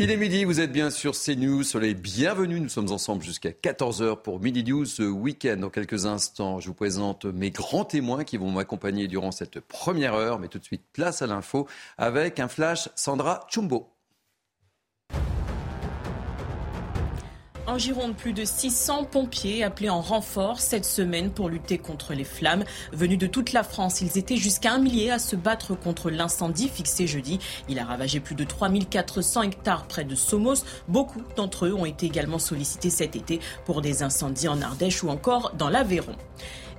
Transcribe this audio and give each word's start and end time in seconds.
Il 0.00 0.12
est 0.12 0.16
midi, 0.16 0.44
vous 0.44 0.60
êtes 0.60 0.70
bien 0.70 0.90
sur 0.90 1.18
CNews, 1.18 1.64
soleil 1.64 1.94
bienvenue, 1.96 2.60
nous 2.60 2.68
sommes 2.68 2.92
ensemble 2.92 3.24
jusqu'à 3.24 3.50
14h 3.50 4.22
pour 4.22 4.38
Midi 4.38 4.62
News 4.62 4.84
ce 4.84 5.02
week-end. 5.02 5.56
Dans 5.56 5.70
quelques 5.70 6.06
instants, 6.06 6.60
je 6.60 6.68
vous 6.68 6.74
présente 6.74 7.24
mes 7.24 7.50
grands 7.50 7.84
témoins 7.84 8.22
qui 8.22 8.36
vont 8.36 8.52
m'accompagner 8.52 9.08
durant 9.08 9.32
cette 9.32 9.58
première 9.58 10.14
heure, 10.14 10.38
mais 10.38 10.46
tout 10.46 10.60
de 10.60 10.64
suite 10.64 10.84
place 10.92 11.20
à 11.20 11.26
l'info 11.26 11.66
avec 11.96 12.38
un 12.38 12.46
flash 12.46 12.88
Sandra 12.94 13.44
Chumbo. 13.50 13.97
En 17.68 17.76
Gironde, 17.76 18.16
plus 18.16 18.32
de 18.32 18.46
600 18.46 19.04
pompiers 19.04 19.62
appelés 19.62 19.90
en 19.90 20.00
renfort 20.00 20.58
cette 20.58 20.86
semaine 20.86 21.30
pour 21.30 21.50
lutter 21.50 21.76
contre 21.76 22.14
les 22.14 22.24
flammes. 22.24 22.64
Venus 22.94 23.18
de 23.18 23.26
toute 23.26 23.52
la 23.52 23.62
France, 23.62 24.00
ils 24.00 24.16
étaient 24.16 24.38
jusqu'à 24.38 24.72
un 24.72 24.78
millier 24.78 25.10
à 25.10 25.18
se 25.18 25.36
battre 25.36 25.74
contre 25.78 26.08
l'incendie 26.08 26.70
fixé 26.70 27.06
jeudi. 27.06 27.38
Il 27.68 27.78
a 27.78 27.84
ravagé 27.84 28.20
plus 28.20 28.34
de 28.34 28.44
3400 28.44 29.42
hectares 29.42 29.86
près 29.86 30.04
de 30.04 30.14
Somos. 30.14 30.64
Beaucoup 30.88 31.20
d'entre 31.36 31.66
eux 31.66 31.74
ont 31.74 31.84
été 31.84 32.06
également 32.06 32.38
sollicités 32.38 32.88
cet 32.88 33.16
été 33.16 33.38
pour 33.66 33.82
des 33.82 34.02
incendies 34.02 34.48
en 34.48 34.62
Ardèche 34.62 35.02
ou 35.02 35.10
encore 35.10 35.52
dans 35.58 35.68
l'Aveyron. 35.68 36.16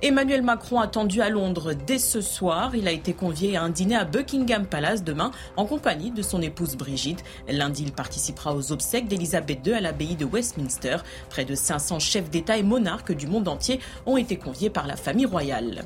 Emmanuel 0.02 0.40
Macron 0.40 0.80
attendu 0.80 1.20
à 1.20 1.28
Londres 1.28 1.74
dès 1.74 1.98
ce 1.98 2.22
soir. 2.22 2.74
Il 2.74 2.88
a 2.88 2.90
été 2.90 3.12
convié 3.12 3.58
à 3.58 3.62
un 3.62 3.68
dîner 3.68 3.96
à 3.96 4.06
Buckingham 4.06 4.64
Palace 4.64 5.04
demain 5.04 5.30
en 5.58 5.66
compagnie 5.66 6.10
de 6.10 6.22
son 6.22 6.40
épouse 6.40 6.74
Brigitte. 6.74 7.22
Lundi, 7.50 7.82
il 7.82 7.92
participera 7.92 8.54
aux 8.54 8.72
obsèques 8.72 9.08
d'Elisabeth 9.08 9.58
II 9.66 9.74
à 9.74 9.80
l'abbaye 9.82 10.16
de 10.16 10.24
Westminster. 10.24 10.96
Près 11.28 11.44
de 11.44 11.54
500 11.54 11.98
chefs 11.98 12.30
d'État 12.30 12.56
et 12.56 12.62
monarques 12.62 13.12
du 13.12 13.26
monde 13.26 13.46
entier 13.46 13.78
ont 14.06 14.16
été 14.16 14.38
conviés 14.38 14.70
par 14.70 14.86
la 14.86 14.96
famille 14.96 15.26
royale. 15.26 15.84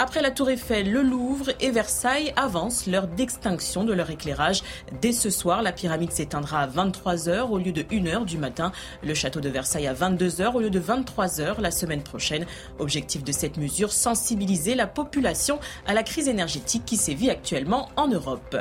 Après 0.00 0.22
la 0.22 0.30
Tour 0.30 0.48
Eiffel, 0.48 0.92
le 0.92 1.02
Louvre 1.02 1.50
et 1.58 1.72
Versailles 1.72 2.32
avancent 2.36 2.86
l'heure 2.86 3.08
d'extinction 3.08 3.82
de 3.82 3.92
leur 3.92 4.08
éclairage. 4.10 4.62
Dès 5.02 5.10
ce 5.10 5.28
soir, 5.28 5.60
la 5.60 5.72
pyramide 5.72 6.12
s'éteindra 6.12 6.60
à 6.60 6.68
23h 6.68 7.48
au 7.50 7.58
lieu 7.58 7.72
de 7.72 7.82
1h 7.82 8.24
du 8.24 8.38
matin. 8.38 8.70
Le 9.02 9.12
château 9.12 9.40
de 9.40 9.48
Versailles 9.48 9.88
à 9.88 9.94
22h 9.94 10.54
au 10.54 10.60
lieu 10.60 10.70
de 10.70 10.78
23h 10.78 11.60
la 11.60 11.72
semaine 11.72 12.04
prochaine. 12.04 12.46
Objectif 12.78 13.24
de 13.24 13.32
cette 13.32 13.56
mesure, 13.56 13.90
sensibiliser 13.90 14.76
la 14.76 14.86
population 14.86 15.58
à 15.84 15.94
la 15.94 16.04
crise 16.04 16.28
énergétique 16.28 16.84
qui 16.86 16.96
sévit 16.96 17.30
actuellement 17.30 17.88
en 17.96 18.06
Europe. 18.06 18.56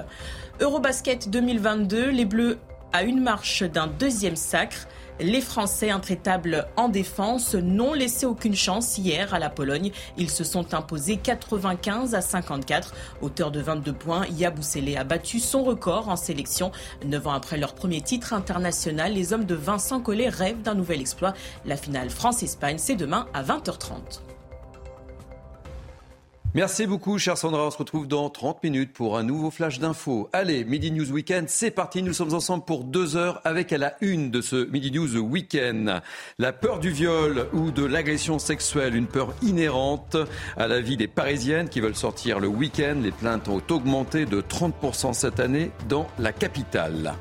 Eurobasket 0.59 1.29
2022, 1.29 2.09
les 2.09 2.25
Bleus 2.25 2.57
à 2.93 3.03
une 3.03 3.21
marche 3.21 3.61
d'un 3.61 3.85
deuxième 3.85 4.35
sacre. 4.35 4.87
Les 5.19 5.41
Français 5.41 5.89
intraitables 5.89 6.67
en 6.75 6.89
défense 6.89 7.55
n'ont 7.55 7.93
laissé 7.93 8.27
aucune 8.27 8.55
chance 8.55 8.99
hier 8.99 9.33
à 9.33 9.39
la 9.39 9.49
Pologne. 9.49 9.91
Ils 10.15 10.29
se 10.29 10.43
sont 10.43 10.75
imposés 10.75 11.17
95 11.17 12.13
à 12.13 12.21
54. 12.21 12.93
Auteur 13.21 13.49
de 13.49 13.59
22 13.59 13.93
points, 13.93 14.27
Yabusele 14.27 14.95
a 14.95 15.03
battu 15.03 15.39
son 15.39 15.63
record 15.63 16.09
en 16.09 16.17
sélection. 16.17 16.71
Neuf 17.03 17.25
ans 17.25 17.33
après 17.33 17.57
leur 17.57 17.73
premier 17.73 18.01
titre 18.01 18.33
international, 18.33 19.13
les 19.13 19.33
hommes 19.33 19.45
de 19.45 19.55
Vincent 19.55 20.01
Collet 20.01 20.29
rêvent 20.29 20.61
d'un 20.61 20.75
nouvel 20.75 21.01
exploit. 21.01 21.33
La 21.65 21.77
finale 21.77 22.11
France-Espagne, 22.11 22.77
c'est 22.77 22.95
demain 22.95 23.27
à 23.33 23.41
20h30. 23.41 24.26
Merci 26.57 26.87
beaucoup, 26.87 27.19
cher 27.19 27.37
Sandra. 27.37 27.67
On 27.67 27.69
se 27.69 27.77
retrouve 27.77 28.07
dans 28.07 28.31
30 28.31 28.63
minutes 28.63 28.91
pour 28.91 29.15
un 29.15 29.21
nouveau 29.21 29.51
flash 29.51 29.77
d'infos. 29.77 30.27
Allez, 30.33 30.65
Midi 30.65 30.89
News 30.89 31.11
Weekend, 31.11 31.47
c'est 31.49 31.69
parti. 31.69 32.01
Nous 32.01 32.13
sommes 32.13 32.33
ensemble 32.33 32.65
pour 32.65 32.83
deux 32.83 33.15
heures 33.15 33.41
avec 33.43 33.71
à 33.71 33.77
la 33.77 33.95
une 34.01 34.31
de 34.31 34.41
ce 34.41 34.65
Midi 34.71 34.91
News 34.91 35.17
Weekend. 35.17 36.01
La 36.39 36.53
peur 36.53 36.79
du 36.79 36.89
viol 36.89 37.47
ou 37.53 37.69
de 37.69 37.85
l'agression 37.85 38.39
sexuelle, 38.39 38.95
une 38.95 39.05
peur 39.05 39.35
inhérente 39.43 40.17
à 40.57 40.67
la 40.67 40.81
vie 40.81 40.97
des 40.97 41.07
Parisiennes 41.07 41.69
qui 41.69 41.79
veulent 41.79 41.93
sortir 41.93 42.39
le 42.39 42.47
week-end. 42.47 42.95
Les 43.03 43.11
plaintes 43.11 43.47
ont 43.49 43.61
augmenté 43.69 44.25
de 44.25 44.41
30% 44.41 45.13
cette 45.13 45.39
année 45.39 45.69
dans 45.87 46.07
la 46.17 46.33
capitale. 46.33 47.13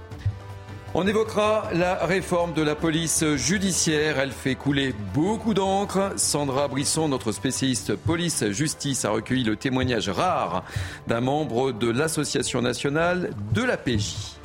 On 0.98 1.06
évoquera 1.06 1.68
la 1.74 2.06
réforme 2.06 2.54
de 2.54 2.62
la 2.62 2.74
police 2.74 3.22
judiciaire. 3.36 4.18
Elle 4.18 4.32
fait 4.32 4.54
couler 4.54 4.94
beaucoup 5.12 5.52
d'encre. 5.52 6.14
Sandra 6.16 6.68
Brisson, 6.68 7.06
notre 7.06 7.32
spécialiste 7.32 7.94
police-justice, 7.94 9.04
a 9.04 9.10
recueilli 9.10 9.44
le 9.44 9.56
témoignage 9.56 10.08
rare 10.08 10.64
d'un 11.06 11.20
membre 11.20 11.72
de 11.72 11.90
l'Association 11.90 12.62
nationale 12.62 13.32
de 13.52 13.62
la 13.62 13.76
PJ. 13.76 14.35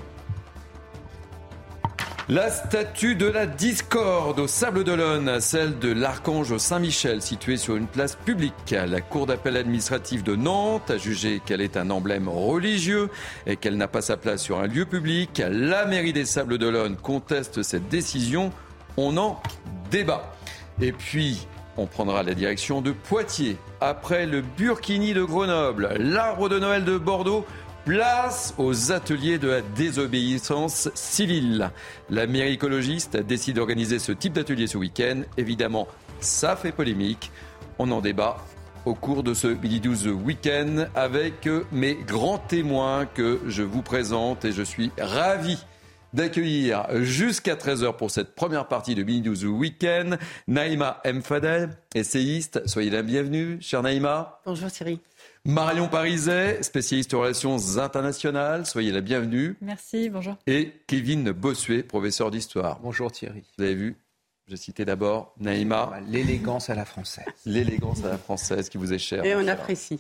La 2.31 2.49
statue 2.49 3.15
de 3.15 3.25
la 3.25 3.45
discorde 3.45 4.39
au 4.39 4.47
Sable 4.47 4.85
d'Olonne, 4.85 5.41
celle 5.41 5.77
de 5.79 5.91
l'archange 5.91 6.55
Saint-Michel, 6.55 7.21
située 7.21 7.57
sur 7.57 7.75
une 7.75 7.87
place 7.87 8.15
publique. 8.15 8.53
La 8.71 9.01
Cour 9.01 9.25
d'appel 9.25 9.57
administrative 9.57 10.23
de 10.23 10.37
Nantes 10.37 10.89
a 10.91 10.97
jugé 10.97 11.41
qu'elle 11.45 11.59
est 11.59 11.75
un 11.75 11.89
emblème 11.89 12.29
religieux 12.29 13.09
et 13.45 13.57
qu'elle 13.57 13.75
n'a 13.75 13.89
pas 13.89 14.01
sa 14.01 14.15
place 14.15 14.41
sur 14.41 14.59
un 14.59 14.67
lieu 14.67 14.85
public. 14.85 15.43
La 15.45 15.85
mairie 15.85 16.13
des 16.13 16.23
Sables 16.23 16.57
d'Olonne 16.57 16.95
conteste 16.95 17.63
cette 17.63 17.89
décision. 17.89 18.53
On 18.95 19.17
en 19.17 19.41
débat. 19.89 20.31
Et 20.79 20.93
puis, 20.93 21.45
on 21.75 21.85
prendra 21.85 22.23
la 22.23 22.33
direction 22.33 22.81
de 22.81 22.91
Poitiers. 22.91 23.57
Après 23.81 24.25
le 24.25 24.41
Burkini 24.41 25.13
de 25.13 25.23
Grenoble, 25.23 25.89
l'arbre 25.99 26.47
de 26.47 26.59
Noël 26.59 26.85
de 26.85 26.97
Bordeaux, 26.97 27.45
Place 27.85 28.53
aux 28.59 28.91
ateliers 28.91 29.39
de 29.39 29.47
la 29.47 29.61
désobéissance 29.61 30.89
civile. 30.93 31.71
La 32.11 32.27
mairie 32.27 32.53
écologiste 32.53 33.17
décide 33.17 33.55
d'organiser 33.55 33.97
ce 33.97 34.11
type 34.11 34.33
d'atelier 34.33 34.67
ce 34.67 34.77
week-end. 34.77 35.23
Évidemment, 35.35 35.87
ça 36.19 36.55
fait 36.55 36.71
polémique. 36.71 37.31
On 37.79 37.89
en 37.89 37.99
débat 37.99 38.37
au 38.85 38.93
cours 38.93 39.23
de 39.23 39.33
ce 39.33 39.47
Midi 39.47 39.79
12 39.79 40.09
Week-end 40.09 40.85
avec 40.93 41.49
mes 41.71 41.95
grands 41.95 42.37
témoins 42.37 43.07
que 43.07 43.39
je 43.47 43.63
vous 43.63 43.81
présente 43.81 44.45
et 44.45 44.51
je 44.51 44.61
suis 44.61 44.91
ravi 44.99 45.57
d'accueillir 46.13 46.87
jusqu'à 47.03 47.55
13h 47.55 47.95
pour 47.95 48.11
cette 48.11 48.35
première 48.35 48.67
partie 48.67 48.95
de 48.95 49.03
Midi 49.03 49.21
12 49.21 49.45
Week-end 49.45 50.17
Naïma 50.47 50.99
M. 51.03 51.21
Fadel, 51.21 51.69
essayiste. 51.95 52.67
Soyez 52.67 52.89
la 52.89 53.01
bienvenue, 53.01 53.57
chère 53.61 53.83
Naïma. 53.83 54.39
Bonjour 54.45 54.71
Thierry. 54.71 54.99
Marion 55.43 55.87
Pariset, 55.87 56.61
spécialiste 56.61 57.13
en 57.13 57.21
relations 57.21 57.57
internationales, 57.77 58.65
soyez 58.65 58.91
la 58.91 59.01
bienvenue. 59.01 59.57
Merci, 59.61 60.09
bonjour. 60.09 60.37
Et 60.45 60.71
Kevin 60.85 61.31
Bossuet, 61.31 61.83
professeur 61.83 62.29
d'histoire. 62.29 62.79
Bonjour 62.81 63.11
Thierry. 63.11 63.43
Vous 63.57 63.63
avez 63.63 63.75
vu, 63.75 63.95
j'ai 64.47 64.57
cité 64.57 64.85
d'abord 64.85 65.33
Naïma. 65.39 65.93
L'élégance 66.07 66.69
à 66.69 66.75
la 66.75 66.85
française. 66.85 67.25
L'élégance 67.45 68.03
à 68.03 68.09
la 68.09 68.17
française 68.17 68.69
qui 68.69 68.77
vous 68.77 68.93
est 68.93 68.99
chère. 68.99 69.25
Et 69.25 69.35
on 69.35 69.47
apprécie. 69.47 69.99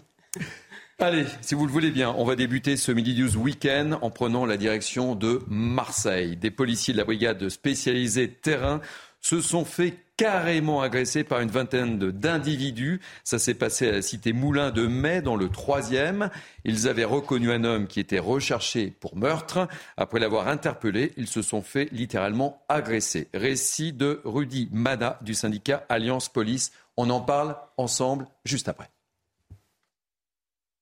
Allez, 1.03 1.25
si 1.41 1.55
vous 1.55 1.65
le 1.65 1.71
voulez 1.71 1.89
bien, 1.89 2.13
on 2.15 2.25
va 2.25 2.35
débuter 2.35 2.77
ce 2.77 2.91
Midi 2.91 3.19
News 3.19 3.35
Week-end 3.35 3.97
en 4.03 4.11
prenant 4.11 4.45
la 4.45 4.55
direction 4.55 5.15
de 5.15 5.41
Marseille. 5.47 6.37
Des 6.37 6.51
policiers 6.51 6.93
de 6.93 6.99
la 6.99 7.05
brigade 7.05 7.49
spécialisée 7.49 8.29
terrain 8.29 8.81
se 9.19 9.41
sont 9.41 9.65
fait 9.65 9.95
carrément 10.15 10.79
agressés 10.79 11.23
par 11.23 11.39
une 11.39 11.49
vingtaine 11.49 11.97
d'individus. 11.97 13.01
Ça 13.23 13.39
s'est 13.39 13.55
passé 13.55 13.89
à 13.89 13.93
la 13.93 14.03
cité 14.03 14.31
Moulin 14.31 14.69
de 14.69 14.85
Mai, 14.85 15.23
dans 15.23 15.35
le 15.35 15.49
troisième. 15.49 16.29
Ils 16.65 16.87
avaient 16.87 17.03
reconnu 17.03 17.51
un 17.51 17.63
homme 17.63 17.87
qui 17.87 17.99
était 17.99 18.19
recherché 18.19 18.93
pour 18.99 19.17
meurtre. 19.17 19.67
Après 19.97 20.19
l'avoir 20.19 20.49
interpellé, 20.49 21.13
ils 21.17 21.25
se 21.25 21.41
sont 21.41 21.63
fait 21.63 21.89
littéralement 21.91 22.61
agresser. 22.69 23.27
Récit 23.33 23.91
de 23.91 24.21
Rudy 24.23 24.69
Mana 24.71 25.17
du 25.23 25.33
syndicat 25.33 25.83
Alliance 25.89 26.29
Police. 26.29 26.71
On 26.95 27.09
en 27.09 27.21
parle 27.21 27.55
ensemble 27.77 28.27
juste 28.45 28.69
après. 28.69 28.91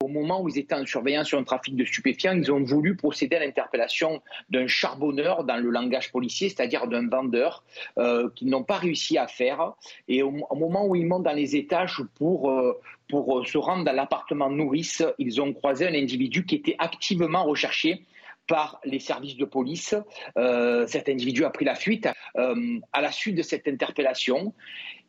Au 0.09 0.11
moment 0.11 0.41
où 0.41 0.49
ils 0.49 0.57
étaient 0.57 0.73
en 0.73 0.87
surveillance 0.87 1.27
sur 1.27 1.37
un 1.37 1.43
trafic 1.43 1.75
de 1.75 1.85
stupéfiants, 1.85 2.35
ils 2.35 2.51
ont 2.51 2.63
voulu 2.63 2.95
procéder 2.95 3.35
à 3.35 3.45
l'interpellation 3.45 4.23
d'un 4.49 4.65
charbonneur 4.65 5.43
dans 5.43 5.57
le 5.57 5.69
langage 5.69 6.11
policier, 6.11 6.49
c'est-à-dire 6.49 6.87
d'un 6.87 7.07
vendeur, 7.07 7.63
euh, 7.99 8.27
qu'ils 8.33 8.49
n'ont 8.49 8.63
pas 8.63 8.77
réussi 8.77 9.19
à 9.19 9.27
faire. 9.27 9.73
Et 10.07 10.23
au, 10.23 10.31
moment 10.31 10.87
où 10.87 10.95
ils 10.95 11.05
montent 11.05 11.23
dans 11.23 11.33
les 11.33 11.55
étages 11.55 12.01
pour, 12.15 12.49
euh, 12.49 12.73
pour 13.07 13.45
se 13.47 13.59
rendre 13.59 13.83
dans 13.85 13.95
l'appartement 13.95 14.49
nourrice, 14.49 15.03
ils 15.19 15.39
ont 15.41 15.53
croisé 15.53 15.87
un 15.87 15.93
individu 15.93 16.43
qui 16.43 16.55
était 16.55 16.75
activement 16.79 17.43
recherché 17.43 18.03
par 18.49 18.81
les 18.83 18.99
services 18.99 19.37
de 19.37 19.45
police. 19.45 19.95
Euh, 20.37 20.85
cet 20.87 21.07
individu 21.07 21.45
a 21.45 21.51
pris 21.51 21.63
la 21.63 21.75
fuite. 21.75 22.09
Euh, 22.35 22.79
à 22.91 22.99
la 22.99 23.11
suite 23.11 23.35
de 23.35 23.43
cette 23.43 23.67
interpellation, 23.67 24.53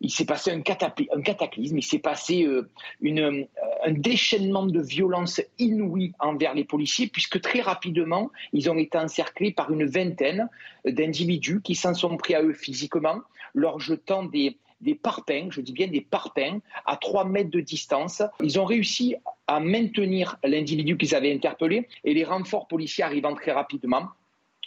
il 0.02 0.10
s'est 0.10 0.26
passé 0.26 0.50
un, 0.52 0.60
cataclysme, 0.60 1.78
il 1.78 1.82
s'est 1.82 1.98
passé 1.98 2.44
euh, 2.44 2.68
un 3.02 3.92
déchaînement 3.92 4.66
de 4.66 4.80
violence 4.80 5.40
inouïe 5.58 6.12
envers 6.20 6.54
les 6.54 6.64
policiers, 6.64 7.08
puisque 7.08 7.40
très 7.40 7.60
rapidement, 7.60 8.30
ils 8.52 8.70
ont 8.70 8.76
été 8.76 8.98
encerclés 8.98 9.52
par 9.52 9.72
une 9.72 9.86
vingtaine 9.86 10.48
d'individus 10.84 11.62
qui 11.62 11.74
s'en 11.74 11.94
sont 11.94 12.16
pris 12.18 12.34
à 12.34 12.42
eux 12.42 12.52
physiquement, 12.52 13.20
leur 13.54 13.80
jetant 13.80 14.24
des, 14.24 14.58
des 14.80 14.94
parpaings, 14.94 15.50
je 15.50 15.60
dis 15.60 15.72
bien 15.72 15.88
des 15.88 16.00
parpaings, 16.00 16.60
à 16.86 16.96
3 16.96 17.24
mètres 17.24 17.50
de 17.50 17.60
distance. 17.60 18.22
Ils 18.42 18.58
ont 18.58 18.64
réussi 18.64 19.16
à 19.46 19.60
maintenir 19.60 20.36
l'individu 20.44 20.96
qu'ils 20.96 21.14
avaient 21.14 21.32
interpellé 21.32 21.88
et 22.04 22.14
les 22.14 22.24
renforts 22.24 22.68
policiers 22.68 23.04
arrivant 23.04 23.34
très 23.34 23.52
rapidement 23.52 24.08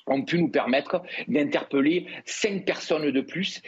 ont 0.07 0.23
pu 0.23 0.37
nous 0.39 0.49
permettre 0.49 1.01
d'interpeller 1.27 2.07
cinq 2.25 2.65
personnes 2.65 3.09
de 3.09 3.21
plus. 3.21 3.61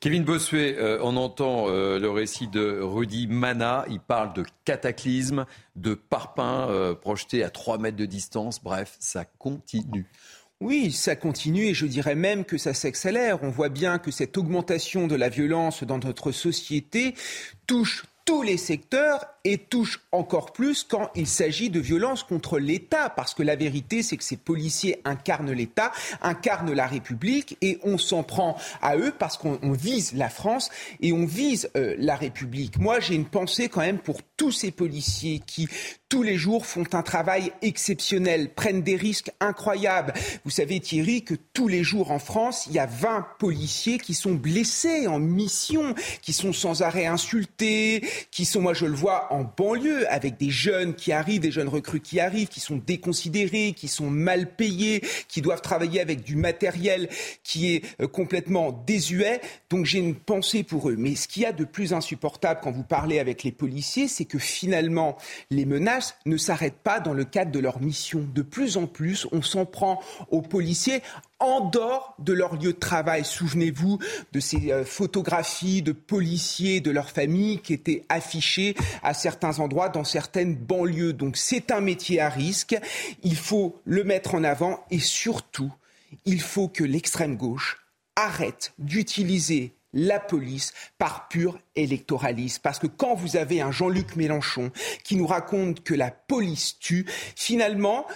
Kevin 0.00 0.24
Bossuet, 0.24 0.78
euh, 0.78 0.98
on 1.02 1.14
entend 1.18 1.68
euh, 1.68 1.98
le 1.98 2.10
récit 2.10 2.48
de 2.48 2.80
Rudy 2.80 3.26
Mana. 3.26 3.84
Il 3.90 4.00
parle 4.00 4.32
de 4.32 4.44
cataclysme, 4.64 5.44
de 5.76 5.92
parpaings 5.92 6.68
euh, 6.70 6.94
projetés 6.94 7.44
à 7.44 7.50
3 7.50 7.76
mètres 7.76 7.98
de 7.98 8.06
distance. 8.06 8.62
Bref, 8.62 8.96
ça 8.98 9.26
continue. 9.26 10.06
Oui, 10.60 10.92
ça 10.92 11.16
continue 11.16 11.68
et 11.68 11.74
je 11.74 11.86
dirais 11.86 12.14
même 12.14 12.44
que 12.44 12.58
ça 12.58 12.74
s'accélère. 12.74 13.42
On 13.42 13.48
voit 13.48 13.70
bien 13.70 13.98
que 13.98 14.10
cette 14.10 14.36
augmentation 14.36 15.06
de 15.06 15.14
la 15.14 15.30
violence 15.30 15.84
dans 15.84 15.98
notre 15.98 16.32
société 16.32 17.14
touche 17.66 18.04
tous 18.26 18.42
les 18.42 18.58
secteurs 18.58 19.24
et 19.44 19.58
touche 19.58 20.00
encore 20.12 20.52
plus 20.52 20.84
quand 20.84 21.10
il 21.14 21.26
s'agit 21.26 21.70
de 21.70 21.80
violences 21.80 22.22
contre 22.22 22.58
l'État, 22.58 23.10
parce 23.10 23.34
que 23.34 23.42
la 23.42 23.56
vérité, 23.56 24.02
c'est 24.02 24.16
que 24.16 24.24
ces 24.24 24.36
policiers 24.36 25.00
incarnent 25.04 25.52
l'État, 25.52 25.92
incarnent 26.20 26.72
la 26.72 26.86
République, 26.86 27.56
et 27.62 27.78
on 27.82 27.98
s'en 27.98 28.22
prend 28.22 28.56
à 28.82 28.96
eux 28.96 29.12
parce 29.18 29.36
qu'on 29.36 29.58
vise 29.72 30.12
la 30.14 30.28
France 30.28 30.70
et 31.00 31.12
on 31.12 31.24
vise 31.24 31.70
euh, 31.76 31.94
la 31.98 32.16
République. 32.16 32.78
Moi, 32.78 33.00
j'ai 33.00 33.14
une 33.14 33.26
pensée 33.26 33.68
quand 33.68 33.80
même 33.80 33.98
pour 33.98 34.20
tous 34.36 34.52
ces 34.52 34.70
policiers 34.70 35.40
qui 35.46 35.68
tous 36.10 36.22
les 36.24 36.36
jours 36.36 36.66
font 36.66 36.84
un 36.92 37.02
travail 37.02 37.52
exceptionnel, 37.62 38.52
prennent 38.52 38.82
des 38.82 38.96
risques 38.96 39.30
incroyables. 39.38 40.12
Vous 40.44 40.50
savez 40.50 40.80
Thierry 40.80 41.22
que 41.22 41.34
tous 41.52 41.68
les 41.68 41.84
jours 41.84 42.10
en 42.10 42.18
France, 42.18 42.66
il 42.66 42.72
y 42.72 42.80
a 42.80 42.86
20 42.86 43.26
policiers 43.38 43.98
qui 43.98 44.14
sont 44.14 44.32
blessés 44.32 45.06
en 45.06 45.20
mission, 45.20 45.94
qui 46.20 46.32
sont 46.32 46.52
sans 46.52 46.82
arrêt 46.82 47.06
insultés, 47.06 48.04
qui 48.32 48.44
sont, 48.44 48.60
moi 48.60 48.74
je 48.74 48.86
le 48.86 48.96
vois, 48.96 49.29
en 49.30 49.44
banlieue, 49.44 50.10
avec 50.12 50.36
des 50.36 50.50
jeunes 50.50 50.94
qui 50.94 51.12
arrivent, 51.12 51.40
des 51.40 51.50
jeunes 51.50 51.68
recrues 51.68 52.00
qui 52.00 52.20
arrivent, 52.20 52.48
qui 52.48 52.60
sont 52.60 52.80
déconsidérés, 52.84 53.72
qui 53.72 53.88
sont 53.88 54.10
mal 54.10 54.54
payés, 54.54 55.02
qui 55.28 55.40
doivent 55.40 55.62
travailler 55.62 56.00
avec 56.00 56.22
du 56.22 56.36
matériel 56.36 57.08
qui 57.42 57.74
est 57.74 57.84
euh, 58.00 58.08
complètement 58.08 58.72
désuet. 58.86 59.40
Donc 59.70 59.86
j'ai 59.86 59.98
une 59.98 60.14
pensée 60.14 60.62
pour 60.62 60.90
eux. 60.90 60.96
Mais 60.98 61.14
ce 61.14 61.28
qu'il 61.28 61.42
y 61.42 61.46
a 61.46 61.52
de 61.52 61.64
plus 61.64 61.92
insupportable 61.92 62.60
quand 62.62 62.72
vous 62.72 62.82
parlez 62.82 63.18
avec 63.18 63.42
les 63.44 63.52
policiers, 63.52 64.08
c'est 64.08 64.24
que 64.24 64.38
finalement, 64.38 65.16
les 65.50 65.64
menaces 65.64 66.16
ne 66.26 66.36
s'arrêtent 66.36 66.82
pas 66.82 67.00
dans 67.00 67.14
le 67.14 67.24
cadre 67.24 67.52
de 67.52 67.58
leur 67.58 67.80
mission. 67.80 68.26
De 68.34 68.42
plus 68.42 68.76
en 68.76 68.86
plus, 68.86 69.26
on 69.32 69.42
s'en 69.42 69.64
prend 69.64 70.00
aux 70.30 70.42
policiers 70.42 71.02
en 71.40 71.60
dehors 71.60 72.14
de 72.18 72.32
leur 72.32 72.54
lieu 72.54 72.72
de 72.72 72.78
travail. 72.78 73.24
Souvenez-vous 73.24 73.98
de 74.32 74.40
ces 74.40 74.70
euh, 74.70 74.84
photographies 74.84 75.82
de 75.82 75.92
policiers, 75.92 76.80
de 76.80 76.90
leurs 76.90 77.10
familles 77.10 77.60
qui 77.60 77.72
étaient 77.72 78.04
affichées 78.08 78.76
à 79.02 79.14
certains 79.14 79.58
endroits 79.58 79.88
dans 79.88 80.04
certaines 80.04 80.54
banlieues. 80.54 81.14
Donc 81.14 81.36
c'est 81.36 81.70
un 81.70 81.80
métier 81.80 82.20
à 82.20 82.28
risque. 82.28 82.76
Il 83.22 83.36
faut 83.36 83.80
le 83.84 84.04
mettre 84.04 84.34
en 84.34 84.44
avant 84.44 84.84
et 84.90 85.00
surtout, 85.00 85.72
il 86.24 86.40
faut 86.40 86.68
que 86.68 86.84
l'extrême 86.84 87.36
gauche 87.36 87.84
arrête 88.16 88.72
d'utiliser 88.78 89.72
la 89.92 90.20
police 90.20 90.72
par 90.98 91.28
pur 91.28 91.58
électoralisme. 91.74 92.60
Parce 92.62 92.78
que 92.78 92.86
quand 92.86 93.14
vous 93.14 93.36
avez 93.36 93.60
un 93.60 93.72
Jean-Luc 93.72 94.16
Mélenchon 94.16 94.70
qui 95.04 95.16
nous 95.16 95.26
raconte 95.26 95.82
que 95.82 95.94
la 95.94 96.10
police 96.10 96.78
tue, 96.78 97.06
finalement, 97.34 98.06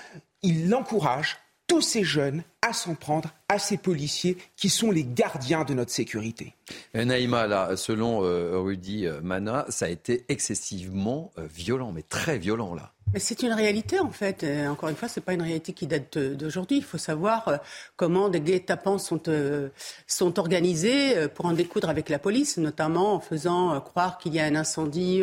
il 0.42 0.72
encourage 0.74 1.38
tous 1.66 1.80
ces 1.80 2.04
jeunes 2.04 2.42
à 2.62 2.72
s'en 2.72 2.94
prendre 2.94 3.30
à 3.48 3.58
ces 3.58 3.76
policiers 3.76 4.36
qui 4.56 4.68
sont 4.68 4.90
les 4.90 5.04
gardiens 5.04 5.64
de 5.64 5.74
notre 5.74 5.90
sécurité. 5.90 6.54
Naïma, 6.94 7.46
là, 7.46 7.76
selon 7.76 8.24
euh, 8.24 8.58
Rudy 8.58 9.06
euh, 9.06 9.20
Mana, 9.22 9.66
ça 9.68 9.86
a 9.86 9.88
été 9.88 10.24
excessivement 10.28 11.30
euh, 11.38 11.46
violent, 11.46 11.92
mais 11.92 12.02
très 12.02 12.38
violent 12.38 12.74
là. 12.74 12.93
Mais 13.12 13.20
c'est 13.20 13.42
une 13.42 13.52
réalité 13.52 14.00
en 14.00 14.10
fait. 14.10 14.44
encore 14.68 14.88
une 14.88 14.96
fois, 14.96 15.08
c'est 15.08 15.20
pas 15.20 15.34
une 15.34 15.42
réalité 15.42 15.72
qui 15.72 15.86
date 15.86 16.18
d'aujourd'hui. 16.18 16.78
Il 16.78 16.84
faut 16.84 16.98
savoir 16.98 17.60
comment 17.96 18.28
des 18.28 18.40
guet-apens 18.40 18.98
sont 18.98 19.22
sont 20.06 20.38
organisés 20.38 21.28
pour 21.28 21.46
en 21.46 21.52
découdre 21.52 21.88
avec 21.88 22.08
la 22.08 22.18
police, 22.18 22.56
notamment 22.56 23.14
en 23.14 23.20
faisant 23.20 23.80
croire 23.80 24.18
qu'il 24.18 24.34
y 24.34 24.40
a 24.40 24.44
un 24.44 24.56
incendie 24.56 25.22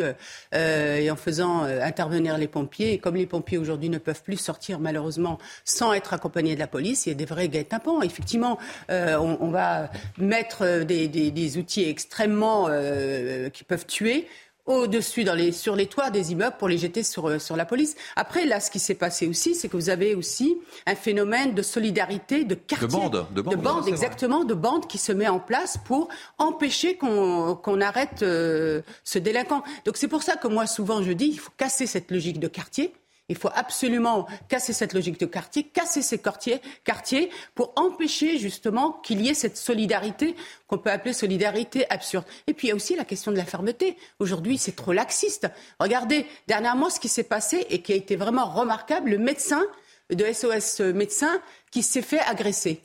et 0.52 1.10
en 1.10 1.16
faisant 1.16 1.64
intervenir 1.64 2.38
les 2.38 2.48
pompiers. 2.48 2.94
Et 2.94 2.98
comme 2.98 3.16
les 3.16 3.26
pompiers 3.26 3.58
aujourd'hui 3.58 3.90
ne 3.90 3.98
peuvent 3.98 4.22
plus 4.22 4.38
sortir 4.38 4.78
malheureusement 4.78 5.38
sans 5.66 5.92
être 5.92 6.14
accompagnés 6.14 6.54
de 6.54 6.60
la 6.60 6.66
police, 6.66 7.04
il 7.04 7.10
y 7.10 7.12
a 7.12 7.16
des 7.16 7.26
vrais 7.26 7.48
guet-apens. 7.48 8.00
Effectivement, 8.02 8.58
on, 8.88 9.50
va 9.50 9.90
mettre 10.16 10.84
des, 10.84 11.58
outils 11.58 11.88
extrêmement 11.88 12.66
euh, 12.68 13.48
qui 13.50 13.64
peuvent 13.64 13.86
tuer 13.86 14.28
au-dessus, 14.66 15.26
sur 15.52 15.76
les 15.76 15.86
toits 15.86 16.10
des 16.10 16.32
immeubles 16.32 16.56
pour 16.58 16.68
les 16.68 16.78
jeter 16.78 17.02
sur, 17.02 17.28
euh, 17.28 17.38
sur 17.38 17.56
la 17.56 17.64
police. 17.64 17.96
Après, 18.16 18.44
là, 18.44 18.60
ce 18.60 18.70
qui 18.70 18.78
s'est 18.78 18.94
passé 18.94 19.26
aussi, 19.26 19.54
c'est 19.54 19.68
que 19.68 19.76
vous 19.76 19.90
avez 19.90 20.14
aussi 20.14 20.58
un 20.86 20.94
phénomène 20.94 21.54
de 21.54 21.62
solidarité, 21.62 22.44
de 22.44 22.54
quartier. 22.54 22.86
De 22.86 22.92
bande. 22.92 23.26
De 23.34 23.42
bande, 23.42 23.88
exactement, 23.88 24.44
de 24.44 24.54
bande 24.54 24.86
qui 24.86 24.98
se 24.98 25.12
met 25.12 25.28
en 25.28 25.40
place 25.40 25.78
pour 25.84 26.08
empêcher 26.38 26.96
qu'on 26.96 27.80
arrête 27.80 28.22
euh, 28.22 28.82
ce 29.04 29.18
délinquant. 29.18 29.62
Donc 29.84 29.96
c'est 29.96 30.08
pour 30.08 30.22
ça 30.22 30.36
que 30.36 30.48
moi, 30.48 30.66
souvent, 30.66 31.02
je 31.02 31.12
dis, 31.12 31.26
il 31.26 31.38
faut 31.38 31.52
casser 31.56 31.86
cette 31.86 32.10
logique 32.10 32.38
de 32.38 32.48
quartier 32.48 32.92
il 33.28 33.36
faut 33.36 33.50
absolument 33.54 34.26
casser 34.48 34.72
cette 34.72 34.92
logique 34.92 35.18
de 35.18 35.26
quartier, 35.26 35.62
casser 35.62 36.02
ces 36.02 36.18
quartiers, 36.18 36.60
quartiers 36.84 37.30
pour 37.54 37.72
empêcher 37.76 38.38
justement 38.38 38.92
qu'il 38.92 39.22
y 39.22 39.28
ait 39.28 39.34
cette 39.34 39.56
solidarité 39.56 40.34
qu'on 40.66 40.78
peut 40.78 40.90
appeler 40.90 41.12
solidarité 41.12 41.88
absurde. 41.90 42.24
Et 42.46 42.54
puis 42.54 42.66
il 42.66 42.70
y 42.70 42.72
a 42.72 42.76
aussi 42.76 42.96
la 42.96 43.04
question 43.04 43.32
de 43.32 43.36
la 43.36 43.44
fermeté. 43.44 43.96
Aujourd'hui, 44.18 44.58
c'est 44.58 44.76
trop 44.76 44.92
laxiste. 44.92 45.48
Regardez 45.78 46.26
dernièrement 46.46 46.90
ce 46.90 47.00
qui 47.00 47.08
s'est 47.08 47.22
passé 47.22 47.66
et 47.70 47.80
qui 47.80 47.92
a 47.92 47.96
été 47.96 48.16
vraiment 48.16 48.46
remarquable, 48.46 49.10
le 49.10 49.18
médecin 49.18 49.62
de 50.10 50.30
SOS 50.30 50.80
médecin 50.80 51.40
qui 51.70 51.82
s'est 51.82 52.02
fait 52.02 52.20
agresser. 52.20 52.82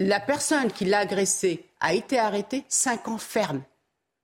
La 0.00 0.20
personne 0.20 0.72
qui 0.72 0.86
l'a 0.86 1.00
agressé 1.00 1.64
a 1.80 1.94
été 1.94 2.18
arrêtée, 2.18 2.64
cinq 2.68 3.08
ans 3.08 3.18
ferme. 3.18 3.62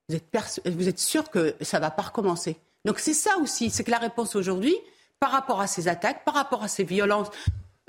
Vous 0.09 0.17
êtes, 0.17 0.61
vous 0.67 0.89
êtes 0.89 0.99
sûr 0.99 1.31
que 1.31 1.55
ça 1.61 1.77
ne 1.77 1.83
va 1.83 1.91
pas 1.91 2.03
recommencer? 2.03 2.57
Donc 2.85 2.99
c'est 2.99 3.15
ça 3.15 3.37
aussi, 3.39 3.71
c'est 3.71 3.85
que 3.85 3.91
la 3.91 3.99
réponse 3.99 4.35
aujourd'hui, 4.35 4.75
par 5.23 5.31
rapport 5.31 5.61
à 5.61 5.69
ces 5.69 5.87
attaques, 5.87 6.25
par 6.25 6.35
rapport 6.35 6.65
à 6.65 6.69
ces 6.69 6.83
violences 6.83 7.31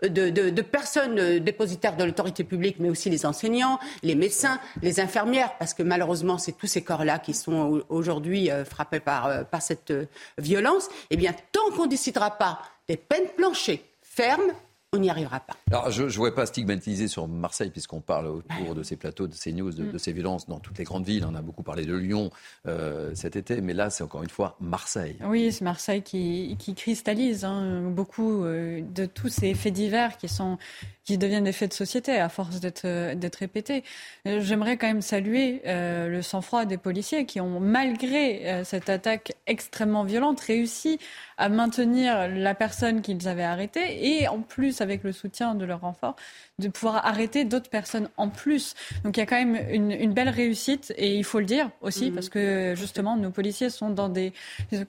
de, 0.04 0.62
personnes 0.62 1.18
euh, 1.18 1.40
dépositaires 1.40 1.98
de 1.98 2.04
l'autorité 2.04 2.44
publique, 2.44 2.76
mais 2.78 2.92
aussi 2.92 3.10
les 3.10 3.26
enseignants, 3.26 3.80
les 4.04 4.14
médecins, 4.14 4.60
les 4.84 5.00
infirmières, 5.00 5.58
parce 5.58 5.74
que 5.74 5.82
malheureusement, 5.82 6.38
c'est 6.38 6.52
tous 6.52 6.68
ces 6.68 6.84
corps-là 6.84 7.18
qui 7.18 7.34
sont 7.34 7.82
aujourd'hui 7.90 8.52
euh, 8.52 8.66
frappés 8.66 9.00
par, 9.00 9.26
euh, 9.26 9.44
par 9.46 9.64
cette 9.64 9.92
violence. 10.38 10.90
Eh 11.10 11.18
bien, 11.18 11.34
tant 11.52 11.76
qu'on 11.76 11.86
ne 11.86 11.90
décidera 11.90 12.38
pas 12.38 12.60
des 12.88 12.98
peines 12.98 13.30
planchées 13.36 13.84
fermes, 14.04 14.54
on 14.94 15.00
n'y 15.00 15.10
arrivera 15.10 15.40
pas. 15.40 15.56
Alors, 15.72 15.90
je 15.90 16.04
ne 16.04 16.10
voudrais 16.10 16.34
pas 16.34 16.46
stigmatiser 16.46 17.08
sur 17.08 17.28
Marseille, 17.28 17.72
puisqu'on 17.72 18.00
parle 18.00 18.28
autour 18.28 18.76
de 18.76 18.84
ces 18.84 18.96
plateaux, 18.96 19.28
de 19.28 19.34
ces 19.34 19.52
news, 19.52 19.72
de, 19.72 19.84
mm. 19.84 20.00
ces 20.00 20.14
violences 20.14 20.48
dans 20.48 20.60
toutes 20.60 20.78
les 20.78 20.84
grandes 20.84 21.06
villes. 21.06 21.26
On 21.28 21.36
a 21.36 21.42
beaucoup 21.42 21.64
parlé 21.64 21.86
de 21.86 21.96
Lyon 21.96 22.30
euh, 22.68 23.12
cet 23.16 23.36
été, 23.36 23.60
mais 23.60 23.74
là, 23.74 23.90
c'est 23.90 24.04
encore 24.04 24.22
une 24.22 24.30
fois 24.30 24.56
Marseille. 24.62 25.18
Oui, 25.26 25.52
c'est 25.52 25.64
Marseille 25.64 26.04
qui, 26.04 26.56
cristallise 26.76 27.44
hein, 27.44 27.82
beaucoup 27.90 28.44
euh, 28.44 28.82
de 28.82 29.06
tous 29.06 29.30
ces 29.30 29.56
faits 29.56 29.74
divers 29.74 30.18
qui 30.18 30.28
sont 30.28 30.58
qui 31.06 31.18
deviennent 31.18 31.44
des 31.44 31.52
faits 31.52 31.72
de 31.72 31.76
société 31.76 32.18
à 32.18 32.30
force 32.30 32.62
d'être 32.62 32.86
euh, 32.86 33.14
d'être 33.14 33.36
répétés. 33.38 33.84
J'aimerais 34.26 34.78
quand 34.78 34.88
même 34.88 35.02
saluer 35.02 35.62
le 35.66 36.22
sang-froid 36.22 36.66
des 36.66 36.78
policiers 36.78 37.26
qui 37.26 37.42
ont, 37.42 37.60
malgré 37.60 38.64
cette 38.64 38.90
attaque 38.90 39.34
extrêmement 39.48 40.04
violente, 40.04 40.40
réussi 40.40 41.00
à 41.38 41.50
maintenir 41.50 42.30
la 42.30 42.56
personne 42.56 43.02
qu'ils 43.02 43.28
avaient 43.28 43.44
arrêtée 43.44 44.20
et 44.22 44.28
en 44.28 44.40
plus 44.40 44.82
avec 44.84 45.04
le 45.04 45.12
soutien 45.12 45.56
de 45.56 45.66
leur 45.66 45.82
renfort 45.82 46.16
de 46.60 46.68
pouvoir 46.68 47.06
arrêter 47.06 47.46
d'autres 47.46 47.70
personnes 47.70 48.10
en 48.18 48.30
plus. 48.30 48.76
Donc 49.04 49.18
il 49.18 49.20
y 49.20 49.24
a 49.24 49.26
quand 49.26 49.44
même 49.44 49.58
une, 49.72 50.14
belle 50.14 50.30
réussite 50.30 50.94
et 50.98 51.16
il 51.16 51.24
faut 51.24 51.40
le 51.40 51.46
dire 51.46 51.72
aussi 51.82 52.10
mhm. 52.10 52.14
parce 52.14 52.30
que 52.30 52.76
justement 52.78 53.18
nos 53.18 53.32
policiers 53.32 53.72
sont 53.72 53.90
dans 53.90 54.10
des, 54.10 54.34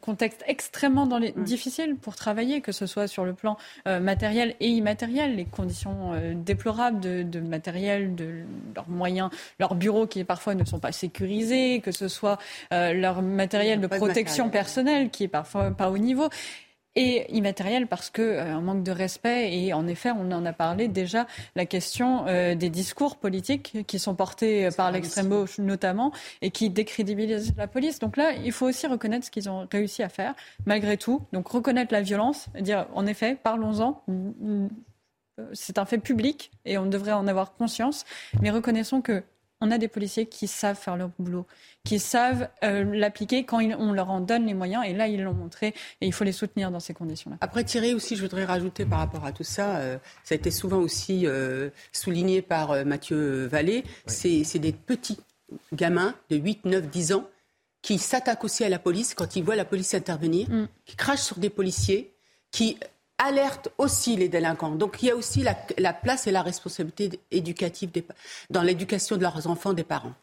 contextes 0.03 0.45
extrêmement 0.47 1.07
dans 1.07 1.19
les, 1.19 1.33
difficiles 1.33 1.97
pour 1.97 2.17
travailler, 2.17 2.61
que 2.61 2.73
ce 2.73 2.85
soit 2.85 3.09
sur 3.09 3.25
le 3.25 3.33
plan 3.33 3.57
euh, 3.89 4.01
matériel 4.01 4.55
et 4.61 4.69
immatériel, 4.69 5.37
les 5.37 5.47
conditions 5.47 6.13
euh, 6.13 6.35
déplorables 6.35 7.01
de, 7.01 7.41
matériel, 7.41 8.15
de 8.15 8.43
leurs 8.77 8.89
moyens, 8.89 9.31
leurs 9.59 9.75
bureaux 9.75 10.07
qui 10.07 10.23
parfois 10.25 10.55
ne 10.55 10.65
sont 10.65 10.79
pas 10.79 10.93
sécurisés, 10.93 11.81
que 11.81 11.93
ce 11.93 12.09
soit 12.09 12.39
euh, 12.73 12.93
leur 12.93 13.23
matériel 13.23 13.81
de 13.81 13.87
protection 13.87 14.51
personnelle 14.51 15.09
qui 15.09 15.25
est 15.25 15.29
parfois 15.29 15.71
pas 15.71 15.91
au 15.91 15.99
niveau 15.99 16.29
et 16.97 17.27
immatériel 17.35 17.87
parce 17.87 18.11
que 18.11 18.23
euh, 18.23 18.55
un 18.55 18.61
manque 18.61 18.83
de 18.83 18.93
respect 18.93 19.53
et 19.53 19.73
en 19.73 19.87
effet 19.87 20.11
on 20.11 20.31
en 20.31 20.45
a 20.45 20.53
parlé 20.53 20.89
déjà 20.89 21.27
la 21.57 21.67
question 21.67 22.27
euh, 22.27 22.55
des 22.55 22.71
discours 22.71 23.17
politiques 23.17 23.79
qui 23.87 23.99
sont 23.99 24.15
portés 24.15 24.67
euh, 24.67 24.71
par 24.71 24.93
l'extrême 24.93 25.29
gauche 25.29 25.59
notamment 25.59 26.13
et 26.43 26.51
qui 26.51 26.71
décrédibilisent 26.71 27.55
la 27.57 27.67
police. 27.67 27.99
Donc 27.99 28.17
là, 28.17 28.33
il 28.33 28.53
faut 28.53 28.67
aussi 28.67 28.87
reconnaître 28.87 29.27
ce 29.27 29.31
qu'ils 29.31 29.49
ont 29.49 29.67
réussi 29.71 30.03
à 30.03 30.09
faire 30.09 30.35
malgré 30.67 30.97
tout. 30.97 31.23
Donc 31.33 31.49
reconnaître 31.49 31.93
la 31.93 32.03
violence, 32.03 32.47
dire 32.61 32.87
en 32.95 33.07
effet, 33.07 33.37
parlons-en. 33.43 34.03
C'est 35.53 35.79
un 35.79 35.85
fait 35.85 35.99
public 35.99 36.53
et 36.65 36.79
on 36.79 36.87
devrait 36.87 37.13
en 37.13 37.27
avoir 37.27 37.55
conscience, 37.55 38.05
mais 38.41 38.51
reconnaissons 38.51 39.01
que 39.01 39.25
on 39.61 39.71
a 39.71 39.79
des 39.79 39.89
policiers 39.89 40.27
qui 40.27 40.47
savent 40.47 40.77
faire 40.77 40.97
leur 40.97 41.11
boulot, 41.19 41.47
qui 41.85 41.99
savent 41.99 42.49
euh, 42.63 42.85
l'appliquer 42.85 43.45
quand 43.45 43.63
on 43.79 43.93
leur 43.93 44.11
en 44.11 44.21
donne 44.21 44.47
les 44.47 44.55
moyens. 44.55 44.85
Et 44.87 44.93
là, 44.93 45.09
ils 45.09 45.23
l'ont 45.23 45.35
montré 45.35 45.69
et 46.01 46.07
il 46.07 46.13
faut 46.13 46.25
les 46.25 46.33
soutenir 46.33 46.71
dans 46.71 46.81
ces 46.81 46.95
conditions-là. 46.95 47.39
Après, 47.41 47.65
Thierry, 47.65 47.95
aussi, 47.95 48.17
je 48.17 48.23
voudrais 48.23 48.45
rajouter 48.45 48.85
par 48.85 48.99
rapport 48.99 49.25
à 49.25 49.33
tout 49.33 49.45
ça, 49.45 49.77
euh, 49.77 49.99
ça 50.25 50.35
a 50.35 50.37
été 50.37 50.51
souvent 50.51 50.79
aussi 50.79 51.27
euh, 51.27 51.71
souligné 51.93 52.43
par 52.43 52.85
Mathieu 52.85 53.47
Vallée, 53.47 53.85
c'est 54.07 54.59
des 54.59 54.73
petits 54.73 55.19
gamins 55.73 56.15
de 56.31 56.37
8, 56.37 56.65
9, 56.65 56.89
10 56.89 57.13
ans 57.13 57.29
qui 57.83 57.99
s'attaquent 57.99 58.45
aussi 58.45 58.65
à 58.65 58.69
la 58.71 58.79
police 58.79 59.15
quand 59.15 59.37
ils 59.37 59.45
voient 59.45 59.57
la 59.57 59.67
police 59.67 59.93
intervenir, 59.95 60.49
mm. 60.49 60.69
qui 60.87 60.97
crachent 60.97 61.21
sur 61.21 61.39
des 61.39 61.51
policiers, 61.51 62.15
qui 62.51 62.79
alerte 63.19 63.69
aussi 63.79 64.17
les 64.17 64.29
délinquants. 64.29 64.75
Donc 64.75 65.03
il 65.03 65.07
y 65.07 65.11
a 65.11 65.17
aussi 65.17 65.43
la, 65.43 65.93
place 65.93 66.27
et 66.27 66.33
la 66.33 66.43
responsabilité 66.43 67.21
éducative 67.31 67.91
dans 68.51 68.63
l'éducation 68.63 69.17
de 69.17 69.23
leurs 69.23 69.47
enfants 69.47 69.73
des 69.73 69.85
parents. 69.85 70.15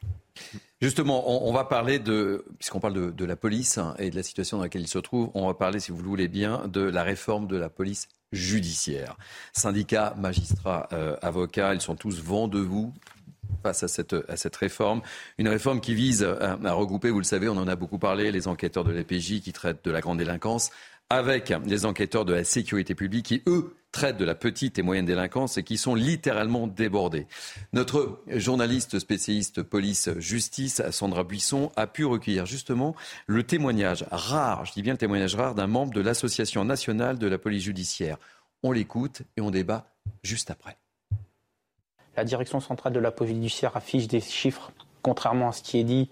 Justement, 0.82 1.48
on, 1.48 1.54
va 1.54 1.64
parler 1.64 2.00
de, 2.00 2.44
puisqu'on 2.58 2.80
parle 2.80 3.14
de, 3.14 3.26
la 3.26 3.36
police 3.36 3.78
hein, 3.78 3.94
et 4.00 4.10
de 4.10 4.16
la 4.16 4.24
situation 4.24 4.58
dans 4.58 4.64
laquelle 4.64 4.82
il 4.82 4.88
se 4.88 4.98
trouve, 4.98 5.30
on 5.36 5.46
va 5.46 5.54
parler, 5.54 5.80
si 5.80 5.92
vous 5.92 6.02
le 6.02 6.08
voulez 6.08 6.28
bien, 6.28 6.68
de 6.68 6.82
la 6.82 7.04
réforme 7.04 7.48
de 7.48 7.56
la 7.56 7.70
police 7.70 8.08
judiciaire. 8.32 9.16
Syndicats, 9.54 10.16
magistrats, 10.18 10.88
euh, 10.94 11.16
avocats, 11.22 11.76
ils 11.76 11.82
sont 11.82 11.96
tous 11.96 12.22
vent 12.24 12.48
de 12.48 12.60
vous 12.60 12.94
face 13.62 13.84
à 13.84 13.88
cette, 13.88 14.56
réforme. 14.56 15.02
Une 15.38 15.50
réforme 15.50 15.82
qui 15.82 15.94
vise 15.94 16.24
à, 16.24 16.58
à, 16.64 16.74
regrouper, 16.74 17.12
vous 17.12 17.20
le 17.20 17.26
savez, 17.26 17.48
on 17.48 17.58
en 17.58 17.68
a 17.68 17.76
beaucoup 17.76 18.00
parlé, 18.00 18.32
les 18.32 18.48
enquêteurs 18.48 18.84
de 18.84 18.92
l'EPJ 18.92 19.42
qui 19.42 19.54
traitent 19.54 19.86
de 19.86 19.92
la 19.92 20.02
grande 20.02 20.18
délinquance 20.18 20.72
avec 21.12 21.54
les 21.66 21.86
enquêteurs 21.86 22.24
de 22.24 22.34
la 22.34 22.46
sécurité 22.46 22.96
publique 22.96 23.26
qui, 23.26 23.44
eux, 23.46 23.76
traitent 23.92 24.16
de 24.16 24.24
la 24.24 24.34
petite 24.34 24.80
et 24.80 24.82
moyenne 24.82 25.06
délinquance 25.06 25.58
et 25.58 25.64
qui 25.64 25.78
sont 25.78 25.94
littéralement 25.94 26.68
débordés. 26.68 27.28
Notre 27.74 28.22
journaliste 28.28 28.98
spécialiste 28.98 29.62
police-justice, 29.62 30.82
Sandra 30.92 31.26
Buisson, 31.26 31.70
a 31.76 31.86
pu 31.86 32.06
recueillir 32.06 32.46
justement 32.46 32.96
le 33.28 33.44
témoignage 33.44 34.06
rare, 34.10 34.64
je 34.64 34.72
dis 34.72 34.82
bien 34.82 34.94
le 34.94 34.98
témoignage 34.98 35.36
rare, 35.36 35.54
d'un 35.54 35.68
membre 35.68 35.94
de 35.94 36.00
l'Association 36.00 36.64
nationale 36.64 37.20
de 37.20 37.28
la 37.28 37.38
police 37.38 37.64
judiciaire. 37.64 38.18
On 38.64 38.72
l'écoute 38.72 39.24
et 39.36 39.42
on 39.42 39.52
débat 39.52 39.92
juste 40.24 40.50
après. 40.50 40.78
La 42.16 42.24
direction 42.24 42.62
centrale 42.62 42.94
de 42.94 43.00
la 43.00 43.12
police 43.12 43.34
judiciaire 43.34 43.76
affiche 43.76 44.08
des 44.08 44.22
chiffres, 44.22 44.72
contrairement 45.02 45.50
à 45.50 45.52
ce 45.52 45.62
qui 45.62 45.78
est 45.78 45.84
dit, 45.84 46.10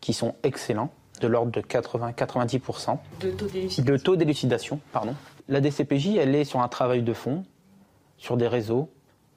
qui 0.00 0.14
sont 0.14 0.36
excellents 0.42 0.94
de 1.20 1.26
l'ordre 1.26 1.52
de 1.52 1.60
80-90% 1.60 2.98
de 3.20 3.96
taux 3.96 4.16
d'élucidation. 4.16 4.80
pardon. 4.92 5.14
La 5.48 5.60
DCPJ, 5.60 6.16
elle 6.18 6.34
est 6.34 6.44
sur 6.44 6.60
un 6.60 6.68
travail 6.68 7.02
de 7.02 7.12
fond, 7.14 7.44
sur 8.18 8.36
des 8.36 8.48
réseaux, 8.48 8.90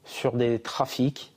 sur 0.03 0.33
des 0.33 0.59
trafics, 0.59 1.33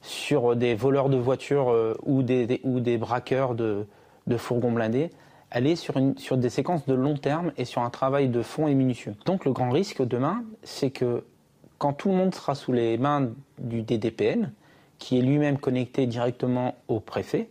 sur 0.00 0.56
des 0.56 0.74
voleurs 0.74 1.08
de 1.08 1.16
voitures 1.16 1.70
euh, 1.70 1.94
ou, 2.04 2.22
des, 2.22 2.60
ou 2.64 2.80
des 2.80 2.98
braqueurs 2.98 3.54
de, 3.54 3.86
fourgons 4.36 4.72
blindés. 4.72 5.10
Elle 5.50 5.66
est 5.66 5.76
sur, 5.76 5.96
une, 5.96 6.16
sur 6.18 6.36
des 6.36 6.50
séquences 6.50 6.86
de 6.86 6.94
long 6.94 7.16
terme 7.16 7.52
et 7.56 7.64
sur 7.64 7.82
un 7.82 7.90
travail 7.90 8.28
de 8.28 8.42
fond 8.42 8.66
et 8.66 8.74
minutieux. 8.74 9.14
Donc 9.24 9.44
le 9.44 9.52
grand 9.52 9.70
risque 9.70 10.02
demain, 10.02 10.44
c'est 10.62 10.90
que 10.90 11.24
quand 11.78 11.92
tout 11.92 12.08
le 12.08 12.16
monde 12.16 12.34
sera 12.34 12.54
sous 12.54 12.72
les 12.72 12.98
mains 12.98 13.30
du 13.58 13.82
DDPN, 13.82 14.52
qui 14.98 15.18
est 15.18 15.22
lui-même 15.22 15.58
connecté 15.58 16.06
directement 16.06 16.74
au 16.88 17.00
préfet, 17.00 17.48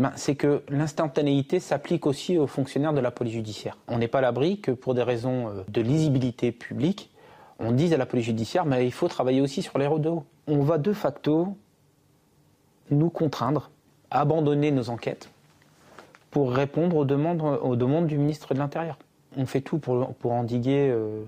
ben, 0.00 0.12
c'est 0.16 0.34
que 0.34 0.62
l'instantanéité 0.68 1.58
s'applique 1.58 2.06
aussi 2.06 2.36
aux 2.36 2.46
fonctionnaires 2.46 2.92
de 2.92 3.00
la 3.00 3.10
police 3.10 3.32
judiciaire. 3.32 3.78
On 3.88 3.98
n'est 3.98 4.08
pas 4.08 4.18
à 4.18 4.22
l'abri 4.22 4.60
que 4.60 4.70
pour 4.70 4.94
des 4.94 5.02
raisons 5.02 5.48
euh, 5.48 5.62
de 5.68 5.80
lisibilité 5.80 6.52
publique, 6.52 7.10
on 7.58 7.72
dise 7.72 7.94
à 7.94 7.96
la 7.96 8.04
police 8.04 8.26
judiciaire, 8.26 8.66
mais 8.66 8.86
il 8.86 8.92
faut 8.92 9.08
travailler 9.08 9.40
aussi 9.40 9.62
sur 9.62 9.78
les 9.78 9.88
de 9.88 10.10
On 10.46 10.60
va 10.60 10.76
de 10.76 10.92
facto 10.92 11.56
nous 12.90 13.08
contraindre 13.08 13.70
à 14.10 14.20
abandonner 14.20 14.70
nos 14.70 14.90
enquêtes 14.90 15.30
pour 16.30 16.52
répondre 16.52 16.96
aux 16.96 17.04
demandes, 17.06 18.06
du 18.06 18.18
ministre 18.18 18.52
de 18.52 18.58
l'Intérieur. 18.58 18.98
On 19.38 19.46
fait 19.46 19.62
tout 19.62 19.78
pour, 19.78 20.14
pour 20.16 20.32
endiguer 20.32 20.90
euh, 20.90 21.24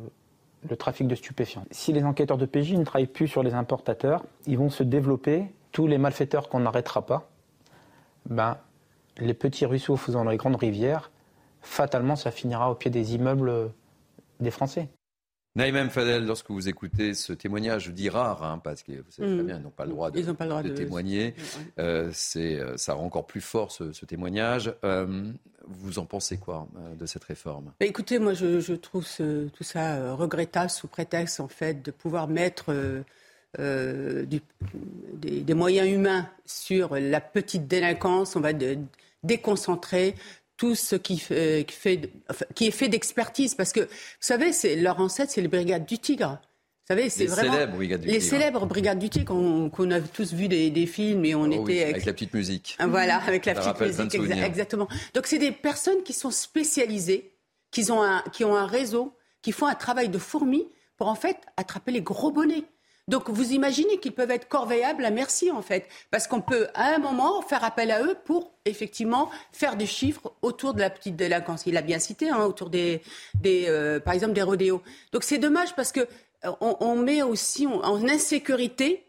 le 0.68 0.76
trafic 0.76 1.08
de 1.08 1.14
stupéfiants. 1.14 1.64
Si 1.70 1.94
les 1.94 2.04
enquêteurs 2.04 2.37
de 2.37 2.44
PJ 2.44 2.75
ne 2.75 2.84
travaillent 2.84 3.06
plus 3.06 3.28
sur 3.28 3.42
les 3.42 3.54
importateurs, 3.54 4.22
ils 4.46 4.58
vont 4.58 4.68
se 4.68 4.82
développer 4.82 5.44
tous 5.72 5.87
les 5.87 5.96
malfaiteurs 5.96 6.50
qu'on 6.50 6.60
n'arrêtera 6.60 7.06
pas 7.06 7.30
ben, 8.28 8.58
les 9.18 9.35
petits 9.35 9.66
ruisseaux 9.66 9.97
faisant 9.97 10.25
les 10.25 10.37
grandes 10.37 10.56
rivières, 10.56 11.11
fatalement, 11.61 12.16
ça 12.16 12.30
finira 12.30 12.70
au 12.70 12.75
pied 12.75 12.90
des 12.90 13.14
immeubles 13.14 13.73
des 14.40 14.50
Français. 14.50 14.88
Naïm 15.58 15.90
Fadel, 15.90 16.25
lorsque 16.25 16.50
vous 16.50 16.68
écoutez 16.68 17.14
ce 17.14 17.32
témoignage, 17.32 17.87
je 17.87 17.90
dis 17.90 18.08
rare, 18.08 18.44
hein, 18.44 18.61
parce 18.62 18.85
que 18.85 18.92
vous 18.92 19.11
savez 19.11 19.35
très 19.35 19.42
mm. 19.42 19.47
bien, 19.47 19.56
ils 19.56 19.62
n'ont 19.62 19.70
pas 19.70 19.87
le 19.87 19.90
droit 19.90 20.11
de, 20.62 20.68
témoigner. 20.68 21.35
Euh, 21.80 22.12
euh, 22.37 22.76
ça 22.76 22.94
rend 22.94 23.04
encore 23.04 23.26
plus 23.26 23.40
fort 23.40 23.73
ce, 23.73 24.04
témoignage. 24.04 24.73
Euh, 24.85 25.32
vous 25.66 25.99
en 25.99 26.04
pensez 26.04 26.38
quoi 26.38 26.68
de 26.97 27.06
cette 27.06 27.25
réforme? 27.25 27.73
Bah, 27.80 27.87
Écoutez, 27.87 28.20
moi, 28.20 28.35
je, 28.35 28.73
trouve 28.75 29.04
tout 29.04 29.64
ça 29.64 30.14
regrettable 30.14 30.70
sous 30.70 30.87
prétexte, 30.87 31.40
en 31.40 31.49
fait, 31.49 31.82
de 31.85 31.90
pouvoir 31.90 32.28
mettre 32.28 32.66
euh, 32.68 33.02
des, 33.57 35.55
moyens 35.55 35.88
humains 35.88 36.28
sur 36.45 36.95
la 36.97 37.21
petite 37.21 37.67
délinquance, 37.67 38.37
on 38.37 38.40
va 38.40 38.52
déconcentrer 39.23 40.14
tout 40.59 40.75
ce 40.75 40.97
qui, 40.97 41.19
fait, 41.19 41.67
qui 42.55 42.67
est 42.67 42.71
fait 42.71 42.88
d'expertise. 42.88 43.55
Parce 43.55 43.73
que, 43.73 43.81
vous 43.81 43.87
savez, 44.21 44.52
leur 44.76 45.00
ancêtre, 45.00 45.33
c'est 45.33 45.40
les 45.40 45.49
brigades 45.49 45.87
du 45.87 45.99
Tigre. 45.99 46.40
Vous 46.88 46.95
savez, 46.95 47.11
c'est 47.11 47.26
vraiment 47.26 47.52
célèbres 47.52 47.76
brigades 47.76 48.00
du 48.00 48.09
les 48.09 48.21
célèbres 48.21 48.67
brigades 48.67 48.99
du 48.99 49.11
Tigre 49.11 49.71
qu'on 49.71 49.90
a 49.90 50.00
tous 50.00 50.33
vu 50.33 50.49
des, 50.49 50.87
films 50.87 51.25
et 51.25 51.35
on 51.35 51.43
oh 51.43 51.62
était 51.62 51.85
avec... 51.85 52.05
la 52.05 52.12
petite 52.12 52.35
musique. 52.35 52.76
Ah, 52.78 52.87
voilà, 52.87 53.19
avec 53.26 53.47
la 53.47 53.55
petite 53.55 54.19
musique, 54.19 54.43
exactement. 54.43 54.88
Donc 55.14 55.26
c'est 55.26 55.38
des 55.38 55.52
personnes 55.52 56.02
qui 56.02 56.12
sont 56.12 56.31
spécialisées, 56.31 57.33
qui 57.71 57.90
ont 57.93 58.02
un, 58.02 58.25
qui 58.33 58.45
ont 58.45 58.57
un 58.57 58.67
réseau, 58.67 59.14
qui 59.43 59.52
font 59.52 59.67
un 59.67 59.75
travail 59.75 60.09
de 60.09 60.19
fourmi 60.19 60.67
pour 60.97 61.09
en 61.09 61.14
fait 61.14 61.37
attraper 61.57 61.93
les 61.93 62.02
gros 62.02 62.33
bonnets. 62.33 62.64
Donc 63.09 63.31
vous 63.31 63.53
imaginez 63.53 63.99
qu'ils 63.99 64.12
peuvent 64.12 64.31
être 64.31 64.49
corvéables 64.49 65.05
à 65.05 65.11
merci 65.11 65.50
en 65.50 65.62
fait, 65.62 65.88
parce 66.11 66.29
qu'on 66.29 66.43
peut 66.43 66.69
à 66.75 66.95
un 66.95 66.99
moment 66.99 67.43
faire 67.43 67.65
appel 67.65 67.91
à 67.91 68.03
eux 68.03 68.17
pour 68.25 68.53
effectivement 68.67 69.31
faire 69.50 69.77
des 69.77 69.87
chiffres 69.87 70.35
autour 70.43 70.75
de 70.75 70.81
la 70.81 70.91
petite 70.91 71.17
délinquance. 71.17 71.65
Il 71.67 71.77
a 71.79 71.83
bien 71.83 71.99
cité 71.99 72.29
hein, 72.29 72.45
autour 72.45 72.69
des, 72.69 73.00
euh, 73.47 73.99
par 73.99 74.12
exemple 74.12 74.35
des 74.35 74.43
rodéos. 74.43 74.83
Donc 75.12 75.25
c'est 75.25 75.38
dommage 75.38 75.75
parce 75.75 75.91
que 75.91 76.00
euh, 76.45 76.53
on, 76.61 76.97
met 76.97 77.23
aussi 77.23 77.67
en 77.67 78.07
insécurité 78.07 79.05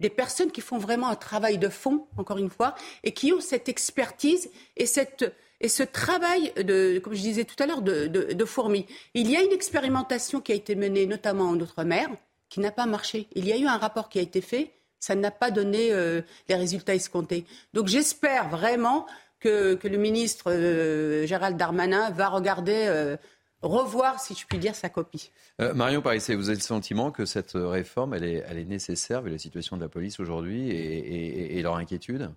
des 0.00 0.10
personnes 0.10 0.50
qui 0.50 0.60
font 0.60 0.78
vraiment 0.78 1.08
un 1.08 1.16
travail 1.16 1.58
de 1.58 1.68
fond, 1.68 2.06
encore 2.16 2.38
une 2.38 2.50
fois, 2.50 2.74
et 3.04 3.12
qui 3.12 3.32
ont 3.32 3.40
cette 3.40 3.68
expertise 3.68 4.50
et 4.76 4.86
cette 4.86 5.34
et 5.62 5.68
ce 5.68 5.82
travail 5.82 6.54
de, 6.56 6.98
comme 7.00 7.12
je 7.12 7.20
disais 7.20 7.44
tout 7.44 7.62
à 7.62 7.66
l'heure, 7.66 7.82
de, 7.82 8.06
de, 8.06 8.32
de 8.32 8.44
fourmis. 8.46 8.86
Il 9.12 9.30
y 9.30 9.36
a 9.36 9.42
une 9.42 9.52
expérimentation 9.52 10.40
qui 10.40 10.52
a 10.52 10.54
été 10.54 10.74
menée 10.74 11.04
notamment 11.04 11.50
en 11.50 11.60
Outre-mer, 11.60 12.08
qui 12.50 12.60
n'a 12.60 12.72
pas 12.72 12.84
marché. 12.84 13.28
Il 13.34 13.46
y 13.46 13.52
a 13.52 13.56
eu 13.56 13.66
un 13.66 13.78
rapport 13.78 14.10
qui 14.10 14.18
a 14.18 14.22
été 14.22 14.42
fait, 14.42 14.72
ça 14.98 15.14
n'a 15.14 15.30
pas 15.30 15.50
donné 15.50 15.92
euh, 15.92 16.20
les 16.48 16.56
résultats 16.56 16.94
escomptés. 16.94 17.46
Donc 17.72 17.86
j'espère 17.86 18.50
vraiment 18.50 19.06
que, 19.38 19.78
le 19.82 19.96
ministre 19.96 20.52
euh, 20.52 21.26
Gérald 21.26 21.56
Darmanin 21.56 22.10
va 22.10 22.28
regarder, 22.28 22.84
euh, 22.88 23.16
revoir, 23.62 24.20
si 24.20 24.34
je 24.34 24.44
puis 24.46 24.58
dire, 24.58 24.74
sa 24.74 24.90
copie. 24.90 25.30
Marion 25.74 26.00
Parissé, 26.00 26.34
vous 26.34 26.48
avez 26.48 26.56
le 26.56 26.62
sentiment 26.62 27.10
que 27.10 27.26
cette 27.26 27.52
réforme, 27.54 28.14
elle 28.14 28.24
est, 28.24 28.44
elle 28.48 28.58
est 28.58 28.64
nécessaire 28.64 29.20
vu 29.20 29.30
la 29.30 29.36
situation 29.36 29.76
de 29.76 29.82
la 29.82 29.90
police 29.90 30.18
aujourd'hui 30.18 30.70
et 30.70 31.60
leur 31.60 31.76
inquiétude? 31.76 32.30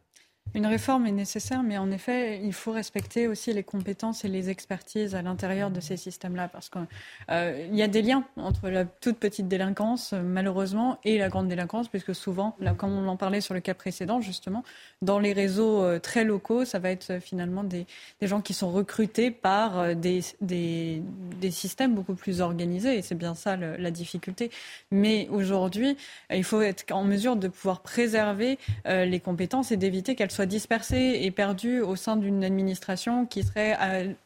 Une 0.56 0.68
réforme 0.68 1.08
est 1.08 1.12
nécessaire, 1.12 1.64
mais 1.64 1.80
en 1.80 1.90
effet, 1.90 2.40
il 2.44 2.54
faut 2.54 2.72
respecter 2.72 3.28
aussi 3.28 3.52
les 3.54 3.64
compétences 3.64 4.24
et 4.24 4.28
les 4.28 4.52
expertises 4.52 5.16
à 5.16 5.24
l'intérieur 5.24 5.72
de 5.72 5.80
ces 5.80 5.98
systèmes-là, 5.98 6.48
parce 6.48 6.70
qu'il 6.70 6.86
euh, 7.32 7.68
y 7.72 7.82
a 7.82 7.88
des 7.88 8.04
liens 8.04 8.24
entre 8.38 8.70
la 8.70 8.86
toute 8.86 9.18
petite 9.18 9.48
délinquance, 9.48 10.14
malheureusement, 10.14 11.00
et 11.06 11.18
la 11.18 11.30
grande 11.30 11.48
délinquance, 11.48 11.88
puisque 11.88 12.14
souvent, 12.14 12.56
comme 12.78 12.92
on 12.92 13.08
en 13.08 13.18
parlait 13.18 13.42
sur 13.42 13.56
le 13.56 13.62
cas 13.62 13.74
précédent, 13.74 14.22
justement, 14.22 14.64
dans 15.02 15.18
les 15.18 15.34
réseaux 15.34 15.82
euh, 15.82 15.98
très 15.98 16.24
locaux, 16.24 16.66
ça 16.66 16.78
va 16.78 16.92
être 16.92 17.14
euh, 17.14 17.20
finalement 17.20 17.64
des, 17.64 17.88
gens 18.22 18.42
qui 18.42 18.54
sont 18.54 18.72
recrutés 18.72 19.32
par 19.32 19.96
des, 19.96 20.22
des, 20.40 21.02
des, 21.40 21.52
systèmes 21.52 21.94
beaucoup 21.94 22.16
plus 22.16 22.42
organisés, 22.42 22.98
et 22.98 23.02
c'est 23.02 23.16
bien 23.16 23.36
ça 23.36 23.58
la 23.58 23.92
difficulté. 23.92 24.50
Mais 24.92 25.28
aujourd'hui, 25.30 25.98
il 26.32 26.44
faut 26.44 26.62
être 26.62 26.86
en 26.92 27.04
mesure 27.04 27.36
de 27.36 27.50
pouvoir 27.50 27.82
préserver 27.82 28.58
les 28.86 29.20
compétences 29.20 29.74
et 29.74 29.78
d'éviter 29.78 30.16
qu'elles 30.16 30.32
soit 30.34 30.46
dispersée 30.46 31.20
et 31.22 31.32
perdue 31.32 31.82
au 31.82 31.96
sein 31.96 32.18
d'une 32.18 32.44
administration 32.44 33.26
qui 33.26 33.44
serait 33.44 33.78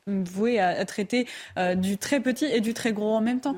vouée 0.08 0.60
à, 0.60 0.86
traiter 0.86 1.28
euh, 1.58 1.76
du 1.76 1.98
très 1.98 2.20
petit 2.20 2.46
et 2.46 2.62
du 2.62 2.74
très 2.74 2.94
gros 2.94 3.16
en 3.16 3.22
même 3.22 3.42
temps. 3.42 3.56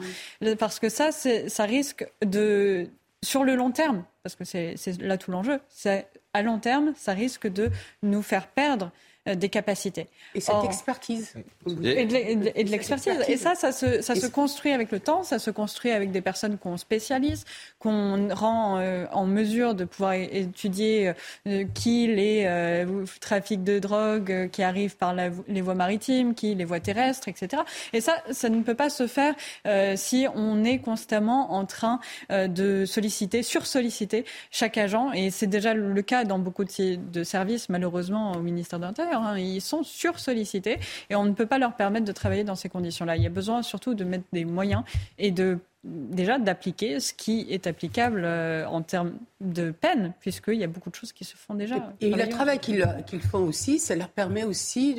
Parce 0.57 0.79
que 0.79 0.89
ça, 0.89 1.11
ça 1.11 1.63
risque 1.63 2.05
de, 2.25 2.87
sur 3.23 3.43
le 3.43 3.55
long 3.55 3.71
terme, 3.71 4.03
parce 4.23 4.35
que 4.35 4.43
c'est 4.43 4.75
là 4.99 5.17
tout 5.17 5.31
l'enjeu, 5.31 5.59
à 6.33 6.41
long 6.41 6.59
terme, 6.59 6.93
ça 6.95 7.13
risque 7.13 7.47
de 7.47 7.69
nous 8.03 8.21
faire 8.21 8.47
perdre 8.47 8.85
euh, 8.85 9.08
des 9.35 9.49
capacités. 9.49 10.07
Et 10.35 10.41
cette 10.41 10.63
expertise. 10.63 11.33
Et 11.67 12.05
de, 12.05 12.69
l'expertise. 12.69 13.13
Et 13.27 13.37
ça, 13.37 13.55
ça 13.55 13.71
se, 13.71 14.01
ça 14.01 14.15
se 14.15 14.27
construit 14.27 14.71
avec 14.71 14.91
le 14.91 14.99
temps, 14.99 15.23
ça 15.23 15.39
se 15.39 15.51
construit 15.51 15.91
avec 15.91 16.11
des 16.11 16.21
personnes 16.21 16.57
qu'on 16.57 16.77
spécialise, 16.77 17.45
qu'on 17.79 18.33
rend 18.33 18.77
euh, 18.77 19.05
en 19.11 19.25
mesure 19.25 19.75
de 19.75 19.85
pouvoir 19.85 20.13
étudier 20.13 21.13
euh, 21.47 21.65
qui 21.73 22.07
les 22.07 22.85
trafics 23.21 23.63
de 23.63 23.79
drogue 23.79 24.49
qui 24.51 24.63
arrivent 24.63 24.97
par 24.97 25.13
les 25.13 25.61
voies 25.61 25.75
maritimes, 25.75 26.33
qui 26.33 26.55
les 26.55 26.65
voies 26.65 26.79
terrestres, 26.79 27.27
etc. 27.27 27.63
Et 27.93 28.01
ça, 28.01 28.15
ça 28.31 28.49
ne 28.49 28.61
peut 28.61 28.75
pas 28.75 28.89
se 28.89 29.07
faire 29.07 29.35
si 29.95 30.27
on 30.35 30.63
est 30.63 30.79
constamment 30.79 31.53
en 31.53 31.65
train 31.65 31.99
de 32.29 32.85
solliciter, 32.85 33.43
sur-solliciter 33.43 34.25
chaque 34.51 34.77
agent. 34.77 35.11
Et 35.13 35.31
c'est 35.31 35.47
déjà 35.47 35.73
le 35.73 36.01
cas 36.01 36.23
dans 36.23 36.39
beaucoup 36.39 36.63
de, 36.63 36.95
de 36.95 37.23
services, 37.23 37.69
malheureusement, 37.69 38.33
au 38.33 38.39
ministère 38.39 38.79
de 38.79 38.85
l'Intérieur 38.85 39.18
dire. 39.19 39.27
Hein. 39.29 39.39
Ils 39.39 39.61
sont 39.61 39.83
sursollicités 39.83 40.79
et 41.09 41.15
on 41.15 41.25
ne 41.25 41.33
peut 41.33 41.45
pas 41.45 41.59
leur 41.59 41.75
permettre 41.75 42.05
de 42.05 42.11
travailler 42.11 42.43
dans 42.43 42.55
ces 42.55 42.69
conditions-là. 42.69 43.17
Il 43.17 43.23
y 43.23 43.27
a 43.27 43.31
besoin 43.31 43.61
surtout 43.61 43.93
de 43.93 44.03
mettre 44.03 44.25
des 44.33 44.45
moyens 44.45 44.83
et 45.17 45.31
de 45.31 45.59
déjà 45.83 46.39
d'appliquer 46.39 46.99
ce 46.99 47.13
qui 47.13 47.47
est 47.49 47.67
applicable 47.67 48.23
euh, 48.25 48.65
en 48.67 48.81
termes 48.81 49.13
de 49.39 49.71
peine, 49.71 50.13
puisqu'il 50.19 50.55
y 50.55 50.63
a 50.63 50.67
beaucoup 50.67 50.89
de 50.89 50.95
choses 50.95 51.13
qui 51.13 51.23
se 51.23 51.37
font 51.37 51.53
déjà. 51.53 51.93
Et, 52.01 52.09
le 52.09 52.27
travail 52.27 52.59
qu'ils 52.59 53.21
font 53.21 53.39
aussi, 53.39 53.79
ça 53.79 53.95
leur 53.95 54.09
permet 54.09 54.43
aussi 54.43 54.95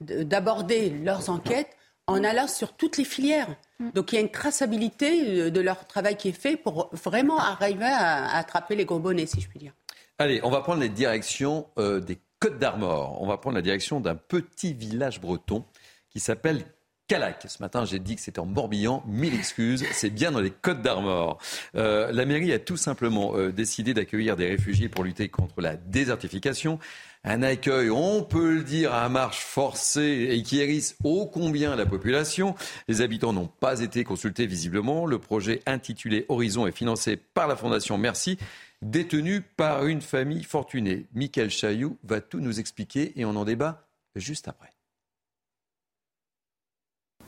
d'aborder 0.00 0.90
de, 0.90 1.04
leurs 1.04 1.28
enquêtes 1.28 1.76
en 2.06 2.22
allant 2.22 2.46
sur 2.46 2.72
toutes 2.72 2.96
les 2.96 3.04
filières. 3.04 3.54
Mm. 3.78 3.90
Donc 3.94 4.12
il 4.12 4.16
y 4.16 4.18
a 4.18 4.20
une 4.22 4.30
traçabilité 4.30 5.50
de 5.50 5.60
leur 5.60 5.86
travail 5.86 6.16
qui 6.16 6.28
est 6.28 6.40
fait 6.40 6.56
pour 6.56 6.88
vraiment 6.92 7.38
arriver 7.38 7.84
à, 7.84 8.36
attraper 8.36 8.76
les 8.76 8.84
gros 8.84 8.98
bonnets, 8.98 9.26
si 9.26 9.40
je 9.40 9.48
puis 9.48 9.58
dire. 9.58 9.72
Allez, 10.18 10.40
on 10.42 10.50
va 10.50 10.62
prendre 10.62 10.80
les 10.80 10.88
directions 10.88 11.66
euh, 11.78 12.00
des 12.00 12.16
Côtes 12.40 12.58
d'Armor. 12.58 13.20
On 13.22 13.26
va 13.26 13.38
prendre 13.38 13.56
la 13.56 13.62
direction 13.62 14.00
d'un 14.00 14.14
petit 14.14 14.74
village 14.74 15.20
breton 15.20 15.64
qui 16.10 16.20
s'appelle 16.20 16.64
Calac. 17.08 17.46
Ce 17.48 17.62
matin, 17.62 17.84
j'ai 17.84 18.00
dit 18.00 18.16
que 18.16 18.20
c'était 18.20 18.40
en 18.40 18.46
Morbihan. 18.46 19.02
Mille 19.06 19.34
excuses. 19.34 19.84
C'est 19.92 20.10
bien 20.10 20.32
dans 20.32 20.40
les 20.40 20.50
Côtes 20.50 20.82
d'Armor. 20.82 21.38
Euh, 21.76 22.10
la 22.10 22.24
mairie 22.24 22.52
a 22.52 22.58
tout 22.58 22.76
simplement 22.76 23.36
euh, 23.36 23.52
décidé 23.52 23.94
d'accueillir 23.94 24.36
des 24.36 24.48
réfugiés 24.48 24.88
pour 24.88 25.04
lutter 25.04 25.28
contre 25.28 25.60
la 25.60 25.76
désertification. 25.76 26.78
Un 27.22 27.42
accueil, 27.42 27.90
on 27.90 28.22
peut 28.22 28.54
le 28.54 28.62
dire, 28.62 28.92
à 28.92 29.08
marche 29.08 29.40
forcée 29.40 30.28
et 30.30 30.42
qui 30.42 30.60
hérisse 30.60 30.96
ô 31.02 31.26
combien 31.26 31.74
la 31.74 31.86
population. 31.86 32.54
Les 32.88 33.00
habitants 33.00 33.32
n'ont 33.32 33.48
pas 33.48 33.80
été 33.80 34.04
consultés 34.04 34.46
visiblement. 34.46 35.06
Le 35.06 35.18
projet 35.18 35.60
intitulé 35.66 36.24
Horizon 36.28 36.66
est 36.66 36.76
financé 36.76 37.16
par 37.16 37.48
la 37.48 37.56
Fondation 37.56 37.98
Merci, 37.98 38.38
détenu 38.82 39.40
par 39.40 39.86
une 39.86 40.02
famille 40.02 40.44
fortunée. 40.44 41.06
Michael 41.14 41.50
Chailloux 41.50 41.98
va 42.04 42.20
tout 42.20 42.40
nous 42.40 42.60
expliquer 42.60 43.12
et 43.18 43.24
on 43.24 43.36
en 43.36 43.44
débat 43.44 43.88
juste 44.14 44.48
après. 44.48 44.76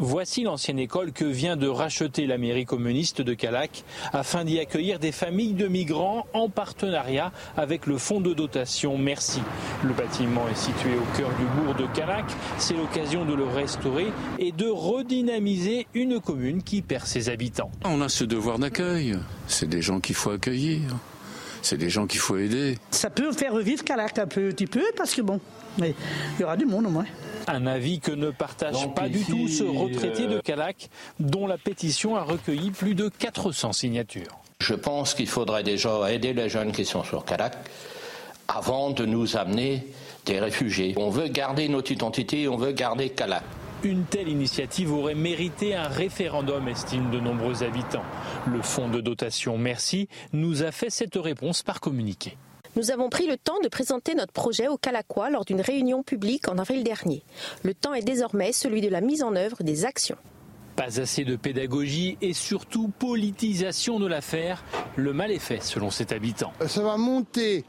Voici 0.00 0.44
l'ancienne 0.44 0.78
école 0.78 1.12
que 1.12 1.24
vient 1.24 1.56
de 1.56 1.66
racheter 1.66 2.28
la 2.28 2.38
mairie 2.38 2.64
communiste 2.64 3.20
de 3.20 3.34
Calac 3.34 3.82
afin 4.12 4.44
d'y 4.44 4.60
accueillir 4.60 5.00
des 5.00 5.10
familles 5.10 5.54
de 5.54 5.66
migrants 5.66 6.24
en 6.34 6.48
partenariat 6.48 7.32
avec 7.56 7.84
le 7.86 7.98
fonds 7.98 8.20
de 8.20 8.32
dotation 8.32 8.96
Merci. 8.96 9.40
Le 9.82 9.92
bâtiment 9.92 10.46
est 10.48 10.56
situé 10.56 10.94
au 10.94 11.16
cœur 11.16 11.30
du 11.30 11.44
bourg 11.46 11.74
de 11.74 11.92
Calac. 11.96 12.26
C'est 12.58 12.74
l'occasion 12.74 13.24
de 13.24 13.34
le 13.34 13.44
restaurer 13.44 14.12
et 14.38 14.52
de 14.52 14.68
redynamiser 14.68 15.88
une 15.94 16.20
commune 16.20 16.62
qui 16.62 16.80
perd 16.80 17.06
ses 17.06 17.28
habitants. 17.28 17.72
On 17.84 18.00
a 18.00 18.08
ce 18.08 18.22
devoir 18.22 18.60
d'accueil. 18.60 19.18
C'est 19.48 19.68
des 19.68 19.82
gens 19.82 19.98
qu'il 19.98 20.14
faut 20.14 20.30
accueillir. 20.30 20.94
C'est 21.68 21.76
des 21.76 21.90
gens 21.90 22.06
qu'il 22.06 22.20
faut 22.20 22.38
aider. 22.38 22.78
Ça 22.90 23.10
peut 23.10 23.30
faire 23.30 23.52
revivre 23.52 23.84
Calac 23.84 24.18
un 24.18 24.26
petit 24.26 24.66
peu 24.66 24.82
parce 24.96 25.14
que 25.14 25.20
bon, 25.20 25.38
il 25.76 25.92
y 26.40 26.42
aura 26.42 26.56
du 26.56 26.64
monde 26.64 26.86
au 26.86 26.88
moins. 26.88 27.04
Un 27.46 27.66
avis 27.66 28.00
que 28.00 28.10
ne 28.10 28.30
partage 28.30 28.94
pas 28.94 29.06
du 29.10 29.22
tout 29.22 29.48
ce 29.48 29.64
retraité 29.64 30.28
de 30.28 30.36
euh, 30.36 30.40
Calac, 30.40 30.88
dont 31.20 31.46
la 31.46 31.58
pétition 31.58 32.16
a 32.16 32.22
recueilli 32.22 32.70
plus 32.70 32.94
de 32.94 33.10
400 33.10 33.74
signatures. 33.74 34.38
Je 34.62 34.72
pense 34.72 35.12
qu'il 35.12 35.28
faudrait 35.28 35.62
déjà 35.62 36.10
aider 36.10 36.32
les 36.32 36.48
jeunes 36.48 36.72
qui 36.72 36.86
sont 36.86 37.04
sur 37.04 37.26
Calac 37.26 37.58
avant 38.48 38.88
de 38.88 39.04
nous 39.04 39.36
amener 39.36 39.88
des 40.24 40.40
réfugiés. 40.40 40.94
On 40.96 41.10
veut 41.10 41.28
garder 41.28 41.68
notre 41.68 41.92
identité, 41.92 42.48
on 42.48 42.56
veut 42.56 42.72
garder 42.72 43.10
Calac. 43.10 43.42
Une 43.84 44.04
telle 44.06 44.28
initiative 44.28 44.92
aurait 44.92 45.14
mérité 45.14 45.76
un 45.76 45.86
référendum, 45.86 46.66
estiment 46.66 47.10
de 47.10 47.20
nombreux 47.20 47.62
habitants. 47.62 48.02
Le 48.48 48.60
fonds 48.60 48.88
de 48.88 49.00
dotation 49.00 49.56
Merci 49.56 50.08
nous 50.32 50.64
a 50.64 50.72
fait 50.72 50.90
cette 50.90 51.14
réponse 51.14 51.62
par 51.62 51.80
communiqué. 51.80 52.36
Nous 52.74 52.90
avons 52.90 53.08
pris 53.08 53.28
le 53.28 53.36
temps 53.36 53.60
de 53.62 53.68
présenter 53.68 54.16
notre 54.16 54.32
projet 54.32 54.66
au 54.66 54.78
Calaquois 54.78 55.30
lors 55.30 55.44
d'une 55.44 55.60
réunion 55.60 56.02
publique 56.02 56.48
en 56.48 56.58
avril 56.58 56.82
dernier. 56.82 57.22
Le 57.62 57.72
temps 57.72 57.94
est 57.94 58.02
désormais 58.02 58.52
celui 58.52 58.80
de 58.80 58.88
la 58.88 59.00
mise 59.00 59.22
en 59.22 59.36
œuvre 59.36 59.62
des 59.62 59.84
actions. 59.84 60.18
Pas 60.78 61.00
assez 61.00 61.24
de 61.24 61.34
pédagogie 61.34 62.16
et 62.22 62.32
surtout 62.32 62.86
politisation 62.86 63.98
de 63.98 64.06
l'affaire. 64.06 64.62
Le 64.94 65.12
mal 65.12 65.32
est 65.32 65.40
fait 65.40 65.60
selon 65.60 65.90
cet 65.90 66.12
habitant. 66.12 66.52
Ça 66.68 66.84
va 66.84 66.96
monter 66.96 67.64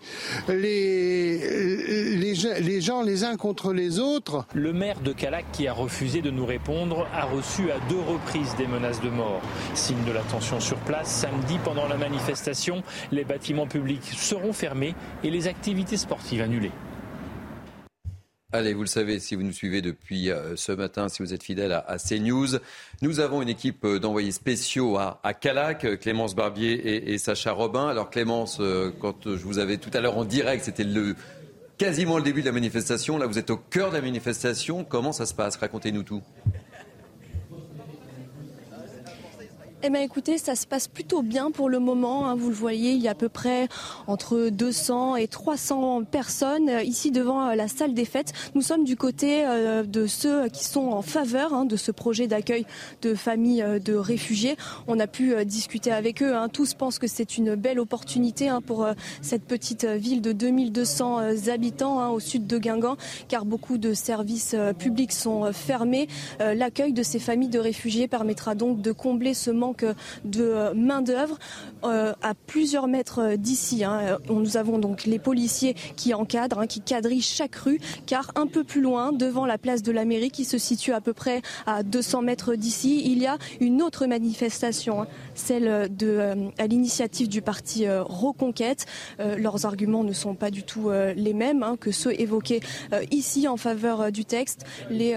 les, 0.48 2.18
les, 2.18 2.82
gens 2.82 3.02
les 3.02 3.24
uns 3.24 3.36
contre 3.36 3.74
les 3.74 3.98
autres. 3.98 4.46
Le 4.54 4.74
maire 4.74 5.00
de 5.00 5.12
Calac 5.12 5.46
qui 5.52 5.68
a 5.68 5.74
refusé 5.74 6.22
de 6.22 6.30
nous 6.30 6.46
répondre 6.46 7.08
a 7.12 7.26
reçu 7.26 7.72
à 7.72 7.80
deux 7.90 8.00
reprises 8.00 8.56
des 8.58 8.68
menaces 8.68 9.02
de 9.02 9.10
mort. 9.10 9.42
Signe 9.74 10.04
de 10.06 10.12
la 10.12 10.22
tension 10.22 10.60
sur 10.60 10.78
place, 10.78 11.10
samedi 11.10 11.58
pendant 11.64 11.88
la 11.88 11.98
manifestation, 11.98 12.84
les 13.12 13.24
bâtiments 13.24 13.66
publics 13.66 14.06
seront 14.06 14.54
fermés 14.54 14.94
et 15.24 15.32
les 15.32 15.48
activités 15.48 15.98
sportives 15.98 16.44
annulées. 16.44 16.72
Allez, 18.52 18.74
vous 18.74 18.82
le 18.82 18.88
savez, 18.88 19.20
si 19.20 19.36
vous 19.36 19.44
nous 19.44 19.52
suivez 19.52 19.84
depuis 19.84 20.32
euh, 20.32 20.56
ce 20.56 20.72
matin, 20.72 21.08
si 21.08 21.22
vous 21.22 21.36
êtes 21.36 21.44
fidèle 21.44 21.72
à, 21.72 21.98
CNews, 22.00 22.58
nous 23.04 23.20
avons 23.20 23.44
une 23.44 23.50
équipe 23.50 23.86
euh, 23.86 24.00
d'envoyés 24.00 24.32
spéciaux 24.32 24.98
à, 24.98 25.20
Calac, 25.40 25.86
euh, 25.86 25.98
Clémence 25.98 26.34
Barbier 26.34 27.14
et, 27.14 27.20
Sacha 27.20 27.52
Robin. 27.52 27.88
Alors 27.88 28.10
Clémence, 28.10 28.60
quand 29.00 29.26
je 29.26 29.44
vous 29.44 29.60
avais 29.60 29.78
tout 29.78 29.92
à 29.94 30.02
l'heure 30.02 30.18
en 30.18 30.26
direct, 30.26 30.66
c'était 30.66 30.84
le 30.84 31.16
quasiment 31.78 32.18
le 32.18 32.24
début 32.24 32.42
de 32.42 32.48
la 32.48 32.52
manifestation. 32.52 33.20
Là, 33.20 33.28
vous 33.28 33.38
êtes 33.38 33.52
au 33.52 33.58
cœur 33.58 33.92
de 33.92 33.98
la 33.98 34.02
manifestation. 34.02 34.84
Comment 34.84 35.12
ça 35.12 35.28
se 35.28 35.36
passe? 35.36 35.56
Racontez-nous 35.58 36.02
tout. 36.02 36.24
Eh 39.82 39.90
bien 39.90 40.02
écoutez, 40.02 40.38
ça 40.38 40.56
se 40.56 40.68
passe 40.68 40.90
plutôt 40.90 41.22
bien 41.22 41.52
pour 41.52 41.70
le 41.70 41.80
moment. 41.80 42.28
Hein. 42.28 42.36
vous 42.36 42.50
le 42.50 42.56
voyez, 42.56 42.92
il 42.92 43.02
y 43.02 43.08
a 43.08 43.12
à 43.12 43.16
peu 43.16 43.30
près 43.30 43.70
entre 44.08 44.50
200 44.50 45.16
et 45.16 45.30
300 45.30 46.04
personnes 46.04 46.68
euh, 46.68 46.84
ici 46.84 47.12
devant 47.12 47.48
euh, 47.48 47.56
la 47.56 47.70
salle 47.70 47.94
des 47.94 48.04
fêtes. 48.04 48.34
Nous 48.56 48.62
sommes 48.62 48.84
du 48.84 48.98
côté 48.98 49.46
euh, 49.46 49.84
de 49.84 50.06
ceux 50.06 50.50
qui 50.50 50.66
sont 50.66 50.88
en 50.90 51.02
faveur 51.02 51.54
hein, 51.54 51.64
de 51.64 51.78
ce 51.78 51.94
projet 51.94 52.28
d'accueil 52.28 52.66
de 53.02 53.16
familles 53.16 53.64
de 53.80 53.96
réfugiés. 53.96 54.58
On 54.90 55.00
a 55.00 55.08
pu 55.08 55.46
discuter 55.46 55.94
avec 55.94 56.22
eux. 56.22 56.36
Hein. 56.36 56.50
Tous 56.50 56.74
pensent 56.74 57.00
que 57.00 57.08
c'est 57.08 57.38
une 57.38 57.56
belle 57.56 57.80
opportunité 57.80 58.52
pour 58.66 58.86
cette 59.22 59.46
petite 59.46 59.86
ville 59.86 60.22
de 60.22 60.34
2200 60.34 61.20
habitants 61.48 62.12
au 62.12 62.20
sud 62.20 62.48
de 62.48 62.58
Guingamp, 62.58 62.98
car 63.30 63.46
beaucoup 63.46 63.78
de 63.78 63.94
services 63.94 64.56
publics 64.78 65.14
sont 65.14 65.54
fermés. 65.54 66.08
L'accueil 66.40 66.92
de 66.92 67.04
ces 67.04 67.20
familles 67.20 67.50
de 67.50 67.60
réfugiés 67.60 68.08
permettra 68.10 68.56
donc 68.56 68.82
de 68.82 68.92
combler 68.92 69.34
ce 69.34 69.52
manque 69.52 69.69
de 70.26 70.44
euh, 70.44 70.74
main-d'œuvre 70.74 71.38
euh, 71.84 72.14
à 72.22 72.34
plusieurs 72.34 72.88
mètres 72.88 73.36
d'ici. 73.36 73.84
Hein. 73.84 74.00
Euh, 74.02 74.18
nous 74.30 74.58
avons 74.58 74.78
donc 74.78 75.06
les 75.06 75.20
policiers 75.20 75.76
qui 75.96 76.14
encadrent, 76.14 76.60
hein, 76.60 76.68
qui 76.68 76.82
quadrillent 76.82 77.22
chaque 77.22 77.56
rue, 77.56 77.80
car 78.06 78.32
un 78.36 78.48
peu 78.48 78.64
plus 78.64 78.82
loin, 78.82 79.12
devant 79.12 79.46
la 79.46 79.58
place 79.58 79.84
de 79.84 79.92
la 79.92 80.06
mairie, 80.06 80.32
qui 80.32 80.46
se 80.46 80.58
situe 80.58 80.94
à 80.94 81.02
peu 81.02 81.14
près 81.14 81.42
à 81.66 81.84
200 81.84 82.22
mètres 82.22 82.56
d'ici, 82.56 83.02
il 83.06 83.20
y 83.20 83.28
a 83.28 83.38
une 83.60 83.82
autre 83.82 84.06
manifestation, 84.06 85.02
hein, 85.02 85.08
celle 85.36 85.96
de, 85.96 86.52
à 86.58 86.68
l'initiative 86.68 87.28
du 87.28 87.42
parti 87.42 87.88
Reconquête. 87.88 88.86
leurs 89.20 89.66
arguments 89.66 90.04
ne 90.04 90.14
sont 90.14 90.36
pas 90.36 90.52
du 90.52 90.64
tout 90.64 90.90
les 91.16 91.34
mêmes 91.34 91.76
que 91.80 91.92
ceux 91.92 92.20
évoqués 92.20 92.62
ici 93.12 93.48
en 93.48 93.58
faveur 93.58 94.12
du 94.12 94.26
texte. 94.26 94.66
Les 94.90 95.16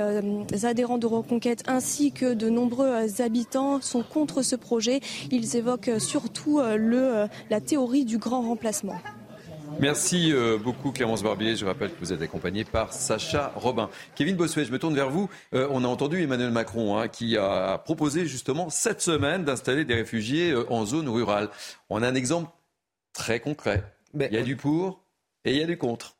adhérents 0.64 0.98
de 0.98 1.06
Reconquête 1.06 1.62
ainsi 1.66 2.12
que 2.12 2.34
de 2.34 2.48
nombreux 2.48 3.20
habitants 3.20 3.80
sont 3.80 4.02
contre 4.02 4.41
ce 4.42 4.56
projet. 4.56 5.00
Ils 5.30 5.56
évoquent 5.56 5.98
surtout 5.98 6.58
euh, 6.58 6.76
le, 6.76 7.16
euh, 7.16 7.26
la 7.50 7.60
théorie 7.60 8.04
du 8.04 8.18
grand 8.18 8.42
remplacement. 8.42 9.00
Merci 9.80 10.32
euh, 10.32 10.58
beaucoup 10.58 10.92
Clémence 10.92 11.22
Barbier. 11.22 11.56
Je 11.56 11.64
rappelle 11.64 11.90
que 11.90 11.98
vous 11.98 12.12
êtes 12.12 12.20
accompagné 12.20 12.64
par 12.64 12.92
Sacha 12.92 13.52
Robin. 13.56 13.88
Kevin 14.14 14.36
Bossuet, 14.36 14.64
je 14.64 14.72
me 14.72 14.78
tourne 14.78 14.94
vers 14.94 15.10
vous. 15.10 15.30
on 15.52 15.84
a 15.84 15.88
entendu 15.88 16.22
Emmanuel 16.22 16.50
Macron 16.50 16.98
hein, 16.98 17.08
qui 17.08 17.38
a 17.38 17.78
proposé 17.78 18.26
justement 18.26 18.68
cette 18.68 19.00
semaine 19.00 19.44
d'installer 19.44 19.84
des 19.84 19.94
réfugiés 19.94 20.54
en 20.68 20.84
zone 20.84 21.08
rurale. 21.08 21.48
On 21.88 22.02
a 22.02 22.08
un 22.08 22.14
exemple 22.14 22.50
très 23.14 23.40
concret. 23.40 23.82
il 24.14 24.32
y 24.32 24.36
a 24.36 24.42
du 24.42 24.56
pour 24.56 25.04
et 25.44 25.52
il 25.52 25.58
y 25.58 25.62
a 25.62 25.66
du 25.66 25.78
contre. 25.78 26.16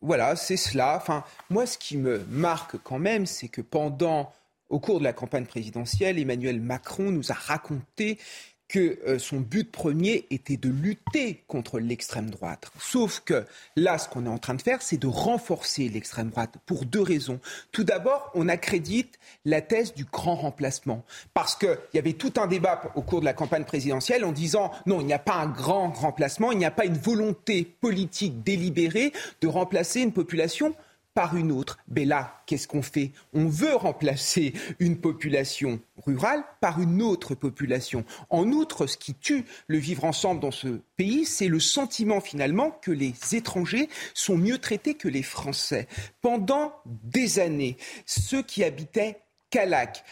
Voilà, 0.00 0.36
c'est 0.36 0.56
cela. 0.56 0.96
Enfin, 0.96 1.24
moi, 1.50 1.66
ce 1.66 1.78
qui 1.78 1.96
me 1.96 2.24
marque 2.30 2.76
quand 2.82 2.98
même, 2.98 3.26
c'est 3.26 3.48
que 3.48 3.60
pendant 3.60 4.32
au 4.74 4.80
cours 4.80 4.98
de 4.98 5.04
la 5.04 5.12
campagne 5.12 5.46
présidentielle, 5.46 6.18
Emmanuel 6.18 6.60
Macron 6.60 7.12
nous 7.12 7.30
a 7.30 7.34
raconté 7.34 8.18
que 8.66 8.98
euh, 9.06 9.20
son 9.20 9.38
but 9.38 9.70
premier 9.70 10.26
était 10.30 10.56
de 10.56 10.68
lutter 10.68 11.44
contre 11.46 11.78
l'extrême 11.78 12.28
droite. 12.28 12.72
Sauf 12.80 13.22
que 13.24 13.44
là, 13.76 13.98
ce 13.98 14.08
qu'on 14.08 14.26
est 14.26 14.28
en 14.28 14.38
train 14.38 14.54
de 14.54 14.62
faire, 14.62 14.82
c'est 14.82 14.96
de 14.96 15.06
renforcer 15.06 15.88
l'extrême 15.88 16.30
droite 16.30 16.56
pour 16.66 16.86
deux 16.86 17.02
raisons. 17.02 17.38
Tout 17.70 17.84
d'abord, 17.84 18.32
on 18.34 18.48
accrédite 18.48 19.20
la 19.44 19.60
thèse 19.60 19.94
du 19.94 20.06
grand 20.06 20.34
remplacement. 20.34 21.04
Parce 21.34 21.54
qu'il 21.54 21.78
y 21.92 21.98
avait 21.98 22.14
tout 22.14 22.32
un 22.36 22.48
débat 22.48 22.82
au 22.96 23.02
cours 23.02 23.20
de 23.20 23.26
la 23.26 23.32
campagne 23.32 23.64
présidentielle 23.64 24.24
en 24.24 24.32
disant 24.32 24.72
non, 24.86 25.00
il 25.00 25.06
n'y 25.06 25.12
a 25.12 25.20
pas 25.20 25.36
un 25.36 25.46
grand 25.46 25.92
remplacement, 25.92 26.50
il 26.50 26.58
n'y 26.58 26.64
a 26.64 26.72
pas 26.72 26.84
une 26.84 26.98
volonté 26.98 27.62
politique 27.80 28.42
délibérée 28.42 29.12
de 29.40 29.46
remplacer 29.46 30.00
une 30.00 30.12
population 30.12 30.74
par 31.14 31.36
une 31.36 31.52
autre. 31.52 31.78
Mais 31.88 32.04
là, 32.04 32.42
qu'est-ce 32.46 32.68
qu'on 32.68 32.82
fait? 32.82 33.12
On 33.32 33.46
veut 33.46 33.74
remplacer 33.74 34.52
une 34.80 34.98
population 34.98 35.80
rurale 36.04 36.44
par 36.60 36.80
une 36.80 37.00
autre 37.00 37.34
population. 37.34 38.04
En 38.30 38.50
outre, 38.50 38.86
ce 38.86 38.96
qui 38.96 39.14
tue 39.14 39.44
le 39.68 39.78
vivre 39.78 40.04
ensemble 40.04 40.40
dans 40.40 40.50
ce 40.50 40.80
pays, 40.96 41.24
c'est 41.24 41.48
le 41.48 41.60
sentiment 41.60 42.20
finalement 42.20 42.70
que 42.70 42.90
les 42.90 43.14
étrangers 43.32 43.88
sont 44.12 44.36
mieux 44.36 44.58
traités 44.58 44.94
que 44.94 45.08
les 45.08 45.22
Français. 45.22 45.86
Pendant 46.20 46.74
des 46.84 47.38
années, 47.38 47.76
ceux 48.06 48.42
qui 48.42 48.64
habitaient 48.64 49.20
Calac, 49.50 50.04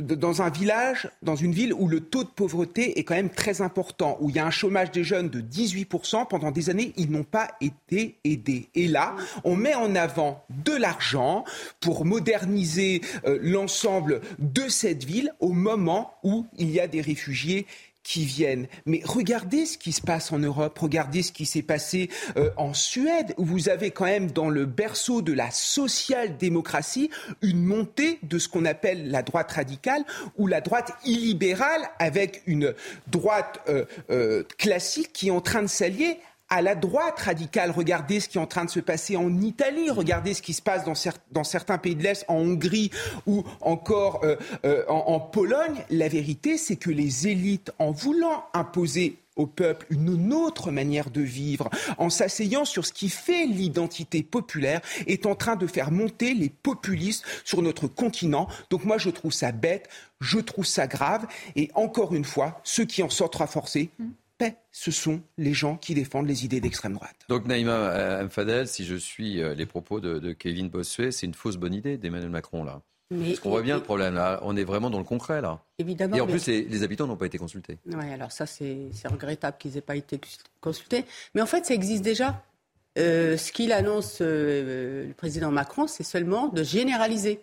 dans 0.00 0.42
un 0.42 0.50
village, 0.50 1.08
dans 1.22 1.36
une 1.36 1.52
ville 1.52 1.72
où 1.72 1.88
le 1.88 2.00
taux 2.00 2.24
de 2.24 2.28
pauvreté 2.28 2.98
est 2.98 3.04
quand 3.04 3.14
même 3.14 3.30
très 3.30 3.62
important, 3.62 4.16
où 4.20 4.30
il 4.30 4.36
y 4.36 4.38
a 4.38 4.46
un 4.46 4.50
chômage 4.50 4.90
des 4.90 5.04
jeunes 5.04 5.28
de 5.28 5.40
18%, 5.40 6.28
pendant 6.28 6.50
des 6.50 6.70
années, 6.70 6.92
ils 6.96 7.10
n'ont 7.10 7.24
pas 7.24 7.48
été 7.60 8.16
aidés. 8.24 8.68
Et 8.74 8.88
là, 8.88 9.14
on 9.44 9.56
met 9.56 9.74
en 9.74 9.94
avant 9.94 10.44
de 10.64 10.72
l'argent 10.72 11.44
pour 11.80 12.04
moderniser 12.04 13.00
euh, 13.26 13.38
l'ensemble 13.42 14.20
de 14.38 14.68
cette 14.68 15.04
ville 15.04 15.32
au 15.40 15.52
moment 15.52 16.14
où 16.22 16.46
il 16.58 16.70
y 16.70 16.80
a 16.80 16.86
des 16.86 17.00
réfugiés 17.00 17.66
qui 18.06 18.24
viennent. 18.24 18.68
Mais 18.86 19.02
regardez 19.04 19.66
ce 19.66 19.76
qui 19.76 19.90
se 19.90 20.00
passe 20.00 20.30
en 20.30 20.38
Europe, 20.38 20.78
regardez 20.78 21.24
ce 21.24 21.32
qui 21.32 21.44
s'est 21.44 21.60
passé 21.60 22.08
euh, 22.36 22.50
en 22.56 22.72
Suède, 22.72 23.34
où 23.36 23.44
vous 23.44 23.68
avez 23.68 23.90
quand 23.90 24.04
même 24.04 24.30
dans 24.30 24.48
le 24.48 24.64
berceau 24.64 25.22
de 25.22 25.32
la 25.32 25.50
social-démocratie 25.50 27.10
une 27.42 27.64
montée 27.64 28.20
de 28.22 28.38
ce 28.38 28.48
qu'on 28.48 28.64
appelle 28.64 29.10
la 29.10 29.22
droite 29.22 29.50
radicale 29.50 30.04
ou 30.38 30.46
la 30.46 30.60
droite 30.60 30.92
illibérale 31.04 31.82
avec 31.98 32.42
une 32.46 32.74
droite 33.08 33.60
euh, 33.68 33.84
euh, 34.10 34.44
classique 34.56 35.12
qui 35.12 35.26
est 35.26 35.32
en 35.32 35.40
train 35.40 35.62
de 35.62 35.66
s'allier 35.66 36.20
à 36.48 36.62
la 36.62 36.74
droite 36.74 37.18
radicale. 37.20 37.70
Regardez 37.70 38.20
ce 38.20 38.28
qui 38.28 38.38
est 38.38 38.40
en 38.40 38.46
train 38.46 38.64
de 38.64 38.70
se 38.70 38.80
passer 38.80 39.16
en 39.16 39.40
Italie, 39.40 39.90
regardez 39.90 40.34
ce 40.34 40.42
qui 40.42 40.52
se 40.52 40.62
passe 40.62 40.84
dans, 40.84 41.44
certains 41.44 41.78
pays 41.78 41.96
de 41.96 42.02
l'Est, 42.02 42.24
en 42.28 42.36
Hongrie 42.36 42.90
ou 43.26 43.44
encore 43.60 44.20
euh, 44.24 44.36
euh, 44.64 44.84
en, 44.88 45.20
Pologne. 45.20 45.84
La 45.90 46.08
vérité, 46.08 46.56
c'est 46.56 46.76
que 46.76 46.90
les 46.90 47.28
élites, 47.28 47.72
en 47.78 47.90
voulant 47.90 48.44
imposer 48.54 49.18
au 49.34 49.46
peuple 49.46 49.86
une 49.90 50.32
autre 50.32 50.70
manière 50.70 51.10
de 51.10 51.20
vivre, 51.20 51.68
en 51.98 52.08
s'asseyant 52.08 52.64
sur 52.64 52.86
ce 52.86 52.92
qui 52.92 53.10
fait 53.10 53.44
l'identité 53.44 54.22
populaire, 54.22 54.80
est 55.06 55.26
en 55.26 55.34
train 55.34 55.56
de 55.56 55.66
faire 55.66 55.90
monter 55.90 56.32
les 56.32 56.48
populistes 56.48 57.24
sur 57.44 57.60
notre 57.60 57.86
continent. 57.86 58.48
Donc 58.70 58.84
moi, 58.84 58.96
je 58.98 59.10
trouve 59.10 59.32
ça 59.32 59.52
bête, 59.52 59.88
je 60.20 60.38
trouve 60.38 60.64
ça 60.64 60.86
grave, 60.86 61.26
et 61.54 61.70
encore 61.74 62.14
une 62.14 62.24
fois, 62.24 62.60
ceux 62.64 62.86
qui 62.86 63.02
en 63.02 63.10
sortent 63.10 63.36
renforcés, 63.36 63.90
mmh 64.40 64.46
ce 64.70 64.90
sont 64.90 65.22
les 65.38 65.54
gens 65.54 65.76
qui 65.78 65.94
défendent 65.94 66.26
les 66.26 66.44
idées 66.44 66.60
d'extrême 66.60 66.92
droite. 66.92 67.16
Donc 67.30 67.46
Naïma 67.46 67.72
euh, 67.72 68.24
Mfadel, 68.24 68.68
si 68.68 68.84
je 68.84 68.94
suis 68.94 69.40
euh, 69.40 69.54
les 69.54 69.64
propos 69.64 70.00
de, 70.00 70.32
Kevin 70.32 70.68
Bossuet, 70.68 71.12
c'est 71.12 71.24
une 71.24 71.32
fausse 71.32 71.56
bonne 71.56 71.72
idée 71.72 71.96
d'Emmanuel 71.96 72.28
Macron 72.28 72.62
là. 72.62 72.82
Mais, 73.10 73.28
Parce 73.28 73.40
qu'on 73.40 73.50
voit 73.50 73.62
bien 73.62 73.76
le 73.76 73.82
problème 73.82 74.14
là, 74.14 74.38
on 74.42 74.54
est 74.56 74.64
vraiment 74.64 74.90
dans 74.90 74.98
le 74.98 75.04
concret 75.04 75.40
là. 75.40 75.60
Évidemment. 75.78 76.16
Et 76.16 76.20
en 76.20 76.26
plus, 76.26 76.46
les, 76.46 76.82
habitants 76.82 77.06
n'ont 77.06 77.16
pas 77.16 77.24
été 77.26 77.38
consultés. 77.38 77.78
Oui, 77.86 78.12
alors 78.12 78.32
ça 78.32 78.44
c'est 78.44 78.90
regrettable 79.06 79.56
qu'ils 79.58 79.72
n'aient 79.72 79.80
pas 79.80 79.96
été 79.96 80.20
consultés. 80.60 81.06
Mais 81.34 81.40
en 81.40 81.46
fait, 81.46 81.64
ça 81.64 81.72
existe 81.72 82.02
déjà. 82.02 82.42
Euh, 82.98 83.36
ce 83.38 83.52
qu'il 83.52 83.72
annonce, 83.72 84.20
le 84.20 85.12
président 85.16 85.50
Macron, 85.50 85.86
c'est 85.86 86.04
seulement 86.04 86.48
de 86.48 86.62
généraliser. 86.62 87.40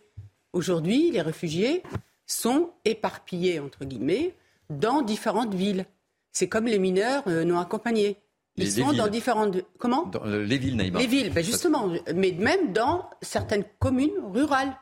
Aujourd'hui, 0.51 1.09
les 1.09 1.21
réfugiés 1.21 1.81
sont 2.27 2.69
éparpillés, 2.85 3.59
entre 3.59 3.85
guillemets, 3.85 4.35
dans 4.69 5.01
différentes 5.01 5.55
villes. 5.55 5.85
C'est 6.33 6.49
comme 6.49 6.65
les 6.65 6.79
mineurs 6.79 7.23
euh, 7.27 7.45
non 7.45 7.59
accompagnés. 7.59 8.17
Ils 8.57 8.71
sont 8.71 8.93
dans 8.93 9.07
différentes. 9.07 9.57
Comment 9.77 10.07
dans 10.07 10.25
euh, 10.25 10.43
Les 10.43 10.57
villes, 10.57 10.75
Naïma. 10.75 10.99
Les 10.99 11.07
villes, 11.07 11.31
ben 11.31 11.43
justement. 11.43 11.91
Mais 12.13 12.31
même 12.31 12.73
dans 12.73 13.09
certaines 13.21 13.63
communes 13.79 14.11
rurales. 14.31 14.75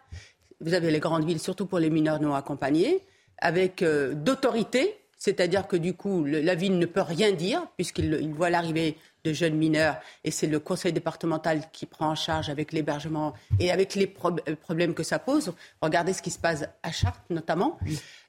Vous 0.61 0.73
avez 0.73 0.91
les 0.91 0.99
grandes 0.99 1.25
villes, 1.25 1.39
surtout 1.39 1.65
pour 1.65 1.79
les 1.79 1.89
mineurs 1.89 2.21
non 2.21 2.35
accompagnés, 2.35 3.03
avec 3.39 3.81
euh, 3.81 4.13
d'autorité, 4.13 4.95
c'est-à-dire 5.17 5.67
que 5.67 5.75
du 5.75 5.95
coup, 5.95 6.23
la 6.23 6.55
ville 6.55 6.77
ne 6.77 6.85
peut 6.85 7.01
rien 7.01 7.31
dire, 7.31 7.65
puisqu'il 7.75 8.33
voit 8.33 8.49
l'arrivée 8.49 8.95
de 9.23 9.33
jeunes 9.33 9.55
mineurs, 9.55 9.97
et 10.23 10.31
c'est 10.31 10.47
le 10.47 10.59
conseil 10.59 10.93
départemental 10.93 11.63
qui 11.71 11.85
prend 11.85 12.09
en 12.09 12.15
charge 12.15 12.49
avec 12.49 12.71
l'hébergement 12.71 13.33
et 13.59 13.71
avec 13.71 13.95
les 13.95 14.13
euh, 14.25 14.55
problèmes 14.55 14.93
que 14.93 15.03
ça 15.03 15.19
pose. 15.19 15.53
Regardez 15.81 16.13
ce 16.13 16.21
qui 16.21 16.31
se 16.31 16.39
passe 16.39 16.63
à 16.83 16.91
Chartres 16.91 17.21
notamment. 17.29 17.77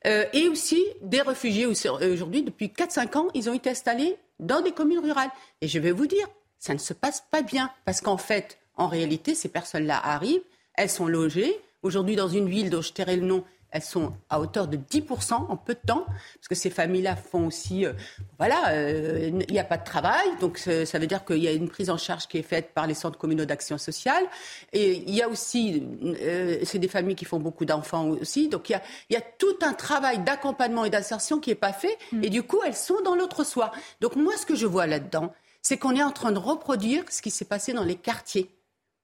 Euh, 0.06 0.24
et 0.32 0.48
aussi 0.48 0.82
des 1.02 1.22
réfugiés 1.22 1.66
aujourd'hui, 1.66 2.42
depuis 2.42 2.66
4-5 2.66 3.18
ans, 3.18 3.28
ils 3.34 3.48
ont 3.48 3.54
été 3.54 3.70
installés 3.70 4.16
dans 4.40 4.60
des 4.60 4.72
communes 4.72 4.98
rurales. 4.98 5.30
Et 5.60 5.68
je 5.68 5.78
vais 5.78 5.92
vous 5.92 6.06
dire, 6.06 6.26
ça 6.58 6.74
ne 6.74 6.78
se 6.78 6.92
passe 6.92 7.24
pas 7.30 7.42
bien, 7.42 7.70
parce 7.84 8.00
qu'en 8.00 8.16
fait, 8.16 8.58
en 8.76 8.88
réalité, 8.88 9.34
ces 9.34 9.48
personnes-là 9.48 10.00
arrivent, 10.02 10.42
elles 10.74 10.90
sont 10.90 11.06
logées. 11.06 11.60
Aujourd'hui, 11.82 12.16
dans 12.16 12.28
une 12.28 12.48
ville 12.48 12.70
dont 12.70 12.82
je 12.82 12.92
tairai 12.92 13.16
le 13.16 13.26
nom, 13.26 13.44
elles 13.72 13.82
sont 13.82 14.12
à 14.28 14.38
hauteur 14.38 14.68
de 14.68 14.76
10% 14.76 15.32
en 15.32 15.56
peu 15.56 15.74
de 15.74 15.80
temps, 15.86 16.04
parce 16.06 16.48
que 16.48 16.54
ces 16.54 16.70
familles-là 16.70 17.16
font 17.16 17.46
aussi, 17.46 17.86
euh, 17.86 17.94
voilà, 18.38 18.68
euh, 18.70 19.30
il 19.48 19.52
n'y 19.52 19.58
a 19.58 19.64
pas 19.64 19.78
de 19.78 19.84
travail, 19.84 20.26
donc 20.40 20.58
ça 20.58 20.98
veut 20.98 21.06
dire 21.06 21.24
qu'il 21.24 21.38
y 21.38 21.48
a 21.48 21.52
une 21.52 21.68
prise 21.68 21.88
en 21.88 21.96
charge 21.96 22.28
qui 22.28 22.38
est 22.38 22.42
faite 22.42 22.72
par 22.74 22.86
les 22.86 22.94
centres 22.94 23.18
communaux 23.18 23.46
d'action 23.46 23.78
sociale, 23.78 24.24
et 24.72 25.02
il 25.06 25.14
y 25.14 25.22
a 25.22 25.28
aussi, 25.28 25.82
euh, 26.04 26.58
c'est 26.64 26.78
des 26.78 26.88
familles 26.88 27.16
qui 27.16 27.24
font 27.24 27.40
beaucoup 27.40 27.64
d'enfants 27.64 28.08
aussi, 28.08 28.48
donc 28.48 28.68
il 28.68 28.72
y, 28.72 28.76
a, 28.76 28.82
il 29.08 29.14
y 29.14 29.16
a, 29.16 29.22
tout 29.38 29.56
un 29.62 29.72
travail 29.72 30.18
d'accompagnement 30.18 30.84
et 30.84 30.90
d'insertion 30.90 31.40
qui 31.40 31.50
n'est 31.50 31.56
pas 31.56 31.72
fait, 31.72 31.98
mm. 32.12 32.24
et 32.24 32.28
du 32.28 32.42
coup 32.42 32.60
elles 32.64 32.76
sont 32.76 33.00
dans 33.04 33.14
l'autre 33.14 33.42
soi. 33.42 33.72
Donc 34.00 34.16
moi 34.16 34.36
ce 34.36 34.44
que 34.44 34.54
je 34.54 34.66
vois 34.66 34.86
là-dedans, 34.86 35.32
c'est 35.62 35.78
qu'on 35.78 35.96
est 35.96 36.02
en 36.02 36.10
train 36.10 36.32
de 36.32 36.38
reproduire 36.38 37.04
ce 37.10 37.22
qui 37.22 37.30
s'est 37.30 37.46
passé 37.46 37.72
dans 37.72 37.84
les 37.84 37.96
quartiers. 37.96 38.50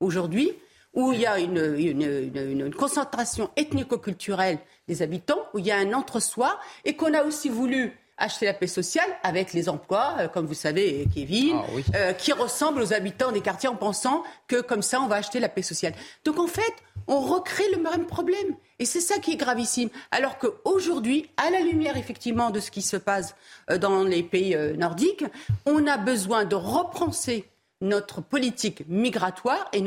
Aujourd'hui, 0.01 0.53
où 0.99 1.13
il 1.13 1.21
y 1.21 1.27
a 1.27 1.39
une, 1.39 2.75
concentration 2.75 3.51
ethnico-culturelle 3.57 4.59
des 4.89 5.01
habitants, 5.01 5.39
où 5.55 5.61
il 5.61 5.67
y 5.67 5.71
a 5.71 5.77
un 5.77 5.93
entre-soi, 5.93 6.59
et 6.85 6.97
qu'on 6.97 7.15
a 7.15 7.23
aussi 7.23 7.49
voulu 7.49 7.97
acheter 8.17 8.47
la 8.47 8.53
paix 8.53 8.67
sociale 8.67 9.09
avec 9.23 9.53
les 9.53 9.69
emplois, 9.69 10.17
euh, 10.19 10.27
comme 10.27 10.47
vous 10.47 10.55
savez, 10.55 11.07
Kevin, 11.15 11.55
ah 11.55 11.67
euh, 11.95 12.13
qui 12.15 12.33
ressemblent 12.33 12.83
aux 12.83 12.93
habitants 12.93 13.31
des 13.31 13.43
quartiers 13.43 13.69
en 13.69 13.77
pensant 13.77 14.25
que 14.49 14.61
comme 14.61 14.83
ça, 14.83 15.01
on 15.01 15.07
va 15.07 15.15
acheter 15.15 15.39
la 15.39 15.49
paix 15.49 15.63
sociale. 15.63 15.93
Donc 16.25 16.41
en 16.41 16.49
fait, 16.49 16.75
on 17.07 17.21
recrée 17.21 17.71
le 17.71 17.81
même 17.81 18.07
problème. 18.07 18.57
Et 18.81 18.85
c'est 18.85 19.01
ça 19.01 19.19
qui 19.19 19.35
est 19.35 19.37
gravissime. 19.37 19.91
Alors 20.11 20.37
qu'aujourd'hui, 20.39 21.31
à 21.37 21.51
la 21.51 21.61
lumière 21.61 21.97
effectivement 21.97 22.51
de 22.51 22.59
ce 22.59 22.73
qui 22.73 22.83
se 22.83 22.97
passe 22.97 23.37
euh, 23.71 23.79
dans 23.79 24.03
les 24.03 24.25
pays 24.25 24.57
nordiques, 24.77 25.25
on 25.65 25.87
a 25.87 25.97
besoin 25.97 26.45
de 26.45 26.57
repenser 26.57 27.49
notre 27.81 28.21
politique 28.21 28.85
migratoire 28.89 29.69
et 29.73 29.83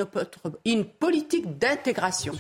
une 0.65 0.85
politique 0.85 1.57
d'intégration. 1.57 2.33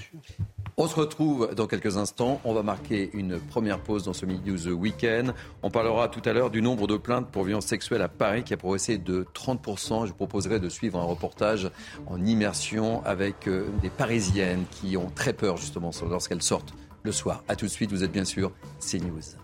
On 0.77 0.87
se 0.87 0.95
retrouve 0.95 1.53
dans 1.53 1.67
quelques 1.67 1.97
instants. 1.97 2.39
On 2.45 2.53
va 2.53 2.63
marquer 2.63 3.09
une 3.13 3.39
première 3.39 3.79
pause 3.79 4.03
dans 4.03 4.13
ce 4.13 4.25
Midi 4.25 4.69
Weekend. 4.69 5.33
On 5.61 5.69
parlera 5.69 6.07
tout 6.07 6.21
à 6.25 6.33
l'heure 6.33 6.49
du 6.49 6.61
nombre 6.61 6.87
de 6.87 6.97
plaintes 6.97 7.27
pour 7.29 7.43
violence 7.43 7.65
sexuelle 7.65 8.01
à 8.01 8.07
Paris 8.07 8.43
qui 8.43 8.53
a 8.53 8.57
progressé 8.57 8.97
de 8.97 9.27
30%. 9.35 10.05
Je 10.05 10.11
vous 10.11 10.15
proposerai 10.15 10.59
de 10.59 10.69
suivre 10.69 10.97
un 10.97 11.03
reportage 11.03 11.69
en 12.07 12.23
immersion 12.23 13.03
avec 13.05 13.47
euh, 13.47 13.67
des 13.81 13.89
Parisiennes 13.89 14.63
qui 14.71 14.95
ont 14.95 15.11
très 15.13 15.33
peur 15.33 15.57
justement 15.57 15.91
lorsqu'elles 16.09 16.41
sortent 16.41 16.73
le 17.03 17.11
soir. 17.11 17.43
A 17.47 17.55
tout 17.55 17.65
de 17.65 17.71
suite, 17.71 17.91
vous 17.91 18.03
êtes 18.03 18.11
bien 18.11 18.25
sûr 18.25 18.51
CNews. 18.79 19.35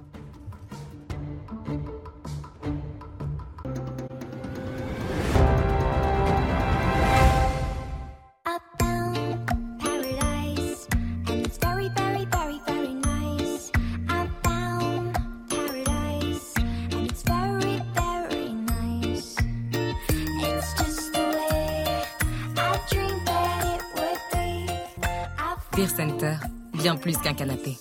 Plus 27.08 27.18
qu'un 27.20 27.34
canapé. 27.34 27.78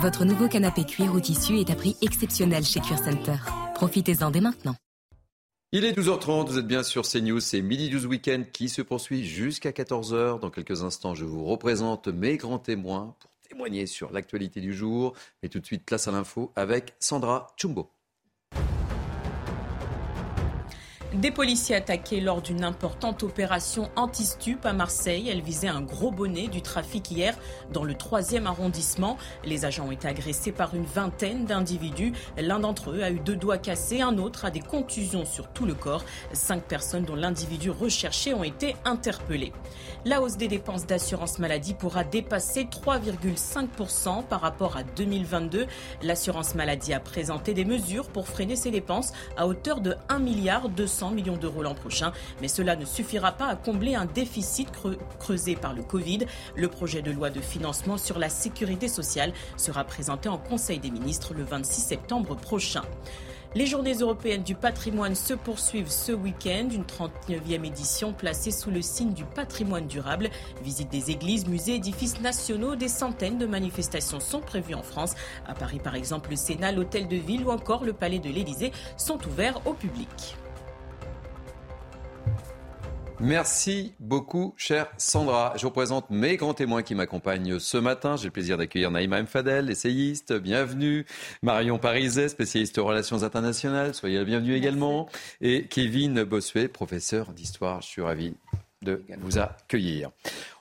Votre 0.00 0.24
nouveau 0.24 0.46
canapé 0.46 0.84
cuir 0.84 1.12
ou 1.12 1.18
tissu 1.18 1.58
est 1.58 1.68
à 1.68 1.74
prix 1.74 1.96
exceptionnel 2.00 2.64
chez 2.64 2.78
Cuir 2.78 2.96
Center. 2.96 3.34
Profitez-en 3.74 4.30
dès 4.30 4.40
maintenant. 4.40 4.76
Il 5.72 5.84
est 5.84 5.98
12h30, 5.98 6.46
vous 6.46 6.58
êtes 6.60 6.66
bien 6.68 6.84
sur 6.84 7.02
CNews, 7.02 7.40
c'est 7.40 7.60
Midi 7.60 7.90
12 7.90 8.06
Weekend 8.06 8.52
qui 8.52 8.68
se 8.68 8.82
poursuit 8.82 9.24
jusqu'à 9.24 9.72
14h. 9.72 10.38
Dans 10.38 10.50
quelques 10.50 10.84
instants, 10.84 11.16
je 11.16 11.24
vous 11.24 11.44
représente 11.44 12.06
mes 12.06 12.36
grands 12.36 12.60
témoins 12.60 13.16
pour 13.18 13.32
témoigner 13.48 13.86
sur 13.86 14.12
l'actualité 14.12 14.60
du 14.60 14.72
jour. 14.72 15.14
Et 15.42 15.48
tout 15.48 15.58
de 15.58 15.66
suite, 15.66 15.84
place 15.84 16.06
à 16.06 16.12
l'info 16.12 16.52
avec 16.54 16.94
Sandra 17.00 17.48
Chumbo. 17.56 17.90
Des 21.16 21.30
policiers 21.30 21.76
attaqués 21.76 22.20
lors 22.20 22.42
d'une 22.42 22.62
importante 22.62 23.22
opération 23.22 23.88
anti-stup 23.96 24.66
à 24.66 24.74
Marseille. 24.74 25.30
Elle 25.30 25.40
visait 25.40 25.66
un 25.66 25.80
gros 25.80 26.10
bonnet 26.10 26.48
du 26.48 26.60
trafic 26.60 27.10
hier 27.10 27.34
dans 27.72 27.84
le 27.84 27.94
3e 27.94 28.44
arrondissement. 28.44 29.16
Les 29.42 29.64
agents 29.64 29.86
ont 29.86 29.92
été 29.92 30.06
agressés 30.06 30.52
par 30.52 30.74
une 30.74 30.84
vingtaine 30.84 31.46
d'individus. 31.46 32.12
L'un 32.36 32.58
d'entre 32.58 32.90
eux 32.90 33.02
a 33.02 33.10
eu 33.10 33.18
deux 33.18 33.34
doigts 33.34 33.56
cassés, 33.56 34.02
un 34.02 34.18
autre 34.18 34.44
a 34.44 34.50
des 34.50 34.60
contusions 34.60 35.24
sur 35.24 35.48
tout 35.48 35.64
le 35.64 35.72
corps. 35.72 36.04
Cinq 36.34 36.64
personnes 36.64 37.04
dont 37.04 37.14
l'individu 37.14 37.70
recherché 37.70 38.34
ont 38.34 38.44
été 38.44 38.76
interpellées. 38.84 39.54
La 40.04 40.20
hausse 40.20 40.36
des 40.36 40.48
dépenses 40.48 40.86
d'assurance 40.86 41.38
maladie 41.38 41.72
pourra 41.72 42.04
dépasser 42.04 42.64
3,5% 42.64 44.22
par 44.24 44.42
rapport 44.42 44.76
à 44.76 44.82
2022. 44.82 45.66
L'assurance 46.02 46.54
maladie 46.54 46.92
a 46.92 47.00
présenté 47.00 47.54
des 47.54 47.64
mesures 47.64 48.08
pour 48.08 48.28
freiner 48.28 48.56
ses 48.56 48.70
dépenses 48.70 49.14
à 49.38 49.46
hauteur 49.46 49.80
de 49.80 49.96
1 50.10 50.18
milliard 50.18 50.68
200 50.68 51.05
millions 51.10 51.36
d'euros 51.36 51.62
l'an 51.62 51.74
prochain. 51.74 52.12
Mais 52.40 52.48
cela 52.48 52.76
ne 52.76 52.84
suffira 52.84 53.32
pas 53.32 53.46
à 53.46 53.56
combler 53.56 53.94
un 53.94 54.06
déficit 54.06 54.68
creusé 55.18 55.56
par 55.56 55.74
le 55.74 55.82
Covid. 55.82 56.26
Le 56.54 56.68
projet 56.68 57.02
de 57.02 57.10
loi 57.10 57.30
de 57.30 57.40
financement 57.40 57.98
sur 57.98 58.18
la 58.18 58.28
sécurité 58.28 58.88
sociale 58.88 59.32
sera 59.56 59.84
présenté 59.84 60.28
en 60.28 60.38
Conseil 60.38 60.78
des 60.78 60.90
ministres 60.90 61.34
le 61.34 61.44
26 61.44 61.80
septembre 61.80 62.36
prochain. 62.36 62.82
Les 63.56 63.64
journées 63.64 63.94
européennes 63.94 64.42
du 64.42 64.54
patrimoine 64.54 65.14
se 65.14 65.32
poursuivent 65.32 65.90
ce 65.90 66.12
week-end, 66.12 66.68
une 66.70 66.84
39e 66.84 67.64
édition 67.64 68.12
placée 68.12 68.50
sous 68.50 68.70
le 68.70 68.82
signe 68.82 69.14
du 69.14 69.24
patrimoine 69.24 69.86
durable. 69.86 70.28
Visite 70.62 70.90
des 70.90 71.10
églises, 71.10 71.46
musées, 71.46 71.76
édifices 71.76 72.20
nationaux, 72.20 72.76
des 72.76 72.88
centaines 72.88 73.38
de 73.38 73.46
manifestations 73.46 74.20
sont 74.20 74.40
prévues 74.40 74.74
en 74.74 74.82
France. 74.82 75.14
À 75.46 75.54
Paris 75.54 75.80
par 75.82 75.94
exemple, 75.94 76.30
le 76.30 76.36
Sénat, 76.36 76.70
l'Hôtel 76.70 77.08
de 77.08 77.16
Ville 77.16 77.46
ou 77.46 77.50
encore 77.50 77.84
le 77.84 77.94
Palais 77.94 78.18
de 78.18 78.28
l'Élysée 78.28 78.72
sont 78.98 79.24
ouverts 79.26 79.62
au 79.64 79.72
public. 79.72 80.36
Merci 83.18 83.94
beaucoup, 83.98 84.54
chère 84.58 84.88
Sandra. 84.98 85.54
Je 85.56 85.62
vous 85.62 85.70
présente 85.70 86.10
mes 86.10 86.36
grands 86.36 86.52
témoins 86.52 86.82
qui 86.82 86.94
m'accompagnent 86.94 87.58
ce 87.58 87.78
matin. 87.78 88.16
J'ai 88.16 88.26
le 88.26 88.30
plaisir 88.30 88.58
d'accueillir 88.58 88.90
Naïma 88.90 89.18
M. 89.18 89.26
Fadel, 89.26 89.70
essayiste. 89.70 90.34
Bienvenue. 90.34 91.06
Marion 91.42 91.78
Pariset, 91.78 92.28
spécialiste 92.28 92.76
relations 92.76 93.22
internationales. 93.22 93.94
Soyez 93.94 94.18
la 94.18 94.24
bienvenue 94.24 94.54
également. 94.54 95.08
Et 95.40 95.66
Kevin 95.66 96.24
Bossuet, 96.24 96.68
professeur 96.68 97.32
d'histoire. 97.32 97.80
Je 97.80 97.86
suis 97.86 98.02
ravi 98.02 98.34
de 98.82 99.02
vous 99.20 99.38
accueillir. 99.38 100.10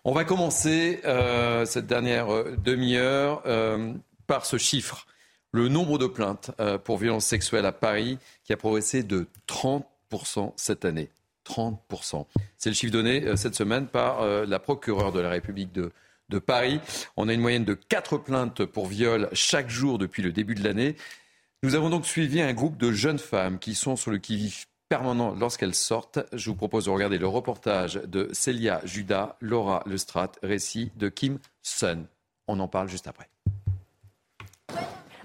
On 0.05 0.13
va 0.13 0.23
commencer 0.23 1.01
euh, 1.03 1.65
cette 1.65 1.87
dernière 1.87 2.33
euh, 2.33 2.55
demi-heure 2.63 3.43
euh, 3.45 3.93
par 4.27 4.45
ce 4.45 4.57
chiffre. 4.57 5.07
Le 5.51 5.67
nombre 5.67 5.97
de 5.97 6.05
plaintes 6.05 6.51
pour 6.83 6.97
violences 6.97 7.27
sexuelles 7.27 7.65
à 7.65 7.71
Paris 7.71 8.17
qui 8.43 8.51
a 8.51 8.57
progressé 8.57 9.03
de 9.03 9.25
30% 9.47 10.51
cette 10.57 10.83
année. 10.83 11.09
30%. 11.45 12.25
C'est 12.57 12.69
le 12.69 12.75
chiffre 12.75 12.91
donné 12.91 13.23
euh, 13.23 13.35
cette 13.35 13.55
semaine 13.55 13.87
par 13.87 14.21
euh, 14.21 14.45
la 14.45 14.59
procureure 14.59 15.11
de 15.11 15.19
la 15.19 15.29
République 15.29 15.71
de, 15.71 15.91
Paris. 16.39 16.81
On 17.15 17.29
a 17.29 17.33
une 17.33 17.39
moyenne 17.39 17.65
de 17.65 17.75
4 17.75 18.17
plaintes 18.17 18.65
pour 18.65 18.87
viol 18.87 19.29
chaque 19.31 19.69
jour 19.69 19.97
depuis 19.97 20.21
le 20.21 20.31
début 20.31 20.55
de 20.55 20.63
l'année. 20.63 20.95
Nous 21.63 21.75
avons 21.75 21.89
donc 21.89 22.05
suivi 22.05 22.41
un 22.41 22.53
groupe 22.53 22.77
de 22.77 22.91
jeunes 22.91 23.19
femmes 23.19 23.57
qui 23.57 23.73
sont 23.73 23.95
sur 23.95 24.11
le 24.11 24.17
qui-vive 24.17 24.65
permanent 24.89 25.33
lorsqu'elles 25.33 25.75
sortent. 25.75 26.19
Je 26.33 26.49
vous 26.49 26.55
propose 26.55 26.85
de 26.85 26.89
regarder 26.89 27.17
le 27.17 27.27
reportage 27.27 27.95
de 28.07 28.29
Célia 28.33 28.81
Judas, 28.83 29.37
Laura 29.39 29.83
Lestrat, 29.85 30.31
récit 30.43 30.91
de 30.97 31.09
Kim 31.09 31.39
Sun. 31.61 32.05
On 32.47 32.59
en 32.59 32.67
parle 32.67 32.89
juste 32.89 33.07
après. 33.07 33.29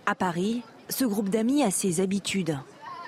À 0.06 0.14
Paris, 0.14 0.62
ce 0.88 1.04
groupe 1.04 1.28
d'amis 1.28 1.62
a 1.62 1.70
ses 1.70 2.00
habitudes. 2.00 2.59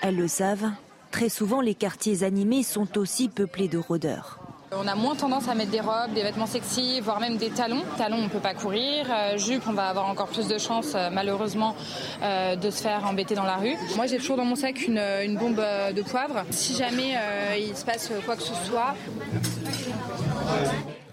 Elles 0.02 0.16
le 0.16 0.28
savent, 0.28 0.70
Très 1.12 1.28
souvent, 1.28 1.60
les 1.60 1.74
quartiers 1.74 2.24
animés 2.24 2.62
sont 2.62 2.98
aussi 2.98 3.28
peuplés 3.28 3.68
de 3.68 3.78
rôdeurs. 3.78 4.40
On 4.74 4.86
a 4.88 4.94
moins 4.94 5.14
tendance 5.14 5.46
à 5.48 5.54
mettre 5.54 5.70
des 5.70 5.80
robes, 5.80 6.14
des 6.14 6.22
vêtements 6.22 6.46
sexy, 6.46 7.00
voire 7.02 7.20
même 7.20 7.36
des 7.36 7.50
talons. 7.50 7.82
Talons, 7.98 8.16
on 8.16 8.24
ne 8.24 8.28
peut 8.28 8.40
pas 8.40 8.54
courir. 8.54 9.06
Euh, 9.10 9.36
jupe, 9.36 9.64
on 9.68 9.74
va 9.74 9.88
avoir 9.88 10.08
encore 10.08 10.28
plus 10.28 10.48
de 10.48 10.56
chances, 10.56 10.94
euh, 10.94 11.10
malheureusement, 11.12 11.76
euh, 12.22 12.56
de 12.56 12.70
se 12.70 12.80
faire 12.80 13.04
embêter 13.04 13.34
dans 13.34 13.44
la 13.44 13.56
rue. 13.56 13.74
Moi, 13.96 14.06
j'ai 14.06 14.16
toujours 14.16 14.38
dans 14.38 14.46
mon 14.46 14.54
sac 14.54 14.86
une, 14.88 15.36
bombe 15.38 15.56
de 15.94 16.02
poivre. 16.02 16.44
Si 16.50 16.74
jamais 16.74 17.14
il 17.58 17.76
se 17.76 17.84
passe 17.84 18.10
quoi 18.24 18.36
que 18.36 18.42
ce 18.42 18.54
soit. 18.64 18.94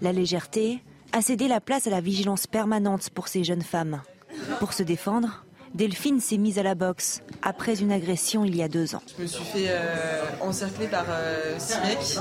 La 0.00 0.12
légèreté 0.12 0.82
a 1.12 1.20
cédé 1.20 1.46
la 1.46 1.60
place 1.60 1.86
à 1.86 1.90
la 1.90 2.00
vigilance 2.00 2.46
permanente 2.46 3.10
pour 3.10 3.28
ces 3.28 3.44
jeunes 3.44 3.62
femmes. 3.62 4.00
Pour 4.58 4.72
se 4.72 4.82
défendre, 4.82 5.44
Delphine 5.74 6.20
s'est 6.20 6.36
mise 6.36 6.58
à 6.58 6.64
la 6.64 6.74
boxe 6.74 7.22
après 7.42 7.80
une 7.80 7.92
agression 7.92 8.44
il 8.44 8.56
y 8.56 8.62
a 8.62 8.68
deux 8.68 8.96
ans. 8.96 9.02
Je 9.16 9.22
me 9.22 9.28
suis 9.28 9.44
fait 9.44 9.66
euh, 9.68 10.24
encercler 10.40 10.88
par 10.88 11.04
euh, 11.08 11.54
six 11.58 11.78
mecs 11.80 12.18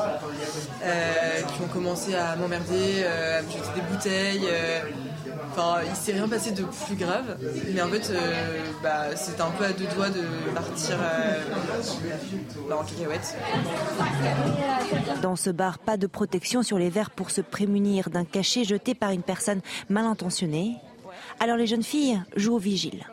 euh, 0.84 1.42
qui 1.42 1.62
ont 1.64 1.68
commencé 1.68 2.14
à 2.14 2.36
m'emmerder, 2.36 3.04
à 3.04 3.42
me 3.42 3.50
jeter 3.50 3.64
des 3.76 3.82
bouteilles. 3.82 4.48
Enfin, 5.52 5.80
il 5.90 5.96
s'est 5.96 6.14
rien 6.14 6.28
passé 6.28 6.52
de 6.52 6.64
plus 6.64 6.96
grave, 6.96 7.38
mais 7.74 7.82
en 7.82 7.90
fait, 7.90 8.14
bah, 8.84 9.16
c'était 9.16 9.42
un 9.42 9.50
peu 9.50 9.66
à 9.66 9.74
deux 9.74 9.88
doigts 9.96 10.10
de 10.10 10.22
partir 10.54 10.98
bah, 12.70 12.78
en 12.78 12.84
cacahuète. 12.84 13.36
Dans 15.24 15.36
ce 15.36 15.50
bar, 15.50 15.80
pas 15.80 15.98
de 15.98 16.06
protection 16.06 16.62
sur 16.62 16.78
les 16.78 16.90
verres 16.90 17.10
pour 17.10 17.32
se 17.32 17.42
prémunir 17.42 18.12
d'un 18.12 18.26
cachet 18.26 18.64
jeté 18.64 18.94
par 18.94 19.10
une 19.10 19.24
personne 19.24 19.62
mal 19.90 20.06
intentionnée. 20.06 20.76
Alors 21.40 21.58
les 21.58 21.68
jeunes 21.68 21.84
filles 21.84 22.22
jouent 22.36 22.56
au 22.56 22.60
vigile. 22.60 23.06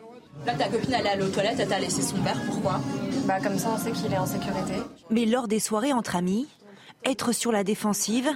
Là, 0.45 0.53
ta 0.53 0.69
copine, 0.69 0.93
elle 0.93 1.05
est 1.05 1.09
allée 1.09 1.23
aux 1.23 1.29
toilettes, 1.29 1.59
elle 1.59 1.67
t'a 1.67 1.79
laissé 1.79 2.01
son 2.01 2.17
père, 2.17 2.39
pourquoi? 2.45 2.79
Bah, 3.25 3.39
comme 3.41 3.57
ça, 3.57 3.69
on 3.73 3.77
sait 3.77 3.91
qu'il 3.91 4.11
est 4.13 4.17
en 4.17 4.25
sécurité. 4.25 4.73
Mais 5.09 5.25
lors 5.25 5.47
des 5.47 5.59
soirées 5.59 5.93
entre 5.93 6.15
amis, 6.15 6.47
être 7.03 7.31
sur 7.31 7.51
la 7.51 7.63
défensive 7.63 8.29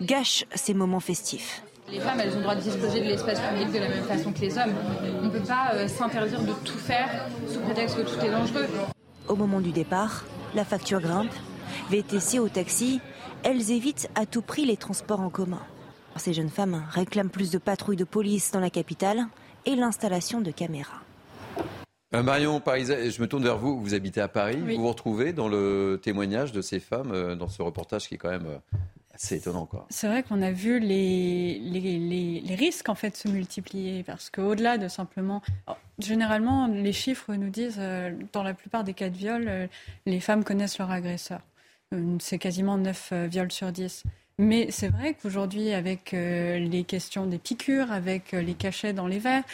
gâche 0.00 0.44
ces 0.54 0.74
moments 0.74 1.00
festifs. 1.00 1.62
Les 1.90 2.00
femmes, 2.00 2.20
elles 2.20 2.32
ont 2.32 2.36
le 2.36 2.42
droit 2.42 2.54
de 2.54 2.60
disposer 2.60 3.00
de 3.00 3.06
l'espace 3.06 3.40
public 3.40 3.72
de 3.72 3.78
la 3.78 3.88
même 3.88 4.04
façon 4.04 4.32
que 4.32 4.40
les 4.40 4.58
hommes. 4.58 4.74
On 5.20 5.26
ne 5.26 5.30
peut 5.30 5.40
pas 5.40 5.70
euh, 5.74 5.88
s'interdire 5.88 6.42
de 6.42 6.52
tout 6.64 6.76
faire 6.78 7.08
sous 7.46 7.60
prétexte 7.60 7.96
que 7.96 8.02
tout 8.02 8.24
est 8.24 8.30
dangereux. 8.30 8.66
Au 9.26 9.36
moment 9.36 9.60
du 9.60 9.72
départ, 9.72 10.24
la 10.54 10.64
facture 10.64 11.00
grimpe. 11.00 11.32
VTC 11.90 12.38
au 12.38 12.48
taxi, 12.48 13.00
elles 13.42 13.70
évitent 13.70 14.10
à 14.14 14.26
tout 14.26 14.42
prix 14.42 14.66
les 14.66 14.76
transports 14.76 15.20
en 15.20 15.30
commun. 15.30 15.60
Ces 16.16 16.34
jeunes 16.34 16.50
femmes 16.50 16.84
réclament 16.90 17.30
plus 17.30 17.50
de 17.50 17.58
patrouilles 17.58 17.96
de 17.96 18.04
police 18.04 18.50
dans 18.50 18.60
la 18.60 18.70
capitale 18.70 19.26
et 19.64 19.76
l'installation 19.76 20.40
de 20.40 20.50
caméras. 20.50 21.02
Euh, 22.14 22.22
Marion 22.22 22.58
Pariset, 22.60 23.10
je 23.10 23.20
me 23.20 23.26
tourne 23.26 23.44
vers 23.44 23.58
vous. 23.58 23.78
Vous 23.78 23.94
habitez 23.94 24.20
à 24.20 24.28
Paris. 24.28 24.56
Vous 24.56 24.82
vous 24.82 24.88
retrouvez 24.88 25.32
dans 25.32 25.48
le 25.48 26.00
témoignage 26.02 26.52
de 26.52 26.62
ces 26.62 26.80
femmes, 26.80 27.12
euh, 27.12 27.34
dans 27.34 27.48
ce 27.48 27.60
reportage 27.60 28.08
qui 28.08 28.14
est 28.14 28.18
quand 28.18 28.30
même 28.30 28.46
euh, 28.46 28.76
assez 29.14 29.36
étonnant. 29.36 29.68
C'est 29.90 30.06
vrai 30.06 30.22
qu'on 30.22 30.40
a 30.40 30.50
vu 30.50 30.80
les, 30.80 31.58
les, 31.58 32.54
risques 32.54 32.88
en 32.88 32.94
fait 32.94 33.14
se 33.14 33.28
multiplier 33.28 34.02
parce 34.04 34.30
qu'au-delà 34.30 34.78
de 34.78 34.88
simplement. 34.88 35.42
généralement, 35.98 36.66
les 36.66 36.94
chiffres 36.94 37.34
nous 37.34 37.50
disent, 37.50 37.80
dans 38.32 38.42
la 38.42 38.54
plupart 38.54 38.84
des 38.84 38.94
cas 38.94 39.10
de 39.10 39.16
viol, 39.16 39.68
les 40.06 40.20
femmes 40.20 40.44
connaissent 40.44 40.78
leur 40.78 40.90
agresseur. 40.90 41.40
C'est 42.20 42.38
quasiment 42.38 42.78
9 42.78 43.12
viols 43.28 43.52
sur 43.52 43.72
10. 43.72 44.04
Mais 44.38 44.70
c'est 44.70 44.88
vrai 44.88 45.14
qu'aujourd'hui, 45.20 45.72
avec 45.72 46.12
les 46.12 46.84
questions 46.86 47.26
des 47.26 47.38
piqûres, 47.38 47.90
avec 47.90 48.32
les 48.32 48.54
cachets 48.54 48.92
dans 48.92 49.08
les 49.08 49.18
verres, 49.18 49.44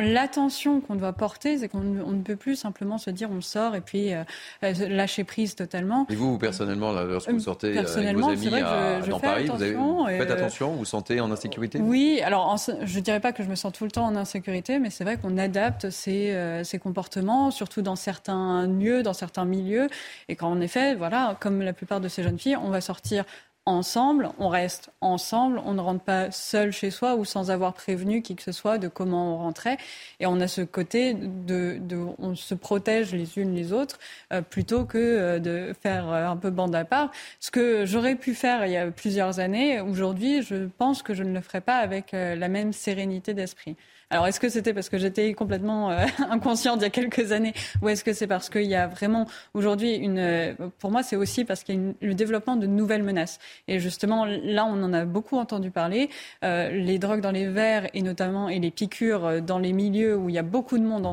L'attention 0.00 0.80
qu'on 0.80 0.94
doit 0.94 1.12
porter, 1.12 1.58
c'est 1.58 1.68
qu'on 1.68 1.80
ne 1.80 2.22
peut 2.22 2.36
plus 2.36 2.56
simplement 2.56 2.96
se 2.96 3.10
dire 3.10 3.28
on 3.30 3.42
sort 3.42 3.74
et 3.74 3.82
puis 3.82 4.14
euh, 4.14 4.24
euh, 4.62 4.72
lâcher 4.88 5.24
prise 5.24 5.56
totalement. 5.56 6.06
Et 6.08 6.14
vous, 6.14 6.38
personnellement, 6.38 6.92
lorsque 6.92 7.30
vous 7.30 7.38
sortez 7.38 7.76
avec 7.76 8.16
vos 8.16 8.28
amis 8.30 8.48
dans 8.48 9.20
Paris, 9.20 9.46
vous, 9.46 10.06
faites 10.06 10.30
attention, 10.30 10.70
vous 10.70 10.78
vous 10.78 10.84
sentez 10.86 11.20
en 11.20 11.30
insécurité 11.30 11.80
Oui, 11.82 12.22
alors 12.24 12.56
je 12.56 12.96
ne 12.96 13.00
dirais 13.02 13.20
pas 13.20 13.32
que 13.32 13.42
je 13.42 13.48
me 13.48 13.56
sens 13.56 13.74
tout 13.74 13.84
le 13.84 13.90
temps 13.90 14.06
en 14.06 14.16
insécurité, 14.16 14.78
mais 14.78 14.88
c'est 14.88 15.04
vrai 15.04 15.18
qu'on 15.18 15.36
adapte 15.36 15.90
ces, 15.90 16.32
euh, 16.32 16.64
ces, 16.64 16.78
comportements, 16.78 17.50
surtout 17.50 17.82
dans 17.82 17.96
certains 17.96 18.66
lieux, 18.66 19.02
dans 19.02 19.12
certains 19.12 19.44
milieux. 19.44 19.88
Et 20.30 20.36
quand 20.36 20.48
en 20.48 20.62
effet, 20.62 20.94
voilà, 20.94 21.36
comme 21.40 21.60
la 21.60 21.74
plupart 21.74 22.00
de 22.00 22.08
ces 22.08 22.22
jeunes 22.22 22.38
filles, 22.38 22.56
on 22.56 22.70
va 22.70 22.80
sortir 22.80 23.24
ensemble, 23.66 24.30
on 24.38 24.48
reste 24.48 24.90
ensemble, 25.00 25.60
on 25.64 25.72
ne 25.74 25.80
rentre 25.80 26.04
pas 26.04 26.30
seul 26.30 26.70
chez 26.70 26.90
soi 26.90 27.14
ou 27.14 27.24
sans 27.24 27.50
avoir 27.50 27.72
prévenu 27.72 28.20
qui 28.20 28.36
que 28.36 28.42
ce 28.42 28.52
soit 28.52 28.78
de 28.78 28.88
comment 28.88 29.34
on 29.34 29.38
rentrait. 29.38 29.78
Et 30.20 30.26
on 30.26 30.40
a 30.40 30.48
ce 30.48 30.60
côté 30.60 31.14
de, 31.14 31.80
on 32.18 32.34
se 32.34 32.54
protège 32.54 33.12
les 33.12 33.38
unes 33.38 33.54
les 33.54 33.72
autres 33.72 33.98
euh, 34.32 34.42
plutôt 34.42 34.84
que 34.84 34.98
euh, 34.98 35.38
de 35.38 35.74
faire 35.80 36.10
euh, 36.10 36.26
un 36.26 36.36
peu 36.36 36.50
bande 36.50 36.74
à 36.74 36.84
part. 36.84 37.10
Ce 37.40 37.50
que 37.50 37.86
j'aurais 37.86 38.16
pu 38.16 38.34
faire 38.34 38.66
il 38.66 38.72
y 38.72 38.76
a 38.76 38.90
plusieurs 38.90 39.40
années, 39.40 39.80
aujourd'hui, 39.80 40.42
je 40.42 40.66
pense 40.78 41.02
que 41.02 41.14
je 41.14 41.22
ne 41.22 41.32
le 41.32 41.40
ferai 41.40 41.60
pas 41.60 41.76
avec 41.76 42.12
la 42.12 42.48
même 42.48 42.72
sérénité 42.72 43.34
d'esprit. 43.34 43.76
Alors, 44.10 44.26
est-ce 44.26 44.38
que 44.38 44.48
c'était 44.48 44.74
parce 44.74 44.88
que 44.88 44.98
j'étais 44.98 45.32
complètement 45.34 45.90
euh, 45.90 46.04
inconsciente 46.30 46.80
il 46.80 46.82
y 46.82 46.86
a 46.86 46.90
quelques 46.90 47.32
années 47.32 47.54
ou 47.82 47.88
est-ce 47.88 48.04
que 48.04 48.12
c'est 48.12 48.26
parce 48.26 48.50
qu'il 48.50 48.64
y 48.64 48.74
a 48.74 48.86
vraiment 48.86 49.26
aujourd'hui 49.54 49.94
une. 49.94 50.18
Euh, 50.18 50.54
pour 50.78 50.90
moi, 50.90 51.02
c'est 51.02 51.16
aussi 51.16 51.44
parce 51.44 51.62
qu'il 51.62 51.74
y 51.74 51.78
a 51.78 51.92
le 52.00 52.14
développement 52.14 52.56
de 52.56 52.66
nouvelles 52.66 53.02
menaces. 53.02 53.38
Et 53.66 53.78
justement, 53.78 54.24
là, 54.24 54.66
on 54.66 54.82
en 54.82 54.92
a 54.92 55.04
beaucoup 55.04 55.38
entendu 55.38 55.70
parler. 55.70 56.10
Euh, 56.44 56.70
les 56.70 56.98
drogues 56.98 57.20
dans 57.20 57.30
les 57.30 57.46
verres 57.46 57.88
et 57.94 58.02
notamment 58.02 58.48
et 58.48 58.58
les 58.58 58.70
piqûres 58.70 59.42
dans 59.42 59.58
les 59.58 59.72
milieux 59.72 60.16
où 60.16 60.28
il 60.28 60.34
y 60.34 60.38
a 60.38 60.42
beaucoup 60.42 60.78
de 60.78 60.84
monde 60.84 61.04